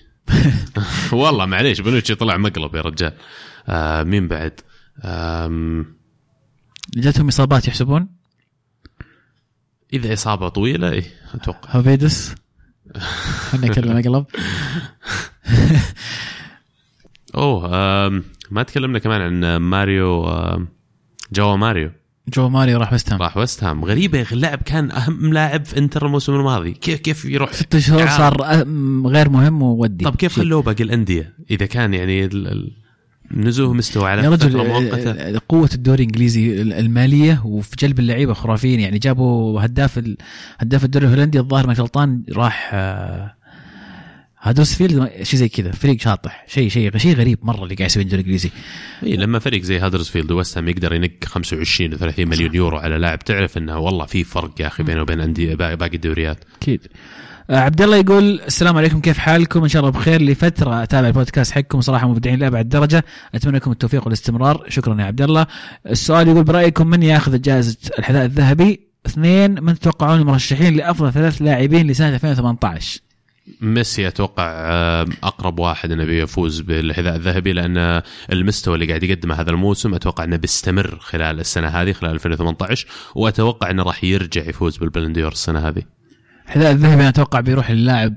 والله 1.12 1.46
معليش 1.46 1.80
بونوتشي 1.80 2.14
طلع 2.14 2.36
مقلب 2.36 2.74
يا 2.74 2.80
رجال. 2.80 3.12
آه 3.68 4.02
مين 4.02 4.28
بعد؟ 4.28 4.60
جاتهم 6.96 7.28
إصابات 7.28 7.68
يحسبون؟ 7.68 8.08
إذا 9.92 10.12
إصابة 10.12 10.48
طويلة 10.48 10.90
إيه 10.90 11.04
أتوقع. 11.34 11.70
هوفيدس. 11.76 12.34
خلينا 12.98 13.66
نتكلم 13.66 13.98
مقلب. 13.98 14.26
أوه 17.34 18.22
ما 18.50 18.62
تكلمنا 18.62 18.98
كمان 18.98 19.20
عن 19.20 19.56
ماريو 19.56 20.28
آم 20.28 20.68
جواو 21.32 21.56
ماريو. 21.56 21.90
جواو 22.28 22.48
ماريو 22.48 22.78
راح 22.78 22.92
وست 22.92 23.12
هام. 23.12 23.22
راح 23.22 23.36
وست 23.36 23.64
هام. 23.64 23.84
غريبة 23.84 24.18
يا 24.18 24.22
أخي 24.22 24.34
اللاعب 24.34 24.62
كان 24.62 24.90
أهم 24.90 25.32
لاعب 25.32 25.64
في 25.64 25.78
انتر 25.78 26.06
الموسم 26.06 26.34
الماضي. 26.34 26.72
كيف 26.72 27.00
كيف 27.00 27.24
يروح؟ 27.24 27.52
ست 27.52 27.78
شهور؟ 27.78 28.06
صار 28.06 28.42
غير 29.06 29.28
مهم 29.28 29.62
وودي. 29.62 30.04
طب 30.04 30.16
كيف 30.16 30.32
خلوه 30.32 30.62
باقي 30.62 30.84
الأندية؟ 30.84 31.34
إذا 31.50 31.66
كان 31.66 31.94
يعني 31.94 32.28
نزوه 33.30 33.72
مستوى 33.72 34.10
على 34.10 34.24
يا 34.24 34.30
رجل 34.30 34.56
مؤقته 34.56 35.10
آه، 35.10 35.36
آه، 35.36 35.40
قوة 35.48 35.70
الدوري 35.74 36.02
الإنجليزي 36.02 36.62
المالية 36.62 37.42
وفي 37.44 37.76
جلب 37.78 37.98
اللعيبة 37.98 38.32
خرافيين. 38.32 38.80
يعني 38.80 38.98
جابوا 38.98 39.64
هداف. 39.64 40.00
هداف 40.58 40.84
الدوري 40.84 41.06
الهولندي 41.06 41.38
الظاهر 41.38 41.66
ما 41.66 41.72
غلطان 41.72 42.22
راح 42.32 42.70
آه، 42.74 43.34
هادرسفيلد 44.42 45.10
شيء 45.22 45.40
زي 45.40 45.48
كذا. 45.48 45.72
فريق 45.72 46.00
شاطح. 46.00 46.44
شيء 46.48 46.68
شيء 46.68 46.96
شيء 46.96 47.16
غريب 47.16 47.38
مرة 47.42 47.64
اللي 47.64 47.74
قاعد 47.74 47.90
يسوي 47.90 48.02
الدوري 48.02 48.20
الإنجليزي. 48.20 48.50
اي 49.02 49.16
لما 49.16 49.38
فريق 49.38 49.62
زي 49.62 49.78
هادرسفيلد 49.78 50.32
هام 50.56 50.68
يقدر 50.68 50.92
ينق 50.92 51.10
25 51.24 51.94
و 51.94 51.96
30 51.96 52.28
مليون 52.28 52.54
يورو 52.54 52.78
على 52.78 52.98
لاعب 52.98 53.18
تعرف 53.18 53.58
إنه 53.58 53.78
والله 53.78 54.06
في 54.06 54.24
فرق 54.24 54.60
يا 54.60 54.66
أخي 54.66 54.82
بينه 54.82 55.02
وبين 55.02 55.20
انديه 55.20 55.54
باقي 55.54 55.76
باقي 55.76 55.94
الدوريات. 55.94 56.44
أكيد. 56.62 56.86
آه، 57.50 57.58
عبد 57.58 57.82
الله 57.82 57.96
يقول 57.96 58.40
السلام 58.40 58.76
عليكم 58.76 59.00
كيف 59.00 59.18
حالكم؟ 59.18 59.62
إن 59.62 59.68
شاء 59.68 59.80
الله 59.80 59.92
بخير. 59.92 60.22
لفترة 60.22 60.82
أتابع 60.82 61.08
البودكاست 61.08 61.52
حقكم. 61.52 61.80
صراحة 61.80 62.08
مبدعين 62.08 62.38
لأبعد 62.38 62.68
درجة. 62.68 63.04
أتمنى 63.34 63.56
لكم 63.56 63.70
التوفيق 63.70 64.04
والاستمرار. 64.04 64.64
شكرا 64.68 65.00
يا 65.00 65.04
عبد 65.04 65.22
الله. 65.22 65.46
السؤال 65.90 66.28
يقول 66.28 66.44
برأيكم 66.44 66.86
من 66.86 67.02
ياخذ 67.02 67.40
جائزة 67.40 67.76
الحذاء 67.98 68.24
الذهبي؟ 68.24 68.80
اثنين 69.06 69.64
من 69.64 69.78
تتوقعون 69.78 70.20
المرشحين 70.20 70.76
لأفضل 70.76 71.12
ثلاث 71.12 71.42
لاعبين 71.42 71.86
لسنة 71.86 72.14
2018 72.14 73.09
ميسي 73.60 74.08
أتوقع 74.08 74.44
أقرب 75.22 75.58
واحد 75.58 75.92
إنه 75.92 76.04
بيفوز 76.04 76.60
بالحذاء 76.60 77.16
الذهبي 77.16 77.52
لأن 77.52 78.02
المستوى 78.32 78.74
اللي 78.74 78.86
قاعد 78.86 79.02
يقدمه 79.02 79.34
هذا 79.34 79.50
الموسم 79.50 79.94
أتوقع 79.94 80.24
إنه 80.24 80.36
بيستمر 80.36 80.98
خلال 81.00 81.40
السنة 81.40 81.68
هذه 81.68 81.92
خلال 81.92 82.12
2018 82.12 82.86
وأتوقع 83.14 83.70
إنه 83.70 83.82
راح 83.82 84.04
يرجع 84.04 84.42
يفوز 84.42 84.76
بالبالون 84.76 85.13
دور 85.13 85.32
السنة 85.32 85.68
هذه. 85.68 85.82
الحذاء 86.46 86.72
الذهبي 86.72 87.00
أنا 87.00 87.08
أتوقع 87.08 87.40
بيروح 87.40 87.70
للاعب 87.70 88.16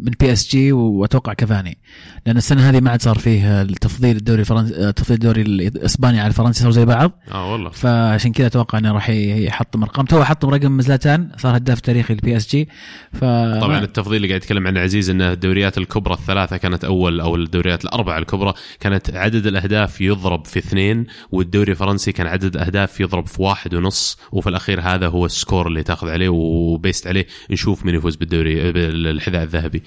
من 0.00 0.12
PSG 0.20 0.72
وأتوقع 0.72 1.32
كفاني 1.32 1.78
لأن 2.26 2.36
السنة 2.36 2.70
هذه 2.70 2.80
ما 2.80 2.90
عاد 2.90 3.02
صار 3.02 3.18
فيه 3.18 3.62
التفضيل 3.62 4.16
الدوري 4.16 4.40
الفرنسي 4.40 4.74
آه، 4.76 4.90
تفضيل 4.90 5.14
الدوري 5.14 5.42
الإسباني 5.42 6.20
على 6.20 6.28
الفرنسي 6.28 6.58
صاروا 6.58 6.72
زي 6.72 6.84
بعض. 6.84 7.12
آه 7.32 7.52
والله. 7.52 7.70
فعشان 7.70 8.32
كذا 8.32 8.46
أتوقع 8.46 8.78
إنه 8.78 8.92
راح 8.92 9.10
يحطم 9.10 9.82
ارقام 9.82 10.06
تو 10.06 10.24
حطم 10.24 10.48
رقم 10.48 10.80
زلاتان 10.80 11.28
صار 11.36 11.56
هداف 11.56 11.80
تاريخي 11.80 12.14
لل 12.14 12.36
PSG 12.36 12.68
ف 13.12 13.18
طبعا 13.60 13.78
التفضيل 13.78 14.16
اللي 14.16 14.28
قاعد 14.28 14.42
يتكلم 14.42 14.66
عنه 14.66 14.80
عزيز 14.80 15.10
إنه 15.10 15.32
الدوريات 15.32 15.78
الكبرى 15.78 16.14
الثلاثة 16.14 16.56
كانت 16.56 16.84
أول 16.84 17.20
أو 17.20 17.36
الدوريات 17.36 17.84
الأربعة 17.84 18.18
الكبرى 18.18 18.54
كانت 18.80 19.10
عدد 19.14 19.46
الأهداف 19.46 20.00
يضرب 20.00 20.46
في 20.46 20.58
اثنين 20.58 21.06
والدوري 21.32 21.72
الفرنسي 21.72 22.12
كان 22.12 22.26
عدد 22.26 22.56
الأهداف 22.56 23.00
يضرب 23.00 23.26
في 23.26 23.42
واحد 23.42 23.74
ونص 23.74 24.18
وفي 24.32 24.48
الأخير 24.48 24.80
هذا 24.80 25.08
هو 25.08 25.26
ال 25.26 25.33
score 25.33 25.66
اللي 25.66 25.82
تأخذ 25.82 26.08
عليه 26.08 26.28
و 26.28 26.41
based 26.41 27.06
عليه 27.06 27.26
نشوف 27.50 27.86
من 27.86 27.94
يفوز 27.94 28.16
بالدوري 28.16 28.72
بالحذاء 29.12 29.42
الذهبي. 29.42 29.82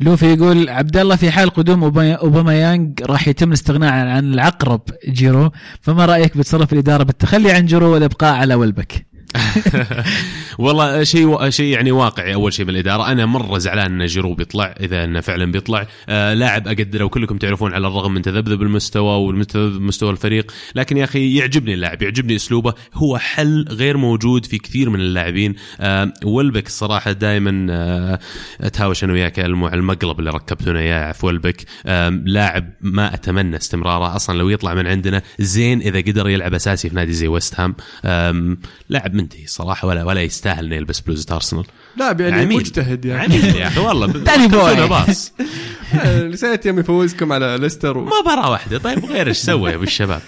لوفي 0.00 0.26
يقول 0.34 0.68
عبد 0.68 0.96
الله 0.96 1.16
في 1.16 1.30
حال 1.30 1.50
قدوم 1.50 1.84
اوباميانج 1.98 3.02
راح 3.02 3.28
يتم 3.28 3.48
الاستغناء 3.48 3.92
عن 3.92 4.32
العقرب 4.32 4.80
جيرو 5.08 5.50
فما 5.80 6.06
رأيك 6.06 6.36
بتصرف 6.36 6.72
الإدارة 6.72 7.02
بالتخلي 7.02 7.52
عن 7.52 7.66
جيرو 7.66 7.92
والإبقاء 7.94 8.34
على 8.34 8.54
ويلبك؟ 8.54 9.06
والله 10.58 11.04
شيء 11.04 11.50
شيء 11.50 11.72
يعني 11.74 11.92
واقعي 11.92 12.34
أول 12.34 12.52
شيء 12.52 12.66
بالإدارة. 12.66 13.12
أنا 13.12 13.26
مرة 13.26 13.58
زعلان 13.58 14.00
إن 14.00 14.06
جيرو 14.06 14.34
بيطلع 14.34 14.74
إذا 14.80 15.04
إنه 15.04 15.20
فعلا 15.20 15.52
بيطلع. 15.52 15.86
آه 16.08 16.34
لاعب 16.34 16.68
اقدره 16.68 17.04
وكلكم 17.04 17.38
تعرفون 17.38 17.74
على 17.74 17.86
الرغم 17.86 18.14
من 18.14 18.22
تذبذب 18.22 18.62
المستوى 18.62 19.16
ومتذبذب 19.28 19.80
مستوى 19.80 20.10
الفريق 20.10 20.52
لكن 20.74 20.96
يا 20.96 21.04
أخي 21.04 21.36
يعجبني 21.36 21.74
اللاعب 21.74 22.02
يعجبني 22.02 22.36
أسلوبه. 22.36 22.74
هو 22.94 23.18
حل 23.18 23.64
غير 23.70 23.96
موجود 23.96 24.46
في 24.46 24.58
كثير 24.58 24.90
من 24.90 25.00
اللاعبين. 25.00 25.54
آه 25.80 26.12
ولبك 26.24 26.66
الصراحه 26.66 27.12
دائما 27.12 27.66
آه 27.70 28.18
أتهاوش 28.60 29.04
أنا 29.04 29.12
وياك 29.12 29.38
على 29.38 29.52
المقلب 29.52 30.18
اللي 30.18 30.30
ركبتونا 30.30 30.80
إياه 30.80 31.12
في 31.12 31.26
ولبك 31.26 31.64
آه 31.86 32.08
لاعب 32.08 32.70
ما 32.80 33.14
أتمنى 33.14 33.56
استمراره. 33.56 34.16
أصلا 34.16 34.38
لو 34.38 34.48
يطلع 34.48 34.74
من 34.74 34.86
عندنا 34.86 35.22
زين 35.38 35.80
إذا 35.80 35.98
قدر 36.00 36.28
يلعب 36.28 36.54
أساسي 36.54 36.88
في 36.88 36.94
نادي 36.96 37.12
زي 37.12 37.28
ويست 37.28 37.60
هام. 37.60 37.74
آم، 38.04 38.58
لاعب 38.88 39.19
منتهي 39.20 39.46
صراحة 39.46 39.88
ولا 39.88 40.04
ولا 40.04 40.22
يستاهل 40.22 40.64
إنه 40.64 40.76
يلبس 40.76 41.00
بلوزة 41.00 41.34
أرسنال. 41.34 41.64
لاعب 41.96 42.20
يعني 42.20 42.40
عميل. 42.40 42.58
مجتهد 42.58 43.04
يعني. 43.04 43.22
عميل 43.24 43.56
يا 43.56 43.66
أخي 43.66 43.80
والله. 43.80 44.12
تاني 44.24 44.48
بوي. 44.48 44.88
باص 44.88 45.32
نسيت 46.32 46.66
يوم 46.66 46.78
يفوزكم 46.78 47.32
على 47.32 47.58
ليستر 47.60 47.98
و... 47.98 48.04
مباراة 48.04 48.50
واحدة. 48.50 48.78
طيب 48.78 49.04
غير 49.04 49.26
إيش 49.26 49.36
سوى 49.36 49.70
يا 49.70 49.74
أبو 49.74 49.84
الشباب؟ 49.84 50.20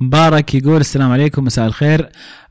مبارك 0.00 0.54
يقول 0.54 0.80
السلام 0.80 1.12
عليكم 1.12 1.44
مساء 1.44 1.66
الخير. 1.66 2.08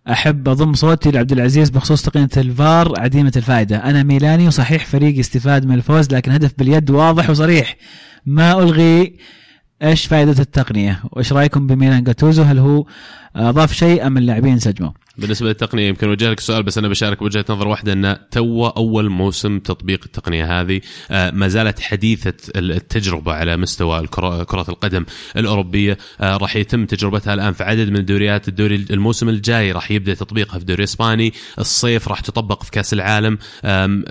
أحب 0.10 0.50
أضم 0.50 0.74
صوتي 0.74 1.12
لعبد 1.12 1.32
العزيز 1.32 1.70
بخصوص 1.70 2.02
تقنية 2.02 2.30
الفار 2.38 3.00
عديمة 3.00 3.32
الفائدة. 3.36 3.78
أنا 3.78 4.04
ميلاني 4.04 4.48
وصحيح 4.48 4.86
فريقي 4.86 5.20
استفاد 5.20 5.66
من 5.66 5.76
الفوز 5.76 6.12
لكن 6.12 6.32
هدف 6.32 6.52
باليد 6.58 6.90
واضح 6.90 7.30
وصريح. 7.30 7.76
ما 8.26 8.60
ألغي 8.64 9.16
إيش 9.84 10.06
فائدة 10.06 10.32
التقنية؟ 10.32 11.04
وإيش 11.12 11.34
رأيكم 11.34 11.68
بميلان 11.68 12.04
جاتوزو؟ 12.04 12.44
هل 12.44 12.60
هو 12.60 12.86
أضاف 13.36 13.74
شيء 13.74 14.08
أم 14.08 14.18
اللاعبين 14.18 14.54
انسجموا 14.54 14.92
بالنسبة 15.18 15.48
للتقنية 15.48 15.88
يمكن 15.88 16.10
وجه 16.10 16.30
لك 16.30 16.40
سؤال 16.40 16.64
بس 16.64 16.78
أنا 16.78 16.88
بشارك 16.88 17.22
وجهه 17.22 17.46
نظر 17.50 17.68
واحدة 17.68 17.94
إن 17.94 18.18
تو 18.32 18.68
أول 18.68 19.10
موسم 19.10 19.60
تطبيق 19.60 20.02
التقنية 20.06 20.62
هذه 20.62 20.82
آه، 21.12 21.32
ما 21.32 21.48
زالت 21.48 21.80
حديثة 21.80 22.34
التجربة 22.56 23.34
على 23.34 23.58
مستوى 23.58 24.08
كرة 24.08 24.66
القدم 24.70 25.06
الأوروبية 25.38 25.98
آه، 26.22 26.38
راح 26.38 26.56
يتم 26.56 26.86
تجربتها 26.86 27.34
الآن 27.34 27.54
في 27.54 27.64
عدد 27.64 27.90
من 27.90 27.98
الدوريات. 27.98 28.48
الدوري 28.48 28.86
الموسم 28.92 29.30
الجاي 29.30 29.72
راح 29.72 29.92
يبدأ 29.92 30.14
تطبيقها 30.14 30.54
في 30.54 30.62
الدوري 30.62 30.80
الاسباني 30.80 31.34
الصيف 31.60 32.08
راح 32.08 32.20
تطبق 32.20 32.64
في 32.64 32.72
كأس 32.72 32.94
العالم 32.94 33.38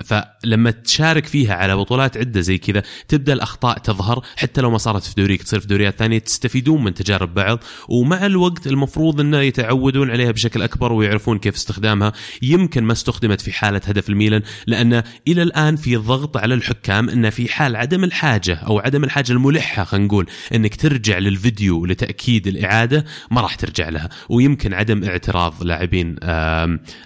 فلما 0.03 0.71
تشارك 0.71 1.25
فيها 1.25 1.55
على 1.55 1.75
بطولات 1.75 2.17
عدة 2.17 2.41
زي 2.41 2.57
كذا 2.57 2.83
تبدأ 3.07 3.33
الأخطاء 3.33 3.77
تظهر 3.77 4.23
حتى 4.35 4.61
لو 4.61 4.71
ما 4.71 4.77
صارت 4.77 5.03
في 5.03 5.13
دوريك 5.17 5.43
تصير 5.43 5.59
في 5.59 5.67
دوريات 5.67 5.95
ثانية 5.99 6.19
تستفيدون 6.19 6.83
من 6.83 6.93
تجارب 6.93 7.33
بعض 7.33 7.59
ومع 7.89 8.25
الوقت 8.25 8.67
المفروض 8.67 9.19
إنه 9.19 9.39
يتعودون 9.39 10.11
عليها 10.11 10.31
بشكل 10.31 10.61
أكبر 10.61 10.90
الفار 10.91 11.11
ويعرفون 11.11 11.37
كيف 11.37 11.55
استخدامها. 11.55 12.13
يمكن 12.41 12.83
ما 12.83 12.93
استخدمت 12.93 13.41
في 13.41 13.51
حالة 13.51 13.81
هدف 13.85 14.09
الميلان 14.09 14.41
لأن 14.67 15.03
إلى 15.27 15.43
الآن 15.43 15.75
في 15.75 15.95
ضغط 15.95 16.37
على 16.37 16.53
الحكام 16.53 17.09
إن 17.09 17.29
في 17.29 17.51
حال 17.51 17.75
عدم 17.75 18.03
الحاجة 18.03 18.55
أو 18.55 18.79
عدم 18.79 19.03
الحاجة 19.03 19.31
الملحة 19.31 19.83
خلينا 19.83 20.05
نقول 20.07 20.27
إنك 20.55 20.75
ترجع 20.75 21.17
للفيديو 21.17 21.85
لتأكيد 21.85 22.47
الإعادة 22.47 23.05
ما 23.31 23.41
راح 23.41 23.55
ترجع 23.55 23.89
لها. 23.89 24.09
ويمكن 24.29 24.73
عدم 24.73 25.03
اعتراض 25.03 25.63
لاعبين 25.63 26.15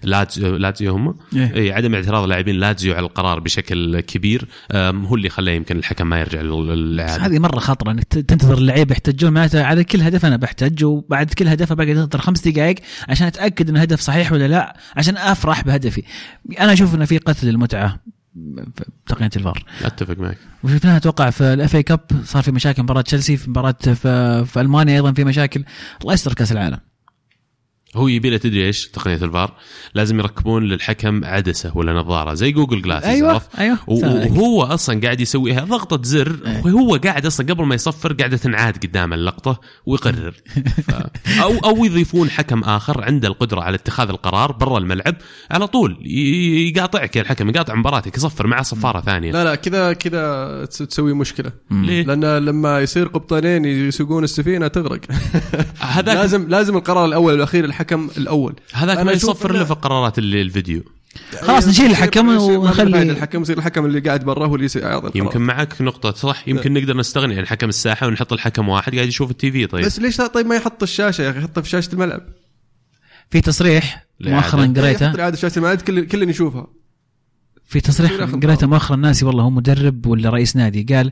لاتزيو 0.03 0.55
لاتزيو 0.55 0.93
هم؟ 0.93 1.15
إيه. 1.35 1.55
اي 1.55 1.71
عدم 1.71 1.95
اعتراض 1.95 2.27
لاعبين 2.27 2.55
لاتزيو 2.55 2.93
على 2.93 3.05
القرار 3.05 3.39
بشكل 3.39 3.99
كبير 3.99 4.45
هو 4.75 5.15
اللي 5.15 5.29
خلاه 5.29 5.51
يمكن 5.53 5.77
الحكم 5.77 6.07
ما 6.07 6.19
يرجع 6.19 6.41
بس 6.41 6.45
للإعادة. 6.45 7.25
هذه 7.25 7.39
مرة 7.39 7.59
خطره 7.59 7.91
إنك 7.91 8.03
ت- 8.03 8.17
تنتظر 8.17 8.57
اللعيبة 8.57 8.91
يحتجون. 8.91 9.33
معناته 9.33 9.63
على 9.63 9.83
كل 9.83 10.01
هدف 10.01 10.25
أنا 10.25 10.37
بحتج 10.37 10.83
وبعد 10.83 11.33
كل 11.33 11.47
هدف 11.47 11.73
باقي 11.73 11.91
أنتظر 11.91 12.21
خمس 12.21 12.47
دقائق 12.47 12.75
عشان 13.09 13.27
أتأكد 13.27 13.71
ان 13.75 13.81
الهدف 13.81 13.99
صحيح 13.99 14.31
ولا 14.31 14.47
لا 14.47 14.77
عشان 14.95 15.17
أفرح 15.17 15.61
بهدفي. 15.61 16.03
أنا 16.59 16.73
أشوف 16.73 16.95
إنه 16.95 17.05
في 17.05 17.17
قتل 17.17 17.49
المتعه 17.49 17.99
بتقنيه 19.05 19.29
الفار. 19.35 19.65
أتفق 19.83 20.17
معك. 20.17 20.37
وشفناها 20.63 20.97
أتوقع 20.97 21.29
في 21.29 21.43
ال 21.53 21.75
FA 21.75 21.83
Cup 21.83 21.99
صار 22.23 22.43
في 22.43 22.51
مشاكل 22.51 22.83
مباراة 22.83 23.01
تشيلسي 23.01 23.37
في 23.37 23.49
مباراة 23.49 23.75
في, 23.81 24.45
في 24.45 24.61
ألمانيا 24.61 24.95
أيضا 24.95 25.13
في 25.13 25.23
مشاكل. 25.23 25.63
الله 26.01 26.13
يستر 26.13 26.33
كأس 26.33 26.51
العالم. 26.51 26.79
هو 27.95 28.07
يبي 28.07 28.29
له 28.29 28.37
تدري 28.37 28.65
إيش؟ 28.67 28.87
تقنية 28.87 29.15
الفار. 29.15 29.53
لازم 29.93 30.19
يركبون 30.19 30.63
للحكم 30.63 31.25
عدسة 31.25 31.71
ولا 31.75 31.93
نظارة 31.93 32.33
زي 32.33 32.51
Google 32.51 32.81
Glass 32.81 33.03
أيوه 33.03 33.41
أيوه 33.59 33.77
وهو 33.87 34.63
أصلا 34.63 35.01
قاعد 35.03 35.21
يسويها 35.21 35.59
ضغطة 35.65 35.99
زر. 36.03 36.37
أيه. 36.45 36.61
وهو 36.65 36.95
قاعد 36.95 37.25
أصلا 37.25 37.45
قبل 37.53 37.65
ما 37.65 37.75
يصفر 37.75 38.13
قاعدة 38.13 38.37
تنعاد 38.37 38.77
قدام 38.85 39.13
اللقطة 39.13 39.59
ويقرر. 39.85 40.31
ف... 40.87 40.91
أو 41.41 41.57
أو 41.57 41.85
يضيفون 41.85 42.29
حكم 42.29 42.59
آخر 42.59 43.03
عنده 43.03 43.27
القدرة 43.27 43.61
على 43.61 43.75
اتخاذ 43.75 44.09
القرار 44.09 44.51
برا 44.51 44.77
الملعب. 44.77 45.15
على 45.51 45.67
طول 45.67 45.97
ي- 46.01 46.69
يقاطعك 46.75 47.15
يا 47.15 47.21
الحكم 47.21 47.49
يقاطع 47.49 47.75
مباراتك 47.75 48.17
يصفر 48.17 48.47
مع 48.47 48.61
صفارة 48.61 49.01
ثانية. 49.01 49.31
لا 49.31 49.43
لا 49.43 49.55
كذا 49.55 49.93
كذا 49.93 50.65
تس- 50.65 50.77
تسوي 50.77 51.13
مشكلة. 51.13 51.51
ليه؟ 51.71 52.03
لأن 52.03 52.45
لما 52.45 52.79
يصير 52.79 53.07
قبطانين 53.07 53.65
يسوقون 53.65 54.23
السفينة 54.23 54.67
تغرق. 54.67 55.01
هذاك 55.79 56.15
لازم 56.25 56.47
لازم 56.49 56.77
القرار 56.77 57.05
الأول 57.05 57.33
والأخير 57.33 57.65
الحكم 57.65 57.84
الأول. 57.93 58.55
هذاك 58.73 58.97
ما 58.97 59.11
يصفر 59.11 59.51
الا 59.55 59.65
في 59.65 59.73
قرارات 59.73 60.19
ال- 60.19 60.35
الفيديو. 60.35 60.83
خلاص 61.41 61.67
نشيل 61.67 61.85
الحكم 61.91 62.27
ونخلي- 62.37 63.01
الحكم 63.01 63.41
يصير 63.41 63.57
الحكم 63.57 63.85
اللي 63.85 63.99
قاعد 63.99 64.23
برا 64.23 64.47
هو 64.47 64.55
اللي 64.55 64.65
يصير 64.65 64.81
يعطي. 64.81 65.19
يمكن 65.19 65.41
معك 65.41 65.81
نقطة 65.81 66.11
صح؟ 66.11 66.47
يمكن 66.47 66.73
نقدر 66.73 66.97
نستغني 66.97 67.37
عن 67.37 67.47
حكم 67.47 67.69
الساحة 67.69 68.07
ونحط 68.07 68.33
الحكم 68.33 68.69
واحد 68.69 68.95
قاعد 68.95 69.07
يشوف 69.07 69.31
التي 69.31 69.51
في 69.51 69.65
طيب. 69.67 69.85
بس 69.85 69.99
ليش 69.99 70.19
لا- 70.19 70.27
طيب 70.27 70.45
ما 70.45 70.55
يحط 70.55 70.83
الشاشة 70.83 71.21
يا 71.21 71.29
أخي 71.29 71.39
يحطها 71.39 71.61
في 71.61 71.69
شاشة 71.69 71.93
الملعب. 71.93 72.21
في 73.29 73.41
تصريح. 73.41 74.05
مؤخرا 74.21 74.63
يحط 74.65 74.77
قريته. 74.77 75.11
الإعادة 75.11 75.35
في 75.35 75.41
شاشه 75.41 75.57
الملعب 75.59 75.81
كل 75.81 76.05
كل 76.07 76.29
يشوفها 76.29 76.67
في 77.67 77.79
تصريح 77.81 78.11
قريته 78.13 78.67
مؤخرا 78.67 78.95
ناسي 78.95 79.25
والله 79.25 79.43
هو 79.43 79.49
مدرب 79.49 80.05
ولا 80.05 80.29
رئيس 80.29 80.55
نادي 80.55 80.95
قال 80.95 81.11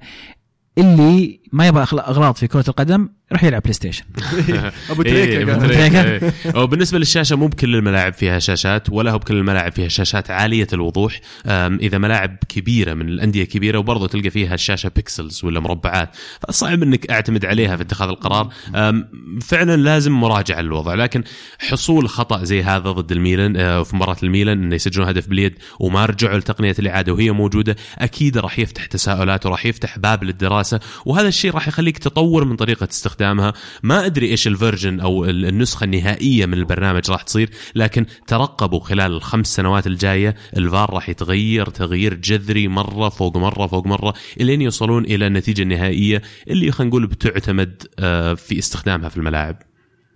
اللي 0.78 1.40
ما 1.52 1.68
يبغى 1.68 1.84
أغلاط 1.84 2.36
في 2.36 2.48
كرة 2.48 2.66
القدم 2.68 3.10
يروح 3.34 3.44
يلعب 3.44 3.62
بلاي 3.62 3.74
ستيشن 3.74 4.04
ابو 4.90 5.02
إيه، 5.02 5.14
تريكه 5.26 5.42
أبو 5.42 5.52
قال. 5.52 5.70
تريكة. 5.70 6.04
إيه. 6.04 6.34
أو 6.56 6.68
بالنسبة 6.68 7.00
للشاشة 7.00 7.36
مو 7.36 7.48
بكل 7.48 7.76
الملاعب 7.76 8.14
فيها 8.14 8.40
شاشات 8.40 8.90
ولا 8.90 9.12
هو 9.12 9.18
بكل 9.18 9.36
الملاعب 9.36 9.72
فيها 9.72 9.88
شاشات 9.88 10.32
عالية 10.32 10.68
الوضوح. 10.74 11.20
أم، 11.46 11.80
إذا 11.82 11.98
ملاعب 11.98 12.38
كبيرة 12.50 12.94
من 12.94 13.08
الأندية 13.10 13.44
كبيرة 13.44 13.78
وبرضه 13.78 14.08
تلقى 14.08 14.30
فيها 14.30 14.54
الشاشة 14.54 14.92
pixels 14.96 15.46
ولا 15.46 15.60
مربعات. 15.60 16.16
فصعب 16.48 16.84
إنك 16.84 17.12
أعتمد 17.12 17.46
عليها 17.46 17.76
في 17.76 17.84
اتخاذ 17.84 18.08
القرار. 18.10 18.50
أم، 18.76 19.08
فعلا 19.42 19.76
لازم 19.76 20.12
مراجعة 20.12 20.62
للوضع. 20.62 20.94
لكن 20.94 21.24
حصول 21.60 22.10
خطأ 22.10 22.44
زي 22.44 22.64
هذا 22.64 22.92
ضد 22.92 23.12
الميلان 23.12 23.58
آه، 23.58 23.84
في 23.84 23.96
مباراة 23.96 24.18
الميلان 24.24 24.64
إنه 24.64 24.76
يسجلون 24.76 25.08
هدف 25.08 25.28
باليد 25.28 25.54
وما 25.80 26.06
رجعوا 26.06 26.38
لتقنية 26.38 26.76
الإعادة 26.80 27.14
وهي 27.14 27.32
موجودة 27.32 27.76
أكيد 27.98 28.38
راح 28.38 28.60
يفتح 28.60 28.86
تساؤلات 28.86 29.46
وراح 29.46 29.66
يفتح 29.66 30.00
باب 30.00 30.24
للدراسة. 30.24 30.80
وهذا 31.06 31.28
الشيء 31.28 31.52
راح 31.52 31.68
يخليك 31.68 31.98
تطور 31.98 32.46
من 32.46 32.56
طريقة 32.56 32.86
استخدامها 33.24 33.54
ما 33.84 34.06
أدري 34.06 34.28
إيش 34.30 34.48
ال 34.48 34.54
version 34.54 35.00
أو 35.00 35.26
ال- 35.26 35.46
النسخة 35.46 35.84
النهائية 35.84 36.46
من 36.46 36.54
البرنامج 36.54 37.12
راح 37.12 37.22
تصير 37.22 37.50
لكن 37.76 38.06
ترقبوا 38.28 38.80
خلال 38.80 39.12
الخمس 39.12 39.56
سنوات 39.56 39.88
الجاية 39.88 40.36
الفار 40.58 40.94
راح 40.94 41.10
يتغير 41.10 41.66
تغيير 41.70 42.14
جذري 42.14 42.68
مرة 42.68 43.10
فوق 43.10 43.38
مرة 43.38 43.68
فوق 43.68 43.88
مرة 43.88 44.14
إلين 44.42 44.62
يوصلون 44.62 45.06
إلى 45.06 45.28
النتيجة 45.28 45.62
النهائية 45.62 46.22
اللي 46.48 46.72
خلينا 46.72 46.90
نقول 46.90 47.08
بتعتمد 47.08 47.84
آه، 48.00 48.34
في 48.34 48.60
استخدامها 48.60 49.10
في 49.10 49.18
الملاعب 49.18 49.56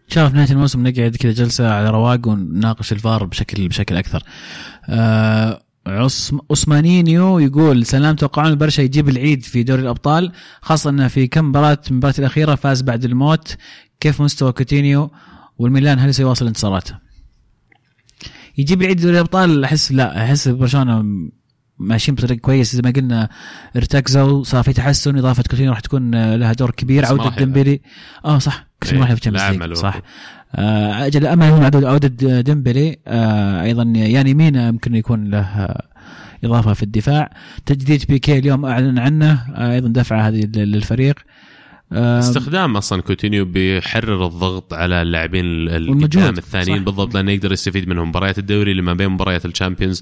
ان 0.09 0.13
شاء 0.13 0.21
الله 0.23 0.29
في 0.31 0.38
نهاية 0.38 0.51
الموسم 0.51 0.88
نقعد 0.88 1.15
كذا 1.15 1.31
جلسة 1.31 1.71
على 1.73 1.89
رواق 1.89 2.27
ونناقش 2.27 2.91
الفار 2.91 3.23
بشكل 3.25 3.67
بشكل 3.67 3.95
أكثر. 3.97 4.23
آه 4.89 5.61
عصم 5.88 6.39
عثمانينيو 6.51 7.39
يقول 7.39 7.85
سلام 7.85 8.15
توقعون 8.15 8.47
البرشا 8.47 8.81
يجيب 8.81 9.09
العيد 9.09 9.43
في 9.43 9.64
دوري 9.64 9.81
الأبطال 9.81 10.31
خاصة 10.61 10.89
إنه 10.89 11.07
في 11.07 11.27
كم 11.27 11.45
مباراه 11.45 11.77
من 11.85 11.91
المباريات 11.91 12.19
الأخيرة 12.19 12.55
فاز 12.55 12.81
بعد 12.81 13.05
الموت. 13.05 13.55
كيف 13.99 14.22
مستوى 14.22 14.51
كوتينيو 14.51 15.11
والميلان؟ 15.57 15.99
هل 15.99 16.14
سيواصل 16.14 16.47
انتصاراته؟ 16.47 16.95
يجيب 18.57 18.81
العيد 18.81 19.01
دوري 19.01 19.14
الأبطال 19.14 19.64
أحس 19.64 19.91
لا 19.91 20.23
أحس 20.23 20.47
برشلونة 20.47 21.05
ماشيين 21.80 22.15
بطريق 22.15 22.38
كويس. 22.38 22.76
زي 22.76 22.81
ما 22.81 22.91
قلنا 22.91 23.30
ارتكزوا 23.76 24.43
صار 24.43 24.64
في 24.64 24.73
تحسن 24.73 25.18
إضافة 25.18 25.43
كوتينيو 25.43 25.72
راح 25.72 25.80
تكون 25.80 26.35
لها 26.35 26.53
دور 26.53 26.72
كبير. 26.72 27.05
عودة. 27.05 27.30
ديمبلي 27.30 27.81
آه 28.26 28.39
صح. 28.39 28.68
كاس 28.81 28.93
إيه، 28.93 28.99
مراحل 28.99 29.18
في 29.18 29.76
صح. 29.76 30.01
أجل 30.55 31.27
امل 31.27 31.43
هنا 31.45 31.87
عوده 31.89 32.41
ديمبلي 32.41 32.97
آه 33.07 33.61
أيضا 33.63 33.83
يعني 33.83 34.33
مينا 34.33 34.67
يمكن 34.67 34.95
يكون 34.95 35.25
له 35.29 35.39
آه، 35.39 35.83
إضافة 36.43 36.73
في 36.73 36.83
الدفاع. 36.83 37.29
تجديد 37.65 38.03
بيكي 38.09 38.37
اليوم 38.39 38.65
أعلن 38.65 38.99
عنه 38.99 39.31
آه 39.55 39.73
أيضا 39.73 39.87
دفعه 39.87 40.27
هذه 40.27 40.45
لل- 40.45 40.71
للفريق. 40.71 41.15
آه 41.19 41.46
استخدام 41.93 42.77
أصلا 42.77 43.01
كوتينيو 43.01 43.45
بيحرر 43.45 44.26
الضغط 44.26 44.73
على 44.73 45.01
اللاعبين. 45.01 45.45
القدام 45.69 46.38
الثانيين 46.38 46.77
صح. 46.77 46.84
بالضبط 46.85 47.14
لأنه 47.15 47.31
يقدر 47.31 47.51
يستفيد 47.51 47.89
منهم 47.89 48.09
مباريات 48.09 48.38
الدوري 48.38 48.73
لما 48.73 48.93
بين 48.93 49.09
مباريات 49.09 49.45
ال 49.45 49.51
Champions 49.51 50.01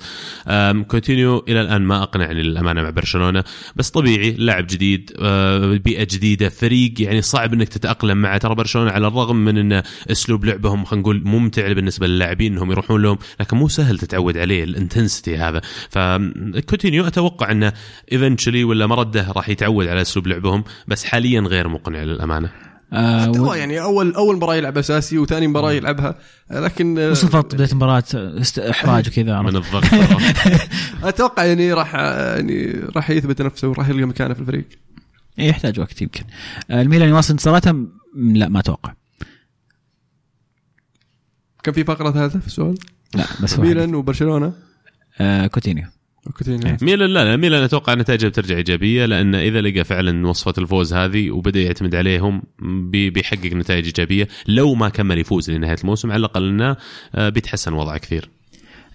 كوتينيو 0.87 1.45
إلى 1.47 1.61
الآن 1.61 1.81
ما 1.81 2.03
أقنعني 2.03 2.43
للأمانة 2.43 2.81
مع 2.81 2.89
برشلونة 2.89 3.43
بس 3.75 3.89
طبيعي 3.89 4.31
لاعب 4.31 4.67
جديد 4.67 5.11
أه، 5.19 5.77
بيئة 5.77 6.07
جديدة 6.11 6.49
فريق 6.49 6.93
يعني 7.01 7.21
صعب 7.21 7.53
إنك 7.53 7.69
تتأقلم 7.69 8.17
معه 8.17 8.37
ترى 8.37 8.55
برشلونة 8.55 8.91
على 8.91 9.07
الرغم 9.07 9.35
من 9.35 9.57
إن 9.57 9.83
أسلوب 10.11 10.45
لعبهم 10.45 10.85
خلينا 10.85 11.01
نقول 11.01 11.21
ممتع 11.25 11.71
بالنسبة 11.71 12.07
للاعبين 12.07 12.53
إنهم 12.53 12.71
يروحون 12.71 13.01
لهم 13.01 13.17
لكن 13.39 13.57
مو 13.57 13.67
سهل 13.67 13.99
تتعود 13.99 14.37
عليه 14.37 14.63
ال 14.63 14.71
intensity 14.71 15.37
هذا 15.37 15.61
فكوتينيو 15.89 17.07
أتوقع 17.07 17.51
إنه 17.51 17.73
eventually 18.11 18.63
ولا 18.63 18.87
مرده 18.87 19.31
راح 19.31 19.49
يتعود 19.49 19.87
على 19.87 20.01
أسلوب 20.01 20.27
لعبهم 20.27 20.63
بس 20.87 21.03
حاليا 21.03 21.41
غير 21.41 21.74
مقنع 21.75 22.03
للأمانة. 22.03 22.49
آه 22.93 23.29
و- 23.31 23.35
هو 23.35 23.53
يعني 23.53 23.81
اول 23.81 24.13
أول 24.15 24.35
مباراة 24.35 24.55
يلعب 24.55 24.77
أساسي 24.77 25.17
وثاني 25.17 25.47
مباراة 25.47 25.71
يلعبها 25.71 26.15
لكن 26.51 26.99
آه، 26.99 27.11
وصفت 27.11 27.55
بداية 27.55 27.69
المباراة؟ 27.71 28.03
است- 28.13 28.59
إحراج 28.59 29.07
وكذا 29.09 29.41
من؟ 29.41 29.55
الضغط. 29.55 29.83
أتوقع 31.03 31.43
يعني 31.45 31.73
راح 31.73 31.95
يعني 31.95 32.71
راح 32.95 33.09
يثبت 33.09 33.41
نفسه 33.41 33.67
وراح 33.67 33.89
يلقى 33.89 34.05
مكانه 34.05 34.33
في 34.33 34.39
الفريق. 34.39 34.65
إيه، 35.39 35.49
يحتاج 35.49 35.79
وقت 35.79 36.01
يمكن. 36.01 36.23
آه 36.71 36.81
الميلان 36.81 37.09
يواصل 37.09 37.33
انتصاراته 37.33 37.85
لا 38.15 38.49
ما 38.49 38.59
أتوقع. 38.59 38.93
كان 41.63 41.73
في 41.73 41.83
فقرة 41.83 42.11
ثالثة 42.11 42.39
في 42.39 42.47
السؤال؟ 42.47 42.77
لا 43.15 43.25
بس 43.43 43.59
ميلان 43.59 43.95
وبرشلونة؟ 43.95 44.53
آه 45.19 45.47
كوتينيو. 45.47 45.85
وكوتينيو 46.27 46.77
ميلان 46.81 47.09
لا 47.09 47.23
لا 47.25 47.35
ميلان 47.35 47.63
أتوقع 47.63 47.93
نتائجه 47.93 48.27
بترجع 48.27 48.55
إيجابية 48.57 49.05
لأن 49.05 49.35
إذا 49.35 49.61
لقى 49.61 49.83
فعلا 49.83 50.27
وصفة 50.27 50.53
الفوز 50.57 50.93
هذه 50.93 51.31
وبدأ 51.31 51.59
يعتمد 51.61 51.95
عليهم 51.95 52.43
بي- 52.91 53.09
بيحقق 53.09 53.45
نتائج 53.53 53.85
إيجابية 53.85 54.27
لو 54.47 54.73
ما 54.75 54.89
كمل 54.89 55.17
يفوز 55.17 55.51
لنهاية 55.51 55.77
الموسم 55.81 56.11
على 56.11 56.19
الأقل 56.19 56.47
إنه 56.49 56.75
آه، 57.15 57.29
بيتحسن 57.29 57.73
وضعه 57.73 57.97
كثير. 57.97 58.29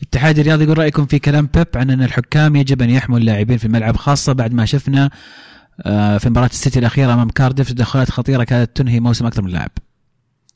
الاتحاد 0.02 0.38
الرياضي 0.38 0.64
يقول 0.64 0.78
رأيكم 0.78 1.06
في 1.06 1.18
كلام 1.18 1.48
بيب 1.54 1.66
عن 1.74 1.90
أن 1.90 2.02
الحكام 2.02 2.56
يجب 2.56 2.82
أن 2.82 2.90
يحموا 2.90 3.18
اللاعبين 3.18 3.56
في 3.58 3.64
الملعب 3.64 3.96
خاصة 3.96 4.32
بعد 4.32 4.52
ما 4.54 4.64
شفنا 4.64 5.10
آه، 5.82 6.18
في 6.18 6.30
مباراة 6.30 6.46
السيتي 6.46 6.78
الأخيرة 6.78 7.14
أمام 7.14 7.28
كارديف 7.30 7.68
تدخلات 7.72 8.10
خطيرة 8.10 8.44
كانت 8.44 8.70
تنهي 8.76 9.00
موسم 9.00 9.26
أكثر 9.26 9.42
من 9.42 9.50
لاعب. 9.50 9.70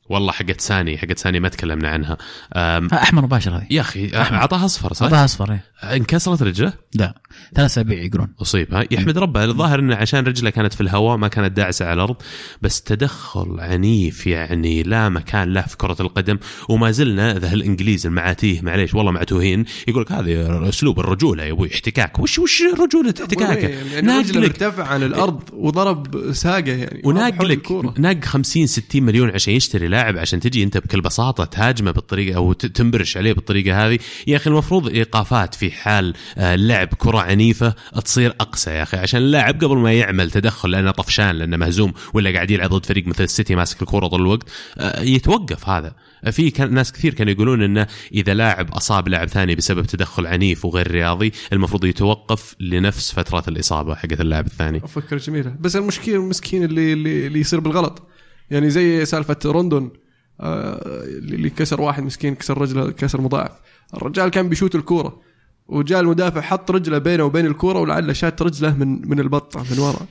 والله 0.09 0.31
حقت 0.31 0.61
ساني 0.61 0.97
حقت 0.97 1.17
ساني 1.17 1.39
ما 1.39 1.49
تكلمنا 1.49 1.89
عنها 1.89 2.17
آه، 2.53 2.87
أحمر 2.93 3.21
مباشر 3.21 3.57
هذه 3.57 3.67
يا 3.69 3.81
أخي 3.81 4.11
أعطاها 4.15 4.65
أصفر 4.65 4.93
صح؟ 4.93 5.03
أعطاها 5.03 5.25
أصفر 5.25 5.51
إيه. 5.51 5.63
انكسرت 5.83 6.43
رجله؟ 6.43 6.73
لا 6.95 7.21
ثلاث 7.55 7.71
اسابيع 7.71 8.03
يقولون 8.03 8.33
أصيب 8.41 8.73
ها 8.73 8.85
يحمد 8.91 9.17
ربه 9.17 9.43
الظاهر 9.43 9.79
إنه 9.79 9.95
عشان 9.95 10.25
رجله 10.25 10.49
كانت 10.49 10.73
في 10.73 10.81
الهواء 10.81 11.17
ما 11.17 11.27
كانت 11.27 11.57
داعسة 11.57 11.85
على 11.85 11.93
الأرض 11.93 12.15
بس 12.61 12.81
تدخل 12.81 13.59
عنيف 13.59 14.27
يعني 14.27 14.83
لا 14.83 15.09
مكان 15.09 15.53
له 15.53 15.61
في 15.61 15.77
كرة 15.77 15.97
القدم 15.99 16.37
وما 16.69 16.91
زلنا 16.91 17.33
ذا 17.33 17.53
الإنجليز 17.53 18.05
المعاتيه 18.05 18.61
معليش 18.61 18.93
والله 18.93 19.11
معتوهين 19.11 19.65
يقول 19.87 20.01
لك 20.01 20.11
هذا 20.11 20.69
أسلوب 20.69 20.99
الرجولة 20.99 21.43
يا 21.43 21.51
أبوي 21.51 21.73
احتكاك 21.73 22.19
وش 22.19 22.39
وش 22.39 22.61
رجولة 22.79 23.13
احتكاكه 23.21 23.67
يعني 23.67 24.19
رجله 24.19 24.45
ارتفع 24.45 24.87
عن 24.87 25.03
الأرض 25.03 25.41
وضرب 25.53 26.31
ساقه 26.33 26.71
يعني 26.71 27.01
وناق 27.05 27.43
لك. 27.43 27.71
ناق 27.99 28.23
50 28.23 28.67
60 28.67 29.03
مليون 29.03 29.29
عشان 29.29 29.53
يشتري 29.53 29.87
اللاعب 29.95 30.17
عشان 30.17 30.39
تجي 30.39 30.63
انت 30.63 30.77
بكل 30.77 31.01
بساطة 31.01 31.45
تهاجمه 31.45 31.91
بالطريقة 31.91 32.35
أو 32.35 32.53
تنبرش 32.53 33.17
عليه 33.17 33.33
بالطريقة 33.33 33.87
هذه. 33.87 33.99
يا 34.27 34.37
أخي 34.37 34.49
المفروض 34.49 34.87
إيقافات 34.87 35.55
في 35.55 35.71
حال 35.71 36.13
آه، 36.37 36.55
لعب 36.55 36.87
كرة 36.87 37.19
عنيفة 37.19 37.73
تصير 38.05 38.35
أقسى 38.39 38.71
يا 38.71 38.83
أخي. 38.83 38.97
عشان 38.97 39.19
اللاعب 39.19 39.63
قبل 39.63 39.77
ما 39.77 39.93
يعمل 39.93 40.31
تدخل 40.31 40.71
لأنه 40.71 40.91
طفشان 40.91 41.31
لأنه 41.35 41.57
مهزوم 41.57 41.93
ولا 42.13 42.33
قاعد 42.33 42.51
يلعب 42.51 42.69
ضد 42.69 42.85
فريق 42.85 43.07
مثل 43.07 43.23
السيتي 43.23 43.55
ماسك 43.55 43.81
الكره 43.81 44.07
طول 44.07 44.21
الوقت 44.21 44.49
آه، 44.77 45.01
يتوقف 45.01 45.69
هذا. 45.69 45.93
في 46.31 46.53
ناس 46.69 46.91
كثير 46.91 47.13
كانوا 47.13 47.33
يقولون 47.33 47.63
إنه 47.63 47.87
إذا 48.13 48.33
لاعب 48.33 48.71
أصاب 48.71 49.07
لاعب 49.07 49.27
ثاني 49.27 49.55
بسبب 49.55 49.85
تدخل 49.85 50.27
عنيف 50.27 50.65
وغير 50.65 50.91
رياضي 50.91 51.31
المفروض 51.53 51.85
يتوقف 51.85 52.55
لنفس 52.59 53.11
فترة 53.11 53.43
الإصابة 53.47 53.95
حقت 53.95 54.21
اللاعب 54.21 54.45
الثاني. 54.45 54.79
فكره 54.79 55.17
جميلة. 55.17 55.55
بس 55.59 55.75
المشكلة 55.75 56.15
المسكين 56.15 56.63
اللي 56.63 56.93
اللي, 56.93 57.27
اللي 57.27 57.39
يصير 57.39 57.59
بالغلط. 57.59 58.07
يعني 58.51 58.69
زي 58.69 59.05
سالفة 59.05 59.37
روندون 59.45 59.91
آه 60.39 61.03
اللي 61.05 61.49
كسر 61.49 61.81
واحد 61.81 62.03
مسكين 62.03 62.35
كسر 62.35 62.57
رجله 62.57 62.91
كسر 62.91 63.21
مضاعف. 63.21 63.51
الرجال 63.93 64.29
كان 64.29 64.49
بيشوت 64.49 64.75
الكورة 64.75 65.21
وجاء 65.67 65.99
المدافع 65.99 66.41
حط 66.41 66.71
رجله 66.71 66.97
بينه 66.97 67.23
وبين 67.23 67.45
الكورة 67.45 67.79
ولعله 67.79 68.13
شات 68.13 68.41
رجله 68.41 68.75
من 68.75 69.09
من 69.09 69.19
البطه 69.19 69.63
من 69.71 69.79
ورا. 69.79 70.07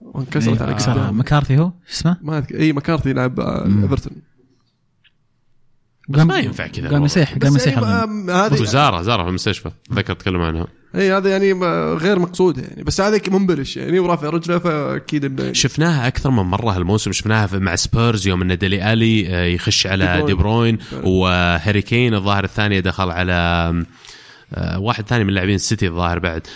وانكسرت 0.00 0.62
على 0.62 0.74
كسرها 0.74 0.94
قدام 0.94 1.18
مكارثي 1.20 1.58
هو؟ 1.58 1.72
شو 1.86 1.94
اسمه؟ 1.94 2.16
ما 2.22 2.40
أذكر- 2.42 2.54
اي 2.54 2.72
مكارثي 2.72 3.10
يلعب 3.10 3.40
آه،. 3.40 3.66
إيفرتون. 3.82 4.12
بس 6.08 6.20
ما 6.20 6.38
ينفع 6.38 6.66
كذا 6.66 6.88
قام 6.90 7.04
بس 7.04 7.18
قام. 7.68 8.30
آه، 8.30 8.46
هذه 8.46 8.62
وزاره 8.62 9.02
زاره 9.02 9.22
في 9.22 9.28
المستشفى 9.28 9.70
ذكر 9.92 10.14
تكلم 10.14 10.40
عنها. 10.40 10.66
اي 10.96 11.12
هذا 11.12 11.30
يعني 11.30 11.52
غير 11.94 12.18
مقصوده 12.18 12.62
يعني. 12.62 12.82
بس 12.82 13.00
هذا 13.00 13.20
منبرش 13.30 13.76
يعني 13.76 13.98
ورافع 13.98 14.28
رجله 14.28 14.58
فأكيد 14.58 15.24
إنه 15.24 15.52
شفناها 15.52 16.06
أكثر 16.06 16.30
من 16.30 16.42
مرة 16.42 16.70
هالموسم. 16.70 17.12
شفناها 17.12 17.46
في- 17.46 17.58
مع 17.58 17.76
سبيرز 17.76 18.26
يوم 18.28 18.42
إن 18.42 18.58
ديلي 18.58 18.92
ألي 18.92 19.28
آه، 19.28 19.44
يخش 19.44 19.86
على 19.86 20.16
دي 20.20 20.26
دي 20.26 20.34
بروين. 20.34 20.78
بروين. 20.92 21.06
وهاري 21.06 21.82
كين 21.82 22.14
الظاهر 22.14 22.44
الثانية 22.44 22.80
دخل 22.80 23.10
على 23.10 23.72
واحد 24.76 25.08
ثاني 25.08 25.24
من 25.24 25.32
لاعبين 25.32 25.54
السيتي 25.54 25.88
الظاهر 25.88 26.18
بعد. 26.18 26.46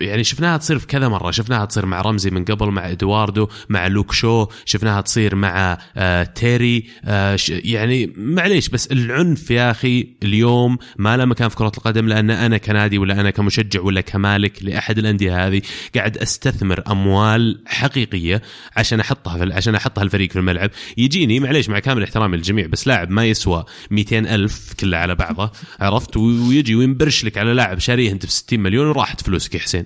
يعني 0.00 0.24
شفناها 0.24 0.56
تصير 0.56 0.78
في 0.78 0.86
كذا 0.86 1.08
مرة. 1.08 1.30
شفناها 1.30 1.64
تصير 1.64 1.86
مع 1.86 2.00
رمزي 2.00 2.30
من 2.30 2.44
قبل 2.44 2.66
مع 2.66 2.90
إدواردو 2.90 3.48
مع 3.68 3.86
لوك 3.86 4.12
شو. 4.12 4.46
شفناها 4.64 5.00
تصير 5.00 5.34
مع 5.34 5.78
آه، 5.96 6.22
تيري. 6.22 6.86
آه، 7.04 7.38
يعني 7.48 8.12
معليش 8.16 8.68
بس 8.68 8.86
العنف 8.86 9.50
يا 9.50 9.70
أخي 9.70 10.08
اليوم 10.22 10.78
ما 10.98 11.16
له 11.16 11.24
مكان 11.24 11.48
في 11.48 11.56
كرة 11.56 11.72
القدم 11.76 12.08
لأن 12.08 12.30
أنا 12.30 12.58
كنادي 12.58 12.98
ولا 12.98 13.20
أنا 13.20 13.30
كمشجع 13.30 13.80
ولا 13.80 14.00
كمالك 14.00 14.62
لأحد 14.62 14.98
الأندية 14.98 15.46
هذه 15.46 15.62
قاعد 15.96 16.18
أستثمر 16.18 16.82
أموال 16.90 17.62
حقيقية 17.66 18.42
عشان 18.76 19.00
أحطها 19.00 19.38
في 19.38 19.52
عشان 19.52 19.74
أحطها 19.74 20.02
الفريق 20.02 20.32
في 20.32 20.38
الملعب. 20.38 20.70
يجيني 20.96 21.40
معليش 21.40 21.68
مع 21.68 21.78
كامل 21.78 22.02
احترامي 22.02 22.36
للجميع 22.36 22.66
بس 22.66 22.86
لاعب 22.86 23.10
ما 23.10 23.24
يسوى 23.24 23.64
200 23.90 24.18
ألف 24.18 24.72
كله 24.80 24.96
على 24.96 25.14
بعضه 25.14 25.52
عرفت؟ 25.80 26.16
ويجي 26.16 26.74
وينبرش 26.88 27.24
لك 27.24 27.38
على 27.38 27.54
لاعب 27.54 27.78
شاريه 27.78 28.12
انت 28.12 28.26
ب 28.26 28.28
60 28.28 28.60
مليون 28.60 28.86
وراحت 28.86 29.20
فلوسك 29.20 29.54
يا 29.54 29.60
حسين. 29.60 29.84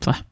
صح. 0.00 0.24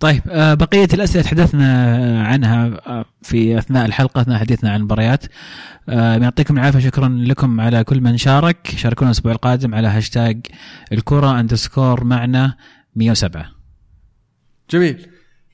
طيب 0.00 0.22
آه، 0.28 0.54
بقية 0.54 0.88
الأسئلة 0.94 1.24
تحدثنا 1.24 2.26
عنها 2.26 2.66
آه، 2.86 3.04
في 3.22 3.58
أثناء 3.58 3.86
الحلقة 3.86 4.20
أثناء 4.20 4.38
حديثنا 4.38 4.70
عن 4.70 4.80
المباريات. 4.80 5.24
آه، 5.88 6.16
يعطيكم 6.16 6.58
العافية 6.58 6.78
شكرا 6.78 7.08
لكم 7.08 7.60
على 7.60 7.84
كل 7.84 8.00
من 8.00 8.16
شارك. 8.16 8.74
شاركونا 8.76 9.10
الأسبوع 9.10 9.32
القادم 9.32 9.74
على 9.74 9.88
هاشتاج 9.88 10.46
الكرة 10.92 11.40
underscore 11.40 12.04
معنا 12.04 12.56
107 12.96 13.46
جميل. 14.70 15.11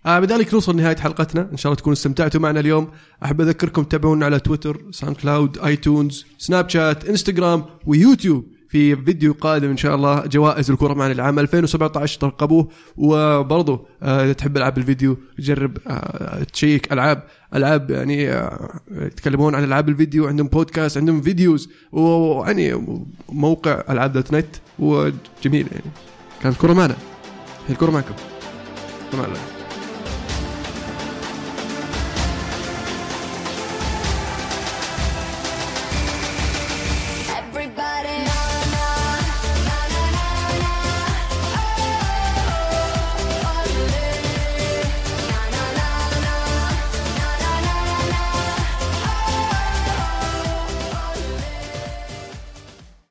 آه 0.08 0.20
بذلك 0.20 0.54
نوصل 0.54 0.72
لنهاية 0.72 0.96
حلقتنا. 0.96 1.48
إن 1.52 1.56
شاء 1.56 1.72
الله 1.72 1.80
تكونوا 1.80 1.96
استمتعتوا 1.96 2.40
معنا 2.40 2.60
اليوم. 2.60 2.88
أحب 3.24 3.40
أذكركم 3.40 3.82
تتابعونا 3.84 4.26
على 4.26 4.40
تويتر 4.40 4.82
SoundCloud 4.90 5.58
iTunes 5.58 6.26
سناب 6.38 6.68
شات 6.68 7.08
انستغرام 7.08 7.64
ويوتيوب 7.86 8.44
في 8.68 8.96
فيديو 8.96 9.32
قادم 9.40 9.70
إن 9.70 9.76
شاء 9.76 9.94
الله. 9.94 10.26
جوائز 10.26 10.70
الكرة 10.70 10.94
معنا 10.94 11.12
العام 11.12 11.38
2017 11.38 12.20
ترقبوه. 12.20 12.68
وبرضه 12.96 13.86
آه 14.02 14.32
تحب 14.32 14.56
ألعاب 14.56 14.78
الفيديو 14.78 15.16
جرب 15.38 15.78
آه 15.86 16.42
check 16.42 16.92
ألعاب 16.92 17.22
ألعاب 17.54 17.90
يعني 17.90 18.30
آه 18.30 18.80
يتكلمون 18.90 19.54
عن 19.54 19.64
ألعاب 19.64 19.88
الفيديو 19.88 20.26
عندهم 20.26 20.46
بودكاست 20.46 20.98
عندهم 20.98 21.20
videos 21.20 21.70
ويعني 21.92 22.86
موقع 23.28 23.82
ألعاب 23.90 24.12
dot 24.12 24.34
net. 24.34 24.56
وجميل 24.78 25.66
يعني. 25.72 25.90
كانت 26.42 26.56
كره 26.56 26.72
معنا. 26.72 26.96
الكرة 27.70 27.90
معكم. 27.90 28.14
مع 29.14 29.24
الله 29.24 29.57